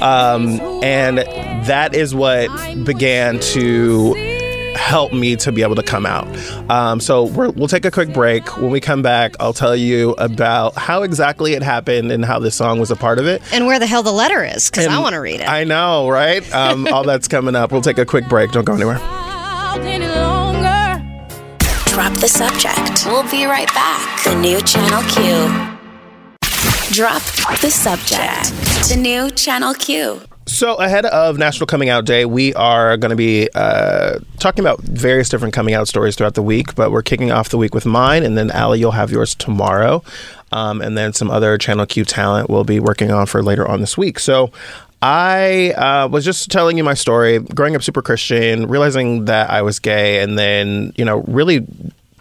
Um, 0.00 0.58
and 0.82 1.18
that 1.66 1.94
is 1.94 2.14
what 2.14 2.48
began 2.86 3.40
to 3.40 4.14
help 4.74 5.12
me 5.12 5.36
to 5.36 5.52
be 5.52 5.62
able 5.62 5.74
to 5.74 5.82
come 5.82 6.06
out. 6.06 6.26
Um, 6.70 6.98
so 6.98 7.24
we're, 7.24 7.50
we'll 7.50 7.68
take 7.68 7.84
a 7.84 7.90
quick 7.90 8.14
break. 8.14 8.56
When 8.56 8.70
we 8.70 8.80
come 8.80 9.02
back, 9.02 9.34
I'll 9.38 9.52
tell 9.52 9.76
you 9.76 10.12
about 10.12 10.76
how 10.78 11.02
exactly 11.02 11.52
it 11.52 11.62
happened 11.62 12.10
and 12.10 12.24
how 12.24 12.38
this 12.38 12.54
song 12.54 12.80
was 12.80 12.90
a 12.90 12.96
part 12.96 13.18
of 13.18 13.26
it. 13.26 13.42
And 13.52 13.66
where 13.66 13.78
the 13.78 13.86
hell 13.86 14.02
the 14.02 14.12
letter 14.12 14.42
is, 14.42 14.70
because 14.70 14.86
I 14.86 14.98
want 14.98 15.12
to 15.12 15.20
read 15.20 15.40
it. 15.42 15.46
I 15.46 15.64
know, 15.64 16.08
right? 16.08 16.42
Um, 16.54 16.86
all 16.86 17.04
that's 17.04 17.28
coming 17.28 17.54
up. 17.54 17.70
We'll 17.70 17.82
take 17.82 17.98
a 17.98 18.06
quick 18.06 18.30
break. 18.30 18.52
Don't 18.52 18.64
go 18.64 18.72
anywhere. 18.72 18.98
Drop 21.92 22.12
the 22.14 22.28
subject. 22.28 23.06
We'll 23.06 23.30
be 23.30 23.46
right 23.46 23.68
back. 23.68 24.24
The 24.24 24.34
new 24.34 24.60
Channel 24.60 25.02
Q. 25.10 25.22
Drop 26.94 27.22
the 27.60 27.70
subject. 27.70 28.50
The 28.88 28.96
new 28.96 29.30
Channel 29.30 29.72
Q. 29.74 30.20
So, 30.46 30.74
ahead 30.76 31.06
of 31.06 31.38
National 31.38 31.66
Coming 31.66 31.88
Out 31.88 32.04
Day, 32.04 32.24
we 32.24 32.52
are 32.54 32.96
going 32.96 33.10
to 33.10 33.16
be 33.16 33.48
uh, 33.54 34.18
talking 34.38 34.62
about 34.62 34.80
various 34.80 35.28
different 35.28 35.54
coming 35.54 35.72
out 35.72 35.88
stories 35.88 36.16
throughout 36.16 36.34
the 36.34 36.42
week, 36.42 36.74
but 36.74 36.90
we're 36.90 37.02
kicking 37.02 37.30
off 37.30 37.48
the 37.48 37.58
week 37.58 37.74
with 37.74 37.86
mine, 37.86 38.24
and 38.24 38.36
then 38.36 38.50
Allie, 38.50 38.78
you'll 38.78 38.90
have 38.90 39.10
yours 39.10 39.34
tomorrow. 39.34 40.02
Um, 40.50 40.82
and 40.82 40.98
then 40.98 41.14
some 41.14 41.30
other 41.30 41.56
Channel 41.56 41.86
Q 41.86 42.04
talent 42.04 42.50
we'll 42.50 42.64
be 42.64 42.78
working 42.80 43.10
on 43.10 43.24
for 43.24 43.42
later 43.42 43.66
on 43.66 43.80
this 43.80 43.96
week. 43.96 44.18
So, 44.18 44.50
I 45.02 45.72
uh, 45.72 46.08
was 46.08 46.24
just 46.24 46.48
telling 46.50 46.78
you 46.78 46.84
my 46.84 46.94
story, 46.94 47.40
growing 47.40 47.74
up 47.74 47.82
super 47.82 48.02
Christian, 48.02 48.68
realizing 48.68 49.24
that 49.24 49.50
I 49.50 49.62
was 49.62 49.80
gay, 49.80 50.22
and 50.22 50.38
then, 50.38 50.92
you 50.96 51.04
know, 51.04 51.22
really 51.22 51.66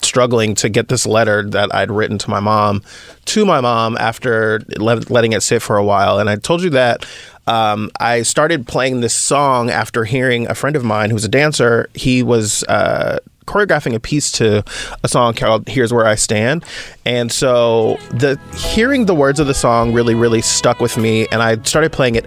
struggling 0.02 0.56
to 0.56 0.68
get 0.68 0.88
this 0.88 1.06
letter 1.06 1.48
that 1.52 1.74
I'd 1.76 1.92
written 1.92 2.18
to 2.18 2.30
my 2.30 2.40
mom 2.40 2.82
to 3.26 3.46
my 3.46 3.62
mom 3.62 3.96
after 3.98 4.64
le- 4.78 4.96
letting 5.10 5.34
it 5.34 5.42
sit 5.42 5.62
for 5.62 5.78
a 5.78 5.84
while. 5.84 6.18
And 6.18 6.28
I 6.28 6.38
told 6.38 6.64
you 6.64 6.72
that 6.72 7.06
um, 7.46 7.92
I 8.00 8.24
started 8.24 8.68
playing 8.68 9.02
this 9.02 9.14
song 9.14 9.70
after 9.70 10.04
hearing 10.04 10.50
a 10.50 10.56
friend 10.56 10.76
of 10.76 10.84
mine 10.84 11.12
who's 11.12 11.24
a 11.24 11.30
dancer. 11.30 11.88
He 11.94 12.24
was. 12.24 12.64
Uh, 12.64 13.20
choreographing 13.46 13.94
a 13.96 14.00
piece 14.00 14.32
to 14.32 14.64
a 15.04 15.08
song 15.08 15.34
called 15.34 15.68
here's 15.68 15.92
where 15.94 16.06
i 16.06 16.16
stand 16.16 16.64
and 17.06 17.32
so 17.32 17.98
the 18.12 18.40
hearing 18.56 19.06
the 19.06 19.16
words 19.16 19.40
of 19.40 19.48
the 19.48 19.54
song 19.54 19.94
really 19.94 20.16
really 20.16 20.42
stuck 20.42 20.80
with 20.80 20.98
me 20.98 21.28
and 21.32 21.42
i 21.42 21.56
started 21.64 21.92
playing 21.92 22.16
it 22.16 22.26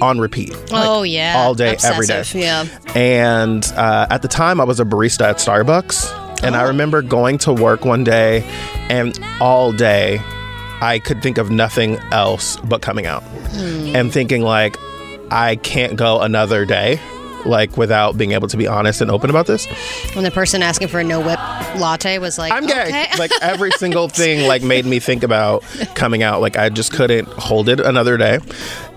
on 0.00 0.18
repeat 0.18 0.50
like, 0.72 0.88
oh, 0.88 1.02
yeah. 1.02 1.34
all 1.36 1.54
day 1.54 1.76
every 1.84 2.06
day 2.06 2.24
Yeah. 2.34 2.66
and 2.96 3.64
uh, 3.76 4.06
at 4.10 4.22
the 4.22 4.28
time, 4.28 4.60
I 4.60 4.64
was 4.64 4.80
a 4.80 4.84
barista 4.84 5.22
at 5.30 5.36
Starbucks. 5.36 6.20
And 6.44 6.56
I 6.56 6.62
remember 6.62 7.02
going 7.02 7.38
to 7.38 7.52
work 7.52 7.84
one 7.84 8.02
day, 8.02 8.42
and 8.90 9.16
all 9.40 9.70
day, 9.70 10.20
I 10.80 10.98
could 10.98 11.22
think 11.22 11.38
of 11.38 11.50
nothing 11.52 11.98
else 12.10 12.56
but 12.64 12.82
coming 12.82 13.06
out 13.06 13.22
and 13.54 14.12
thinking, 14.12 14.42
like, 14.42 14.76
I 15.30 15.54
can't 15.62 15.94
go 15.96 16.20
another 16.20 16.64
day. 16.64 16.98
Like 17.44 17.76
without 17.76 18.16
being 18.16 18.32
able 18.32 18.48
to 18.48 18.56
be 18.56 18.66
honest 18.66 19.00
and 19.00 19.10
open 19.10 19.28
about 19.30 19.46
this, 19.46 19.66
When 20.14 20.24
the 20.24 20.30
person 20.30 20.62
asking 20.62 20.88
for 20.88 21.00
a 21.00 21.04
no 21.04 21.18
whip 21.20 21.38
latte 21.76 22.18
was 22.18 22.38
like, 22.38 22.52
I'm 22.52 22.66
gay. 22.66 22.82
okay. 22.82 23.06
like 23.18 23.30
every 23.42 23.70
single 23.72 24.08
thing, 24.08 24.46
like 24.46 24.62
made 24.62 24.86
me 24.86 25.00
think 25.00 25.22
about 25.22 25.62
coming 25.94 26.22
out. 26.22 26.40
Like 26.40 26.56
I 26.56 26.68
just 26.68 26.92
couldn't 26.92 27.26
hold 27.28 27.68
it 27.68 27.80
another 27.80 28.16
day, 28.16 28.38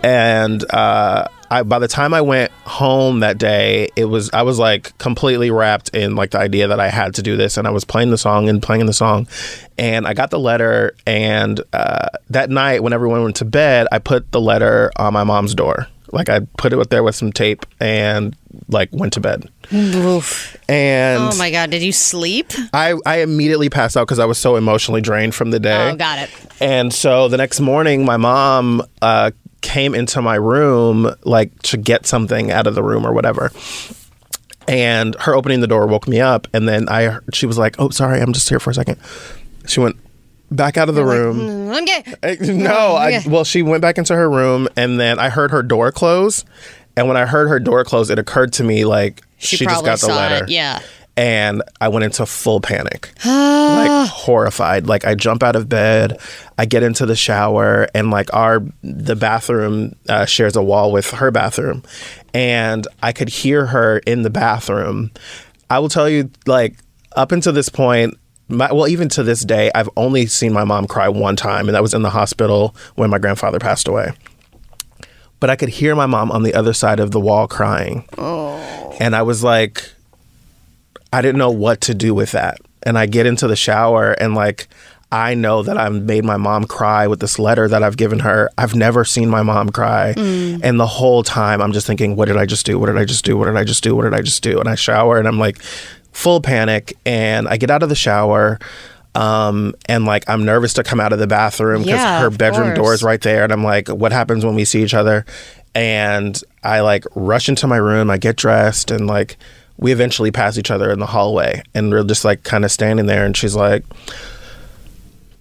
and 0.04 0.64
uh, 0.74 1.28
I 1.50 1.64
by 1.64 1.80
the 1.80 1.88
time 1.88 2.14
I 2.14 2.22
went 2.22 2.52
home 2.66 3.22
that 3.22 3.38
day, 3.38 3.90
it 3.96 4.06
was 4.06 4.30
I 4.34 4.44
was 4.44 4.60
like 4.60 4.98
completely 4.98 5.50
wrapped 5.52 5.90
in 5.90 6.16
like 6.16 6.32
the 6.32 6.40
idea 6.40 6.68
that 6.68 6.80
I 6.80 6.90
had 6.90 7.16
to 7.16 7.22
do 7.24 7.38
this, 7.38 7.58
and 7.58 7.68
I 7.68 7.72
was 7.72 7.84
playing 7.86 8.12
the 8.12 8.18
song 8.18 8.50
and 8.50 8.62
playing 8.62 8.86
the 8.86 8.94
song, 8.94 9.28
and 9.78 10.06
I 10.08 10.14
got 10.14 10.30
the 10.32 10.40
letter, 10.40 10.96
and 11.08 11.60
uh, 11.74 12.08
that 12.30 12.50
night 12.50 12.84
when 12.84 12.94
everyone 12.94 13.24
went 13.24 13.36
to 13.38 13.46
bed, 13.46 13.88
I 13.92 14.00
put 14.00 14.32
the 14.32 14.42
letter 14.42 14.92
on 14.98 15.14
my 15.14 15.24
mom's 15.24 15.56
door. 15.56 15.88
Like 16.12 16.30
I 16.30 16.42
put 16.58 16.74
it 16.74 16.80
up 16.80 16.90
there 16.90 17.04
with 17.04 17.16
some 17.16 17.32
tape 17.32 17.66
and 17.80 18.36
like 18.70 18.90
went 18.92 19.14
to 19.14 19.20
bed. 19.20 19.50
Oof. 19.74 20.56
And 20.70 21.22
Oh 21.22 21.38
my 21.38 21.52
God, 21.52 21.72
did 21.72 21.82
you 21.82 21.92
sleep? 21.92 22.52
I, 22.74 22.96
I 23.06 23.18
immediately 23.18 23.70
passed 23.70 23.98
out 23.98 24.06
because 24.08 24.20
I 24.20 24.26
was 24.26 24.38
so 24.38 24.56
emotionally 24.56 25.02
drained 25.02 25.36
from 25.36 25.52
the 25.52 25.60
day. 25.60 25.90
Oh, 25.90 25.96
got 25.96 26.20
it. 26.20 26.30
And 26.62 26.94
so 26.94 27.28
the 27.28 27.38
next 27.38 27.60
morning, 27.60 28.06
my 28.06 28.18
mom 28.18 28.82
uh, 29.02 29.32
came 29.62 29.96
into 29.96 30.22
my 30.22 30.36
room 30.36 31.14
like 31.24 31.60
to 31.64 31.78
get 31.78 32.06
something 32.06 32.52
out 32.52 32.68
of 32.68 32.76
the 32.76 32.84
room 32.84 33.06
or 33.06 33.14
whatever. 33.14 33.52
And 34.68 35.16
her 35.22 35.36
opening 35.36 35.62
the 35.62 35.68
door 35.68 35.86
woke 35.88 36.08
me 36.08 36.22
up. 36.22 36.48
And 36.54 36.68
then 36.68 36.90
I, 36.90 37.20
she 37.34 37.46
was 37.46 37.58
like, 37.58 37.76
"Oh, 37.80 37.90
sorry, 37.90 38.20
I'm 38.20 38.34
just 38.34 38.50
here 38.50 38.60
for 38.60 38.72
a 38.72 38.74
second. 38.74 38.98
She 39.68 39.80
went 39.80 39.96
back 40.56 40.78
out 40.78 40.90
of 40.90 40.96
the 40.96 41.06
room. 41.06 41.40
Mm, 41.40 41.76
I'm 41.76 41.86
gay. 41.86 42.04
Eh, 42.24 42.36
No, 42.54 42.96
I, 42.96 43.22
well, 43.28 43.44
she 43.44 43.62
went 43.62 43.82
back 43.82 43.98
into 43.98 44.16
her 44.16 44.30
room, 44.30 44.68
and 44.76 45.00
then 45.00 45.20
I 45.20 45.30
heard 45.30 45.52
her 45.52 45.62
door 45.64 45.92
close. 45.92 46.44
And 46.98 47.08
when 47.08 47.18
I 47.18 47.26
heard 47.26 47.48
her 47.50 47.60
door 47.60 47.84
close, 47.84 48.10
it 48.10 48.18
occurred 48.20 48.54
to 48.54 48.64
me 48.64 48.86
like 48.86 49.22
She 49.38 49.58
she, 49.58 49.66
just 49.66 49.84
got 49.84 50.00
the 50.00 50.08
letter. 50.08 50.46
it, 50.46 50.50
yeah. 50.50 50.80
and 51.18 51.62
I 51.82 51.90
went 51.90 52.06
into 52.06 52.26
full 52.26 52.62
panic. 52.62 53.12
like 53.26 54.10
horrified. 54.10 54.88
Like 54.88 55.04
I 55.06 55.14
jump 55.16 55.44
out 55.44 55.56
of 55.58 55.68
bed, 55.68 56.18
I 56.58 56.66
get 56.66 56.84
into 56.84 57.06
the 57.06 57.16
shower, 57.16 57.88
and 57.94 58.12
like 58.12 58.34
our 58.34 58.62
the 58.82 59.16
bathroom 59.16 59.96
uh, 60.08 60.26
shares 60.26 60.56
a 60.56 60.64
wall 60.64 60.92
with 60.94 61.12
her 61.12 61.32
bathroom, 61.32 61.84
and 62.34 62.88
I 63.04 63.12
could 63.12 63.28
hear 63.30 63.66
her 63.66 63.98
in 64.00 64.22
the 64.22 64.30
bathroom. 64.30 65.12
I 65.70 65.80
will 65.80 65.90
tell 65.90 66.08
you, 66.10 66.30
like 66.46 66.76
up 67.18 67.32
until 67.34 67.52
this 67.54 67.68
point. 67.70 68.18
My, 68.48 68.72
well, 68.72 68.88
even 68.88 69.10
to 69.10 69.24
this 69.24 69.42
day, 69.42 69.72
I've 69.74 69.90
only 69.98 70.28
seen 70.28 70.54
my 70.54 70.64
mom 70.64 70.86
cry 70.86 71.10
one 71.10 71.36
time, 71.36 71.68
and 71.68 71.76
that 71.76 71.82
was 71.82 71.94
in 71.94 72.04
the 72.04 72.12
hospital 72.12 72.76
when 72.96 73.10
my 73.10 73.18
grandfather 73.18 73.60
passed 73.60 73.88
away. 73.88 74.12
But 75.40 75.50
I 75.50 75.56
could 75.56 75.70
hear 75.70 75.96
my 75.96 76.06
mom 76.06 76.32
on 76.32 76.44
the 76.44 76.54
other 76.54 76.74
side 76.74 77.00
of 77.00 77.12
the 77.12 77.20
wall 77.20 77.48
crying. 77.48 78.06
Oh. 78.18 78.96
And 79.00 79.16
I 79.16 79.24
was 79.24 79.44
like, 79.44 79.92
I 81.12 81.22
didn't 81.22 81.38
know 81.38 81.52
what 81.52 81.82
to 81.82 81.94
do 81.94 82.14
with 82.14 82.32
that. 82.32 82.60
And 82.84 82.98
I 82.98 83.06
get 83.06 83.26
into 83.26 83.48
the 83.48 83.56
shower 83.56 84.12
and 84.12 84.36
like 84.36 84.68
I 85.12 85.34
know 85.34 85.64
that 85.64 85.78
I've 85.78 85.94
made 85.94 86.26
my 86.26 86.38
mom 86.38 86.66
cry 86.66 87.08
with 87.08 87.20
this 87.20 87.40
letter 87.40 87.68
that 87.68 87.84
I've 87.84 87.96
given 87.96 88.20
her. 88.20 88.50
I've 88.58 88.76
never 88.76 89.06
seen 89.06 89.30
my 89.30 89.44
mom 89.44 89.70
cry. 89.70 90.14
Mm. 90.16 90.60
And 90.64 90.80
the 90.80 90.88
whole 90.88 91.24
time 91.24 91.62
I'm 91.62 91.72
just 91.72 91.88
thinking, 91.88 92.16
what 92.16 92.28
did 92.28 92.38
I 92.38 92.46
just 92.46 92.66
do? 92.66 92.78
What 92.78 92.88
did 92.88 92.98
I 92.98 93.06
just 93.06 93.24
do? 93.24 93.38
What 93.38 93.46
did 93.46 93.56
I 93.56 93.64
just 93.64 93.84
do? 93.84 93.96
What 93.96 94.04
did 94.04 94.14
I 94.14 94.22
just 94.22 94.44
do? 94.44 94.60
And 94.60 94.68
I 94.68 94.76
shower 94.76 95.18
and 95.18 95.28
I'm 95.28 95.40
like 95.40 95.60
full 96.16 96.40
panic 96.40 96.98
and 97.06 97.46
I 97.46 97.58
get 97.58 97.70
out 97.70 97.84
of 97.84 97.90
the 97.90 97.96
shower. 97.96 98.58
Um, 99.16 99.76
and 99.88 100.06
like 100.06 100.28
I'm 100.30 100.46
nervous 100.46 100.74
to 100.76 100.84
come 100.84 101.02
out 101.02 101.12
of 101.12 101.20
the 101.20 101.28
bathroom 101.28 101.84
because 101.84 102.00
Yeah, 102.00 102.22
her 102.22 102.30
bedroom 102.30 102.74
door 102.74 102.94
is 102.94 103.04
right 103.04 103.22
there. 103.22 103.44
And 103.44 103.52
I'm 103.52 103.64
like, 103.66 103.90
what 103.90 104.14
happens 104.14 104.46
when 104.46 104.56
we 104.56 104.64
see 104.66 104.82
each 104.82 104.94
other? 104.94 105.26
And 105.76 106.42
I 106.64 106.80
like 106.80 107.04
rush 107.16 107.50
into 107.50 107.68
my 107.68 107.76
room, 107.78 108.10
I 108.10 108.18
get 108.18 108.38
dressed, 108.38 108.92
and 108.92 109.08
like 109.08 109.36
we 109.78 109.92
eventually 109.92 110.32
pass 110.32 110.58
each 110.58 110.72
other 110.72 110.90
in 110.90 111.00
the 111.00 111.06
hallway. 111.06 111.62
And 111.74 111.92
we're 111.92 112.04
just 112.06 112.24
like 112.24 112.44
kind 112.44 112.64
of 112.64 112.72
standing 112.72 113.08
there. 113.08 113.26
And 113.26 113.36
she's 113.36 113.56
like, 113.56 113.84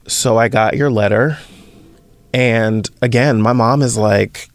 So 0.08 0.36
I 0.38 0.48
got 0.48 0.76
your 0.76 0.90
letter. 0.90 1.38
And 2.32 2.88
again, 3.00 3.40
my 3.40 3.52
mom 3.52 3.80
is 3.80 3.96
like 3.96 4.48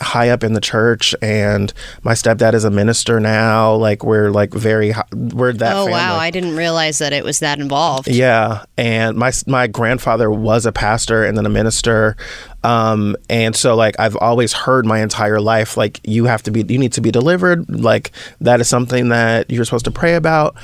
high 0.00 0.30
up 0.30 0.44
in 0.44 0.52
the 0.52 0.60
church, 0.60 1.14
and 1.22 1.72
my 2.02 2.12
stepdad 2.12 2.54
is 2.54 2.64
a 2.64 2.70
minister 2.70 3.20
now. 3.20 3.74
Like 3.74 4.04
we're 4.04 4.30
like 4.30 4.52
very, 4.52 4.90
hi- 4.90 5.04
we're 5.12 5.52
that 5.54 5.74
oh 5.74 5.84
family. 5.84 5.92
wow, 5.92 6.16
I 6.16 6.30
didn't 6.30 6.56
realize 6.56 6.98
that 6.98 7.12
it 7.12 7.24
was 7.24 7.40
that 7.40 7.58
involved. 7.58 8.08
Yeah, 8.08 8.64
and 8.76 9.16
my 9.16 9.32
my 9.46 9.66
grandfather 9.66 10.30
was 10.30 10.66
a 10.66 10.72
pastor 10.72 11.24
and 11.24 11.36
then 11.36 11.46
a 11.46 11.50
minister, 11.50 12.16
um, 12.64 13.16
and 13.28 13.54
so 13.54 13.74
like 13.74 13.98
I've 13.98 14.16
always 14.16 14.52
heard 14.52 14.86
my 14.86 15.00
entire 15.00 15.40
life 15.40 15.76
like 15.76 16.00
you 16.04 16.24
have 16.24 16.42
to 16.44 16.50
be 16.50 16.64
you 16.68 16.78
need 16.78 16.92
to 16.94 17.00
be 17.00 17.10
delivered 17.10 17.68
like 17.68 18.12
that 18.40 18.60
is 18.60 18.68
something 18.68 19.10
that 19.10 19.50
you're 19.50 19.64
supposed 19.64 19.84
to 19.86 19.90
pray 19.90 20.14
about, 20.14 20.56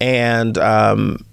and 0.00 0.56
um, 0.58 1.24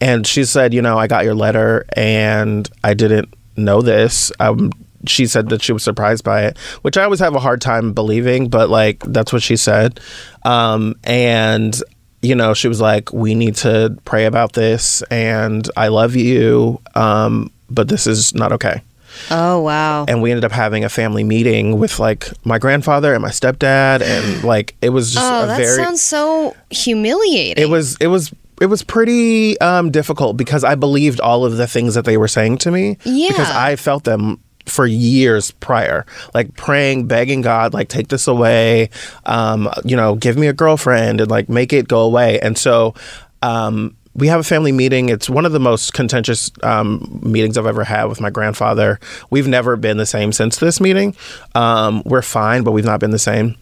and 0.00 0.26
she 0.26 0.44
said 0.44 0.74
you 0.74 0.82
know 0.82 0.98
I 0.98 1.06
got 1.06 1.24
your 1.24 1.34
letter 1.34 1.84
and 1.96 2.68
I 2.84 2.94
didn't 2.94 3.32
know 3.56 3.80
this. 3.82 4.30
Um, 4.40 4.72
she 5.08 5.26
said 5.26 5.48
that 5.50 5.62
she 5.62 5.72
was 5.72 5.82
surprised 5.82 6.24
by 6.24 6.42
it, 6.44 6.58
which 6.82 6.96
I 6.96 7.04
always 7.04 7.20
have 7.20 7.34
a 7.34 7.40
hard 7.40 7.60
time 7.60 7.92
believing, 7.92 8.48
but 8.48 8.68
like 8.70 9.00
that's 9.04 9.32
what 9.32 9.42
she 9.42 9.56
said. 9.56 10.00
Um, 10.44 10.94
and 11.04 11.80
you 12.22 12.34
know, 12.34 12.54
she 12.54 12.68
was 12.68 12.80
like, 12.80 13.12
"We 13.12 13.34
need 13.34 13.56
to 13.56 13.96
pray 14.04 14.24
about 14.26 14.54
this, 14.54 15.02
and 15.10 15.68
I 15.76 15.88
love 15.88 16.16
you, 16.16 16.80
um, 16.94 17.50
but 17.70 17.88
this 17.88 18.06
is 18.06 18.34
not 18.34 18.52
okay." 18.52 18.82
Oh 19.30 19.60
wow. 19.62 20.04
And 20.08 20.20
we 20.20 20.30
ended 20.30 20.44
up 20.44 20.52
having 20.52 20.84
a 20.84 20.88
family 20.90 21.24
meeting 21.24 21.78
with 21.78 21.98
like 21.98 22.28
my 22.44 22.58
grandfather 22.58 23.14
and 23.14 23.22
my 23.22 23.30
stepdad, 23.30 24.02
and 24.02 24.44
like 24.54 24.74
it 24.82 24.90
was 24.90 25.12
just 25.12 25.24
Oh, 25.24 25.44
a 25.44 25.46
that 25.46 25.56
very. 25.58 25.76
sounds 25.82 26.02
so 26.02 26.54
humiliating. 26.70 27.62
it 27.62 27.68
was 27.68 27.96
it 28.00 28.08
was 28.08 28.32
it 28.60 28.66
was 28.66 28.82
pretty 28.82 29.58
um, 29.60 29.90
difficult 29.90 30.36
because 30.38 30.64
I 30.64 30.74
believed 30.76 31.20
all 31.20 31.44
of 31.44 31.56
the 31.58 31.66
things 31.66 31.94
that 31.94 32.04
they 32.06 32.16
were 32.16 32.28
saying 32.28 32.58
to 32.58 32.70
me. 32.70 32.96
Yeah. 33.04 33.28
Because 33.28 33.50
I 33.50 33.76
felt 33.76 34.04
them 34.04 34.40
for 34.66 34.86
years 34.86 35.50
prior, 35.52 36.04
like 36.34 36.54
praying, 36.56 37.06
begging 37.06 37.40
God, 37.40 37.72
like 37.72 37.88
take 37.88 38.08
this 38.08 38.26
away, 38.26 38.90
um, 39.24 39.68
you 39.84 39.96
know, 39.96 40.14
give 40.14 40.36
me 40.36 40.46
a 40.46 40.52
girlfriend 40.52 41.20
and 41.20 41.30
like 41.30 41.48
make 41.48 41.72
it 41.72 41.88
go 41.88 42.00
away. 42.00 42.38
And 42.40 42.56
so. 42.56 42.94
Um, 43.42 43.96
we 44.14 44.28
have 44.28 44.40
a 44.40 44.44
family 44.44 44.72
meeting. 44.72 45.10
It's 45.10 45.28
one 45.28 45.44
of 45.44 45.52
the 45.52 45.60
most 45.60 45.92
contentious 45.92 46.50
um, 46.62 47.20
meetings 47.22 47.58
I've 47.58 47.66
ever 47.66 47.84
had 47.84 48.04
with 48.04 48.18
my 48.18 48.30
grandfather. 48.30 48.98
We've 49.28 49.46
never 49.46 49.76
been 49.76 49.98
the 49.98 50.06
same 50.06 50.32
since 50.32 50.56
this 50.56 50.80
meeting. 50.80 51.14
Um, 51.54 52.02
we're 52.06 52.22
fine, 52.22 52.62
but 52.62 52.72
we've 52.72 52.86
not 52.86 52.98
been 52.98 53.10
the 53.10 53.18
same 53.18 53.56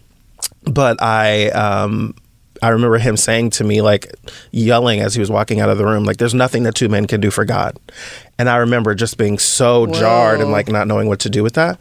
but 0.65 1.01
I 1.03 1.49
um 1.51 2.15
I 2.63 2.69
remember 2.71 2.99
him 2.99 3.17
saying 3.17 3.51
to 3.51 3.65
me 3.65 3.83
like 3.83 4.15
yelling 4.51 5.01
as 5.01 5.15
he 5.15 5.21
was 5.21 5.31
walking 5.31 5.61
out 5.61 5.69
of 5.69 5.79
the 5.79 5.85
room 5.85 6.05
like 6.05 6.17
there's 6.17 6.35
nothing 6.35 6.63
that 6.63 6.75
two 6.75 6.89
men 6.89 7.07
can 7.07 7.21
do 7.21 7.31
for 7.31 7.45
God. 7.45 7.79
And 8.39 8.49
I 8.49 8.57
remember 8.57 8.95
just 8.95 9.17
being 9.17 9.39
so 9.39 9.87
jarred 9.87 10.41
and 10.41 10.51
like 10.51 10.69
not 10.69 10.87
knowing 10.89 11.09
what 11.09 11.21
to 11.21 11.31
do 11.31 11.43
with 11.43 11.55
that. 11.55 11.79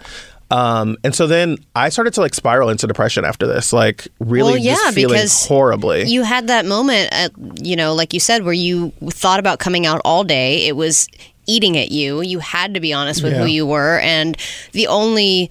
Um, 0.52 0.98
and 1.04 1.16
so 1.16 1.26
then 1.26 1.58
I 1.76 1.90
started 1.90 2.14
to 2.14 2.22
like 2.22 2.36
spiral 2.36 2.70
into 2.70 2.86
depression 2.86 3.26
after 3.26 3.48
this, 3.48 3.74
like 3.74 4.08
really 4.20 4.52
well, 4.54 4.62
yeah, 4.62 4.76
just 4.76 4.94
feeling 4.94 5.16
because 5.16 5.48
horribly. 5.48 6.04
You 6.04 6.22
had 6.22 6.46
that 6.48 6.66
moment, 6.66 7.10
at, 7.12 7.32
you 7.66 7.76
know, 7.76 7.96
like 7.96 8.14
you 8.14 8.20
said, 8.20 8.44
where 8.44 8.54
you 8.54 8.92
thought 9.10 9.40
about 9.40 9.58
coming 9.58 9.88
out 9.88 10.00
all 10.06 10.24
day. 10.24 10.68
It 10.68 10.76
was 10.76 11.08
eating 11.48 11.76
at 11.76 11.92
you. 11.92 12.22
You 12.22 12.38
had 12.38 12.76
to 12.76 12.80
be 12.80 12.94
honest 12.94 13.24
with 13.24 13.34
Yeah. 13.34 13.40
who 13.40 13.46
you 13.48 13.66
were, 13.66 14.00
and 14.02 14.38
the 14.74 14.86
only 14.88 15.50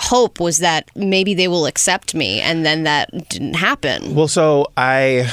hope 0.00 0.40
was 0.40 0.58
that 0.58 0.90
maybe 0.96 1.34
they 1.34 1.48
will 1.48 1.66
accept 1.66 2.14
me, 2.14 2.40
and 2.40 2.64
then 2.64 2.84
that 2.84 3.10
didn't 3.28 3.54
happen. 3.54 4.14
Well, 4.14 4.28
so 4.28 4.72
I, 4.78 5.30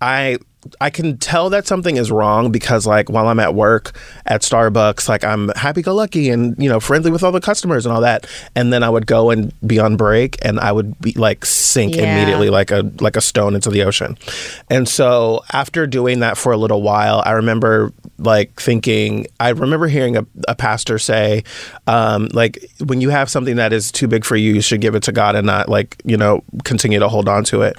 I, 0.00 0.38
I 0.80 0.90
can 0.90 1.18
tell 1.18 1.50
that 1.50 1.66
something 1.66 1.96
is 1.96 2.10
wrong 2.10 2.52
because, 2.52 2.86
like, 2.86 3.08
while 3.10 3.28
I'm 3.28 3.40
at 3.40 3.54
work 3.54 3.92
at 4.26 4.42
Starbucks, 4.42 5.08
like 5.08 5.24
I'm 5.24 5.48
happy-go-lucky 5.50 6.30
and 6.30 6.54
you 6.62 6.68
know 6.68 6.78
friendly 6.80 7.10
with 7.10 7.22
all 7.22 7.32
the 7.32 7.40
customers 7.40 7.84
and 7.84 7.92
all 7.94 8.00
that, 8.02 8.26
and 8.54 8.72
then 8.72 8.82
I 8.82 8.88
would 8.90 9.06
go 9.06 9.30
and 9.30 9.52
be 9.66 9.78
on 9.78 9.96
break, 9.96 10.38
and 10.44 10.60
I 10.60 10.70
would 10.72 10.98
be 11.00 11.12
like 11.12 11.44
sink 11.44 11.96
Yeah. 11.96 12.02
immediately 12.16 12.48
like 12.50 12.70
a 12.70 12.90
like 13.00 13.16
a 13.16 13.20
stone 13.20 13.54
into 13.54 13.70
the 13.70 13.82
ocean. 13.82 14.16
And 14.70 14.88
so 14.88 15.42
after 15.52 15.86
doing 15.86 16.20
that 16.20 16.36
for 16.38 16.52
a 16.52 16.56
little 16.56 16.82
while, 16.82 17.22
I 17.26 17.32
remember 17.32 17.92
like 18.18 18.60
thinking, 18.60 19.26
I 19.40 19.48
remember 19.48 19.88
hearing 19.88 20.16
a, 20.16 20.24
a 20.46 20.54
pastor 20.54 20.98
say, 21.00 21.42
um, 21.88 22.28
like, 22.32 22.64
when 22.84 23.00
you 23.00 23.10
have 23.10 23.28
something 23.28 23.56
that 23.56 23.72
is 23.72 23.90
too 23.90 24.06
big 24.06 24.24
for 24.24 24.36
you, 24.36 24.54
you 24.54 24.60
should 24.60 24.80
give 24.80 24.94
it 24.94 25.02
to 25.04 25.12
God 25.12 25.34
and 25.34 25.44
not 25.46 25.68
like 25.68 26.00
you 26.04 26.16
know 26.16 26.44
continue 26.64 27.00
to 27.00 27.08
hold 27.08 27.28
on 27.28 27.42
to 27.44 27.62
it. 27.62 27.74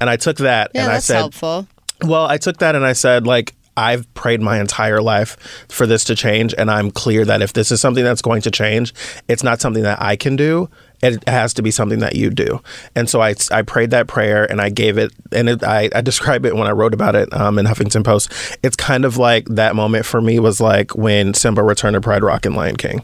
And 0.00 0.10
I 0.10 0.16
took 0.16 0.36
that 0.38 0.70
Hmm. 0.72 0.76
Yeah, 0.76 0.82
and 0.84 0.92
I 0.92 0.98
said, 0.98 1.16
helpful. 1.16 1.66
Well, 2.02 2.26
I 2.26 2.38
took 2.38 2.58
that 2.58 2.74
and 2.74 2.84
I 2.84 2.92
said, 2.92 3.26
like, 3.26 3.54
I've 3.78 4.12
prayed 4.14 4.40
my 4.40 4.58
entire 4.58 5.02
life 5.02 5.36
for 5.68 5.86
this 5.86 6.02
to 6.04 6.14
change, 6.14 6.54
and 6.56 6.70
I'm 6.70 6.90
clear 6.90 7.26
that 7.26 7.42
if 7.42 7.52
this 7.52 7.70
is 7.70 7.78
something 7.78 8.04
that's 8.04 8.22
going 8.22 8.40
to 8.42 8.50
change, 8.50 8.94
it's 9.28 9.42
not 9.42 9.60
something 9.60 9.82
that 9.82 10.00
I 10.00 10.16
can 10.16 10.34
do. 10.34 10.70
It 11.02 11.28
has 11.28 11.52
to 11.52 11.62
be 11.62 11.70
something 11.70 11.98
that 11.98 12.16
you 12.16 12.30
do. 12.30 12.62
And 12.94 13.10
so 13.10 13.20
I, 13.20 13.34
I 13.50 13.60
prayed 13.60 13.90
that 13.90 14.06
prayer 14.06 14.50
and 14.50 14.62
I 14.62 14.70
gave 14.70 14.96
it, 14.96 15.12
and 15.30 15.50
it, 15.50 15.62
I, 15.62 15.90
I 15.94 16.00
describe 16.00 16.46
it 16.46 16.56
when 16.56 16.66
I 16.66 16.70
wrote 16.70 16.94
about 16.94 17.14
it 17.14 17.30
um, 17.34 17.58
in 17.58 17.66
Huffington 17.66 18.02
Post. 18.02 18.32
It's 18.62 18.76
kind 18.76 19.04
of 19.04 19.18
like 19.18 19.44
that 19.48 19.76
moment 19.76 20.06
for 20.06 20.22
me 20.22 20.38
was 20.38 20.58
like 20.58 20.96
when 20.96 21.34
Simba 21.34 21.62
returned 21.62 21.94
to 21.94 22.00
Pride 22.00 22.22
Rock 22.22 22.46
and 22.46 22.56
Lion 22.56 22.76
King. 22.76 23.02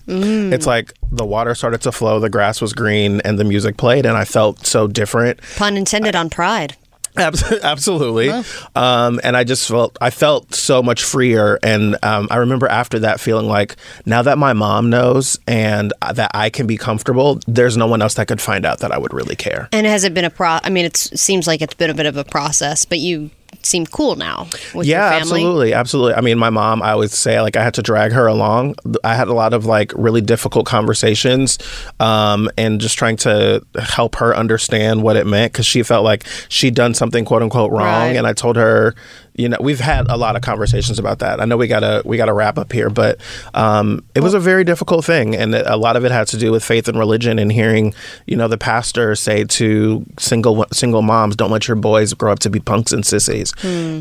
It's 0.55 0.67
like 0.67 0.95
the 1.11 1.27
water 1.27 1.55
started 1.55 1.83
to 1.83 1.93
flow, 1.93 2.19
the 2.19 2.31
grass 2.31 2.63
was 2.63 2.73
green, 2.73 3.21
and 3.27 3.39
the 3.39 3.45
music 3.45 3.77
played, 3.77 4.07
and 4.07 4.17
I 4.17 4.25
felt 4.25 4.67
so 4.67 4.89
different. 4.89 5.39
Pun 5.57 5.77
intended 5.77 6.17
on 6.17 6.31
pride. 6.31 6.77
Abs- 7.17 7.53
Absolutely. 7.63 8.31
Um, 8.75 9.21
and 9.23 9.37
I 9.37 9.45
just 9.45 9.69
felt 9.69 9.97
I 10.01 10.11
felt 10.11 10.55
so 10.55 10.83
much 10.83 11.03
freer. 11.05 11.59
And 11.63 11.97
um, 12.03 12.29
I 12.31 12.37
remember 12.37 12.69
after 12.69 12.99
that 13.01 13.21
feeling 13.21 13.47
like 13.47 13.77
now 14.07 14.23
that 14.23 14.39
my 14.39 14.53
mom 14.53 14.91
knows 14.91 15.39
and 15.47 15.93
that 16.15 16.31
I 16.35 16.51
can 16.51 16.67
be 16.67 16.77
comfortable, 16.77 17.41
there's 17.47 17.77
no 17.77 17.87
one 17.87 18.03
else 18.03 18.15
that 18.15 18.29
could 18.29 18.41
find 18.41 18.65
out 18.65 18.81
that 18.81 18.93
I 18.93 18.99
would 18.99 19.13
really 19.13 19.37
care. 19.37 19.69
And 19.73 19.87
has 19.87 20.05
it 20.05 20.15
been 20.15 20.25
a 20.25 20.31
pro? 20.31 20.59
I 20.63 20.71
mean, 20.71 20.85
it's, 20.85 21.13
it 21.13 21.19
seems 21.19 21.47
like 21.47 21.61
it's 21.61 21.75
been 21.75 21.91
a 21.91 21.95
bit 21.95 22.07
of 22.07 22.17
a 22.17 22.25
process, 22.25 22.85
but 22.85 22.99
you 22.99 23.31
seem 23.65 23.87
cool 23.87 24.17
now 24.17 24.49
with 24.75 24.87
yeah, 24.87 25.05
absolutely, 25.15 25.73
absolutely. 25.73 26.15
I 26.15 26.21
mean, 26.21 26.39
my 26.39 26.51
mom, 26.51 26.83
I 26.83 26.91
always 26.93 27.13
say 27.17 27.41
like 27.41 27.57
I 27.57 27.63
had 27.63 27.75
to 27.75 27.83
drag 27.83 28.13
her 28.13 28.27
along. 28.27 28.75
I 29.05 29.15
had 29.15 29.29
a 29.29 29.33
lot 29.35 29.53
of 29.55 29.65
like 29.67 29.93
really 29.95 30.21
difficult 30.21 30.67
conversations, 30.67 31.59
um, 32.01 32.51
and 32.59 32.81
just 32.81 32.99
trying 32.99 33.17
to 33.19 33.65
help 33.81 34.17
her 34.17 34.35
understand 34.37 35.03
what 35.03 35.17
it 35.17 35.27
meant 35.27 35.53
because 35.53 35.67
she 35.67 35.83
felt 35.83 36.05
like 36.05 36.25
she'd 36.49 36.75
done 36.75 36.95
something 36.95 37.25
quote 37.25 37.43
unquote 37.43 37.71
wrong, 37.71 37.81
Right. 38.09 38.17
and 38.17 38.27
I 38.27 38.33
told 38.33 38.57
her, 38.57 38.95
you 39.35 39.49
know, 39.49 39.57
we've 39.61 39.81
had 39.81 40.09
a 40.09 40.17
lot 40.17 40.37
of 40.37 40.43
conversations 40.43 40.99
about 40.99 41.21
that. 41.21 41.41
I 41.41 41.47
know 41.47 41.57
we 41.57 41.67
gotta 41.67 42.03
we 42.05 42.17
gotta 42.19 42.35
wrap 42.35 42.59
up 42.59 42.71
here, 42.71 42.91
but 42.91 43.19
um, 43.55 44.05
it 44.15 44.21
was 44.21 44.35
a 44.35 44.41
very 44.41 44.63
difficult 44.63 45.05
thing, 45.05 45.35
and 45.35 45.55
a 45.55 45.77
lot 45.77 45.97
of 45.97 46.05
it 46.05 46.13
had 46.13 46.27
to 46.29 46.37
do 46.37 46.53
with 46.53 46.63
faith 46.63 46.87
and 46.87 46.99
religion, 46.99 47.39
and 47.39 47.51
hearing, 47.51 47.95
you 48.27 48.37
know, 48.37 48.47
the 48.47 48.59
pastor 48.59 49.15
say 49.15 49.45
to 49.45 50.05
single 50.19 50.67
single 50.73 51.01
moms, 51.01 51.35
"Don't 51.35 51.51
let 51.51 51.67
your 51.67 51.77
boys 51.77 52.13
grow 52.13 52.31
up 52.31 52.41
to 52.41 52.51
be 52.51 52.61
punks 52.61 52.93
and 52.93 53.07
sissies," 53.07 53.55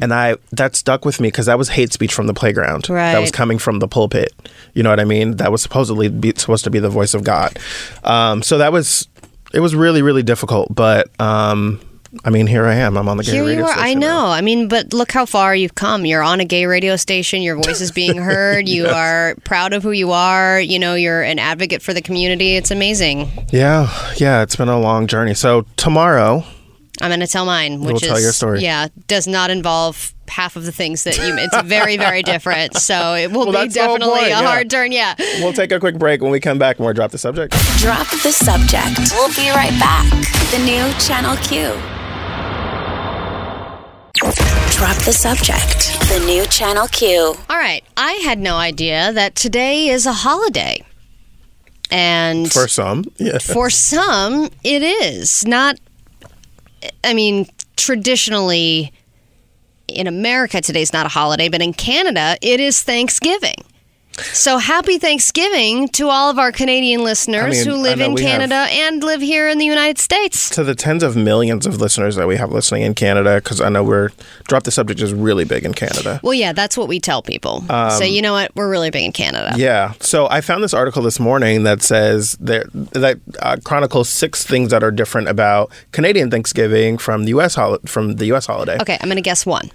and 0.04 0.14
I 0.14 0.36
that 0.52 0.76
stuck 0.76 1.06
with 1.06 1.22
me 1.22 1.30
because 1.30 1.46
that 1.46 1.58
was 1.58 1.70
hate 1.70 1.94
speech 1.94 2.14
from 2.14 2.28
the 2.28 2.34
playground. 2.34 2.88
That 3.14 3.22
was 3.22 3.32
coming 3.32 3.58
from 3.58 3.80
the 3.80 3.88
pulpit. 3.88 4.34
You 4.74 4.84
know 4.84 4.90
what 4.90 5.00
I 5.00 5.06
mean? 5.06 5.38
That 5.38 5.52
was 5.52 5.62
supposedly 5.62 6.10
be, 6.10 6.34
supposed 6.36 6.66
to 6.66 6.70
be 6.70 6.80
the 6.80 6.90
voice 6.90 7.14
of 7.14 7.24
God. 7.24 7.58
Um, 8.04 8.44
so 8.44 8.58
that 8.58 8.74
was 8.74 9.08
it 9.54 9.62
was 9.62 9.76
really 9.76 10.02
really 10.02 10.24
difficult, 10.24 10.76
but. 10.76 11.10
Um, 11.22 11.80
I 12.26 12.30
mean, 12.30 12.46
here 12.46 12.66
I 12.66 12.76
am. 12.76 12.98
I'm 12.98 13.08
on 13.08 13.16
the 13.18 13.24
gay 13.24 13.32
radio. 13.40 13.46
Here 13.46 13.56
radio 13.64 13.66
you 13.68 13.72
are. 13.72 13.86
I 13.88 13.94
know. 13.94 14.00
now. 14.08 14.28
I 14.32 14.42
mean, 14.42 14.68
but 14.68 14.92
look 14.94 15.12
how 15.14 15.26
far 15.26 15.56
you've 15.56 15.76
come. 15.76 16.06
You're 16.06 16.22
on 16.22 16.42
a 16.42 16.46
gay 16.46 16.66
radio 16.66 16.98
station. 16.98 17.42
Your 17.42 17.56
voice 17.56 17.80
is 17.80 17.92
being 17.92 18.18
heard. 18.22 18.68
You 18.68 18.88
are 18.88 19.36
proud 19.46 19.72
of 19.74 19.82
who 19.84 19.92
you 19.92 20.12
are. 20.12 20.60
You 20.60 20.78
know, 20.78 20.96
you're 20.96 21.22
an 21.22 21.40
advocate 21.40 21.82
for 21.82 21.94
the 21.94 22.02
community. 22.02 22.56
It's 22.58 22.70
amazing. 22.70 23.30
Yeah, 23.52 23.88
yeah. 24.18 24.42
It's 24.42 24.58
been 24.58 24.68
a 24.68 24.80
long 24.80 25.08
journey. 25.08 25.34
So 25.34 25.66
tomorrow, 25.78 26.44
I'm 27.02 27.10
going 27.10 27.22
to 27.22 27.28
tell 27.28 27.46
mine, 27.46 27.80
We'll 27.80 27.94
which 27.94 28.04
tell 28.04 28.18
is 28.18 28.24
your 28.24 28.34
story. 28.34 28.60
yeah, 28.62 28.90
does 29.08 29.26
not 29.26 29.50
involve 29.50 30.14
half 30.28 30.56
of 30.58 30.66
the 30.66 30.72
things 30.74 31.04
that 31.06 31.18
you. 31.18 31.34
It's 31.38 31.62
very, 31.64 31.96
very 31.98 32.24
different. 32.34 32.76
So 32.76 33.14
it 33.16 33.32
will 33.32 33.46
Well, 33.46 33.52
be 33.52 33.52
that's 33.54 33.76
the 33.76 33.86
whole 33.86 33.98
definitely 33.98 34.20
point, 34.20 34.34
a 34.34 34.42
yeah. 34.42 34.44
hard 34.48 34.70
turn. 34.70 34.92
Yeah. 34.92 35.16
we'll 35.40 35.54
take 35.54 35.72
a 35.72 35.80
quick 35.80 35.98
break. 35.98 36.22
When 36.22 36.32
we 36.32 36.40
come 36.42 36.60
back, 36.60 36.78
more 36.80 36.94
drop 36.94 37.12
the 37.12 37.18
subject. 37.18 37.54
Drop 37.80 38.08
the 38.10 38.32
subject. 38.34 39.12
We'll 39.14 39.30
be 39.30 39.50
right 39.50 39.78
back. 39.80 40.10
The 40.52 40.60
new 40.66 40.92
Channel 41.00 41.38
Q. 41.38 42.01
Drop 44.82 44.98
the 45.04 45.14
subject. 45.14 45.94
The 46.10 46.24
new 46.26 46.44
Channel 46.48 46.88
Q. 46.88 47.36
All 47.52 47.56
right. 47.56 47.84
I 47.98 48.14
had 48.14 48.40
no 48.40 48.56
idea 48.56 49.14
that 49.14 49.36
today 49.36 49.90
is 49.90 50.08
a 50.08 50.12
holiday. 50.12 50.84
And 51.92 52.52
For 52.52 52.68
some, 52.68 53.06
yeah. 53.18 53.38
for 53.38 53.70
some, 53.70 54.50
it 54.64 54.82
is. 54.82 55.46
Not, 55.46 55.80
I 57.04 57.14
mean, 57.14 57.46
traditionally 57.78 58.92
in 59.88 60.08
America, 60.08 60.62
today's 60.62 60.92
not 60.92 61.06
a 61.06 61.10
holiday, 61.10 61.48
but 61.48 61.62
in 61.62 61.74
Canada, 61.74 62.36
it 62.42 62.60
is 62.60 62.82
Thanksgiving. 62.82 63.64
So 64.18 64.58
happy 64.58 64.98
Thanksgiving 64.98 65.88
to 65.90 66.10
all 66.10 66.30
of 66.30 66.38
our 66.38 66.52
Canadian 66.52 67.04
listeners 67.04 67.44
I 67.44 67.50
mean, 67.50 67.66
who 67.66 67.82
live 67.82 68.00
in 68.02 68.16
Canada 68.16 68.68
and 68.70 69.04
live 69.04 69.22
here 69.22 69.48
in 69.48 69.58
the 69.58 69.66
United 69.66 70.00
States. 70.00 70.50
to 70.52 70.64
the 70.64 70.76
tens 70.76 71.02
of 71.02 71.16
millions 71.16 71.66
of 71.66 71.80
listeners 71.80 72.16
that 72.18 72.28
we 72.28 72.36
have 72.36 72.52
listening 72.52 72.84
in 72.84 72.94
Canada, 72.94 73.36
because 73.36 73.62
I 73.62 73.70
know 73.70 73.84
we're 73.84 74.10
drop 74.48 74.64
the 74.64 74.72
subject 74.72 75.02
is 75.02 75.14
really 75.14 75.46
big 75.46 75.64
in 75.66 75.74
Canada. 75.74 76.20
Well, 76.24 76.34
yeah, 76.34 76.54
that's 76.54 76.78
what 76.78 76.88
we 76.88 77.00
tell 77.00 77.22
people. 77.22 77.64
Um, 77.70 77.92
so 77.92 78.04
you 78.04 78.22
know 78.22 78.34
what? 78.34 78.52
We're 78.56 78.70
really 78.70 78.90
big 78.90 79.06
in 79.06 79.12
Canada. 79.12 79.54
Yeah. 79.56 79.94
So 80.00 80.28
I 80.30 80.42
found 80.42 80.64
this 80.64 80.74
article 80.74 81.02
this 81.02 81.20
morning 81.20 81.64
that 81.64 81.82
says 81.82 82.38
there 82.40 82.66
that 82.74 83.20
uh, 83.42 83.58
chronicles 83.64 84.10
six 84.10 84.44
things 84.46 84.72
that 84.72 84.84
are 84.84 84.92
different 84.92 85.30
about 85.30 85.72
Canadian 85.92 86.30
Thanksgiving 86.30 86.98
from 86.98 87.24
the 87.24 87.30
U.S. 87.30 87.56
Hol- 87.56 87.80
from 87.86 88.18
the 88.18 88.26
U.S. 88.28 88.46
holiday. 88.46 88.78
Okay, 88.82 88.98
I'm 89.02 89.08
going 89.08 89.16
to 89.16 89.22
guess 89.22 89.46
one. 89.46 89.72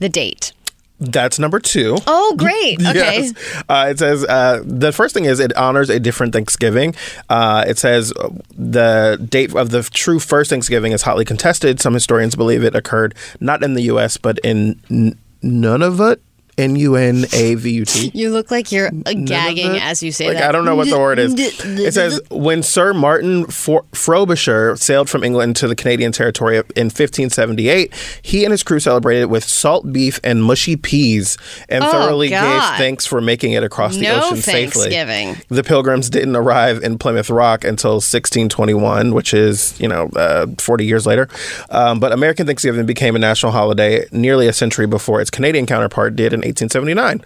The 0.00 0.08
date. 0.08 0.52
That's 1.00 1.38
number 1.38 1.60
two. 1.60 1.96
Oh, 2.06 2.34
great. 2.36 2.78
Okay. 2.88 2.94
Yes. 3.22 3.32
Uh, 3.68 3.86
it 3.90 3.98
says 3.98 4.24
uh, 4.24 4.62
the 4.64 4.92
first 4.92 5.14
thing 5.14 5.24
is 5.26 5.38
it 5.40 5.56
honors 5.56 5.90
a 5.90 6.00
different 6.00 6.32
Thanksgiving. 6.32 6.94
Uh, 7.28 7.64
it 7.68 7.78
says 7.78 8.12
uh, 8.12 8.30
the 8.56 9.24
date 9.28 9.54
of 9.54 9.70
the 9.70 9.82
true 9.82 10.18
first 10.18 10.50
Thanksgiving 10.50 10.92
is 10.92 11.02
hotly 11.02 11.24
contested. 11.24 11.80
Some 11.80 11.94
historians 11.94 12.34
believe 12.34 12.64
it 12.64 12.74
occurred 12.74 13.14
not 13.40 13.62
in 13.62 13.74
the 13.74 13.82
U.S. 13.82 14.16
but 14.16 14.38
in 14.40 14.80
N- 14.90 15.18
Nunavut. 15.42 16.18
N 16.58 16.74
U 16.76 16.96
N 16.96 17.24
A 17.32 17.54
V 17.54 17.70
U 17.70 17.84
T. 17.84 18.10
You 18.12 18.30
look 18.30 18.50
like 18.50 18.72
you're 18.72 18.90
gagging 18.90 19.76
as 19.78 20.02
you 20.02 20.10
say 20.12 20.26
like, 20.28 20.38
that. 20.38 20.48
I 20.48 20.52
don't 20.52 20.64
know 20.64 20.74
what 20.74 20.88
the 20.90 20.98
word 20.98 21.18
is. 21.18 21.34
It 21.38 21.94
says 21.94 22.20
when 22.30 22.62
Sir 22.62 22.92
Martin 22.92 23.46
For- 23.46 23.84
Frobisher 23.92 24.76
sailed 24.76 25.08
from 25.08 25.22
England 25.22 25.56
to 25.56 25.68
the 25.68 25.76
Canadian 25.76 26.12
territory 26.12 26.56
in 26.56 26.86
1578, 26.86 27.94
he 28.22 28.44
and 28.44 28.50
his 28.52 28.62
crew 28.62 28.80
celebrated 28.80 29.26
with 29.26 29.44
salt 29.44 29.92
beef 29.92 30.18
and 30.24 30.42
mushy 30.42 30.76
peas, 30.76 31.38
and 31.68 31.84
Oh, 31.84 31.90
thoroughly 31.90 32.30
God. 32.30 32.42
gave 32.70 32.78
thanks 32.78 33.06
for 33.06 33.20
making 33.20 33.52
it 33.52 33.62
across 33.62 33.94
the 33.96 34.02
No 34.02 34.24
ocean 34.24 34.38
safely. 34.38 34.90
Thanksgiving. 34.90 35.36
The 35.48 35.62
Pilgrims 35.62 36.10
didn't 36.10 36.34
arrive 36.34 36.82
in 36.82 36.98
Plymouth 36.98 37.30
Rock 37.30 37.64
until 37.64 38.00
1621, 38.00 39.14
which 39.14 39.32
is 39.32 39.78
you 39.80 39.86
know 39.88 40.08
uh, 40.16 40.46
40 40.58 40.84
years 40.84 41.06
later. 41.06 41.28
Um, 41.70 42.00
but 42.00 42.12
American 42.12 42.46
Thanksgiving 42.46 42.84
became 42.86 43.14
a 43.14 43.18
national 43.18 43.52
holiday 43.52 44.06
nearly 44.10 44.48
a 44.48 44.52
century 44.52 44.86
before 44.86 45.20
its 45.20 45.30
Canadian 45.30 45.66
counterpart 45.66 46.16
did 46.16 46.32
in 46.32 46.42
1879. 46.48 47.22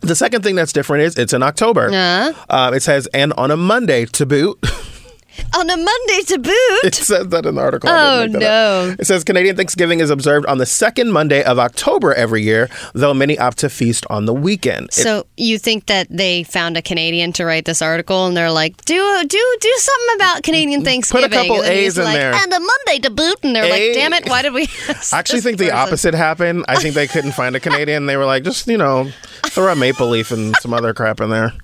The 0.00 0.16
second 0.16 0.42
thing 0.42 0.56
that's 0.56 0.72
different 0.72 1.04
is 1.04 1.16
it's 1.16 1.32
in 1.32 1.42
October. 1.42 1.88
Uh. 1.92 2.32
Um, 2.50 2.74
it 2.74 2.82
says, 2.82 3.06
and 3.14 3.32
on 3.34 3.50
a 3.50 3.56
Monday 3.56 4.04
to 4.06 4.26
boot. 4.26 4.58
On 5.54 5.68
a 5.70 5.76
Monday 5.76 6.20
to 6.26 6.38
boot. 6.38 6.84
it 6.84 6.94
says 6.94 7.28
that 7.28 7.46
in 7.46 7.54
the 7.56 7.60
article. 7.60 7.88
Oh, 7.90 8.20
didn't 8.22 8.32
make 8.34 8.40
that 8.42 8.46
up. 8.46 8.88
no. 8.88 8.96
It 8.98 9.06
says 9.06 9.24
Canadian 9.24 9.56
Thanksgiving 9.56 10.00
is 10.00 10.10
observed 10.10 10.46
on 10.46 10.58
the 10.58 10.66
second 10.66 11.12
Monday 11.12 11.42
of 11.44 11.58
October 11.58 12.14
every 12.14 12.42
year, 12.42 12.68
though 12.94 13.14
many 13.14 13.38
opt 13.38 13.58
to 13.58 13.68
feast 13.68 14.04
on 14.10 14.26
the 14.26 14.34
weekend. 14.34 14.86
It- 14.88 14.94
So 14.94 15.26
you 15.36 15.58
think 15.58 15.86
that 15.86 16.06
they 16.10 16.42
found 16.44 16.76
a 16.76 16.82
Canadian 16.82 17.32
to 17.34 17.44
write 17.44 17.64
this 17.64 17.82
article, 17.82 18.26
and 18.26 18.36
they're 18.36 18.50
like, 18.50 18.82
do 18.84 18.94
do 19.26 19.56
do 19.60 19.72
something 19.78 20.14
about 20.16 20.42
Canadian 20.42 20.84
Thanksgiving. 20.84 21.30
Put 21.30 21.36
a 21.36 21.40
couple 21.40 21.62
and 21.62 21.72
A's 21.72 21.98
in 21.98 22.04
like, 22.04 22.14
there. 22.14 22.32
And 22.34 22.52
a 22.52 22.60
Monday 22.60 22.98
to 23.00 23.10
boot, 23.10 23.36
and 23.42 23.54
they're 23.54 23.64
A- 23.64 23.70
like, 23.70 23.94
damn 23.94 24.12
it, 24.12 24.28
why 24.28 24.42
did 24.42 24.52
we? 24.52 24.62
I 25.12 25.18
actually 25.18 25.40
think 25.40 25.58
the 25.58 25.70
opposite 25.72 26.14
happened. 26.14 26.64
I 26.68 26.76
think 26.76 26.94
they 26.94 27.06
couldn't 27.06 27.32
find 27.32 27.54
a 27.56 27.60
Canadian. 27.66 28.06
They 28.06 28.16
were 28.16 28.24
like, 28.26 28.44
just, 28.44 28.66
you 28.66 28.78
know, 28.78 29.10
throw 29.46 29.72
a 29.72 29.76
maple 29.76 30.08
leaf 30.08 30.30
and 30.30 30.54
some 30.56 30.72
other 30.72 30.94
crap 30.94 31.20
in 31.20 31.30
there. 31.30 31.52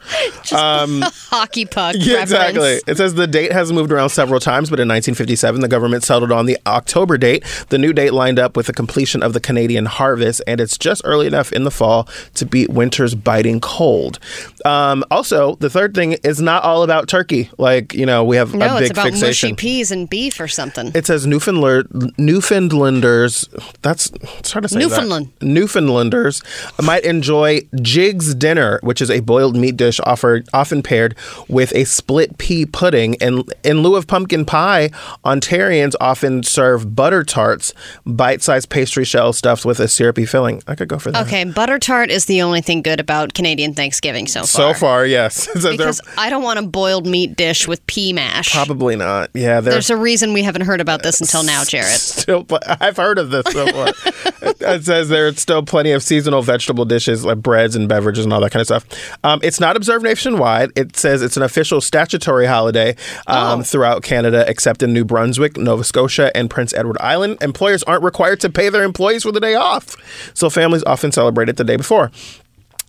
Um, 0.51 1.03
hockey 1.29 1.67
puck. 1.67 1.95
Yeah, 1.99 2.21
reference. 2.21 2.31
exactly. 2.33 2.81
It 2.87 2.97
says 2.97 3.13
the 3.15 3.27
date 3.27 3.53
has 3.59 3.73
moved 3.73 3.93
around 3.93 4.09
several 4.11 4.41
times, 4.41 4.71
but 4.71 4.81
in 4.81 4.89
1957, 4.89 5.61
the 5.61 5.69
government 5.69 6.05
settled 6.05 6.33
on 6.33 6.47
the 6.47 6.57
October 6.67 7.19
date. 7.19 7.45
The 7.69 7.79
new 7.79 7.93
date 7.93 8.13
lined 8.13 8.39
up 8.39 8.57
with 8.57 8.67
the 8.67 8.73
completion 8.73 9.23
of 9.23 9.33
the 9.33 9.41
Canadian 9.41 9.85
harvest, 9.87 10.41
and 10.47 10.61
it's 10.61 10.79
just 10.79 11.03
early 11.05 11.27
enough 11.27 11.53
in 11.53 11.65
the 11.65 11.71
fall 11.71 12.09
to 12.35 12.47
beat 12.47 12.71
winter's 12.71 13.15
biting 13.15 13.61
cold. 13.61 14.19
Um, 14.65 15.05
also, 15.11 15.57
the 15.57 15.69
third 15.71 15.95
thing 15.95 16.13
is 16.25 16.41
not 16.41 16.63
all 16.65 16.83
about 16.83 17.09
turkey. 17.09 17.51
Like, 17.59 17.93
you 17.95 18.07
know, 18.07 18.25
we 18.25 18.37
have 18.37 18.55
No, 18.55 18.77
a 18.77 18.81
big 18.81 18.89
fixation. 18.89 18.91
it's 18.91 18.91
about 18.99 19.05
fixation. 19.13 19.49
mushy 19.51 19.57
peas 19.57 19.91
and 19.91 20.09
beef 20.11 20.41
or 20.41 20.49
something. 20.49 20.93
It 20.95 21.07
says 21.07 21.27
Newfoundland, 21.27 21.89
Newfoundlanders. 22.19 23.49
That's 23.83 24.11
it's 24.39 24.53
hard 24.53 24.63
to 24.63 24.69
say. 24.69 24.77
that. 24.79 24.81
Newfoundland. 24.89 25.33
Newfoundlanders 25.41 26.43
might 26.83 27.05
enjoy 27.05 27.61
Jiggs 27.81 28.35
dinner, 28.35 28.81
which 28.83 29.01
is 29.01 29.11
a 29.11 29.21
boiled 29.21 29.57
meat 29.57 29.77
dish 29.77 30.01
offered 30.05 30.49
often 30.53 30.83
paired 30.83 31.17
with 31.49 31.75
a 31.75 31.85
split 31.85 32.39
pea 32.39 32.67
pudding. 32.67 33.17
And 33.23 33.48
in 33.65 33.83
lieu 33.83 33.97
of 33.97 34.07
pumpkin 34.07 34.45
pie, 34.45 34.91
Ontarians 35.25 35.95
often 36.01 36.43
serve 36.43 36.95
butter 36.95 37.25
tarts, 37.25 37.73
bite-sized 38.07 38.69
pastry 38.69 39.05
shell 39.05 39.33
stuffed 39.33 39.65
with 39.65 39.81
a 39.81 39.89
syrupy 39.89 40.27
filling. 40.27 40.63
I 40.67 40.75
could 40.75 40.89
go 40.89 40.99
for 40.99 41.11
that. 41.11 41.27
Okay, 41.27 41.45
butter 41.45 41.79
tart 41.79 42.11
is 42.11 42.27
the 42.27 42.43
only 42.43 42.61
thing 42.61 42.83
good 42.83 43.01
about 43.01 43.35
Canadian 43.35 43.75
Thanksgiving 43.75 44.27
so 44.27 44.41
far. 44.41 44.47
So 44.47 44.75
far, 44.75 45.07
yes. 45.07 45.49
It 45.59 45.73
Because 45.77 46.01
I 46.17 46.31
don't 46.31 46.43
want 46.43 46.59
a 46.59 46.63
boiled 46.63 47.07
meat 47.07 47.37
dish 47.37 47.67
with 47.67 47.85
pea 47.87 48.13
mash. 48.13 48.53
probably 48.53 48.97
not. 48.97 49.31
Yeah, 49.35 49.61
There's 49.61 49.91
a 49.91 49.97
reason 49.97 50.33
we 50.33 50.43
haven't 50.43 50.63
heard 50.63 50.81
about 50.81 51.03
this 51.03 51.21
until 51.21 51.43
now, 51.43 51.65
Jarrett. 51.65 52.01
still 52.01 52.47
I've 52.81 52.97
heard 52.97 53.19
of 53.19 53.31
this 53.31 53.45
before. 53.45 53.89
it 54.61 54.85
says 54.85 55.09
there's 55.09 55.41
still 55.41 55.63
plenty 55.63 55.93
of 55.93 56.03
seasonal 56.03 56.43
vegetable 56.43 56.85
dishes 56.85 57.25
like 57.25 57.39
breads 57.39 57.77
and 57.77 57.89
beverages 57.89 58.25
and 58.25 58.33
all 58.33 58.41
that 58.41 58.51
kind 58.51 58.61
of 58.61 58.67
stuff. 58.67 58.87
Um, 59.25 59.41
it's 59.43 59.61
not 59.61 59.77
observed 59.77 60.05
nationwide. 60.05 60.71
It 60.77 60.97
says 60.97 61.23
it's 61.23 61.37
an 61.37 61.43
official 61.43 61.81
statutory 61.81 62.47
holiday 62.47 62.97
um, 63.39 63.63
throughout 63.63 64.03
Canada, 64.03 64.45
except 64.49 64.83
in 64.83 64.93
New 64.93 65.05
Brunswick, 65.05 65.57
Nova 65.57 65.85
Scotia, 65.85 66.37
and 66.37 66.51
Prince 66.51 66.75
Edward 66.75 66.99
Island. 67.01 67.39
Employers 67.41 67.83
aren't 67.85 68.03
required 68.03 68.41
to 68.41 68.51
pay 68.51 68.69
their 68.69 68.83
employees 68.83 69.23
for 69.23 69.33
the 69.33 69.41
day 69.41 69.55
off, 69.55 69.97
so 70.35 70.51
families 70.51 70.83
often 70.85 71.13
celebrate 71.13 71.49
it 71.49 71.57
the 71.57 71.65
day 71.65 71.77
before. 71.77 72.11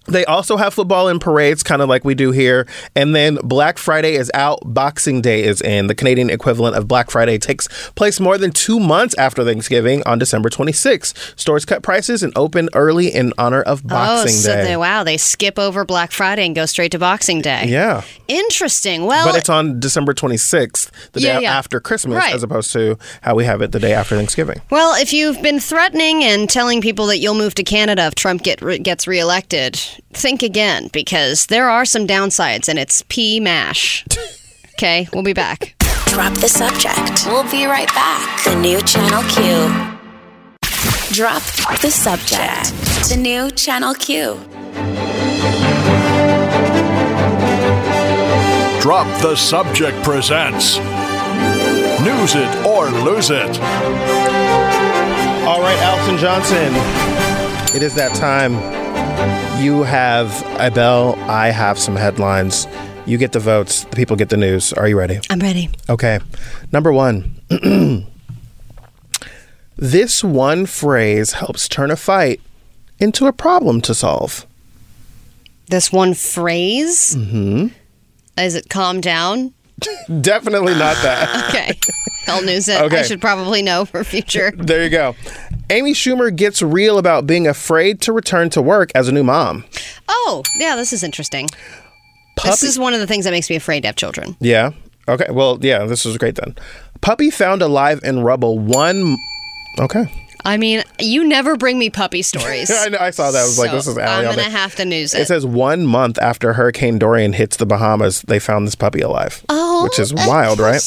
They 0.07 0.25
also 0.25 0.57
have 0.57 0.73
football 0.73 1.07
and 1.07 1.21
parades, 1.21 1.61
kind 1.61 1.81
of 1.81 1.89
like 1.89 2.03
we 2.03 2.15
do 2.15 2.31
here. 2.31 2.65
And 2.95 3.15
then 3.15 3.35
Black 3.43 3.77
Friday 3.77 4.15
is 4.15 4.31
out, 4.33 4.59
Boxing 4.65 5.21
Day 5.21 5.43
is 5.43 5.61
in. 5.61 5.85
The 5.87 5.93
Canadian 5.93 6.29
equivalent 6.31 6.75
of 6.75 6.87
Black 6.87 7.11
Friday 7.11 7.37
takes 7.37 7.67
place 7.91 8.19
more 8.19 8.37
than 8.37 8.51
two 8.51 8.79
months 8.79 9.13
after 9.19 9.43
Thanksgiving 9.43 10.01
on 10.07 10.17
December 10.17 10.49
26th. 10.49 11.37
Stores 11.39 11.63
cut 11.65 11.83
prices 11.83 12.23
and 12.23 12.33
open 12.35 12.69
early 12.73 13.09
in 13.13 13.33
honor 13.37 13.61
of 13.61 13.81
oh, 13.85 13.89
Boxing 13.89 14.29
oh, 14.35 14.39
so 14.39 14.55
Day. 14.55 14.63
they 14.63 14.77
wow, 14.77 15.03
they 15.03 15.17
skip 15.17 15.59
over 15.59 15.85
Black 15.85 16.11
Friday 16.11 16.45
and 16.45 16.55
go 16.55 16.65
straight 16.65 16.91
to 16.93 16.99
Boxing 16.99 17.41
Day. 17.41 17.65
yeah. 17.67 18.01
Interesting. 18.27 19.05
Well, 19.05 19.25
But 19.27 19.35
it's 19.37 19.49
on 19.49 19.79
December 19.79 20.13
26th, 20.13 20.91
the 21.11 21.19
Yeah, 21.21 21.37
day 21.37 21.43
yeah. 21.43 21.57
after 21.57 21.79
Christmas, 21.79 22.15
Right. 22.17 22.33
as 22.33 22.41
opposed 22.43 22.71
to 22.73 22.97
how 23.21 23.35
we 23.35 23.43
have 23.45 23.61
it 23.61 23.71
the 23.71 23.79
day 23.79 23.93
after 23.93 24.15
Thanksgiving. 24.15 24.61
well, 24.69 24.95
if 24.99 25.13
you've 25.13 25.41
been 25.41 25.59
threatening 25.59 26.23
and 26.23 26.49
telling 26.49 26.79
people 26.81 27.07
that 27.07 27.17
you'll 27.17 27.33
move 27.35 27.53
to 27.55 27.63
Canada 27.63 28.05
if 28.07 28.15
Trump 28.15 28.43
get 28.43 28.59
gets 28.83 29.07
reelected, 29.07 29.79
think 30.13 30.43
again 30.43 30.89
because 30.91 31.47
there 31.47 31.69
are 31.69 31.85
some 31.85 32.07
downsides, 32.07 32.67
and 32.67 32.79
it's 32.79 33.03
P 33.09 33.39
mash. 33.39 34.05
okay, 34.73 35.07
we'll 35.13 35.23
be 35.23 35.33
back. 35.33 35.75
Drop 36.07 36.33
the 36.33 36.49
subject. 36.49 37.25
We'll 37.27 37.49
be 37.51 37.65
right 37.65 37.87
back. 37.89 38.43
The 38.43 38.55
new 38.55 38.81
Channel 38.81 39.23
Q. 39.23 39.99
Drop 41.13 41.43
the 41.81 41.91
subject. 41.91 42.73
The 43.09 43.17
new 43.17 43.51
Channel 43.51 43.93
Q. 43.93 44.39
Drop 48.81 49.21
the 49.21 49.35
Subject 49.35 50.01
presents 50.03 50.77
News 52.01 52.33
It 52.35 52.65
or 52.65 52.89
Lose 52.89 53.29
It. 53.29 53.59
All 55.45 55.61
right, 55.61 55.77
Alton 55.83 56.17
Johnson. 56.17 56.73
It 57.75 57.83
is 57.83 57.93
that 57.95 58.15
time. 58.15 58.78
You 59.61 59.83
have 59.83 60.43
a 60.59 60.71
bell. 60.71 61.15
I 61.29 61.49
have 61.49 61.77
some 61.77 61.95
headlines. 61.95 62.67
You 63.05 63.17
get 63.17 63.31
the 63.31 63.39
votes. 63.39 63.83
The 63.85 63.95
people 63.95 64.15
get 64.15 64.29
the 64.29 64.37
news. 64.37 64.73
Are 64.73 64.87
you 64.87 64.97
ready? 64.97 65.19
I'm 65.29 65.39
ready. 65.39 65.69
Okay. 65.89 66.19
Number 66.71 66.91
one. 66.91 67.35
This 69.81 70.25
one 70.25 70.65
phrase 70.65 71.31
helps 71.31 71.69
turn 71.69 71.89
a 71.89 71.95
fight 71.95 72.41
into 72.99 73.27
a 73.27 73.31
problem 73.31 73.79
to 73.81 73.93
solve. 73.93 74.45
This 75.67 75.89
one 75.89 76.13
phrase? 76.13 77.15
Mm-hmm. 77.15 77.67
Is 78.37 78.55
it 78.55 78.67
calm 78.67 78.99
down? 78.99 79.53
Definitely 80.21 80.73
not 80.73 80.95
that. 81.03 81.49
Okay. 81.49 81.79
I'll 82.27 82.43
news 82.43 82.67
it. 82.69 82.79
I 82.79 83.01
should 83.01 83.21
probably 83.21 83.63
know 83.63 83.85
for 83.85 84.03
future. 84.03 84.51
There 84.55 84.83
you 84.83 84.89
go. 84.91 85.15
Amy 85.71 85.93
Schumer 85.93 86.35
gets 86.35 86.61
real 86.61 86.99
about 86.99 87.25
being 87.25 87.47
afraid 87.47 88.01
to 88.01 88.13
return 88.13 88.51
to 88.51 88.61
work 88.61 88.91
as 88.93 89.07
a 89.07 89.11
new 89.11 89.23
mom. 89.23 89.65
Oh, 90.07 90.43
yeah, 90.57 90.75
this 90.75 90.93
is 90.93 91.01
interesting. 91.03 91.47
This 92.43 92.61
is 92.61 92.77
one 92.77 92.93
of 92.93 92.99
the 92.99 93.07
things 93.07 93.25
that 93.25 93.31
makes 93.31 93.49
me 93.49 93.55
afraid 93.55 93.81
to 93.81 93.87
have 93.87 93.95
children. 93.95 94.35
Yeah. 94.39 94.71
Okay. 95.07 95.25
Well, 95.31 95.57
yeah, 95.61 95.85
this 95.85 96.05
was 96.05 96.17
great 96.17 96.35
then. 96.35 96.55
Puppy 97.01 97.31
found 97.31 97.61
alive 97.63 97.99
in 98.03 98.21
rubble 98.21 98.59
one. 98.59 99.17
Okay. 99.79 100.28
I 100.45 100.57
mean, 100.57 100.83
you 100.99 101.27
never 101.27 101.55
bring 101.57 101.77
me 101.77 101.89
puppy 101.89 102.21
stories. 102.23 102.71
I, 102.71 102.87
know, 102.89 102.97
I 102.99 103.09
saw 103.11 103.31
that. 103.31 103.39
I 103.39 103.43
was 103.43 103.59
like, 103.59 103.71
this 103.71 103.87
is 103.87 103.97
Allie 103.97 104.25
I'm 104.27 104.35
gonna 104.35 104.49
have 104.49 104.75
to 104.75 104.85
news 104.85 105.13
It 105.13 105.21
it. 105.21 105.27
says 105.27 105.45
one 105.45 105.85
month 105.85 106.17
after 106.19 106.53
Hurricane 106.53 106.97
Dorian 106.99 107.33
hits 107.33 107.57
the 107.57 107.65
Bahamas, 107.65 108.21
they 108.23 108.39
found 108.39 108.65
this 108.67 108.75
puppy 108.75 109.01
alive. 109.01 109.43
Oh, 109.49 109.83
which 109.83 109.99
is 109.99 110.13
wild, 110.13 110.59
right? 110.59 110.81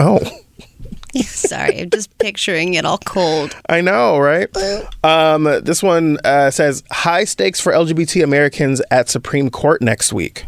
Oh, 0.00 0.20
Sorry, 1.22 1.80
I'm 1.80 1.90
just 1.90 2.16
picturing 2.18 2.74
it 2.74 2.84
all 2.84 2.98
cold. 2.98 3.56
I 3.68 3.80
know, 3.80 4.18
right? 4.18 4.48
Um, 5.02 5.44
this 5.62 5.82
one 5.82 6.18
uh, 6.22 6.50
says 6.50 6.84
high 6.92 7.24
stakes 7.24 7.60
for 7.60 7.72
LGBT 7.72 8.22
Americans 8.22 8.82
at 8.90 9.08
Supreme 9.08 9.48
Court 9.50 9.80
next 9.82 10.12
week. 10.12 10.44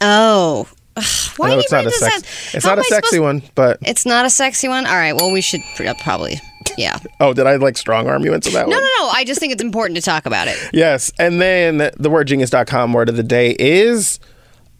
Oh, 0.00 0.68
Ugh, 0.96 1.04
why 1.36 1.48
do 1.50 1.54
you 1.56 1.60
it's 1.60 1.72
not 1.72 1.78
bring 1.78 1.86
a 1.88 1.90
this 1.90 1.98
sex-? 1.98 2.54
It's 2.54 2.64
How 2.64 2.76
not 2.76 2.78
a 2.78 2.84
sexy 2.84 3.16
supposed- 3.16 3.22
one, 3.22 3.42
but 3.56 3.78
It's 3.82 4.06
not 4.06 4.24
a 4.24 4.30
sexy 4.30 4.68
one. 4.68 4.86
All 4.86 4.94
right. 4.94 5.12
Well, 5.14 5.32
we 5.32 5.40
should 5.40 5.60
pr- 5.76 5.84
probably. 6.00 6.40
Yeah. 6.76 6.98
oh, 7.20 7.32
did 7.34 7.46
I 7.46 7.56
like 7.56 7.76
strong 7.76 8.08
arm 8.08 8.24
you 8.24 8.34
into 8.34 8.50
that 8.50 8.68
No, 8.68 8.76
one? 8.76 8.84
no, 8.84 8.90
no. 9.00 9.04
No. 9.06 9.10
I 9.10 9.24
just 9.24 9.40
think 9.40 9.52
it's 9.52 9.62
important 9.62 9.96
to 9.96 10.02
talk 10.02 10.26
about 10.26 10.48
it. 10.48 10.58
Yes, 10.72 11.12
and 11.18 11.40
then 11.40 11.90
the 11.96 12.10
word 12.10 12.26
wordgenius.com 12.26 12.92
word 12.92 13.08
of 13.08 13.16
the 13.16 13.22
day 13.22 13.54
is 13.58 14.18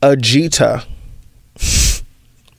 Agita. 0.03 0.85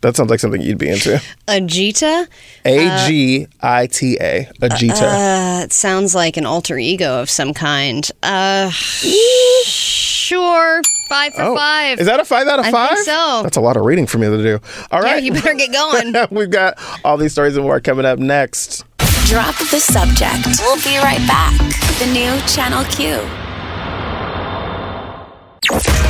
That 0.01 0.15
sounds 0.15 0.29
like 0.29 0.39
something 0.39 0.61
you'd 0.61 0.77
be 0.77 0.89
into. 0.89 1.19
Agita. 1.47 2.27
A 2.63 3.07
G 3.07 3.47
I 3.61 3.87
T 3.87 4.17
A. 4.21 4.45
Agita. 4.61 5.61
Uh, 5.61 5.63
it 5.63 5.73
sounds 5.73 6.13
like 6.13 6.37
an 6.37 6.45
alter 6.45 6.77
ego 6.77 7.19
of 7.19 7.27
some 7.29 7.53
kind. 7.55 8.07
Uh, 8.21 8.69
sure. 8.69 10.81
Five 11.07 11.33
for 11.33 11.41
Oh, 11.41 11.55
five. 11.55 11.99
Is 11.99 12.05
that 12.07 12.19
a 12.19 12.25
five 12.25 12.47
out 12.47 12.59
of 12.59 12.65
I 12.65 12.71
five? 12.71 12.89
think 12.91 13.05
so. 13.05 13.39
That's 13.43 13.57
a 13.57 13.61
lot 13.61 13.77
of 13.77 13.85
reading 13.85 14.05
for 14.05 14.17
me 14.19 14.27
to 14.27 14.43
do. 14.43 14.59
All 14.91 15.01
yeah, 15.03 15.13
right. 15.13 15.23
you 15.23 15.31
better 15.33 15.53
get 15.55 15.71
going. 15.71 16.13
We've 16.31 16.49
got 16.51 16.77
all 17.03 17.17
these 17.17 17.31
stories 17.31 17.55
and 17.55 17.65
more 17.65 17.79
coming 17.79 18.05
up 18.05 18.19
next. 18.19 18.83
Drop 19.25 19.55
the 19.71 19.79
subject. 19.79 20.59
We'll 20.61 20.75
be 20.83 20.97
right 20.99 21.25
back. 21.27 21.57
The 21.97 22.05
new 22.13 22.39
Channel 22.47 22.83
Q. 22.85 23.17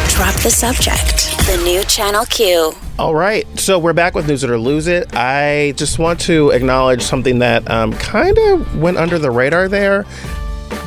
Drop 0.09 0.35
the 0.43 0.51
subject. 0.51 1.37
The 1.47 1.61
new 1.63 1.81
Channel 1.85 2.25
Q. 2.25 2.73
All 2.99 3.15
right, 3.15 3.47
so 3.57 3.79
we're 3.79 3.93
back 3.93 4.15
with 4.15 4.27
News 4.27 4.43
It 4.43 4.49
or 4.49 4.57
Lose 4.57 4.87
It. 4.87 5.15
I 5.15 5.73
just 5.77 5.97
want 5.97 6.19
to 6.21 6.49
acknowledge 6.49 7.01
something 7.01 7.39
that 7.39 7.69
um, 7.71 7.93
kind 7.93 8.37
of 8.37 8.77
went 8.77 8.97
under 8.97 9.17
the 9.17 9.31
radar 9.31 9.69
there. 9.69 10.05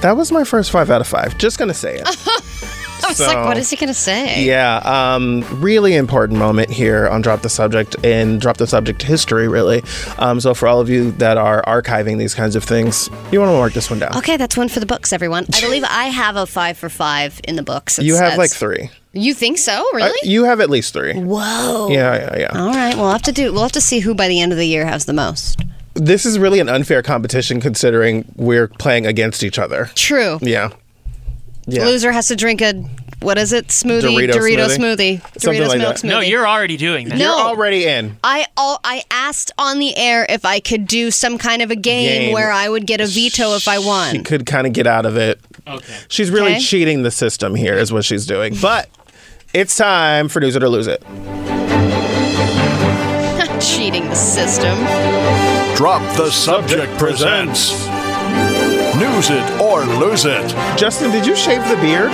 That 0.03 0.17
was 0.17 0.31
my 0.31 0.45
first 0.45 0.71
five 0.71 0.91
out 0.91 1.01
of 1.01 1.07
five. 1.07 1.39
Just 1.39 1.59
gonna 1.59 1.73
say 1.73 1.99
it. 1.99 2.09
I 3.09 3.11
was 3.13 3.17
So- 3.17 3.27
like, 3.27 3.45
what 3.47 3.57
is 3.57 3.71
he 3.71 3.77
going 3.77 3.89
to 3.89 3.95
say? 3.95 4.45
Yeah, 4.45 4.77
um, 4.85 5.43
really 5.61 5.95
important 5.97 6.39
moment 6.39 6.69
here 6.71 7.09
on 7.09 7.23
Drop 7.23 7.41
the 7.41 7.49
Subject 7.49 7.97
and 8.05 8.39
Drop 8.41 8.59
the 8.59 8.67
Subject 8.67 9.03
history, 9.03 9.49
really. 9.49 9.83
Um, 10.19 10.41
so 10.41 10.53
for 10.53 10.69
all 10.69 10.79
of 10.81 10.91
you 10.91 11.13
that 11.13 11.39
are 11.39 11.63
archiving 11.65 12.19
these 12.19 12.35
kinds 12.35 12.55
of 12.55 12.65
things, 12.65 13.09
you 13.33 13.41
want 13.41 13.49
to 13.51 13.57
mark 13.57 13.73
this 13.73 13.89
one 13.89 13.99
down. 13.99 14.15
Okay, 14.19 14.37
that's 14.37 14.57
one 14.59 14.69
for 14.69 14.81
the 14.81 14.87
books, 14.87 15.13
everyone. 15.13 15.47
I 15.55 15.61
believe 15.63 15.85
I 15.85 16.05
have 16.05 16.37
a 16.37 16.45
five 16.47 16.77
for 16.77 16.89
five 16.91 17.41
in 17.45 17.57
the 17.57 17.63
books. 17.63 17.99
It 17.99 18.05
You 18.05 18.17
have 18.17 18.37
like 18.37 18.51
three. 18.51 18.91
You 19.15 19.33
think 19.33 19.57
so? 19.57 19.73
Uh, 19.73 19.97
Really? 19.97 20.29
you 20.31 20.45
have 20.45 20.61
at 20.61 20.69
least 20.69 20.93
three. 20.93 21.15
Whoa. 21.15 21.89
Yeah, 21.91 22.15
yeah, 22.15 22.39
yeah. 22.53 22.61
All 22.63 22.71
right. 22.73 22.95
We'll 22.95 23.11
have 23.11 23.23
to 23.23 23.33
do. 23.33 23.53
We'll 23.55 23.63
have 23.63 23.73
to 23.73 23.81
see 23.81 24.01
who 24.01 24.15
by 24.15 24.29
the 24.29 24.41
end 24.41 24.53
of 24.53 24.59
the 24.59 24.67
year 24.67 24.85
has 24.85 25.07
the 25.07 25.15
most. 25.15 25.63
This 25.95 26.27
is 26.27 26.39
really 26.39 26.61
an 26.61 26.69
unfair 26.69 27.03
competition 27.03 27.61
considering 27.61 28.27
we're 28.37 28.69
playing 28.69 29.07
against 29.07 29.43
each 29.43 29.59
other. 29.59 29.91
True. 29.95 30.39
Yeah. 30.43 30.69
Yeah. 31.71 31.85
Loser 31.85 32.13
has 32.13 32.29
to 32.29 32.37
drink 32.37 32.61
a 32.63 32.73
what 33.21 33.37
is 33.37 33.53
it? 33.53 33.67
Smoothie. 33.69 34.29
Dorito 34.31 34.69
smoothie. 34.69 35.19
smoothie. 35.21 35.41
Something 35.41 35.61
Doritos 35.63 35.69
like 35.69 35.79
milk 35.79 35.97
that. 35.97 36.07
smoothie. 36.07 36.09
No, 36.09 36.21
you're 36.21 36.47
already 36.49 36.77
doing 36.77 37.09
that. 37.09 37.19
No. 37.19 37.25
You're 37.37 37.47
already 37.47 37.85
in. 37.85 38.17
I 38.23 38.47
all 38.57 38.79
I 38.85 39.03
asked 39.11 39.51
on 39.59 39.81
the 39.81 39.97
air 39.97 40.25
if 40.29 40.45
I 40.45 40.61
could 40.61 40.87
do 40.87 41.11
some 41.11 41.37
kind 41.37 41.61
of 41.61 41.71
a 41.73 41.77
game, 41.77 42.21
Game. 42.23 42.33
where 42.33 42.53
I 42.53 42.69
would 42.69 42.87
get 42.87 43.01
a 43.01 43.07
veto 43.07 43.55
if 43.57 43.67
I 43.67 43.81
won. 43.81 44.15
She 44.15 44.23
could 44.23 44.47
kind 44.47 44.67
of 44.69 44.73
get 44.73 44.87
out 44.87 45.05
of 45.05 45.17
it. 45.17 45.41
Okay. 45.67 45.97
She's 46.09 46.31
really 46.31 46.53
Okay. 46.53 46.61
cheating 46.61 47.03
the 47.03 47.11
system 47.11 47.55
here, 47.57 47.75
is 47.75 47.93
what 47.93 48.05
she's 48.05 48.25
doing. 48.25 48.57
But 48.63 48.89
it's 49.53 49.75
time 49.77 50.29
for 50.29 50.41
News 50.41 50.55
It 50.57 50.63
or 50.63 50.69
Lose 50.69 50.87
It. 50.87 51.03
Cheating 53.61 54.09
the 54.09 54.15
system. 54.15 54.77
Drop 55.77 56.01
the 56.17 56.31
Subject 56.31 56.97
presents 56.99 57.73
News 58.99 59.31
It 59.31 59.61
or 59.61 59.85
Lose 59.85 60.25
It. 60.25 60.49
Justin, 60.77 61.13
did 61.13 61.25
you 61.25 61.37
shave 61.37 61.63
the 61.69 61.77
beard? 61.77 62.11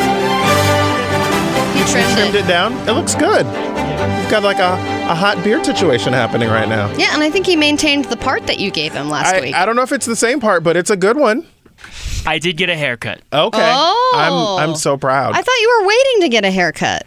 You 1.76 1.84
trimmed 1.86 2.12
Trimmed 2.12 2.34
it. 2.34 2.44
it 2.44 2.46
down? 2.46 2.74
It 2.86 2.92
looks 2.92 3.14
good. 3.14 3.46
You've 3.46 4.30
got 4.30 4.42
like 4.42 4.58
a, 4.58 4.74
a 5.10 5.14
hot 5.14 5.42
beard 5.42 5.64
situation 5.64 6.12
happening 6.12 6.48
right 6.50 6.68
now. 6.68 6.94
Yeah, 6.96 7.14
and 7.14 7.22
I 7.22 7.30
think 7.30 7.46
he 7.46 7.56
maintained 7.56 8.04
the 8.06 8.18
part 8.18 8.46
that 8.46 8.58
you 8.58 8.70
gave 8.70 8.92
him 8.92 9.08
last 9.08 9.34
I, 9.34 9.40
week. 9.40 9.54
I 9.54 9.64
don't 9.64 9.76
know 9.76 9.82
if 9.82 9.92
it's 9.92 10.04
the 10.04 10.16
same 10.16 10.40
part, 10.40 10.62
but 10.62 10.76
it's 10.76 10.90
a 10.90 10.96
good 10.96 11.16
one. 11.16 11.46
I 12.26 12.38
did 12.38 12.58
get 12.58 12.68
a 12.68 12.76
haircut. 12.76 13.20
Okay. 13.32 13.60
Oh. 13.62 14.56
I'm 14.58 14.64
I'm 14.64 14.74
oh. 14.74 14.76
so 14.76 14.96
proud. 14.96 15.34
I 15.34 15.40
thought 15.42 15.60
you 15.60 15.78
were 15.80 15.86
waiting 15.88 16.20
to 16.20 16.28
get 16.28 16.44
a 16.44 16.50
haircut. 16.50 17.06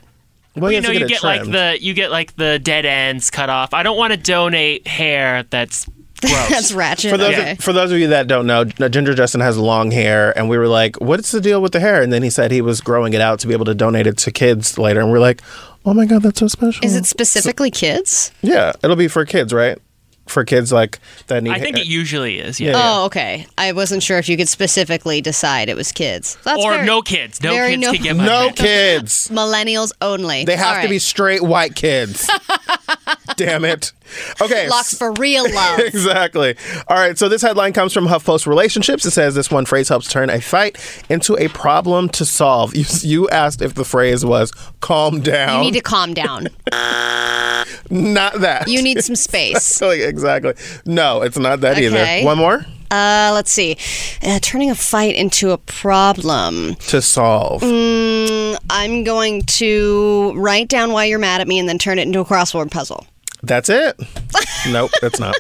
well, 0.56 0.72
you 0.72 0.82
know, 0.82 0.90
to 0.90 0.98
you 0.98 1.06
it 1.06 1.10
get 1.10 1.24
like 1.24 1.44
the 1.44 1.78
you 1.80 1.94
get 1.94 2.10
like 2.10 2.36
the 2.36 2.58
dead 2.60 2.86
ends 2.86 3.30
cut 3.30 3.50
off. 3.50 3.74
I 3.74 3.84
don't 3.84 3.98
want 3.98 4.14
to 4.14 4.18
donate 4.18 4.88
hair 4.88 5.44
that's 5.44 5.86
gross. 5.86 5.97
That's 6.50 6.72
ratchet. 6.74 7.12
For 7.12 7.18
those, 7.18 7.34
okay. 7.36 7.52
of, 7.52 7.60
for 7.60 7.74
those 7.74 7.92
of 7.92 8.00
you 8.00 8.08
that 8.08 8.28
don't 8.28 8.48
know, 8.48 8.64
Ginger 8.66 9.14
Justin 9.14 9.42
has 9.42 9.58
long 9.58 9.92
hair, 9.92 10.36
and 10.38 10.50
we 10.50 10.58
were 10.58 10.68
like, 10.68 10.96
"What's 11.00 11.32
the 11.32 11.42
deal 11.42 11.62
with 11.62 11.74
the 11.74 11.80
hair?" 11.80 12.02
And 12.02 12.12
then 12.12 12.24
he 12.24 12.30
said 12.30 12.52
he 12.52 12.62
was 12.62 12.82
growing 12.82 13.14
it 13.14 13.22
out 13.22 13.40
to 13.42 13.48
be 13.48 13.54
able 13.54 13.66
to 13.66 13.76
donate 13.76 14.08
it 14.08 14.18
to 14.20 14.32
kids 14.32 14.78
later, 14.78 15.00
and 15.00 15.12
we're 15.12 15.20
like, 15.20 15.42
"Oh 15.86 15.94
my 15.94 16.06
god, 16.06 16.24
that's 16.24 16.40
so 16.40 16.48
special!" 16.48 16.84
Is 16.84 16.96
it 16.96 17.06
specifically 17.06 17.70
kids? 17.70 18.32
Yeah, 18.42 18.74
it'll 18.84 18.96
be 18.96 19.08
for 19.08 19.26
kids, 19.26 19.54
right? 19.54 19.78
For 20.26 20.44
kids 20.44 20.74
like 20.74 21.00
that 21.28 21.42
need. 21.44 21.52
I 21.54 21.60
think 21.60 21.78
hair. 21.78 21.84
it 21.86 21.88
usually 21.88 22.40
is. 22.40 22.60
Yeah. 22.60 22.72
Yeah, 22.72 22.78
yeah. 22.78 22.84
Oh, 23.00 23.06
okay. 23.06 23.46
I 23.58 23.72
wasn't 23.72 24.04
sure 24.04 24.18
if 24.18 24.28
you 24.28 24.36
could 24.36 24.50
specifically 24.50 25.22
decide 25.22 25.70
it 25.70 25.78
was 25.78 25.94
kids. 25.94 26.38
That's 26.44 26.62
or 26.66 26.74
very- 26.74 26.86
no 26.86 27.02
kids. 27.02 27.42
No 27.42 27.54
kids 27.54 27.82
no- 27.82 27.94
can 27.94 28.02
get 28.04 28.16
my 28.18 28.26
no 28.26 28.52
kids. 28.54 29.30
millennials 29.30 29.94
only. 30.02 30.44
They 30.44 30.58
have 30.58 30.78
All 30.78 30.84
to 30.84 30.90
be 30.90 31.00
straight 31.00 31.44
white 31.44 31.76
kids. 31.76 32.30
Damn 33.38 33.64
it. 33.64 33.94
Okay. 34.42 34.68
Locks 34.68 34.98
for 34.98 35.14
real 35.14 35.50
love. 35.54 35.80
exactly. 35.80 36.56
All 36.88 36.98
right. 36.98 37.18
So 37.18 37.30
this 37.30 37.42
headline 37.42 37.72
comes 37.72 37.94
from 37.94 38.08
HuffPost 38.08 38.46
Relationships. 38.48 39.06
It 39.06 39.12
says 39.12 39.36
this 39.36 39.50
one 39.50 39.66
phrase 39.66 39.88
helps 39.90 40.10
turn 40.10 40.30
a 40.30 40.42
fight 40.42 40.78
into 41.10 41.38
a 41.38 41.48
problem 41.48 42.10
to 42.10 42.26
solve. 42.26 42.76
You, 42.76 42.84
you 43.02 43.30
asked 43.30 43.62
if 43.62 43.76
the 43.76 43.86
phrase 43.86 44.26
was 44.26 44.52
calm 44.82 45.22
down. 45.22 45.60
You 45.64 45.72
need 45.72 45.78
to 45.78 45.82
calm 45.82 46.14
down. 46.14 46.48
Not 47.90 48.42
that. 48.42 48.66
You 48.68 48.82
need 48.82 49.02
some 49.04 49.16
space. 49.16 49.56
Exactly, 49.82 50.02
exactly. 50.04 50.54
No, 50.86 51.22
it's 51.22 51.38
not 51.38 51.62
that 51.62 51.74
Okay. 51.78 51.86
either. 52.20 52.26
One 52.26 52.38
more 52.38 52.66
Uh, 52.92 53.32
let's 53.34 53.52
see. 53.52 53.78
Uh, 54.24 54.40
turning 54.42 54.70
a 54.72 54.76
fight 54.76 55.16
into 55.16 55.52
a 55.52 55.58
problem. 55.58 56.76
to 56.88 57.02
solve. 57.02 57.62
Mm, 57.62 58.58
I'm 58.70 59.04
going 59.04 59.44
to 59.44 60.34
write 60.36 60.68
down 60.70 60.92
why 60.92 61.06
you're 61.06 61.20
mad 61.20 61.42
at 61.42 61.48
me 61.48 61.60
and 61.60 61.68
then 61.70 61.78
turn 61.78 62.00
it 62.00 62.04
into 62.04 62.20
a 62.20 62.26
crossword 62.26 62.72
puzzle. 62.72 63.06
That's 63.44 63.70
it. 63.70 64.00
nope, 64.70 64.92
that's 65.00 65.20
not. 65.20 65.36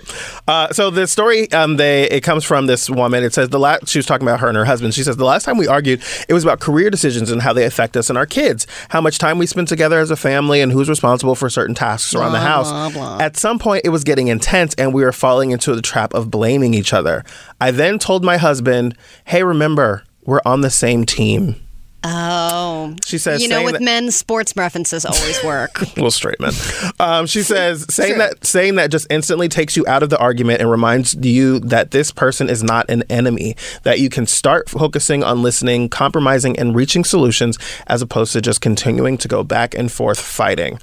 Uh, 0.47 0.71
so 0.71 0.91
the 0.91 1.07
story, 1.07 1.51
um, 1.51 1.77
they 1.77 2.03
it 2.09 2.21
comes 2.21 2.43
from 2.43 2.67
this 2.67 2.89
woman. 2.89 3.23
It 3.23 3.33
says 3.33 3.49
the 3.49 3.59
last 3.59 3.89
she 3.89 3.97
was 3.97 4.05
talking 4.05 4.27
about 4.27 4.39
her 4.39 4.47
and 4.47 4.55
her 4.55 4.65
husband. 4.65 4.93
She 4.93 5.03
says 5.03 5.17
the 5.17 5.25
last 5.25 5.45
time 5.45 5.57
we 5.57 5.67
argued, 5.67 6.03
it 6.29 6.33
was 6.33 6.43
about 6.43 6.59
career 6.59 6.89
decisions 6.91 7.31
and 7.31 7.41
how 7.41 7.53
they 7.53 7.65
affect 7.65 7.97
us 7.97 8.09
and 8.09 8.17
our 8.17 8.27
kids, 8.27 8.67
how 8.89 9.01
much 9.01 9.17
time 9.17 9.39
we 9.39 9.47
spend 9.47 9.67
together 9.67 9.99
as 9.99 10.11
a 10.11 10.15
family, 10.15 10.61
and 10.61 10.71
who's 10.71 10.89
responsible 10.89 11.33
for 11.35 11.49
certain 11.49 11.73
tasks 11.73 12.13
around 12.13 12.33
the 12.33 12.39
house. 12.39 12.71
At 13.19 13.35
some 13.35 13.57
point, 13.57 13.81
it 13.83 13.89
was 13.89 14.03
getting 14.03 14.27
intense, 14.27 14.75
and 14.75 14.93
we 14.93 15.03
were 15.03 15.11
falling 15.11 15.51
into 15.51 15.73
the 15.73 15.81
trap 15.81 16.13
of 16.13 16.29
blaming 16.29 16.75
each 16.75 16.93
other. 16.93 17.23
I 17.59 17.71
then 17.71 17.97
told 17.97 18.23
my 18.23 18.37
husband, 18.37 18.95
"Hey, 19.25 19.43
remember, 19.43 20.03
we're 20.23 20.41
on 20.45 20.61
the 20.61 20.69
same 20.69 21.05
team." 21.05 21.55
Oh. 22.03 22.95
She 23.05 23.17
says, 23.17 23.41
You 23.41 23.49
know, 23.49 23.63
with 23.63 23.73
that- 23.73 23.81
men, 23.81 24.11
sports 24.11 24.53
references 24.55 25.05
always 25.05 25.43
work. 25.43 25.81
well, 25.97 26.11
straight 26.11 26.39
men. 26.39 26.53
Um, 26.99 27.25
she 27.25 27.41
says 27.43 27.85
saying 27.93 28.13
True. 28.13 28.19
that 28.19 28.45
saying 28.45 28.75
that 28.75 28.91
just 28.91 29.07
instantly 29.09 29.49
takes 29.49 29.75
you 29.75 29.85
out 29.87 30.03
of 30.03 30.09
the 30.09 30.17
argument 30.17 30.61
and 30.61 30.69
reminds 30.69 31.15
you 31.15 31.59
that 31.61 31.91
this 31.91 32.11
person 32.11 32.49
is 32.49 32.63
not 32.63 32.89
an 32.89 33.03
enemy. 33.09 33.55
That 33.83 33.99
you 33.99 34.09
can 34.09 34.25
start 34.27 34.69
focusing 34.69 35.23
on 35.23 35.41
listening, 35.41 35.89
compromising, 35.89 36.57
and 36.57 36.75
reaching 36.75 37.03
solutions 37.03 37.57
as 37.87 38.01
opposed 38.01 38.33
to 38.33 38.41
just 38.41 38.61
continuing 38.61 39.17
to 39.17 39.27
go 39.27 39.43
back 39.43 39.73
and 39.75 39.91
forth 39.91 40.19
fighting. 40.19 40.79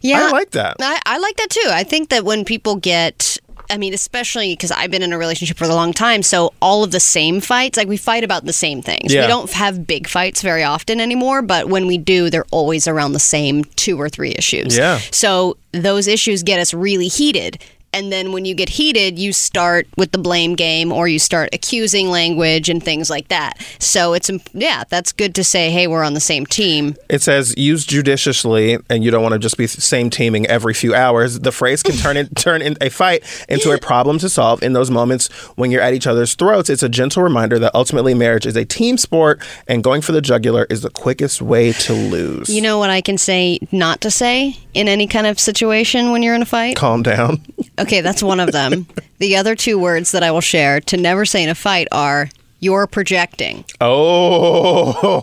Yeah. 0.00 0.26
I 0.26 0.30
like 0.30 0.50
that. 0.50 0.76
I, 0.80 1.00
I 1.06 1.18
like 1.18 1.36
that 1.36 1.50
too. 1.50 1.68
I 1.70 1.82
think 1.84 2.10
that 2.10 2.24
when 2.24 2.44
people 2.44 2.76
get 2.76 3.38
I 3.70 3.76
mean, 3.76 3.94
especially 3.94 4.52
because 4.54 4.70
I've 4.70 4.90
been 4.90 5.02
in 5.02 5.12
a 5.12 5.18
relationship 5.18 5.56
for 5.56 5.64
a 5.64 5.68
long 5.74 5.92
time, 5.92 6.22
so 6.22 6.52
all 6.60 6.84
of 6.84 6.90
the 6.90 7.00
same 7.00 7.40
fights, 7.40 7.76
like 7.76 7.88
we 7.88 7.96
fight 7.96 8.24
about 8.24 8.44
the 8.44 8.52
same 8.52 8.82
things. 8.82 9.12
Yeah. 9.12 9.22
We 9.22 9.28
don't 9.28 9.50
have 9.52 9.86
big 9.86 10.08
fights 10.08 10.42
very 10.42 10.64
often 10.64 11.00
anymore, 11.00 11.42
but 11.42 11.68
when 11.68 11.86
we 11.86 11.98
do, 11.98 12.30
they're 12.30 12.46
always 12.50 12.88
around 12.88 13.12
the 13.12 13.18
same 13.18 13.64
two 13.76 14.00
or 14.00 14.08
three 14.08 14.34
issues. 14.36 14.76
Yeah. 14.76 14.98
So 15.10 15.56
those 15.72 16.08
issues 16.08 16.42
get 16.42 16.58
us 16.60 16.72
really 16.72 17.08
heated. 17.08 17.62
And 17.92 18.12
then 18.12 18.32
when 18.32 18.44
you 18.44 18.54
get 18.54 18.68
heated, 18.68 19.18
you 19.18 19.32
start 19.32 19.86
with 19.96 20.12
the 20.12 20.18
blame 20.18 20.54
game 20.54 20.92
or 20.92 21.08
you 21.08 21.18
start 21.18 21.50
accusing 21.52 22.08
language 22.08 22.68
and 22.68 22.82
things 22.82 23.08
like 23.08 23.28
that. 23.28 23.54
So 23.78 24.12
it's, 24.12 24.30
yeah, 24.52 24.84
that's 24.88 25.12
good 25.12 25.34
to 25.36 25.44
say, 25.44 25.70
hey, 25.70 25.86
we're 25.86 26.02
on 26.02 26.14
the 26.14 26.20
same 26.20 26.44
team. 26.46 26.96
It 27.08 27.22
says 27.22 27.56
use 27.56 27.84
judiciously, 27.86 28.78
and 28.90 29.02
you 29.02 29.10
don't 29.10 29.22
want 29.22 29.32
to 29.32 29.38
just 29.38 29.56
be 29.56 29.66
same 29.66 30.10
teaming 30.10 30.46
every 30.46 30.74
few 30.74 30.94
hours. 30.94 31.40
The 31.40 31.52
phrase 31.52 31.82
can 31.82 31.96
turn 31.96 32.16
in, 32.16 32.28
turn 32.36 32.62
in 32.62 32.76
a 32.80 32.88
fight 32.88 33.24
into 33.48 33.70
a 33.70 33.78
problem 33.78 34.18
to 34.18 34.28
solve. 34.28 34.62
In 34.62 34.72
those 34.72 34.90
moments 34.90 35.28
when 35.56 35.70
you're 35.70 35.82
at 35.82 35.94
each 35.94 36.06
other's 36.06 36.34
throats, 36.34 36.68
it's 36.70 36.82
a 36.82 36.88
gentle 36.88 37.22
reminder 37.22 37.58
that 37.58 37.74
ultimately 37.74 38.14
marriage 38.14 38.46
is 38.46 38.56
a 38.56 38.64
team 38.64 38.98
sport, 38.98 39.40
and 39.66 39.82
going 39.82 40.02
for 40.02 40.12
the 40.12 40.20
jugular 40.20 40.66
is 40.68 40.82
the 40.82 40.90
quickest 40.90 41.40
way 41.40 41.72
to 41.72 41.92
lose. 41.92 42.48
You 42.48 42.62
know 42.62 42.78
what 42.78 42.90
I 42.90 43.00
can 43.00 43.18
say 43.18 43.58
not 43.72 44.00
to 44.02 44.10
say 44.10 44.56
in 44.74 44.88
any 44.88 45.06
kind 45.06 45.26
of 45.26 45.40
situation 45.40 46.10
when 46.10 46.22
you're 46.22 46.34
in 46.34 46.42
a 46.42 46.46
fight? 46.46 46.76
Calm 46.76 47.02
down. 47.02 47.42
Okay, 47.78 48.00
that's 48.00 48.22
one 48.22 48.40
of 48.40 48.52
them. 48.52 48.86
the 49.18 49.36
other 49.36 49.54
two 49.54 49.78
words 49.78 50.12
that 50.12 50.22
I 50.22 50.30
will 50.30 50.40
share 50.40 50.80
to 50.82 50.96
never 50.96 51.24
say 51.24 51.42
in 51.42 51.48
a 51.48 51.54
fight 51.54 51.88
are 51.92 52.28
you're 52.60 52.86
projecting. 52.86 53.64
Oh, 53.80 55.22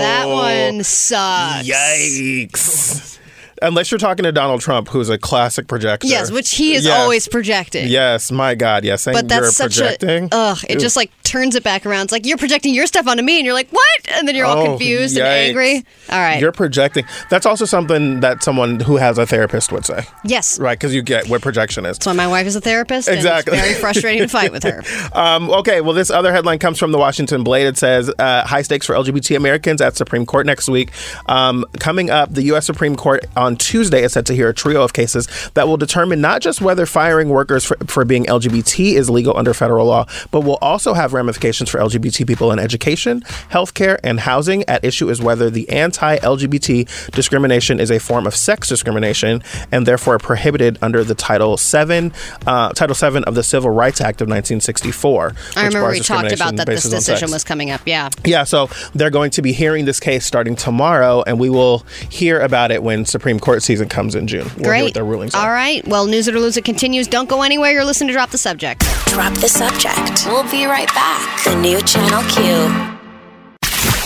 That 0.00 0.26
one 0.26 0.82
sucks. 0.84 1.68
Yikes! 1.68 3.18
Unless 3.62 3.90
you're 3.90 3.98
talking 3.98 4.24
to 4.24 4.32
Donald 4.32 4.60
Trump, 4.60 4.88
who's 4.88 5.08
a 5.08 5.18
classic 5.18 5.68
projector. 5.68 6.06
Yes, 6.06 6.30
which 6.30 6.50
he 6.54 6.74
is 6.74 6.84
Yes. 6.84 6.98
always 7.00 7.28
projecting. 7.28 7.88
Yes, 7.88 8.30
my 8.32 8.54
God, 8.54 8.84
yes. 8.84 9.04
But 9.04 9.28
that's 9.28 9.56
such 9.56 9.76
projecting. 9.78 10.24
a 10.24 10.28
ugh. 10.32 10.58
It 10.68 10.78
just 10.80 10.96
like 10.96 11.10
turns 11.22 11.54
it 11.54 11.62
back 11.62 11.86
around. 11.86 12.04
It's 12.04 12.12
like 12.12 12.26
you're 12.26 12.36
projecting 12.38 12.74
your 12.74 12.86
stuff 12.86 13.06
onto 13.06 13.22
me, 13.22 13.36
and 13.38 13.44
you're 13.46 13.54
like, 13.54 13.70
what? 13.70 14.00
And 14.10 14.26
then 14.28 14.34
you're 14.34 14.46
all 14.46 14.58
Oh, 14.58 14.64
confused 14.66 15.16
and 15.16 15.26
angry. 15.26 15.84
All 16.10 16.18
right. 16.18 16.40
You're 16.40 16.52
projecting. 16.52 17.04
That's 17.30 17.46
also 17.46 17.64
something 17.64 18.20
that 18.20 18.42
someone 18.42 18.80
who 18.80 18.96
has 18.96 19.16
a 19.18 19.26
therapist 19.26 19.72
would 19.72 19.86
say, 19.86 20.04
yes. 20.24 20.58
right? 20.58 20.78
Because 20.78 20.94
you 20.94 21.02
get 21.02 21.28
what 21.28 21.40
projection 21.42 21.86
is. 21.86 21.96
That's 21.98 22.06
why 22.06 22.12
my 22.12 22.26
wife 22.28 22.46
is 22.46 22.56
a 22.56 22.60
therapist. 22.60 23.08
and 23.08 23.16
Exactly. 23.16 23.56
very 23.56 23.74
frustrating 23.74 24.22
to 24.22 24.28
fight 24.28 24.52
with 24.52 24.62
her. 24.64 24.82
Um, 25.12 25.50
okay, 25.50 25.80
well, 25.80 25.94
this 25.94 26.10
other 26.10 26.32
headline 26.32 26.58
comes 26.58 26.78
from 26.78 26.90
the 26.92 26.98
Washington 26.98 27.42
Blade. 27.44 27.66
It 27.66 27.76
says 27.76 28.10
uh, 28.18 28.46
high 28.46 28.62
stakes 28.62 28.86
for 28.86 28.94
LGBT 28.94 29.36
Americans 29.36 29.80
at 29.80 29.96
Supreme 29.96 30.24
Court 30.26 30.46
next 30.46 30.68
week. 30.68 30.90
Um, 31.26 31.64
coming 31.78 32.08
up, 32.10 32.32
the 32.32 32.42
U.S. 32.44 32.66
Supreme 32.66 32.96
Court 32.96 33.24
on 33.36 33.51
Tuesday 33.58 34.02
is 34.02 34.12
set 34.12 34.26
to 34.26 34.34
hear 34.34 34.48
a 34.48 34.54
trio 34.54 34.82
of 34.82 34.92
cases 34.92 35.28
that 35.54 35.68
will 35.68 35.76
determine 35.76 36.20
not 36.20 36.40
just 36.40 36.60
whether 36.60 36.86
firing 36.86 37.28
workers 37.28 37.64
for, 37.64 37.76
for 37.86 38.04
being 38.04 38.24
LGBT 38.26 38.94
is 38.94 39.10
legal 39.10 39.36
under 39.36 39.54
federal 39.54 39.86
law, 39.86 40.06
but 40.30 40.40
will 40.42 40.58
also 40.60 40.94
have 40.94 41.12
ramifications 41.12 41.70
for 41.70 41.78
LGBT 41.78 42.26
people 42.26 42.52
in 42.52 42.58
education, 42.58 43.20
healthcare, 43.50 43.98
and 44.02 44.20
housing. 44.20 44.64
At 44.64 44.84
issue 44.84 45.08
is 45.08 45.20
whether 45.20 45.50
the 45.50 45.68
anti 45.68 46.18
LGBT 46.18 47.10
discrimination 47.10 47.80
is 47.80 47.90
a 47.90 47.98
form 47.98 48.26
of 48.26 48.34
sex 48.34 48.68
discrimination 48.68 49.42
and 49.70 49.86
therefore 49.86 50.18
prohibited 50.18 50.78
under 50.82 51.04
the 51.04 51.14
Title 51.14 51.56
VII, 51.56 52.12
uh, 52.46 52.70
Title 52.70 52.94
VII 52.94 53.24
of 53.24 53.34
the 53.34 53.42
Civil 53.42 53.70
Rights 53.70 54.00
Act 54.00 54.20
of 54.20 54.26
1964. 54.26 55.34
I 55.56 55.66
remember 55.66 55.90
we 55.90 56.00
talked 56.00 56.32
about 56.32 56.56
that 56.56 56.66
this 56.66 56.84
decision 56.84 57.30
was 57.30 57.44
coming 57.44 57.70
up. 57.70 57.80
Yeah. 57.86 58.10
Yeah, 58.24 58.44
so 58.44 58.68
they're 58.94 59.10
going 59.10 59.30
to 59.32 59.42
be 59.42 59.52
hearing 59.52 59.84
this 59.84 60.00
case 60.00 60.24
starting 60.24 60.56
tomorrow, 60.56 61.22
and 61.26 61.38
we 61.38 61.50
will 61.50 61.84
hear 62.10 62.40
about 62.40 62.70
it 62.70 62.82
when 62.82 63.04
Supreme 63.04 63.38
Court 63.42 63.60
season 63.62 63.88
comes 63.88 64.14
in 64.14 64.28
June. 64.28 64.44
We'll 64.44 64.54
hear 64.54 64.64
Great. 64.64 64.82
what 64.84 64.94
their 64.94 65.04
rulings 65.04 65.34
All 65.34 65.42
are. 65.42 65.52
right. 65.52 65.86
Well, 65.86 66.06
News 66.06 66.28
It 66.28 66.34
or 66.34 66.38
Lose 66.38 66.56
It 66.56 66.64
continues. 66.64 67.08
Don't 67.08 67.28
go 67.28 67.42
anywhere. 67.42 67.72
You're 67.72 67.84
listening 67.84 68.06
to 68.08 68.12
Drop 68.14 68.30
the 68.30 68.38
Subject. 68.38 68.80
Drop 69.06 69.34
the 69.34 69.48
subject. 69.48 70.26
We'll 70.26 70.48
be 70.48 70.64
right 70.66 70.86
back. 70.94 71.42
The 71.44 71.56
new 71.60 71.80
Channel 71.82 72.22
Q. 72.30 72.98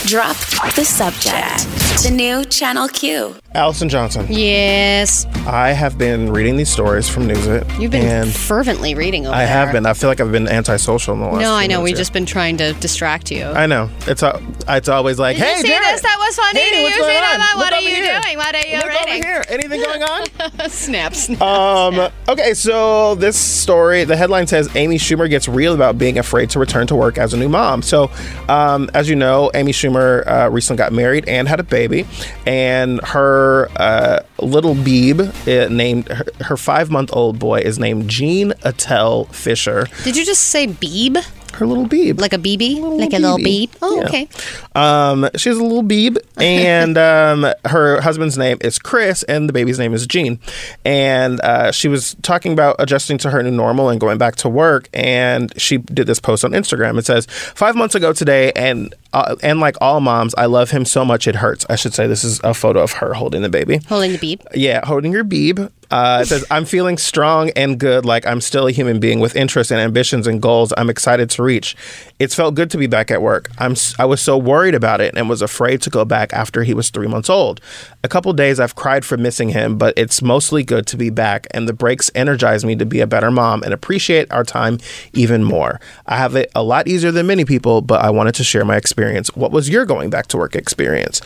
Drop 0.09 0.37
the 0.75 0.85
subject. 0.85 2.03
The 2.03 2.11
new 2.11 2.45
Channel 2.47 2.89
Q. 2.89 3.37
Allison 3.57 3.89
Johnson, 3.89 4.27
Yes. 4.29 5.25
I 5.47 5.71
have 5.73 5.97
been 5.97 6.31
reading 6.33 6.57
these 6.57 6.69
stories 6.69 7.09
from 7.09 7.27
Newsit. 7.27 7.81
You've 7.81 7.91
been 7.93 8.05
and 8.05 8.31
fervently 8.35 8.95
reading 8.95 9.27
over 9.27 9.35
I 9.35 9.43
have 9.45 9.69
there. 9.69 9.75
been. 9.75 9.87
I 9.87 9.95
feel 9.95 10.11
like 10.11 10.21
I've 10.21 10.31
been 10.31 10.47
antisocial 10.49 11.15
in 11.15 11.21
the 11.21 11.27
last. 11.27 11.41
No, 11.43 11.55
I 11.55 11.67
know. 11.67 11.81
We've 11.83 11.97
just 11.97 12.13
been 12.13 12.27
trying 12.27 12.59
to 12.59 12.75
distract 12.75 13.31
you. 13.31 13.45
I 13.45 13.67
know. 13.67 13.89
It's 14.07 14.23
a, 14.23 14.41
it's 14.69 14.89
always 14.89 15.19
like, 15.19 15.37
Did 15.37 15.45
hey, 15.47 15.51
you 15.53 15.63
see 15.63 15.69
Jarrett, 15.69 15.85
this? 15.93 16.03
That 16.03 16.17
was 16.19 16.37
funny. 16.37 16.61
Hey, 16.61 16.71
Did 16.71 16.83
what's 16.83 16.97
you 16.97 17.03
see 17.03 17.09
going 17.09 17.21
that? 17.21 17.51
on? 17.55 17.59
What 17.59 17.73
Look 17.73 17.81
are 17.81 17.83
you 17.83 17.95
here. 17.95 18.21
doing? 18.23 18.37
What 18.37 18.55
are 18.55 18.67
you 18.67 18.77
Look 18.77 18.85
over 18.87 19.05
reading? 19.07 19.23
here. 19.23 19.45
Anything 19.49 19.81
going 19.81 20.03
on? 20.03 20.27
snap, 20.71 21.15
snap. 21.15 21.41
Um, 21.57 22.11
okay, 22.29 22.53
so 22.55 23.15
this 23.15 23.37
story, 23.39 24.05
the 24.05 24.17
headline 24.17 24.47
says 24.47 24.69
Amy 24.77 24.97
Schumer 24.99 25.29
gets 25.31 25.49
real 25.49 25.75
about 25.75 25.97
being 25.97 26.19
afraid 26.19 26.51
to 26.51 26.59
return 26.59 26.87
to 26.89 26.97
work 26.97 27.17
as 27.19 27.33
a 27.33 27.37
new 27.37 27.49
mom. 27.49 27.83
So, 27.83 28.11
um, 28.49 28.91
as 28.95 29.09
you 29.09 29.17
know, 29.17 29.51
Amy 29.55 29.73
Schumer 29.73 30.27
uh, 30.27 30.51
recently 30.51 30.79
got 30.79 30.93
married 30.93 31.29
and 31.29 31.47
had 31.49 31.61
a 31.61 31.63
baby, 31.63 32.07
and 32.47 33.01
her 33.05 33.46
uh, 33.77 34.21
little 34.39 34.75
Beeb, 34.75 35.21
uh, 35.21 35.69
named 35.73 36.09
her, 36.09 36.27
her 36.43 36.57
five 36.57 36.91
month 36.91 37.11
old 37.13 37.39
boy, 37.39 37.61
is 37.61 37.79
named 37.79 38.09
Gene 38.09 38.53
Attell 38.63 39.25
Fischer. 39.27 39.89
Did 40.05 40.17
you 40.17 40.25
just 40.25 40.45
say 40.45 40.67
Beeb? 40.67 41.25
Her 41.55 41.67
little 41.67 41.87
Beeb. 41.87 42.21
Like 42.21 42.33
a 42.33 42.39
BB? 42.39 42.81
like 42.99 43.13
a 43.13 43.19
little. 43.19 43.39
Beeb? 43.39 43.71
Oh, 43.81 44.01
Yeah. 44.01 44.07
okay. 44.09 44.29
Um, 44.75 45.29
she 45.37 45.49
has 45.49 45.57
a 45.59 45.63
little 45.63 45.83
Beeb, 45.83 46.19
and 46.37 46.99
um, 46.99 47.47
her 47.65 48.01
husband's 48.03 48.37
name 48.37 48.59
is 48.61 48.79
Chris, 48.79 49.23
and 49.25 49.49
the 49.49 49.53
baby's 49.53 49.79
name 49.79 49.95
is 49.95 50.07
Gene. 50.07 50.39
And 50.85 51.41
uh, 51.41 51.73
she 51.73 51.89
was 51.89 52.15
talking 52.23 52.53
about 52.53 52.77
adjusting 52.79 53.17
to 53.19 53.31
her 53.31 53.43
new 53.43 53.51
normal 53.51 53.89
and 53.89 53.99
going 54.01 54.19
back 54.19 54.37
to 54.37 54.49
work. 54.49 54.89
And 54.93 55.53
she 55.61 55.79
did 55.79 56.07
this 56.07 56.21
post 56.21 56.45
on 56.45 56.51
Instagram. 56.53 56.99
It 56.99 57.07
says, 57.07 57.27
Five 57.27 57.75
months 57.75 57.95
ago 57.95 58.13
today, 58.13 58.53
and 58.53 58.95
uh, 59.15 59.37
and 59.43 59.61
like 59.61 59.77
all 59.81 60.01
moms, 60.01 60.35
I 60.37 60.45
love 60.47 60.71
him 60.71 60.85
so 60.85 61.05
much 61.05 61.27
it 61.27 61.37
hurts. 61.37 61.65
I 61.71 61.77
should 61.77 61.95
say 61.95 62.07
this 62.07 62.23
is 62.25 62.39
a 62.45 62.53
photo 62.53 62.83
of 62.83 62.93
her 62.93 63.15
holding 63.15 63.41
the 63.41 63.49
baby. 63.49 63.79
Holding 63.89 64.13
the 64.13 64.19
Beeb. 64.19 64.43
Yeah, 64.55 64.85
holding 64.85 65.11
your 65.13 65.25
beeb. 65.25 65.71
Uh, 65.91 66.21
it 66.23 66.27
says, 66.27 66.45
I'm 66.51 66.65
feeling 66.65 66.99
strong 66.99 67.51
and 67.51 67.79
good, 67.79 68.05
like 68.05 68.27
I'm 68.27 68.41
still 68.41 68.67
a 68.67 68.73
human 68.73 68.99
being 69.01 69.21
with 69.21 69.37
interests 69.37 69.71
and 69.71 69.81
ambitions 69.81 70.27
and 70.27 70.43
goals 70.43 70.73
I'm 70.77 70.91
excited 70.91 71.31
to 71.31 71.43
reach. 71.43 71.77
It's 72.19 72.35
felt 72.35 72.55
good 72.55 72.71
to 72.71 72.79
be 72.79 72.87
back 72.87 73.11
at 73.11 73.23
work. 73.23 73.51
I'm 73.59 73.75
I 73.99 74.05
was 74.05 74.21
so 74.21 74.37
worried 74.37 74.75
about 74.75 75.01
it 75.01 75.15
and 75.17 75.29
was 75.29 75.43
afraid 75.43 75.83
to 75.83 75.91
go 75.91 76.05
back 76.05 76.33
after 76.33 76.63
he 76.63 76.75
was 76.75 76.91
three 76.91 77.07
months 77.07 77.31
old. 77.31 77.61
A 78.03 78.09
couple 78.09 78.33
days 78.33 78.59
I've 78.59 78.75
cried 78.75 79.05
for 79.05 79.17
missing 79.17 79.51
him, 79.51 79.79
but 79.79 79.95
it's 79.97 80.23
mostly 80.23 80.65
good 80.65 80.87
to 80.89 80.97
be 80.97 81.11
back, 81.11 81.47
and 81.51 81.69
the 81.69 81.73
breaks 81.73 82.11
energize 82.15 82.65
me 82.65 82.77
to 82.77 82.87
be 82.87 83.01
a 83.01 83.07
better 83.07 83.31
mom 83.31 83.63
and 83.63 83.73
appreciate 83.73 84.31
our 84.33 84.45
time 84.45 84.79
even 85.13 85.45
more. 85.45 85.81
I 86.07 86.17
have 86.17 86.35
it 86.37 86.51
a 86.55 86.63
lot 86.63 86.89
easier 86.89 87.11
than 87.11 87.27
many 87.27 87.45
people, 87.45 87.81
but 87.81 88.03
I 88.03 88.11
wanted 88.11 88.35
to 88.37 88.45
share 88.45 88.65
my 88.65 88.77
experience. 88.77 89.35
What 89.37 89.53
was 89.53 89.69
your 89.69 89.85
going 89.85 90.11
back 90.11 90.27
to 90.29 90.37
work 90.37 90.57
experience? 90.57 91.21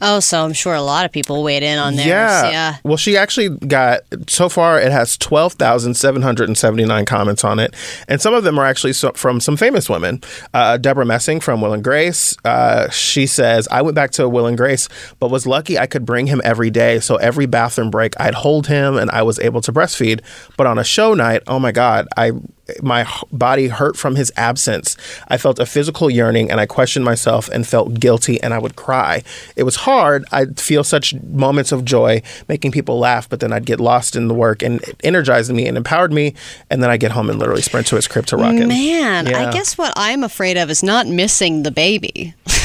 Oh, 0.00 0.20
so 0.20 0.44
I'm 0.44 0.52
sure 0.52 0.74
a 0.74 0.82
lot 0.82 1.04
of 1.04 1.12
people 1.12 1.42
weighed 1.42 1.62
in 1.62 1.78
on 1.78 1.94
theirs. 1.94 2.06
Yeah. 2.06 2.50
Yeah. 2.50 2.76
Well, 2.84 2.96
she 2.96 3.16
actually 3.16 3.50
got 3.50 4.01
so 4.26 4.48
far 4.48 4.80
it 4.80 4.92
has 4.92 5.16
12,779 5.16 7.04
comments 7.04 7.44
on 7.44 7.58
it. 7.58 7.74
And 8.08 8.20
some 8.20 8.34
of 8.34 8.44
them 8.44 8.58
are 8.58 8.64
actually 8.64 8.92
from 8.92 9.40
some 9.40 9.56
famous 9.56 9.88
women. 9.88 10.20
Uh, 10.54 10.76
Debra 10.76 11.04
Messing 11.04 11.40
from 11.40 11.60
Will 11.60 11.72
and 11.72 11.84
Grace. 11.84 12.36
Uh, 12.44 12.88
she 12.90 13.26
says, 13.26 13.68
I 13.70 13.82
went 13.82 13.94
back 13.94 14.10
to 14.12 14.28
Will 14.28 14.46
and 14.46 14.56
Grace, 14.56 14.88
but 15.18 15.30
was 15.30 15.46
lucky 15.46 15.78
I 15.78 15.86
could 15.86 16.04
bring 16.04 16.26
him 16.26 16.40
every 16.44 16.70
day. 16.70 17.00
So 17.00 17.16
every 17.16 17.46
bathroom 17.46 17.90
break, 17.90 18.14
I'd 18.20 18.34
hold 18.34 18.66
him 18.66 18.96
and 18.96 19.10
I 19.10 19.22
was 19.22 19.38
able 19.38 19.60
to 19.62 19.72
breastfeed. 19.72 20.20
But 20.56 20.66
on 20.66 20.78
a 20.78 20.84
show 20.84 21.14
night, 21.14 21.42
oh 21.46 21.58
my 21.58 21.72
God, 21.72 22.08
I 22.16 22.32
my 22.80 23.06
body 23.32 23.68
hurt 23.68 23.96
from 23.96 24.14
his 24.16 24.32
absence. 24.36 24.96
I 25.28 25.36
felt 25.36 25.58
a 25.58 25.66
physical 25.66 26.08
yearning 26.08 26.50
and 26.50 26.60
I 26.60 26.66
questioned 26.66 27.04
myself 27.04 27.48
and 27.48 27.66
felt 27.66 27.94
guilty 27.98 28.40
and 28.40 28.54
I 28.54 28.58
would 28.58 28.76
cry. 28.76 29.22
It 29.56 29.64
was 29.64 29.76
hard. 29.76 30.24
I'd 30.30 30.60
feel 30.60 30.84
such 30.84 31.14
moments 31.14 31.72
of 31.72 31.84
joy 31.84 32.22
making 32.48 32.70
people 32.72 32.98
laugh, 32.98 33.28
but 33.28 33.40
then 33.40 33.52
I'd 33.52 33.66
get 33.66 33.80
lost 33.80 34.14
in 34.14 34.28
the 34.28 34.34
work 34.34 34.62
and 34.62 34.80
it 34.82 34.96
energized 35.02 35.52
me 35.52 35.66
and 35.66 35.76
empowered 35.76 36.12
me. 36.12 36.34
And 36.70 36.82
then 36.82 36.90
I 36.90 36.96
get 36.96 37.10
home 37.10 37.28
and 37.30 37.38
literally 37.38 37.62
sprint 37.62 37.88
to 37.88 37.96
his 37.96 38.06
crib 38.06 38.26
to 38.26 38.36
rock 38.36 38.54
him. 38.54 38.68
Man, 38.68 39.26
Yeah. 39.26 39.48
I 39.48 39.52
guess 39.52 39.76
what 39.76 39.92
I'm 39.96 40.22
afraid 40.22 40.56
of 40.56 40.70
is 40.70 40.82
not 40.82 41.06
missing 41.06 41.64
the 41.64 41.70
baby. 41.72 42.34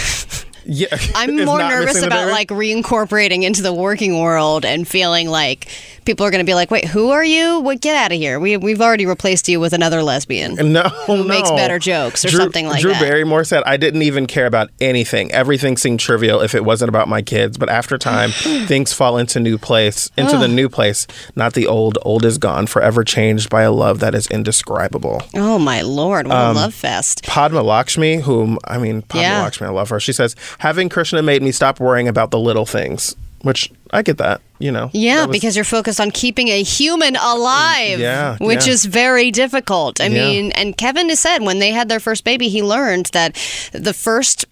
Yeah. 0.69 0.87
I'm 1.15 1.33
more 1.45 1.59
nervous 1.59 2.03
about 2.03 2.29
like 2.29 2.49
reincorporating 2.49 3.43
into 3.43 3.61
the 3.61 3.73
working 3.73 4.19
world 4.19 4.65
and 4.65 4.85
feeling 4.85 5.29
like 5.29 5.67
people 6.07 6.25
are 6.25 6.31
going 6.31 6.43
to 6.43 6.49
be 6.49 6.55
like, 6.55 6.71
"Wait, 6.71 6.85
who 6.85 7.11
are 7.11 7.23
you? 7.23 7.59
What? 7.59 7.81
Get 7.81 7.95
out 7.95 8.11
of 8.11 8.17
here! 8.17 8.39
We 8.39 8.57
we've 8.57 8.81
already 8.81 9.05
replaced 9.05 9.47
you 9.47 9.59
with 9.59 9.73
another 9.73 10.01
lesbian." 10.01 10.55
No, 10.77 10.81
who 11.05 11.23
makes 11.23 11.49
better 11.51 11.77
jokes 11.79 12.25
or 12.25 12.29
Drew- 12.29 12.39
something 12.39 12.65
like 12.67 12.81
Drew 12.81 12.91
that. 12.93 12.99
Drew 12.99 13.07
Barrymore 13.07 13.43
said, 13.43 13.61
"I 13.65 13.77
didn't 13.77 14.01
even 14.01 14.25
care 14.25 14.45
about 14.47 14.69
anything. 14.81 15.31
Everything 15.31 15.77
seemed 15.77 15.99
trivial 15.99 16.41
if 16.41 16.55
it 16.55 16.65
wasn't 16.65 16.89
about 16.89 17.07
my 17.07 17.21
kids. 17.21 17.57
But 17.57 17.69
after 17.69 17.97
time, 17.97 18.31
things 18.67 18.93
fall 18.93 19.17
into 19.17 19.39
new 19.39 19.57
place, 19.59 20.09
into 20.17 20.37
the 20.37 20.47
new 20.47 20.67
place. 20.69 21.05
Not 21.35 21.53
the 21.53 21.67
old. 21.67 21.97
Old 22.01 22.25
is 22.25 22.37
gone, 22.37 22.65
forever 22.67 23.03
changed 23.03 23.49
by 23.49 23.61
a 23.63 23.71
love 23.71 23.99
that 23.99 24.15
is 24.15 24.27
indescribable." 24.27 25.21
Oh 25.35 25.59
my 25.59 25.81
lord, 25.81 26.27
what 26.27 26.35
Um, 26.37 26.55
a 26.57 26.59
love 26.61 26.73
fest! 26.73 27.23
Padma 27.23 27.61
Lakshmi, 27.61 28.17
whom 28.17 28.57
I 28.65 28.77
mean, 28.77 29.01
Padma 29.03 29.21
Yeah. 29.21 29.41
Lakshmi, 29.43 29.67
I 29.67 29.71
love 29.71 29.89
her. 29.89 29.99
She 29.99 30.13
says, 30.13 30.35
"Having 30.59 30.89
Krishna 30.89 31.21
made 31.21 31.41
me 31.43 31.51
stop 31.51 31.79
worrying 31.79 32.07
about 32.07 32.31
the 32.31 32.39
little 32.39 32.65
things." 32.65 33.15
Which 33.47 33.71
I 33.91 34.01
get 34.01 34.17
that. 34.17 34.41
You 34.59 34.71
know. 34.71 34.89
Yeah, 34.93 35.25
was- 35.25 35.35
because 35.37 35.55
you're 35.55 35.63
focused 35.65 36.01
on 36.01 36.11
keeping 36.11 36.49
a 36.49 36.61
human 36.63 37.15
alive, 37.15 37.99
Yeah, 37.99 38.35
which 38.41 38.67
yeah. 38.67 38.73
is 38.73 38.83
very 38.85 39.31
difficult. 39.31 40.01
I 40.01 40.07
Yeah. 40.07 40.25
mean, 40.25 40.51
and 40.51 40.75
Kevin 40.77 41.07
has 41.09 41.19
said 41.21 41.41
when 41.43 41.59
they 41.59 41.71
had 41.71 41.87
their 41.87 41.99
first 42.01 42.23
baby, 42.25 42.49
he 42.49 42.61
learned 42.61 43.05
that 43.13 43.35
the 43.71 43.93
first 43.93 44.45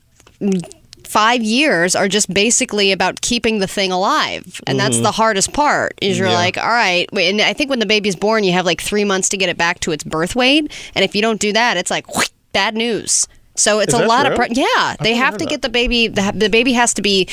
five 1.04 1.42
years 1.44 1.96
are 1.96 2.08
just 2.08 2.34
basically 2.34 2.92
about 2.92 3.22
keeping 3.22 3.60
the 3.60 3.68
thing 3.68 3.92
alive, 3.92 4.62
and 4.68 4.80
that's 4.80 4.98
Mhm. 4.98 5.04
the 5.04 5.12
hardest 5.12 5.54
part. 5.54 5.94
Is 6.02 6.18
you're 6.18 6.28
Yeah. 6.30 6.34
like, 6.46 6.58
all 6.58 6.68
right, 6.70 7.08
and 7.18 7.42
I 7.42 7.54
think 7.54 7.70
when 7.70 7.80
the 7.80 7.86
baby's 7.86 8.16
born, 8.16 8.44
you 8.44 8.54
have 8.54 8.66
like 8.66 8.82
three 8.82 9.04
months 9.06 9.30
to 9.30 9.38
get 9.38 9.50
it 9.50 9.58
back 9.58 9.80
to 9.82 9.92
its 9.92 10.04
birth 10.04 10.36
weight, 10.36 10.72
and 10.96 11.06
if 11.06 11.16
you 11.16 11.22
don't 11.22 11.40
do 11.40 11.54
that, 11.54 11.78
it's 11.78 11.92
like 11.92 12.06
bad 12.54 12.76
news. 12.76 13.28
So 13.58 13.80
it's 13.80 13.94
Is 13.94 14.00
a 14.02 14.06
lot 14.06 14.26
of 14.26 14.36
true? 14.36 14.46
pre- 14.48 14.56
yeah. 14.56 14.96
They 15.02 15.14
have 15.16 15.38
to 15.38 15.46
that. 15.46 15.50
get 15.50 15.62
the 15.62 15.70
baby. 15.70 16.08
The, 16.10 16.34
the 16.36 16.50
baby 16.50 16.74
has 16.74 16.94
to 16.96 17.02
be 17.02 17.28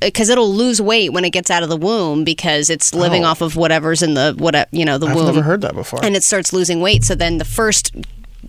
because 0.00 0.28
it'll 0.28 0.52
lose 0.52 0.80
weight 0.80 1.12
when 1.12 1.24
it 1.24 1.30
gets 1.30 1.50
out 1.50 1.62
of 1.62 1.68
the 1.68 1.76
womb 1.76 2.24
because 2.24 2.70
it's 2.70 2.94
living 2.94 3.24
Oh. 3.24 3.28
off 3.28 3.40
of 3.40 3.56
whatever's 3.56 4.02
in 4.02 4.14
the 4.14 4.34
what 4.38 4.68
you 4.72 4.84
know 4.84 4.98
the 4.98 5.06
I've 5.06 5.16
womb. 5.16 5.26
never 5.26 5.42
heard 5.42 5.60
that 5.62 5.74
before. 5.74 6.04
And 6.04 6.14
it 6.16 6.22
starts 6.22 6.52
losing 6.52 6.80
weight. 6.80 7.04
So 7.04 7.14
then 7.14 7.38
the 7.38 7.44
first 7.44 7.94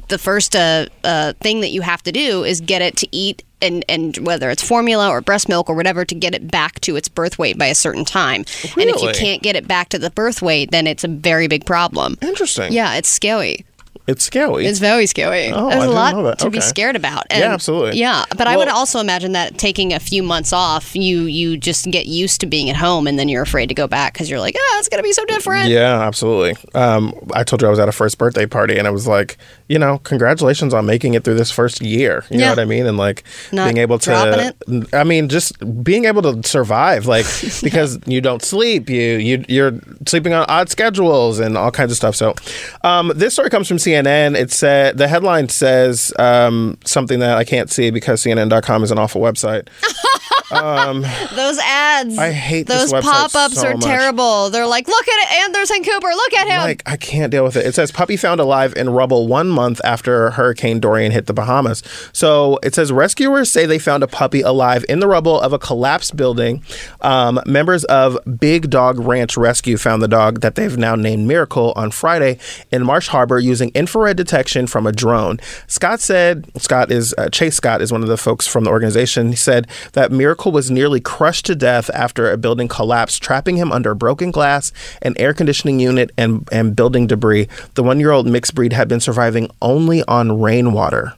the 0.07 0.17
first 0.17 0.55
uh, 0.55 0.85
uh, 1.03 1.33
thing 1.41 1.61
that 1.61 1.69
you 1.69 1.81
have 1.81 2.01
to 2.03 2.11
do 2.11 2.43
is 2.43 2.61
get 2.61 2.81
it 2.81 2.95
to 2.97 3.07
eat. 3.11 3.43
And, 3.61 3.83
and 3.89 4.15
whether 4.19 4.49
it's 4.49 4.63
formula 4.63 5.09
or 5.09 5.19
breast 5.19 5.49
milk 5.49 5.69
or 5.69 5.75
whatever 5.75 6.05
to 6.05 6.15
get 6.15 6.33
it 6.33 6.49
back 6.49 6.79
to 6.79 6.95
its 6.95 7.09
birth 7.09 7.37
weight 7.37 7.57
by 7.57 7.65
a 7.65 7.75
certain 7.75 8.05
time. 8.05 8.45
Really? 8.77 8.89
And 8.89 8.95
if 8.97 9.01
you 9.03 9.11
can't 9.11 9.41
get 9.43 9.57
it 9.57 9.67
back 9.67 9.89
to 9.89 9.99
the 9.99 10.09
birth 10.09 10.41
weight, 10.41 10.71
then 10.71 10.87
it's 10.87 11.03
a 11.03 11.09
very 11.09 11.49
big 11.49 11.65
problem. 11.65 12.15
Interesting. 12.21 12.71
Yeah, 12.71 12.95
it's 12.95 13.09
scary. 13.09 13.65
It's 14.09 14.23
scary. 14.23 14.65
It's 14.65 14.79
very 14.79 15.05
scary. 15.05 15.51
Oh, 15.51 15.67
I 15.67 15.71
There's 15.71 15.83
a 15.83 15.87
didn't 15.87 15.95
lot 15.95 16.15
know 16.15 16.23
that. 16.23 16.39
to 16.39 16.49
be 16.49 16.57
Okay. 16.57 16.67
scared 16.67 16.95
about. 16.95 17.25
Yeah, 17.29 17.53
absolutely. 17.53 17.99
Yeah, 17.99 18.25
but 18.37 18.47
I 18.47 18.57
would 18.57 18.67
also 18.67 18.99
imagine 18.99 19.33
that 19.33 19.57
taking 19.57 19.93
a 19.93 19.99
few 19.99 20.23
months 20.23 20.51
off, 20.51 20.95
you 20.95 21.21
you 21.23 21.57
just 21.57 21.85
get 21.91 22.07
used 22.07 22.41
to 22.41 22.47
being 22.47 22.69
at 22.69 22.75
home, 22.75 23.05
and 23.07 23.19
then 23.19 23.29
you're 23.29 23.43
afraid 23.43 23.67
to 23.67 23.75
go 23.75 23.87
back 23.87 24.13
because 24.13 24.29
you're 24.29 24.39
like, 24.39 24.55
ah, 24.57 24.79
it's 24.79 24.89
gonna 24.89 25.03
be 25.03 25.13
so 25.13 25.23
different. 25.25 25.69
Yeah, 25.69 26.01
absolutely. 26.01 26.55
Um, 26.73 27.13
I 27.33 27.43
told 27.43 27.61
you 27.61 27.67
I 27.67 27.69
was 27.71 27.79
at 27.79 27.87
a 27.87 27.91
first 27.91 28.17
birthday 28.17 28.45
party, 28.47 28.77
and 28.77 28.87
I 28.87 28.91
was 28.91 29.05
like, 29.07 29.37
you 29.67 29.77
know, 29.77 29.99
congratulations 29.99 30.73
on 30.73 30.85
making 30.87 31.13
it 31.13 31.23
through 31.23 31.35
this 31.35 31.51
first 31.51 31.79
year. 31.81 32.25
You 32.31 32.39
know 32.39 32.49
what 32.49 32.59
I 32.59 32.65
mean? 32.65 32.87
And 32.87 32.97
like 32.97 33.23
Not 33.51 33.65
being 33.65 33.77
able 33.77 33.99
to, 33.99 34.55
I 34.91 35.03
mean, 35.03 35.29
just 35.29 35.53
being 35.83 36.05
able 36.05 36.23
to 36.23 36.47
survive, 36.49 37.05
like 37.05 37.25
because 37.61 37.99
you 38.07 38.21
don't 38.21 38.41
sleep, 38.41 38.89
you 38.89 39.17
you 39.17 39.45
you're 39.47 39.73
sleeping 40.07 40.33
on 40.33 40.45
odd 40.49 40.69
schedules 40.69 41.39
and 41.39 41.55
all 41.57 41.69
kinds 41.71 41.91
of 41.91 41.97
stuff. 41.97 42.15
So, 42.15 42.33
um, 42.83 43.11
this 43.15 43.33
story 43.33 43.49
comes 43.51 43.67
from 43.67 43.77
CNN. 43.77 43.98
It 44.07 44.51
said 44.51 44.97
the 44.97 45.07
headline 45.07 45.49
says 45.49 46.13
um, 46.17 46.77
something 46.85 47.19
that 47.19 47.37
I 47.37 47.43
can't 47.43 47.69
see 47.69 47.91
because 47.91 48.21
CNN.com 48.23 48.83
is 48.83 48.91
an 48.91 48.99
awful 48.99 49.21
website. 49.21 49.67
um, 50.51 51.01
Those 51.35 51.57
ads. 51.59 52.17
I 52.17 52.31
hate 52.31 52.67
those 52.67 52.91
website 52.91 53.01
pop-ups 53.03 53.55
so 53.55 53.67
are 53.67 53.73
much. 53.73 53.83
terrible. 53.83 54.49
They're 54.49 54.65
like, 54.67 54.87
look 54.87 55.07
at 55.07 55.31
it, 55.31 55.43
Anderson 55.43 55.83
Cooper. 55.83 56.07
Look 56.07 56.33
at 56.33 56.47
him. 56.47 56.61
Like 56.61 56.83
I 56.85 56.97
can't 56.97 57.31
deal 57.31 57.43
with 57.43 57.55
it. 57.55 57.65
It 57.65 57.75
says 57.75 57.91
puppy 57.91 58.17
found 58.17 58.39
alive 58.39 58.73
in 58.75 58.89
rubble 58.89 59.27
one 59.27 59.49
month 59.49 59.79
after 59.83 60.31
Hurricane 60.31 60.79
Dorian 60.79 61.11
hit 61.11 61.25
the 61.27 61.33
Bahamas. 61.33 61.83
So 62.13 62.59
it 62.63 62.73
says 62.75 62.91
rescuers 62.91 63.49
say 63.51 63.65
they 63.65 63.79
found 63.79 64.03
a 64.03 64.07
puppy 64.07 64.41
alive 64.41 64.85
in 64.89 64.99
the 64.99 65.07
rubble 65.07 65.39
of 65.39 65.53
a 65.53 65.59
collapsed 65.59 66.15
building. 66.15 66.63
Um, 67.01 67.39
members 67.45 67.83
of 67.85 68.17
Big 68.39 68.69
Dog 68.69 68.99
Ranch 68.99 69.37
Rescue 69.37 69.77
found 69.77 70.01
the 70.01 70.07
dog 70.07 70.41
that 70.41 70.55
they've 70.55 70.77
now 70.77 70.95
named 70.95 71.27
Miracle 71.27 71.73
on 71.75 71.91
Friday 71.91 72.39
in 72.71 72.83
Marsh 72.83 73.07
Harbor 73.09 73.39
using 73.39 73.71
infrared 73.75 74.17
detection 74.17 74.67
from 74.67 74.87
a 74.87 74.91
drone. 74.91 75.39
Scott 75.67 75.99
said 75.99 76.49
Scott 76.61 76.91
is 76.91 77.13
uh, 77.17 77.29
Chase 77.29 77.55
Scott 77.55 77.81
is 77.81 77.91
one 77.91 78.01
of 78.01 78.07
the 78.09 78.17
folks 78.17 78.47
from 78.47 78.63
the 78.63 78.69
organization. 78.69 79.29
He 79.29 79.35
said 79.35 79.67
that 79.93 80.11
Miracle 80.11 80.38
was 80.47 80.71
nearly 80.71 80.99
crushed 80.99 81.45
to 81.47 81.55
death 81.55 81.89
after 81.93 82.31
a 82.31 82.37
building 82.37 82.67
collapsed, 82.67 83.21
trapping 83.21 83.57
him 83.57 83.71
under 83.71 83.93
broken 83.93 84.31
glass, 84.31 84.71
an 85.01 85.13
air 85.17 85.33
conditioning 85.33 85.79
unit, 85.79 86.11
and 86.17 86.47
and 86.51 86.75
building 86.75 87.07
debris. 87.07 87.47
The 87.75 87.83
one 87.83 87.99
year 87.99 88.11
old 88.11 88.27
mixed 88.27 88.55
breed 88.55 88.73
had 88.73 88.87
been 88.87 88.99
surviving 88.99 89.51
only 89.61 90.03
on 90.03 90.39
rainwater. 90.39 91.13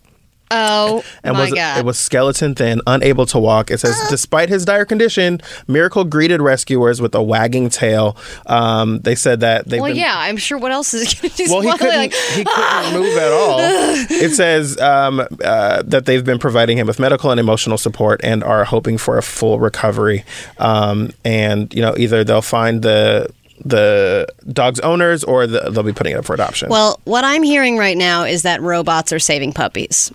Oh 0.51 1.03
And 1.23 1.33
my 1.35 1.41
was 1.43 1.53
god. 1.53 1.79
it 1.79 1.85
was 1.85 1.99
skeleton 1.99 2.55
thin, 2.55 2.81
unable 2.87 3.25
to 3.27 3.39
walk. 3.39 3.71
It 3.71 3.79
says, 3.79 3.99
despite 4.09 4.49
his 4.49 4.65
dire 4.65 4.85
condition, 4.85 5.41
Miracle 5.67 6.03
greeted 6.03 6.41
rescuers 6.41 7.01
with 7.01 7.13
a 7.15 7.21
wagging 7.21 7.69
tail. 7.69 8.17
Um, 8.45 8.99
they 8.99 9.15
said 9.15 9.39
that 9.41 9.67
they've 9.67 9.81
well, 9.81 9.91
been 9.91 9.97
yeah, 9.97 10.15
I'm 10.15 10.37
sure. 10.37 10.57
What 10.57 10.71
else 10.71 10.93
is 10.93 11.13
going 11.13 11.29
to 11.31 11.37
do? 11.37 11.51
well, 11.51 11.61
he 11.61 11.71
couldn't. 11.71 11.95
Like, 11.95 12.13
he 12.13 12.43
couldn't 12.43 12.93
move 12.99 13.17
at 13.17 13.31
all. 13.31 13.59
It 14.21 14.31
says 14.33 14.79
um, 14.79 15.25
uh, 15.43 15.81
that 15.83 16.05
they've 16.05 16.23
been 16.23 16.39
providing 16.39 16.77
him 16.77 16.85
with 16.85 16.99
medical 16.99 17.31
and 17.31 17.39
emotional 17.39 17.77
support 17.77 18.19
and 18.23 18.43
are 18.43 18.63
hoping 18.63 18.97
for 18.97 19.17
a 19.17 19.23
full 19.23 19.59
recovery. 19.59 20.23
Um, 20.57 21.11
and 21.23 21.73
you 21.73 21.81
know, 21.81 21.95
either 21.97 22.23
they'll 22.23 22.41
find 22.41 22.81
the 22.81 23.29
the 23.63 24.27
dog's 24.51 24.79
owners 24.79 25.23
or 25.23 25.47
the, 25.47 25.69
they'll 25.69 25.83
be 25.83 25.93
putting 25.93 26.13
it 26.13 26.17
up 26.17 26.25
for 26.25 26.33
adoption. 26.33 26.69
well, 26.69 26.99
what 27.03 27.23
I'm 27.23 27.43
hearing 27.43 27.77
right 27.77 27.97
now 27.97 28.23
is 28.23 28.43
that 28.43 28.61
robots 28.61 29.13
are 29.13 29.19
saving 29.19 29.53
puppies. 29.53 30.11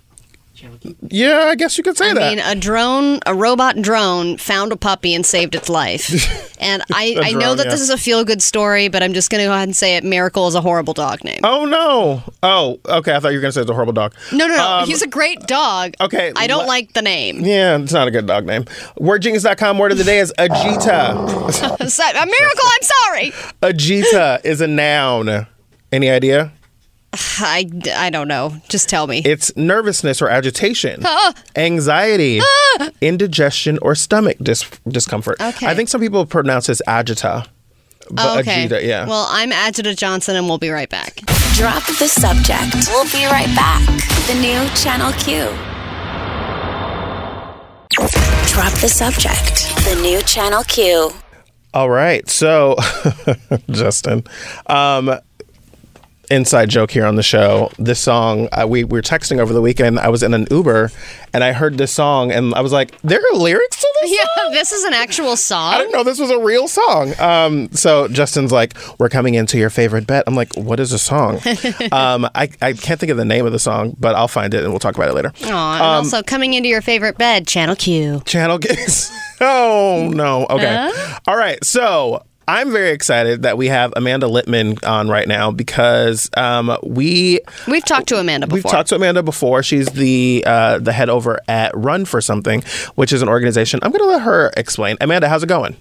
Yeah, 1.11 1.47
I 1.49 1.55
guess 1.55 1.77
you 1.77 1.85
could 1.85 1.97
say 1.97 2.11
I 2.11 2.15
that. 2.15 2.23
I 2.23 2.31
mean, 2.31 2.39
a 2.39 2.55
drone, 2.55 3.20
a 3.27 3.35
robot 3.35 3.81
drone, 3.81 4.39
found 4.39 4.73
a 4.73 4.77
puppy 4.77 5.15
and 5.15 5.24
saved 5.24 5.55
its 5.55 5.69
life. 5.69 6.57
and 6.61 6.83
I, 6.93 7.16
I 7.20 7.33
know 7.33 7.55
that 7.55 7.66
yeah. 7.66 7.70
this 7.70 7.81
is 7.81 7.91
a 7.91 7.99
feel 7.99 8.24
good 8.24 8.43
story, 8.43 8.89
but 8.89 9.03
I'm 9.03 9.12
just 9.12 9.31
going 9.31 9.41
to 9.41 9.47
go 9.47 9.53
ahead 9.53 9.69
and 9.69 9.77
say 9.77 9.97
it. 9.97 10.05
Miracle 10.05 10.49
is 10.49 10.55
a 10.55 10.61
horrible 10.61 10.95
dog 10.95 11.24
name. 11.24 11.41
oh 11.45 11.65
no! 11.65 12.23
Oh, 12.43 12.81
okay. 12.87 13.15
I 13.15 13.20
thought 13.20 13.28
you 13.28 13.39
were 13.39 13.43
gonna 13.43 13.53
say 13.53 13.61
it's 13.61 13.70
a 13.70 13.74
horrible 13.74 13.93
dog. 13.93 14.15
No, 14.33 14.47
no, 14.47 14.57
no. 14.57 14.69
Um, 14.69 14.87
He's 14.87 15.03
a 15.03 15.09
great 15.09 15.41
dog. 15.43 15.95
Okay, 16.01 16.33
I 16.37 16.47
don't 16.47 16.65
le- 16.65 16.69
like 16.69 16.93
the 16.93 17.03
name. 17.03 17.45
Yeah, 17.45 17.78
it's 17.78 17.93
not 17.93 18.09
a 18.09 18.11
good 18.11 18.27
dog 18.27 18.47
name. 18.47 18.65
WordGenius.com 19.01 19.78
word 19.78 19.93
of 19.93 19.99
the 19.99 20.05
day 20.05 20.19
is 20.19 20.33
Agita. 20.39 21.77
A 22.16 22.27
miracle. 22.27 22.65
I'm 22.65 22.83
sorry. 22.83 23.31
Agita 23.62 24.45
is 24.45 24.61
a 24.61 24.66
noun. 24.66 25.47
Any 25.93 26.11
idea? 26.11 26.53
I, 27.40 27.68
I 27.94 28.10
don't 28.10 28.28
know. 28.28 28.55
Just 28.68 28.88
tell 28.88 29.06
me. 29.06 29.22
It's 29.24 29.55
nervousness 29.56 30.20
or 30.22 30.28
agitation, 30.28 31.02
Ah. 31.05 31.32
anxiety, 31.56 32.40
indigestion, 33.01 33.78
or 33.82 33.94
stomach 33.94 34.36
dis- 34.43 34.68
discomfort. 34.88 35.40
Okay. 35.40 35.66
I 35.66 35.74
think 35.74 35.88
some 35.88 36.01
people 36.01 36.26
pronounce 36.26 36.66
this 36.66 36.82
agita. 36.86 37.47
But 38.10 38.40
okay. 38.40 38.68
Agita, 38.68 38.84
yeah. 38.84 39.06
Well, 39.06 39.26
I'm 39.30 39.51
Agita 39.51 39.97
Johnson, 39.97 40.36
and 40.36 40.47
we'll 40.48 40.59
be 40.59 40.70
right 40.70 40.88
back. 40.88 41.16
Drop 41.55 41.84
the 41.98 42.06
subject. 42.09 42.86
We'll 42.88 43.05
be 43.10 43.24
right 43.26 43.52
back. 43.56 43.84
The 44.28 44.34
new 44.40 44.68
Channel 44.76 45.12
Q. 45.14 45.48
Drop 48.47 48.72
the 48.80 48.88
subject. 48.88 49.74
The 49.84 49.98
new 50.02 50.20
Channel 50.22 50.62
Q. 50.64 51.10
All 51.74 51.90
right. 51.90 52.28
So, 52.28 52.76
Justin, 53.70 54.24
um, 54.66 55.18
inside 56.31 56.69
joke 56.70 56.90
here 56.90 57.07
on 57.07 57.16
the 57.16 57.23
show. 57.23 57.70
This 57.78 58.01
song, 58.01 58.48
uh, 58.53 58.66
we, 58.69 58.85
we 58.85 58.98
were 58.98 59.03
texting 59.03 59.39
over 59.39 59.53
the 59.53 59.61
weekend. 59.61 59.98
I 59.98 60.09
was 60.09 60.23
in 60.23 60.35
an 60.35 60.47
Uber 60.51 60.90
and 61.32 61.44
I 61.44 61.53
heard 61.53 61.78
this 61.78 61.93
song 61.93 62.32
and 62.32 62.55
I 62.55 62.61
was 62.61 62.73
like, 62.73 63.01
there 63.03 63.20
are 63.20 63.36
lyrics 63.36 63.77
to 63.81 63.89
this? 64.03 64.12
Yeah, 64.12 64.48
this 64.51 64.73
is 64.73 64.85
an 64.85 64.93
actual 64.94 65.36
song. 65.36 65.74
I 65.74 65.78
didn't 65.78 65.93
know 65.93 66.05
this 66.05 66.19
was 66.19 66.31
a 66.31 66.39
real 66.39 66.69
song. 66.69 67.12
Um, 67.19 67.70
so 67.73 68.09
Justin's 68.09 68.53
like, 68.53 68.74
"We're 68.98 69.09
coming 69.09 69.35
into 69.35 69.59
your 69.59 69.70
favorite 69.70 70.07
bet." 70.07 70.24
I'm 70.27 70.35
like, 70.35 70.55
"What 70.57 70.78
is 70.81 70.93
a 70.93 70.98
song?" 70.98 71.36
um, 71.93 72.24
I, 72.35 72.48
I 72.62 72.73
can't 72.73 72.98
think 73.01 73.11
of 73.11 73.16
the 73.16 73.24
name 73.24 73.47
of 73.47 73.53
the 73.53 73.59
song, 73.59 73.97
but 73.98 74.15
I'll 74.15 74.28
find 74.28 74.55
it 74.55 74.62
and 74.62 74.73
we'll 74.73 74.78
talk 74.78 74.94
about 74.97 75.09
it 75.09 75.15
later. 75.15 75.32
Aw, 75.44 75.47
and 75.47 75.82
Um, 75.82 75.82
also 75.82 76.23
coming 76.23 76.55
into 76.55 76.69
your 76.69 76.82
favorite 76.82 77.19
bed, 77.19 77.47
Channel 77.47 77.77
Q. 77.77 78.23
Channel 78.27 78.59
Q. 78.59 78.70
oh 79.40 80.11
no. 80.15 80.47
Okay. 80.47 80.90
Huh? 80.93 81.19
All 81.27 81.36
right. 81.36 81.62
So 81.65 82.23
I'm 82.48 82.70
very 82.70 82.90
excited 82.90 83.43
that 83.43 83.59
we 83.59 83.66
have 83.68 83.93
Amanda 83.97 84.27
Litman 84.27 84.86
on 84.86 85.09
right 85.09 85.27
now 85.27 85.51
because 85.51 86.31
um, 86.36 86.77
we 86.82 87.40
We've 87.66 87.85
talked 87.85 88.09
to 88.09 88.20
Amanda 88.20 88.47
before. 88.47 88.56
We've 88.56 88.70
talked 88.70 88.90
to 88.90 88.94
Amanda 88.97 89.23
before. 89.24 89.64
She's 89.64 89.86
the 89.89 90.44
uh, 90.47 90.78
the 90.78 90.93
head 90.93 91.09
over 91.09 91.40
at 91.48 91.77
Run 91.77 92.05
for 92.05 92.20
Something, 92.20 92.62
which 92.94 93.12
is 93.12 93.20
an 93.20 93.28
organization. 93.28 93.81
I'm 93.82 93.90
going 93.90 94.05
to 94.05 94.09
let 94.09 94.23
her 94.23 94.52
explain. 94.56 94.97
Amanda, 95.01 95.28
how's 95.28 95.43
it 95.43 95.48
going? 95.48 95.77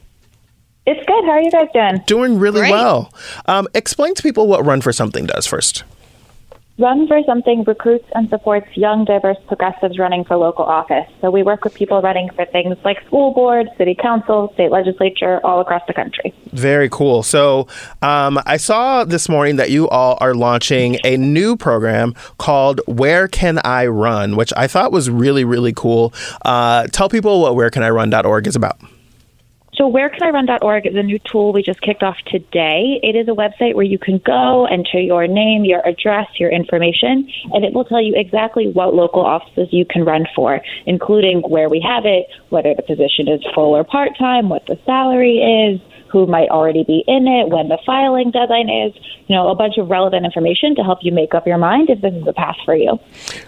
It's 0.87 1.03
good. 1.05 1.25
How 1.25 1.31
are 1.31 1.41
you 1.41 1.51
guys 1.51 1.67
doing? 1.73 2.03
Doing 2.05 2.39
really 2.39 2.61
Great. 2.61 2.71
well. 2.71 3.13
Um, 3.47 3.67
explain 3.73 4.13
to 4.15 4.23
people 4.23 4.47
what 4.47 4.65
Run 4.65 4.81
for 4.81 4.91
Something 4.91 5.25
does 5.25 5.45
first. 5.47 5.83
Run 6.77 7.07
for 7.07 7.21
Something 7.25 7.63
recruits 7.63 8.05
and 8.15 8.27
supports 8.29 8.67
young, 8.75 9.05
diverse 9.05 9.37
progressives 9.47 9.97
running 9.97 10.25
for 10.25 10.35
local 10.35 10.65
office. 10.65 11.07
So 11.21 11.31
we 11.31 11.41
work 11.41 11.63
with 11.63 11.73
people 11.73 12.01
running 12.01 12.29
for 12.35 12.43
things 12.45 12.75
like 12.83 12.97
school 13.07 13.33
board, 13.33 13.69
city 13.77 13.95
council, 13.95 14.51
state 14.55 14.71
legislature, 14.71 15.39
all 15.45 15.61
across 15.61 15.83
the 15.87 15.93
country. 15.93 16.33
Very 16.51 16.89
cool. 16.89 17.23
So, 17.23 17.69
um, 18.01 18.41
I 18.45 18.57
saw 18.57 19.05
this 19.05 19.29
morning 19.29 19.55
that 19.55 19.69
you 19.71 19.87
all 19.87 20.17
are 20.19 20.35
launching 20.35 20.97
a 21.05 21.15
new 21.15 21.55
program 21.55 22.13
called 22.39 22.81
Where 22.87 23.29
Can 23.29 23.61
I 23.63 23.87
Run, 23.87 24.35
which 24.35 24.51
I 24.57 24.67
thought 24.67 24.91
was 24.91 25.09
really, 25.09 25.45
really 25.45 25.73
cool. 25.73 26.13
Uh, 26.43 26.87
tell 26.87 27.07
people 27.07 27.41
what 27.41 27.53
wherecanirun.org 27.53 28.47
is 28.47 28.57
about. 28.57 28.81
So, 29.77 29.91
wherecanirun.org 29.91 30.87
is 30.87 30.95
a 30.95 31.03
new 31.03 31.19
tool 31.19 31.51
we 31.51 31.61
just 31.61 31.81
kicked 31.81 32.01
off 32.01 32.15
today. 32.27 32.99
It 33.03 33.17
is 33.17 33.27
a 33.27 33.31
website 33.31 33.75
where 33.75 33.83
you 33.83 33.99
can 33.99 34.19
go, 34.19 34.65
enter 34.65 34.99
your 34.99 35.27
name, 35.27 35.65
your 35.65 35.85
address, 35.85 36.27
your 36.39 36.49
information, 36.49 37.29
and 37.51 37.65
it 37.65 37.73
will 37.73 37.83
tell 37.83 38.01
you 38.01 38.13
exactly 38.15 38.69
what 38.71 38.93
local 38.93 39.21
offices 39.25 39.67
you 39.71 39.83
can 39.83 40.05
run 40.05 40.27
for, 40.33 40.61
including 40.85 41.41
where 41.41 41.67
we 41.67 41.81
have 41.81 42.05
it, 42.05 42.27
whether 42.49 42.73
the 42.73 42.83
position 42.83 43.27
is 43.27 43.41
full 43.53 43.75
or 43.75 43.83
part 43.83 44.17
time, 44.17 44.47
what 44.47 44.65
the 44.67 44.79
salary 44.85 45.39
is, 45.39 45.81
who 46.15 46.25
might 46.25 46.47
already 46.47 46.85
be 46.85 47.03
in 47.09 47.27
it, 47.27 47.49
when 47.49 47.67
the 47.67 47.77
filing 47.85 48.31
deadline 48.31 48.69
is, 48.69 48.93
you 49.27 49.35
know, 49.35 49.49
a 49.49 49.55
bunch 49.55 49.77
of 49.77 49.89
relevant 49.89 50.23
information 50.23 50.73
to 50.73 50.81
help 50.81 50.99
you 51.01 51.11
make 51.11 51.35
up 51.35 51.45
your 51.45 51.57
mind 51.57 51.89
if 51.89 51.99
this 51.99 52.13
is 52.13 52.23
the 52.23 52.31
path 52.31 52.55
for 52.63 52.73
you. 52.73 52.97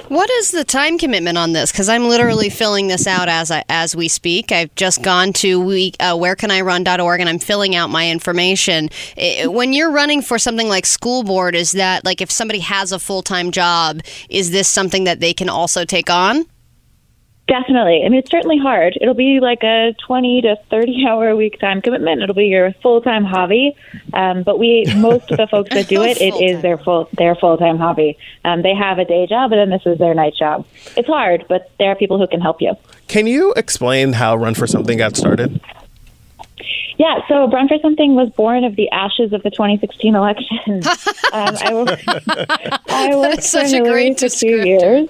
What 0.09 0.29
is 0.31 0.51
the 0.51 0.65
time 0.65 0.97
commitment 0.97 1.37
on 1.37 1.53
this? 1.53 1.71
Because 1.71 1.87
I'm 1.87 2.09
literally 2.09 2.49
filling 2.49 2.89
this 2.89 3.07
out 3.07 3.29
as 3.29 3.51
I, 3.51 3.63
as 3.69 3.95
we 3.95 4.09
speak. 4.09 4.51
I've 4.51 4.75
just 4.75 5.01
gone 5.01 5.31
to 5.33 5.61
we, 5.61 5.93
uh, 6.01 6.15
wherecanirun.org 6.15 7.21
and 7.21 7.29
I'm 7.29 7.39
filling 7.39 7.73
out 7.73 7.89
my 7.89 8.11
information. 8.11 8.89
I- 9.17 9.47
when 9.47 9.71
you're 9.71 9.91
running 9.91 10.21
for 10.21 10.37
something 10.37 10.67
like 10.67 10.85
school 10.85 11.23
board, 11.23 11.55
is 11.55 11.71
that 11.71 12.03
like 12.03 12.19
if 12.19 12.29
somebody 12.29 12.59
has 12.59 12.91
a 12.91 12.99
full 12.99 13.21
time 13.21 13.51
job, 13.51 14.01
is 14.29 14.51
this 14.51 14.67
something 14.67 15.05
that 15.05 15.21
they 15.21 15.33
can 15.33 15.47
also 15.47 15.85
take 15.85 16.09
on? 16.09 16.45
Definitely. 17.47 18.03
I 18.05 18.09
mean, 18.09 18.19
it's 18.19 18.29
certainly 18.29 18.57
hard. 18.57 18.97
It'll 18.99 19.13
be 19.13 19.39
like 19.39 19.63
a 19.63 19.95
20 20.05 20.41
to 20.41 20.57
30 20.69 21.05
hour 21.07 21.29
a 21.29 21.35
week 21.35 21.59
time 21.59 21.81
commitment. 21.81 22.21
It'll 22.21 22.35
be 22.35 22.47
your 22.47 22.73
full 22.83 23.01
time 23.01 23.23
hobby. 23.23 23.75
Um, 24.13 24.43
but 24.43 24.59
we, 24.59 24.85
most 24.97 25.31
of 25.31 25.37
the 25.37 25.47
folks 25.47 25.69
that 25.73 25.87
do 25.87 26.03
it, 26.03 26.19
it 26.21 26.33
is 26.41 26.61
their 26.61 26.77
full, 26.77 27.09
their 27.13 27.35
full 27.35 27.57
time 27.57 27.77
hobby. 27.77 28.17
Um, 28.43 28.63
they 28.63 28.75
have 28.75 28.99
a 28.99 29.05
day 29.05 29.27
job, 29.27 29.53
and 29.53 29.59
then 29.59 29.69
this 29.69 29.85
is 29.85 29.97
their 29.97 30.13
night 30.13 30.35
job. 30.35 30.65
It's 30.97 31.07
hard, 31.07 31.45
but 31.47 31.71
there 31.79 31.89
are 31.89 31.95
people 31.95 32.17
who 32.17 32.27
can 32.27 32.41
help 32.41 32.61
you. 32.61 32.75
Can 33.07 33.27
you 33.27 33.53
explain 33.55 34.13
how 34.13 34.35
Run 34.35 34.53
for 34.53 34.67
Something 34.67 34.97
got 34.97 35.15
started? 35.15 35.61
Yeah, 36.97 37.19
so 37.29 37.47
Run 37.47 37.67
for 37.69 37.77
Something 37.81 38.15
was 38.15 38.29
born 38.31 38.63
of 38.63 38.75
the 38.75 38.89
ashes 38.89 39.31
of 39.31 39.43
the 39.43 39.51
2016 39.51 40.15
election. 40.15 40.57
um, 41.31 41.55
I, 41.61 41.69
wo- 41.71 41.85
I 42.89 43.15
worked 43.15 43.35
That's 43.35 43.49
such 43.49 43.69
for 43.71 43.83
a 43.83 43.89
great 43.89 44.19
for 44.19 44.27
two 44.27 44.65
years. 44.65 45.07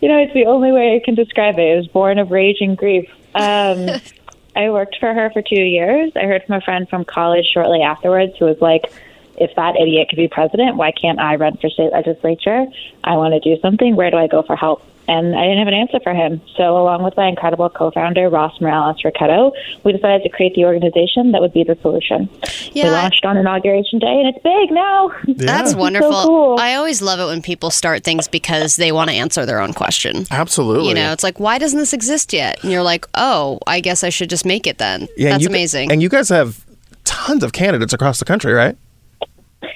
You 0.00 0.08
know, 0.08 0.18
it's 0.18 0.32
the 0.32 0.46
only 0.46 0.72
way 0.72 0.96
I 0.96 1.04
can 1.04 1.14
describe 1.14 1.58
it. 1.58 1.62
It 1.62 1.76
was 1.76 1.86
born 1.88 2.18
of 2.18 2.30
rage 2.30 2.58
and 2.60 2.76
grief. 2.76 3.08
Um, 3.34 3.88
I 4.56 4.70
worked 4.70 4.96
for 4.98 5.12
her 5.12 5.30
for 5.30 5.42
two 5.42 5.62
years. 5.62 6.12
I 6.16 6.24
heard 6.24 6.44
from 6.44 6.56
a 6.56 6.60
friend 6.60 6.88
from 6.88 7.04
college 7.04 7.46
shortly 7.52 7.82
afterwards 7.82 8.36
who 8.38 8.46
was 8.46 8.60
like, 8.60 8.92
if 9.40 9.54
that 9.56 9.76
idiot 9.80 10.08
could 10.08 10.16
be 10.16 10.28
president, 10.28 10.76
why 10.76 10.92
can't 10.92 11.18
I 11.18 11.36
run 11.36 11.56
for 11.56 11.68
state 11.70 11.92
legislature? 11.92 12.66
I 13.04 13.16
want 13.16 13.34
to 13.34 13.40
do 13.40 13.60
something. 13.60 13.96
Where 13.96 14.10
do 14.10 14.16
I 14.18 14.26
go 14.26 14.42
for 14.42 14.54
help? 14.56 14.82
And 15.08 15.34
I 15.34 15.42
didn't 15.42 15.58
have 15.58 15.66
an 15.66 15.74
answer 15.74 15.98
for 16.04 16.14
him. 16.14 16.40
So, 16.56 16.76
along 16.76 17.02
with 17.02 17.16
my 17.16 17.26
incredible 17.26 17.68
co 17.68 17.90
founder, 17.90 18.28
Ross 18.28 18.60
Morales 18.60 19.02
Rocketto, 19.02 19.50
we 19.82 19.90
decided 19.90 20.22
to 20.22 20.28
create 20.28 20.54
the 20.54 20.66
organization 20.66 21.32
that 21.32 21.40
would 21.40 21.52
be 21.52 21.64
the 21.64 21.76
solution. 21.82 22.28
Yeah, 22.72 22.84
We 22.84 22.90
launched 22.90 23.24
on 23.24 23.36
Inauguration 23.36 23.98
Day, 23.98 24.06
and 24.20 24.28
it's 24.28 24.38
big 24.44 24.70
now. 24.70 25.10
That's 25.26 25.62
It's 25.62 25.70
so 25.72 25.78
wonderful. 25.78 26.12
cool. 26.12 26.56
I 26.60 26.74
always 26.74 27.02
love 27.02 27.18
it 27.18 27.24
when 27.24 27.42
people 27.42 27.70
start 27.72 28.04
things 28.04 28.28
because 28.28 28.76
they 28.76 28.92
want 28.92 29.10
to 29.10 29.16
answer 29.16 29.44
their 29.44 29.60
own 29.60 29.72
question. 29.72 30.26
Absolutely. 30.30 30.90
You 30.90 30.94
know, 30.94 31.10
it's 31.10 31.24
like, 31.24 31.40
why 31.40 31.58
doesn't 31.58 31.78
this 31.78 31.92
exist 31.92 32.32
yet? 32.32 32.62
And 32.62 32.70
you're 32.70 32.84
like, 32.84 33.04
oh, 33.16 33.58
I 33.66 33.80
guess 33.80 34.04
I 34.04 34.10
should 34.10 34.30
just 34.30 34.46
make 34.46 34.64
it 34.68 34.78
then. 34.78 35.08
Yeah, 35.16 35.30
and 35.30 35.32
That's 35.34 35.42
you- 35.44 35.48
amazing. 35.48 35.90
And 35.90 36.00
you 36.02 36.08
guys 36.08 36.28
have 36.28 36.64
tons 37.02 37.42
of 37.42 37.52
candidates 37.52 37.92
across 37.92 38.20
the 38.20 38.24
country, 38.26 38.52
right? 38.52 38.76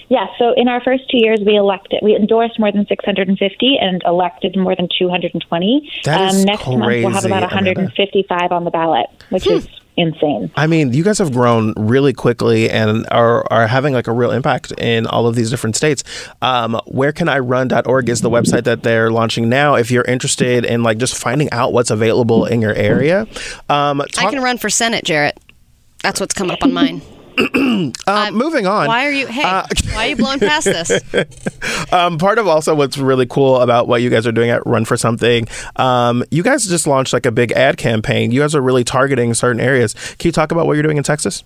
Yeah, 0.09 0.27
so 0.39 0.52
in 0.56 0.69
our 0.69 0.81
first 0.82 1.11
two 1.11 1.19
years, 1.19 1.40
we 1.44 1.56
elected, 1.56 2.01
we 2.02 2.16
endorsed 2.16 2.59
more 2.59 2.73
than 2.73 2.86
650 2.86 3.78
and 3.81 4.02
elected 4.06 4.56
more 4.56 4.74
than 4.74 4.89
220. 4.98 5.90
That 6.05 6.32
is 6.32 6.40
um, 6.40 6.44
next 6.44 6.66
month, 6.66 6.81
we'll 6.81 7.11
have 7.11 7.23
crazy, 7.23 7.27
about 7.27 7.52
Amanda. 7.52 7.70
155 7.81 8.52
on 8.52 8.65
the 8.65 8.70
ballot, 8.70 9.06
which 9.31 9.47
is 9.47 9.69
insane. 9.97 10.51
I 10.56 10.66
mean, 10.66 10.93
you 10.93 11.05
guys 11.05 11.19
have 11.19 11.32
grown 11.32 11.73
really 11.77 12.12
quickly 12.12 12.70
and 12.70 13.06
are, 13.11 13.47
are 13.51 13.66
having 13.66 13.94
like 13.94 14.06
a 14.06 14.12
real 14.12 14.31
impact 14.31 14.73
in 14.78 15.06
all 15.06 15.27
of 15.27 15.35
these 15.35 15.51
different 15.51 15.77
states. 15.77 16.02
Um, 16.43 16.81
wherecanirun.org 16.89 18.09
is 18.09 18.20
the 18.20 18.31
website 18.31 18.65
that 18.65 18.82
they're 18.82 19.11
launching 19.11 19.48
now. 19.48 19.74
If 19.74 19.90
you're 19.90 20.05
interested 20.05 20.65
in 20.65 20.82
like 20.82 20.98
just 20.98 21.16
finding 21.16 21.51
out 21.51 21.73
what's 21.73 21.90
available 21.90 22.47
in 22.47 22.61
your 22.61 22.74
area, 22.74 23.27
um, 23.69 24.01
I 24.01 24.31
can 24.31 24.43
run 24.43 24.59
for 24.59 24.70
Senate, 24.70 25.05
Jarrett. 25.05 25.39
That's 26.02 26.20
what's 26.20 26.35
come 26.35 26.51
up 26.51 26.62
on 26.62 26.73
mine. 26.73 27.02
uh, 28.06 28.31
moving 28.32 28.66
on. 28.66 28.86
Why 28.86 29.06
are 29.06 29.11
you? 29.11 29.27
Hey, 29.27 29.43
why 29.43 29.65
are 29.94 30.06
you 30.09 30.16
blowing 30.16 30.39
past 30.39 30.65
this? 30.65 31.01
um, 31.93 32.19
part 32.19 32.39
of 32.39 32.47
also 32.47 32.74
what's 32.74 32.97
really 32.97 33.27
cool 33.27 33.61
about 33.61 33.89
what 33.89 34.02
you 34.02 34.11
guys 34.11 34.27
are 34.27 34.32
doing 34.32 34.51
at 34.51 34.65
Run 34.66 34.85
for 34.85 34.97
Something, 34.97 35.48
um, 35.77 36.24
you 36.31 36.43
guys 36.43 36.65
just 36.65 36.86
launched 36.86 37.12
like 37.12 37.27
a 37.27 37.32
big 37.32 37.52
ad 37.52 37.77
campaign. 37.77 38.31
You 38.31 38.40
guys 38.40 38.55
are 38.55 38.62
really 38.62 38.85
targeting 38.85 39.35
certain 39.35 39.61
areas. 39.61 39.94
Can 40.19 40.28
you 40.28 40.32
talk 40.32 40.52
about 40.52 40.66
what 40.66 40.74
you're 40.74 40.82
doing 40.82 40.97
in 40.97 41.02
Texas? 41.02 41.44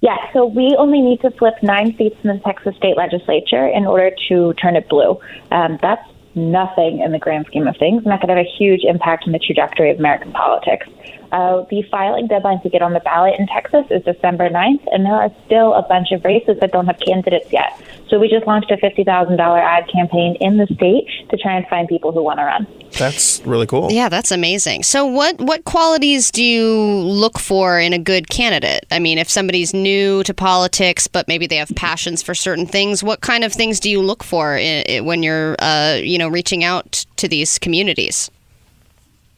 Yeah, 0.00 0.16
so 0.32 0.46
we 0.46 0.74
only 0.78 1.00
need 1.00 1.20
to 1.20 1.30
flip 1.30 1.54
nine 1.62 1.96
seats 1.96 2.16
in 2.24 2.30
the 2.30 2.40
Texas 2.44 2.76
state 2.76 2.96
legislature 2.96 3.68
in 3.68 3.86
order 3.86 4.10
to 4.28 4.52
turn 4.54 4.74
it 4.74 4.88
blue. 4.88 5.20
Um, 5.52 5.78
that's 5.80 6.02
nothing 6.34 7.00
in 7.00 7.12
the 7.12 7.20
grand 7.20 7.46
scheme 7.46 7.68
of 7.68 7.76
things. 7.76 8.04
Not 8.04 8.20
going 8.20 8.28
to 8.28 8.34
have 8.34 8.44
a 8.44 8.56
huge 8.58 8.80
impact 8.82 9.24
on 9.26 9.32
the 9.32 9.38
trajectory 9.38 9.90
of 9.90 9.98
American 9.98 10.32
politics. 10.32 10.88
Uh, 11.32 11.64
the 11.70 11.82
filing 11.90 12.26
deadline 12.26 12.60
to 12.60 12.68
get 12.68 12.82
on 12.82 12.92
the 12.92 13.00
ballot 13.00 13.34
in 13.38 13.46
Texas 13.46 13.86
is 13.90 14.04
December 14.04 14.50
9th, 14.50 14.86
and 14.92 15.06
there 15.06 15.14
are 15.14 15.30
still 15.46 15.72
a 15.72 15.82
bunch 15.82 16.12
of 16.12 16.22
races 16.26 16.58
that 16.60 16.72
don't 16.72 16.86
have 16.86 17.00
candidates 17.00 17.50
yet. 17.50 17.80
So 18.08 18.18
we 18.18 18.28
just 18.28 18.46
launched 18.46 18.70
a 18.70 18.76
$50,000 18.76 19.40
ad 19.40 19.88
campaign 19.88 20.36
in 20.40 20.58
the 20.58 20.66
state 20.66 21.08
to 21.30 21.38
try 21.38 21.56
and 21.56 21.66
find 21.68 21.88
people 21.88 22.12
who 22.12 22.22
want 22.22 22.38
to 22.38 22.44
run. 22.44 22.66
That's 22.98 23.40
really 23.46 23.66
cool. 23.66 23.90
Yeah, 23.90 24.10
that's 24.10 24.30
amazing. 24.30 24.82
So, 24.82 25.06
what 25.06 25.40
what 25.40 25.64
qualities 25.64 26.30
do 26.30 26.44
you 26.44 26.70
look 26.70 27.38
for 27.38 27.80
in 27.80 27.94
a 27.94 27.98
good 27.98 28.28
candidate? 28.28 28.84
I 28.90 28.98
mean, 28.98 29.16
if 29.16 29.30
somebody's 29.30 29.72
new 29.72 30.22
to 30.24 30.34
politics, 30.34 31.06
but 31.06 31.26
maybe 31.26 31.46
they 31.46 31.56
have 31.56 31.72
passions 31.74 32.22
for 32.22 32.34
certain 32.34 32.66
things, 32.66 33.02
what 33.02 33.22
kind 33.22 33.44
of 33.44 33.54
things 33.54 33.80
do 33.80 33.88
you 33.88 34.02
look 34.02 34.22
for 34.22 34.56
i 34.56 34.84
i 34.86 35.00
when 35.00 35.22
you're, 35.22 35.56
uh, 35.60 35.94
you 35.94 36.18
know, 36.18 36.28
reaching 36.28 36.62
out 36.62 37.06
to 37.16 37.26
these 37.26 37.58
communities? 37.58 38.30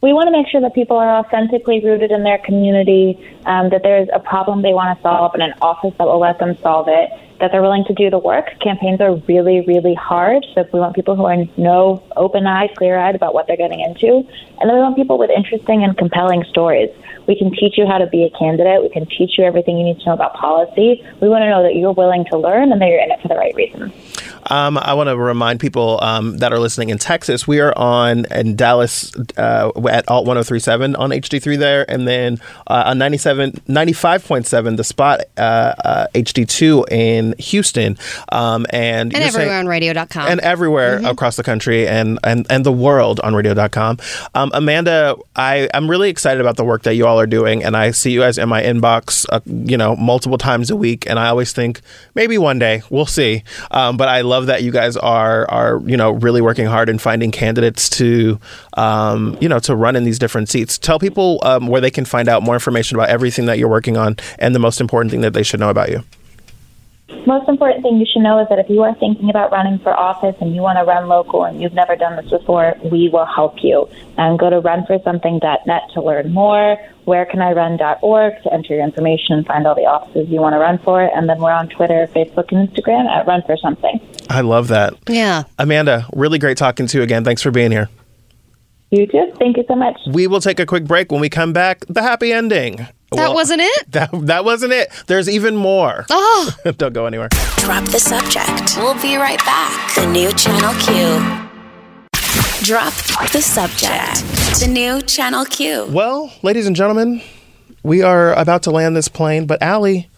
We 0.04 0.12
want 0.12 0.26
to 0.26 0.32
make 0.32 0.46
sure 0.48 0.60
that 0.60 0.74
people 0.74 0.98
are 0.98 1.16
authentically 1.16 1.80
rooted 1.80 2.10
in 2.10 2.24
their 2.24 2.36
community, 2.36 3.16
um, 3.46 3.70
that 3.70 3.82
there's 3.82 4.06
a 4.12 4.20
problem 4.20 4.60
they 4.60 4.74
want 4.74 4.94
to 4.94 5.02
solve 5.02 5.32
and 5.32 5.42
an 5.42 5.54
office 5.62 5.94
that 5.96 6.04
will 6.04 6.20
let 6.20 6.38
them 6.38 6.58
solve 6.60 6.88
it, 6.90 7.08
that 7.40 7.50
they're 7.50 7.62
willing 7.62 7.86
to 7.86 7.94
do 7.94 8.10
the 8.10 8.18
work. 8.18 8.44
Campaigns 8.60 9.00
are 9.00 9.16
really, 9.26 9.62
really 9.62 9.94
hard. 9.94 10.44
So 10.52 10.60
if 10.60 10.70
we 10.74 10.78
want 10.78 10.94
people 10.94 11.16
who 11.16 11.24
are 11.24 11.38
no 11.56 12.04
open 12.16 12.46
eyed, 12.46 12.76
clear 12.76 12.98
eyed 12.98 13.14
about 13.14 13.32
what 13.32 13.46
they're 13.46 13.56
getting 13.56 13.80
into. 13.80 14.28
And 14.60 14.68
then 14.68 14.74
we 14.76 14.82
want 14.82 14.94
people 14.94 15.16
with 15.16 15.30
interesting 15.30 15.82
and 15.82 15.96
compelling 15.96 16.44
stories. 16.50 16.90
We 17.26 17.36
can 17.36 17.50
teach 17.52 17.78
you 17.78 17.86
how 17.86 17.98
to 17.98 18.06
be 18.06 18.24
a 18.24 18.30
candidate. 18.38 18.82
We 18.82 18.88
can 18.90 19.06
teach 19.06 19.32
you 19.38 19.44
everything 19.44 19.78
you 19.78 19.84
need 19.84 19.98
to 20.00 20.06
know 20.06 20.12
about 20.14 20.34
policy. 20.34 21.02
We 21.20 21.28
want 21.28 21.42
to 21.42 21.50
know 21.50 21.62
that 21.62 21.74
you're 21.74 21.92
willing 21.92 22.24
to 22.30 22.38
learn 22.38 22.72
and 22.72 22.80
that 22.80 22.88
you're 22.88 23.00
in 23.02 23.10
it 23.10 23.20
for 23.22 23.28
the 23.28 23.36
right 23.36 23.54
reason. 23.54 23.92
Um, 24.50 24.76
I 24.76 24.92
want 24.92 25.08
to 25.08 25.16
remind 25.16 25.58
people 25.60 25.98
um, 26.02 26.36
that 26.38 26.52
are 26.52 26.58
listening 26.58 26.90
in 26.90 26.98
Texas, 26.98 27.46
we 27.48 27.60
are 27.60 27.72
on 27.78 28.26
in 28.30 28.56
Dallas 28.56 29.10
uh, 29.38 29.70
at 29.90 30.06
Alt 30.08 30.26
1037 30.26 30.96
on 30.96 31.10
HD3 31.10 31.58
there, 31.58 31.90
and 31.90 32.06
then 32.06 32.38
uh, 32.66 32.84
on 32.86 32.98
97, 32.98 33.52
95.7, 33.68 34.76
the 34.76 34.84
spot 34.84 35.20
uh, 35.38 35.40
uh, 35.40 36.06
HD2 36.14 36.90
in 36.92 37.34
Houston. 37.38 37.96
Um, 38.30 38.66
and 38.70 39.14
And 39.14 39.22
you're 39.22 39.30
saying- 39.30 39.34
everywhere 39.42 39.58
on 39.60 39.66
radio.com. 39.66 40.28
and 40.28 40.40
everywhere 40.40 41.00
across 41.04 41.36
the 41.36 41.42
country 41.42 41.88
and, 41.88 42.18
and, 42.22 42.46
and 42.50 42.66
the 42.66 42.72
world 42.72 43.20
on 43.20 43.34
radio.com. 43.34 43.98
Um, 44.34 44.50
Amanda, 44.52 45.16
I, 45.36 45.68
I'm 45.72 45.88
really 45.90 46.10
excited 46.10 46.40
about 46.40 46.56
the 46.56 46.64
work 46.64 46.82
that 46.82 46.94
you 46.96 47.06
all 47.06 47.13
are 47.18 47.26
doing, 47.26 47.64
and 47.64 47.76
I 47.76 47.90
see 47.90 48.10
you 48.10 48.20
guys 48.20 48.38
in 48.38 48.48
my 48.48 48.62
inbox, 48.62 49.26
uh, 49.30 49.40
you 49.46 49.76
know, 49.76 49.96
multiple 49.96 50.38
times 50.38 50.70
a 50.70 50.76
week, 50.76 51.08
and 51.08 51.18
I 51.18 51.28
always 51.28 51.52
think 51.52 51.80
maybe 52.14 52.38
one 52.38 52.58
day 52.58 52.82
we'll 52.90 53.06
see. 53.06 53.42
Um, 53.70 53.96
but 53.96 54.08
I 54.08 54.22
love 54.22 54.46
that 54.46 54.62
you 54.62 54.72
guys 54.72 54.96
are 54.96 55.50
are 55.50 55.80
you 55.84 55.96
know 55.96 56.12
really 56.12 56.40
working 56.40 56.66
hard 56.66 56.88
and 56.88 57.00
finding 57.00 57.30
candidates 57.30 57.88
to 57.90 58.38
um, 58.76 59.36
you 59.40 59.48
know 59.48 59.58
to 59.60 59.74
run 59.74 59.96
in 59.96 60.04
these 60.04 60.18
different 60.18 60.48
seats. 60.48 60.78
Tell 60.78 60.98
people 60.98 61.40
um, 61.42 61.66
where 61.66 61.80
they 61.80 61.90
can 61.90 62.04
find 62.04 62.28
out 62.28 62.42
more 62.42 62.54
information 62.54 62.96
about 62.96 63.08
everything 63.08 63.46
that 63.46 63.58
you're 63.58 63.68
working 63.68 63.96
on, 63.96 64.16
and 64.38 64.54
the 64.54 64.58
most 64.58 64.80
important 64.80 65.10
thing 65.10 65.20
that 65.22 65.32
they 65.32 65.42
should 65.42 65.60
know 65.60 65.70
about 65.70 65.90
you. 65.90 66.04
Most 67.26 67.48
important 67.48 67.82
thing 67.82 67.98
you 67.98 68.06
should 68.10 68.22
know 68.22 68.40
is 68.40 68.48
that 68.48 68.58
if 68.58 68.68
you 68.68 68.82
are 68.82 68.94
thinking 68.96 69.30
about 69.30 69.50
running 69.50 69.78
for 69.78 69.98
office 69.98 70.36
and 70.40 70.54
you 70.54 70.60
want 70.60 70.78
to 70.78 70.84
run 70.84 71.08
local 71.08 71.44
and 71.44 71.60
you've 71.60 71.72
never 71.72 71.96
done 71.96 72.16
this 72.16 72.30
before, 72.30 72.74
we 72.90 73.08
will 73.08 73.24
help 73.24 73.62
you. 73.62 73.88
And 74.18 74.38
go 74.38 74.50
to 74.50 74.60
runforsomething.net 74.60 75.82
to 75.94 76.02
learn 76.02 76.32
more. 76.32 76.76
Wherecanirun.org 77.06 78.42
to 78.42 78.52
enter 78.52 78.74
your 78.74 78.84
information 78.84 79.36
and 79.36 79.46
find 79.46 79.66
all 79.66 79.74
the 79.74 79.86
offices 79.86 80.28
you 80.28 80.40
want 80.40 80.54
to 80.54 80.58
run 80.58 80.78
for. 80.78 81.02
And 81.02 81.28
then 81.28 81.38
we're 81.38 81.52
on 81.52 81.68
Twitter, 81.68 82.08
Facebook, 82.14 82.52
and 82.52 82.68
Instagram 82.68 83.06
at 83.08 83.26
Run 83.26 83.42
for 83.42 83.56
Something. 83.56 84.00
I 84.30 84.40
love 84.40 84.68
that. 84.68 84.94
Yeah. 85.08 85.44
Amanda, 85.58 86.06
really 86.14 86.38
great 86.38 86.56
talking 86.56 86.86
to 86.86 86.98
you 86.98 87.02
again. 87.02 87.24
Thanks 87.24 87.42
for 87.42 87.50
being 87.50 87.70
here. 87.70 87.88
You 88.90 89.06
too. 89.06 89.32
Thank 89.38 89.56
you 89.56 89.64
so 89.66 89.74
much. 89.74 89.98
We 90.06 90.26
will 90.26 90.40
take 90.40 90.60
a 90.60 90.66
quick 90.66 90.84
break. 90.84 91.10
When 91.10 91.20
we 91.20 91.28
come 91.28 91.52
back, 91.52 91.84
the 91.88 92.02
happy 92.02 92.32
ending. 92.32 92.86
That 93.12 93.32
wasn't 93.34 93.60
it? 93.62 93.86
That, 93.92 94.10
that 94.26 94.44
wasn't 94.44 94.72
it. 94.72 94.90
There's 95.06 95.28
even 95.28 95.56
more. 95.56 96.04
Oh. 96.10 96.52
Don't 96.76 96.92
go 96.92 97.06
anywhere. 97.06 97.28
Drop 97.58 97.84
the 97.84 98.00
subject. 98.00 98.76
We'll 98.76 99.00
be 99.00 99.16
right 99.16 99.38
back. 99.44 99.94
The 99.94 100.06
new 100.06 100.32
Channel 100.32 100.74
Q. 100.80 101.50
Drop 102.64 102.92
the 103.30 103.40
subject. 103.40 104.24
The 104.60 104.68
new 104.68 105.00
Channel 105.02 105.44
Q. 105.44 105.86
Well, 105.90 106.32
ladies 106.42 106.66
and 106.66 106.74
gentlemen, 106.74 107.20
we 107.82 108.02
are 108.02 108.32
about 108.34 108.62
to 108.64 108.70
land 108.70 108.96
this 108.96 109.08
plane, 109.08 109.46
but 109.46 109.62
Allie, 109.62 110.08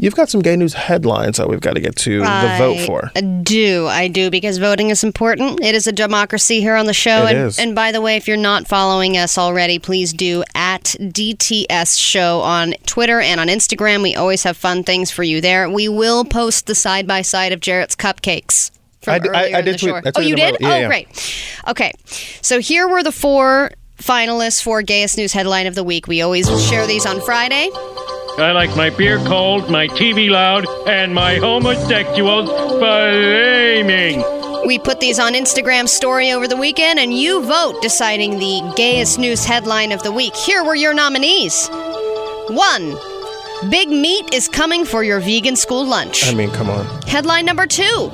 you've 0.00 0.14
got 0.14 0.28
some 0.28 0.40
gay 0.40 0.56
news 0.56 0.72
headlines 0.72 1.36
that 1.36 1.48
we've 1.48 1.60
got 1.60 1.74
to 1.74 1.80
get 1.80 1.94
to 1.96 2.20
the 2.20 2.54
vote 2.58 2.80
for. 2.86 3.12
I 3.14 3.20
do, 3.20 3.86
I 3.86 4.08
do, 4.08 4.30
because 4.30 4.58
voting 4.58 4.90
is 4.90 5.04
important. 5.04 5.62
It 5.62 5.74
is 5.74 5.86
a 5.86 5.92
democracy 5.92 6.60
here 6.60 6.74
on 6.74 6.86
the 6.86 6.94
show. 6.94 7.26
It 7.26 7.36
and, 7.36 7.46
is. 7.46 7.58
and 7.58 7.74
by 7.74 7.92
the 7.92 8.00
way, 8.00 8.16
if 8.16 8.26
you're 8.26 8.36
not 8.36 8.66
following 8.66 9.16
us 9.16 9.38
already, 9.38 9.78
please 9.78 10.12
do 10.12 10.42
at 10.54 10.84
DTS 10.98 11.98
Show 11.98 12.40
on 12.40 12.72
Twitter 12.86 13.20
and 13.20 13.38
on 13.38 13.48
Instagram. 13.48 14.02
We 14.02 14.16
always 14.16 14.42
have 14.42 14.56
fun 14.56 14.82
things 14.82 15.10
for 15.10 15.22
you 15.22 15.40
there. 15.40 15.68
We 15.68 15.88
will 15.88 16.24
post 16.24 16.66
the 16.66 16.74
side 16.74 17.06
by 17.06 17.22
side 17.22 17.52
of 17.52 17.60
Jarrett's 17.60 17.94
cupcakes. 17.94 18.70
I 19.06 19.18
d- 19.18 19.28
I- 19.28 19.42
earlier 19.44 19.56
I 19.56 19.58
in 19.60 19.64
did 19.64 19.78
tweet-. 19.78 19.94
I 19.94 20.12
oh, 20.16 20.20
you 20.20 20.36
did? 20.36 20.56
Yeah, 20.60 20.68
oh, 20.68 20.78
yeah. 20.80 20.86
great. 20.88 21.36
Okay, 21.68 21.92
so 22.42 22.58
here 22.58 22.88
were 22.88 23.02
the 23.02 23.12
four 23.12 23.70
finalists 23.98 24.62
for 24.62 24.82
Gayest 24.82 25.16
News 25.18 25.32
Headline 25.32 25.66
of 25.66 25.74
the 25.74 25.84
Week. 25.84 26.06
We 26.06 26.22
always 26.22 26.48
share 26.68 26.86
these 26.86 27.04
on 27.06 27.20
Friday. 27.20 27.70
I 28.40 28.52
like 28.52 28.74
my 28.74 28.88
beer 28.90 29.18
cold, 29.18 29.70
my 29.70 29.86
TV 29.88 30.30
loud, 30.30 30.66
and 30.88 31.14
my 31.14 31.36
homosexuals 31.36 32.48
flaming. 32.78 34.24
We 34.66 34.78
put 34.78 35.00
these 35.00 35.18
on 35.18 35.34
Instagram 35.34 35.88
story 35.88 36.32
over 36.32 36.48
the 36.48 36.56
weekend, 36.56 36.98
and 36.98 37.12
you 37.12 37.42
vote 37.42 37.82
deciding 37.82 38.38
the 38.38 38.72
gayest 38.76 39.18
news 39.18 39.44
headline 39.44 39.92
of 39.92 40.02
the 40.02 40.12
week. 40.12 40.34
Here 40.34 40.64
were 40.64 40.74
your 40.74 40.94
nominees. 40.94 41.68
One, 42.48 42.96
Big 43.68 43.90
Meat 43.90 44.32
is 44.32 44.48
coming 44.48 44.86
for 44.86 45.04
your 45.04 45.20
vegan 45.20 45.56
school 45.56 45.84
lunch. 45.84 46.26
I 46.26 46.34
mean, 46.34 46.50
come 46.50 46.70
on. 46.70 46.86
Headline 47.02 47.44
number 47.44 47.66
two, 47.66 48.10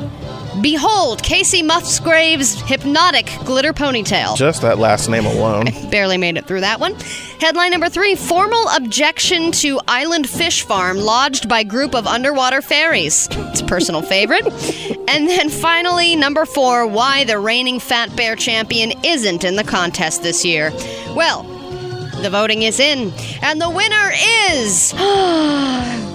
Behold 0.62 1.22
Kacey 1.22 1.62
Musgraves' 1.62 2.60
hypnotic 2.62 3.26
glitter 3.44 3.72
ponytail. 3.72 4.36
Just 4.36 4.62
that 4.62 4.78
last 4.78 5.08
name 5.08 5.26
alone. 5.26 5.66
Barely 5.90 6.16
made 6.16 6.36
it 6.36 6.46
through 6.46 6.60
that 6.60 6.80
one. 6.80 6.94
Headline 7.40 7.70
number 7.70 7.88
three 7.88 8.14
Formal 8.14 8.68
objection 8.74 9.52
to 9.52 9.80
island 9.86 10.28
fish 10.28 10.62
farm 10.62 10.96
lodged 10.98 11.48
by 11.48 11.62
group 11.62 11.94
of 11.94 12.06
underwater 12.06 12.62
fairies. 12.62 13.28
It's 13.30 13.60
a 13.60 13.66
personal 13.66 14.02
favorite. 14.02 14.46
And 15.08 15.28
then 15.28 15.50
finally, 15.50 16.16
number 16.16 16.46
four 16.46 16.86
Why 16.86 17.24
the 17.24 17.38
reigning 17.38 17.78
Fat 17.78 18.14
Bear 18.16 18.34
champion 18.36 18.92
isn't 19.04 19.44
in 19.44 19.56
the 19.56 19.64
contest 19.64 20.22
this 20.22 20.44
year. 20.44 20.70
Well, 21.14 21.44
the 22.22 22.30
voting 22.30 22.62
is 22.62 22.80
in, 22.80 23.12
and 23.42 23.60
the 23.60 23.68
winner 23.70 24.10
is. 24.50 24.92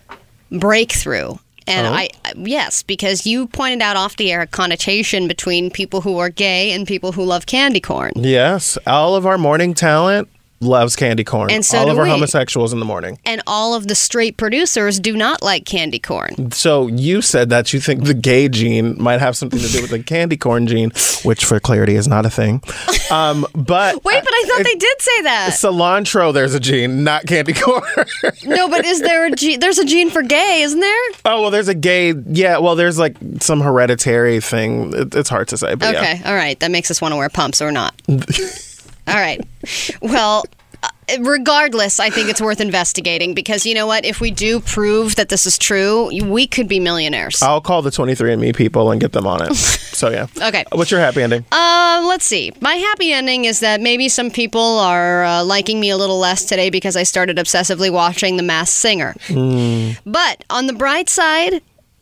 breakthrough. 0.52 1.36
And 1.68 1.86
Oh? 1.88 1.92
I 1.94 2.10
yes, 2.36 2.82
because 2.82 3.26
you 3.26 3.48
pointed 3.48 3.82
out 3.82 3.98
off 3.98 4.16
the 4.16 4.32
air 4.32 4.42
a 4.42 4.48
connotation 4.48 5.28
between 5.28 5.70
people 5.70 6.02
who 6.02 6.18
are 6.18 6.30
gay 6.30 6.72
and 6.72 6.88
people 6.88 7.12
who 7.12 7.24
love 7.26 7.46
candy 7.46 7.82
corn. 7.82 8.14
Yes, 8.16 8.78
all 8.88 9.16
of 9.16 9.26
our 9.26 9.38
morning 9.38 9.74
talent 9.74 10.30
loves 10.62 10.96
candy 10.96 11.24
corn. 11.24 11.52
And 11.52 11.66
so 11.66 11.80
all 11.80 11.90
of 11.90 11.98
our 11.98 12.04
we. 12.04 12.10
homosexuals 12.10 12.74
in 12.74 12.80
the 12.80 12.86
morning. 12.86 13.20
And 13.26 13.42
all 13.48 13.74
of 13.74 13.88
the 13.88 13.96
straight 13.96 14.38
producers 14.38 15.00
do 15.00 15.16
not 15.16 15.42
like 15.42 15.66
candy 15.66 16.00
corn. 16.00 16.52
So 16.52 16.88
you 16.88 17.22
said 17.22 17.50
that 17.50 17.74
you 17.74 17.80
think 17.80 18.04
the 18.04 18.14
gay 18.14 18.50
gene 18.50 19.02
might 19.02 19.20
have 19.20 19.38
something 19.38 19.60
to 19.60 19.68
do 19.68 19.82
with 19.82 19.92
the 19.92 20.04
candy 20.04 20.38
corn 20.38 20.68
gene, 20.68 20.92
which 21.24 21.46
for 21.46 21.60
clarity 21.60 21.96
is 21.96 22.08
not 22.08 22.26
a 22.26 22.30
thing. 22.30 22.62
Um, 23.12 23.46
but 23.54 23.96
Wait, 24.04 24.24
but 24.24 24.34
I 24.34 24.44
thought 24.48 24.64
they 24.64 24.76
did 24.76 25.02
say 25.02 25.22
that. 25.24 25.50
cilantro, 25.54 26.34
there's 26.34 26.54
a 26.54 26.60
gene, 26.60 27.04
not 27.04 27.26
candy 27.26 27.54
corn. 27.54 27.84
no, 28.44 28.68
but 28.68 28.86
is 28.86 29.02
there 29.02 29.26
a 29.26 29.32
gene? 29.32 29.60
There's 29.60 29.78
a 29.78 29.86
gene 29.86 30.10
for 30.10 30.22
gay, 30.22 30.62
isn't 30.62 30.80
there? 30.80 31.10
oh 31.26 31.42
well, 31.42 31.52
there's 31.52 31.68
a 31.68 31.76
gay. 31.76 32.14
Yeah, 32.28 32.58
well, 32.60 32.76
there's 32.76 33.00
like 33.00 33.16
some 33.40 33.62
hereditary 33.62 34.40
thing. 34.40 34.94
It, 34.94 35.16
it's 35.16 35.30
hard 35.30 35.48
to 35.50 35.58
say, 35.58 35.76
but 35.76 35.94
yeah. 35.94 36.00
Okay, 36.00 36.22
all 36.26 36.36
right. 36.36 36.60
That 36.60 36.72
makes 36.72 36.92
us 36.92 37.02
want 37.02 37.14
to 37.14 37.18
wear 37.18 37.30
pumps 37.30 37.62
or 37.62 37.72
not. 37.72 37.94
all 39.10 39.20
right. 39.20 39.42
Well, 40.02 40.46
uh, 40.82 40.88
regardless, 41.20 42.00
I 42.00 42.10
think 42.10 42.30
it's 42.30 42.40
worth 42.40 42.62
investigating 42.62 43.34
because 43.34 43.66
you 43.66 43.74
know 43.74 43.88
what? 43.88 44.06
If 44.06 44.22
we 44.22 44.32
do 44.32 44.60
prove 44.60 45.16
that 45.16 45.30
this 45.30 45.46
is 45.46 45.58
true, 45.58 46.10
we 46.24 46.48
could 46.48 46.68
be 46.68 46.80
millionaires. 46.80 47.42
I'll 47.42 47.62
call 47.62 47.82
the 47.82 47.90
23andMe 47.90 48.56
people 48.56 48.92
and 48.92 49.02
get 49.02 49.12
them 49.12 49.28
on 49.28 49.42
it. 49.44 49.56
so 49.56 50.10
yeah. 50.10 50.28
Okay. 50.42 50.64
What's 50.72 50.92
your 50.92 51.00
happy 51.00 51.22
ending? 51.22 51.44
Uh, 51.52 52.06
let's 52.08 52.26
see. 52.26 52.54
My 52.62 52.76
happy 52.76 53.12
ending 53.12 53.46
is 53.46 53.60
that 53.60 53.82
maybe 53.82 54.08
some 54.08 54.32
people 54.32 54.80
are 54.80 55.24
uh, 55.24 55.44
liking 55.44 55.80
me 55.80 55.90
a 55.90 55.98
little 55.98 56.20
less 56.20 56.46
today 56.46 56.70
because 56.70 56.96
I 56.96 57.04
started 57.04 57.38
obsessively 57.38 57.92
watching 57.92 58.38
The 58.38 58.44
Masked 58.44 58.78
Singer. 58.78 59.16
Hmm. 59.28 59.92
But 60.06 60.46
on 60.50 60.68
the 60.68 60.74
bright 60.74 61.10
side, 61.10 61.62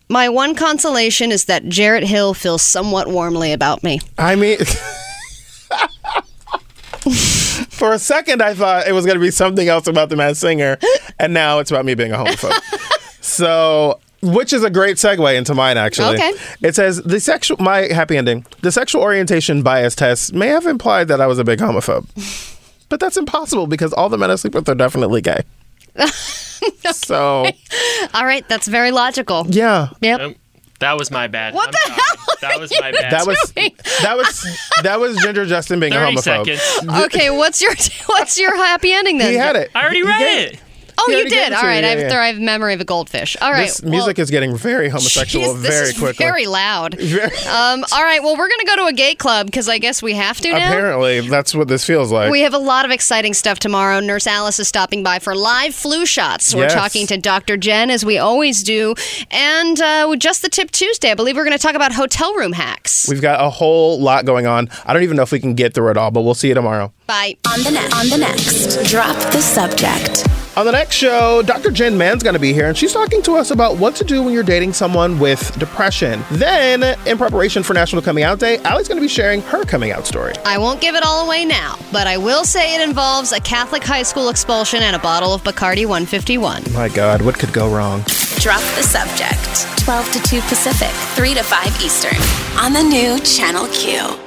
my 0.09 0.29
one 0.29 0.55
consolation 0.55 1.31
is 1.31 1.45
that 1.45 1.67
Jarrett 1.67 2.03
Hill 2.03 2.33
feels 2.33 2.61
somewhat 2.61 3.07
warmly 3.07 3.53
about 3.53 3.83
me. 3.83 4.01
I 4.17 4.35
mean. 4.35 4.59
For 7.69 7.93
a 7.93 7.99
second, 7.99 8.41
I 8.41 8.53
thought 8.53 8.87
it 8.87 8.91
was 8.93 9.05
going 9.05 9.17
to 9.17 9.21
be 9.21 9.31
something 9.31 9.67
else 9.67 9.87
about 9.87 10.09
the 10.09 10.15
Mad 10.15 10.37
Singer, 10.37 10.77
and 11.19 11.33
now 11.33 11.59
it's 11.59 11.71
about 11.71 11.85
me 11.85 11.95
being 11.95 12.11
a 12.11 12.17
homophobe. 12.17 12.53
so, 13.21 13.99
which 14.21 14.51
is 14.53 14.63
a 14.63 14.69
great 14.69 14.97
segue 14.97 15.37
into 15.37 15.53
mine, 15.53 15.77
actually. 15.77 16.15
Okay. 16.15 16.33
It 16.61 16.75
says 16.75 17.01
the 17.03 17.19
sexual, 17.19 17.57
my 17.61 17.81
happy 17.93 18.17
ending, 18.17 18.45
the 18.61 18.71
sexual 18.71 19.01
orientation 19.01 19.61
bias 19.63 19.95
test 19.95 20.33
may 20.33 20.47
have 20.47 20.65
implied 20.65 21.07
that 21.09 21.21
I 21.21 21.27
was 21.27 21.39
a 21.39 21.43
big 21.43 21.59
homophobe, 21.59 22.07
but 22.89 22.99
that's 22.99 23.17
impossible 23.17 23.67
because 23.67 23.93
all 23.93 24.09
the 24.09 24.17
men 24.17 24.31
I 24.31 24.35
sleep 24.35 24.55
with 24.55 24.67
are 24.69 24.75
definitely 24.75 25.21
gay. 25.21 25.43
So, 26.91 27.45
All 28.13 28.25
right, 28.25 28.47
that's 28.49 28.67
very 28.67 28.91
logical. 28.91 29.45
yeah. 29.47 29.89
Yep. 30.01 30.19
Um, 30.19 30.35
that 30.79 30.97
was 30.97 31.09
my 31.11 31.27
bad. 31.27 31.53
What 31.53 31.67
I'm 31.67 31.71
the 31.71 31.79
sorry. 32.01 32.37
That 32.41 32.59
was 32.59 32.71
my 32.79 32.91
bad. 32.91 33.11
That 33.11 33.25
was 33.27 33.53
that 34.01 34.17
was 34.17 34.57
that 34.83 34.99
was 34.99 35.17
Ginger 35.17 35.45
Justin 35.45 35.79
being 35.79 35.93
a 35.93 35.95
30 35.95 36.15
homophobe. 36.17 36.57
seconds. 36.57 37.03
Okay, 37.05 37.29
what's 37.29 37.61
your 37.61 37.73
what's 38.07 38.39
your 38.39 38.55
happy 38.55 38.91
ending 38.93 39.17
then? 39.17 39.31
He 39.31 39.37
had 39.37 39.55
it. 39.55 39.71
I 39.73 39.81
already 39.83 40.03
read 40.03 40.19
gave- 40.19 40.53
it. 40.53 40.59
Oh, 40.99 41.03
He 41.07 41.11
you 41.13 41.17
already 41.19 41.29
did. 41.29 41.47
it 41.51 41.53
All 41.53 41.61
to 41.61 41.65
you, 41.67 41.71
right, 41.73 41.83
yeah, 41.83 41.87
I, 41.87 41.91
have, 41.91 42.11
yeah. 42.11 42.21
I 42.21 42.27
have 42.27 42.39
memory 42.39 42.73
of 42.73 42.81
a 42.81 42.85
goldfish. 42.85 43.37
All 43.41 43.51
right. 43.51 43.67
This 43.67 43.83
music 43.83 44.17
is 44.19 44.31
getting 44.31 44.57
very 44.57 44.89
homosexual 44.89 45.45
Jeez, 45.55 45.61
this 45.61 45.69
very 45.69 45.89
is 45.89 45.97
quickly. 45.99 46.25
very 46.25 46.45
loud. 46.47 46.97
Um, 47.47 47.85
all 47.93 48.03
right, 48.03 48.21
well, 48.21 48.35
we're 48.37 48.47
going 48.49 48.59
to 48.59 48.65
go 48.65 48.75
to 48.77 48.85
a 48.85 48.93
gay 48.93 49.15
club 49.15 49.45
because 49.47 49.67
I 49.69 49.77
guess 49.77 50.01
we 50.03 50.13
have 50.13 50.39
to 50.41 50.49
now. 50.51 50.57
Apparently, 50.69 51.21
that's 51.21 51.55
what 51.55 51.67
this 51.67 51.85
feels 51.85 52.11
like. 52.11 52.31
We 52.31 52.41
have 52.41 52.53
a 52.53 52.57
lot 52.59 52.83
of 52.85 52.91
exciting 52.91 53.33
stuff 53.33 53.57
tomorrow. 53.59 53.99
Nurse 53.99 54.27
Alice 54.27 54.59
is 54.59 54.67
stopping 54.67 55.01
by 55.03 55.19
for 55.19 55.33
live 55.35 55.73
flu 55.73 56.05
shots. 56.05 56.53
We're 56.53 56.63
Yes. 56.63 56.73
talking 56.73 57.07
to 57.07 57.17
Dr. 57.17 57.57
Jenn, 57.57 57.89
as 57.89 58.03
we 58.05 58.17
always 58.17 58.63
do. 58.63 58.95
And 59.31 59.79
uh, 59.79 60.13
just 60.17 60.41
the 60.41 60.49
tip 60.49 60.71
Tuesday, 60.71 61.11
I 61.11 61.15
believe 61.15 61.35
we're 61.35 61.45
going 61.45 61.57
to 61.57 61.61
talk 61.61 61.75
about 61.75 61.93
hotel 61.93 62.33
room 62.35 62.53
hacks. 62.53 63.07
We've 63.09 63.21
got 63.21 63.43
a 63.43 63.49
whole 63.49 63.99
lot 63.99 64.25
going 64.25 64.45
on. 64.45 64.69
I 64.85 64.93
don't 64.93 65.03
even 65.03 65.15
know 65.17 65.23
if 65.23 65.31
we 65.31 65.39
can 65.39 65.53
get 65.55 65.73
through 65.73 65.91
it 65.91 65.97
all, 65.97 66.11
but 66.11 66.21
we'll 66.21 66.33
see 66.35 66.49
you 66.49 66.53
tomorrow. 66.53 66.91
Bye. 67.07 67.37
On 67.51 67.63
the, 67.63 67.71
ne- 67.71 67.91
on 67.95 68.09
the 68.09 68.17
next, 68.17 68.83
drop 68.91 69.15
the 69.31 69.41
subject. 69.41 70.25
On 70.57 70.65
the 70.65 70.71
next 70.71 70.95
show, 70.95 71.43
Dr. 71.43 71.69
Jenn 71.69 71.99
Mann's 71.99 72.23
going 72.23 72.33
to 72.33 72.39
be 72.39 72.51
here, 72.51 72.65
and 72.65 72.75
she's 72.75 72.91
talking 72.91 73.21
to 73.21 73.35
us 73.35 73.51
about 73.51 73.77
what 73.77 73.95
to 73.97 74.03
do 74.03 74.23
when 74.23 74.33
you're 74.33 74.41
dating 74.41 74.73
someone 74.73 75.19
with 75.19 75.55
depression. 75.59 76.23
Then, 76.31 76.97
in 77.05 77.19
preparation 77.19 77.61
for 77.61 77.75
National 77.75 78.01
Coming 78.01 78.23
Out 78.23 78.39
Day, 78.39 78.57
Allie's 78.63 78.87
going 78.87 78.97
to 78.97 79.01
be 79.03 79.07
sharing 79.07 79.43
her 79.43 79.65
coming 79.65 79.91
out 79.91 80.07
story. 80.07 80.33
I 80.45 80.57
won't 80.57 80.81
give 80.81 80.95
it 80.95 81.03
all 81.03 81.27
away 81.27 81.45
now, 81.45 81.77
but 81.91 82.07
I 82.07 82.17
will 82.17 82.43
say 82.43 82.73
it 82.73 82.81
involves 82.81 83.33
a 83.33 83.39
Catholic 83.39 83.83
high 83.83 84.01
school 84.01 84.29
expulsion 84.29 84.81
and 84.81 84.95
a 84.95 84.99
bottle 84.99 85.31
of 85.31 85.43
Bacardi 85.43 85.85
151. 85.85 86.63
My 86.73 86.89
God, 86.89 87.21
what 87.21 87.37
could 87.37 87.53
go 87.53 87.71
wrong? 87.71 87.99
Drop 88.39 88.61
the 88.73 88.81
subject. 88.81 89.83
12 89.85 90.11
to 90.13 90.21
2 90.23 90.41
Pacific, 90.41 90.89
3 91.15 91.35
to 91.35 91.43
5 91.43 91.81
Eastern. 91.83 92.17
On 92.59 92.73
the 92.73 92.81
new 92.81 93.19
Channel 93.19 93.67
Q. 93.67 94.26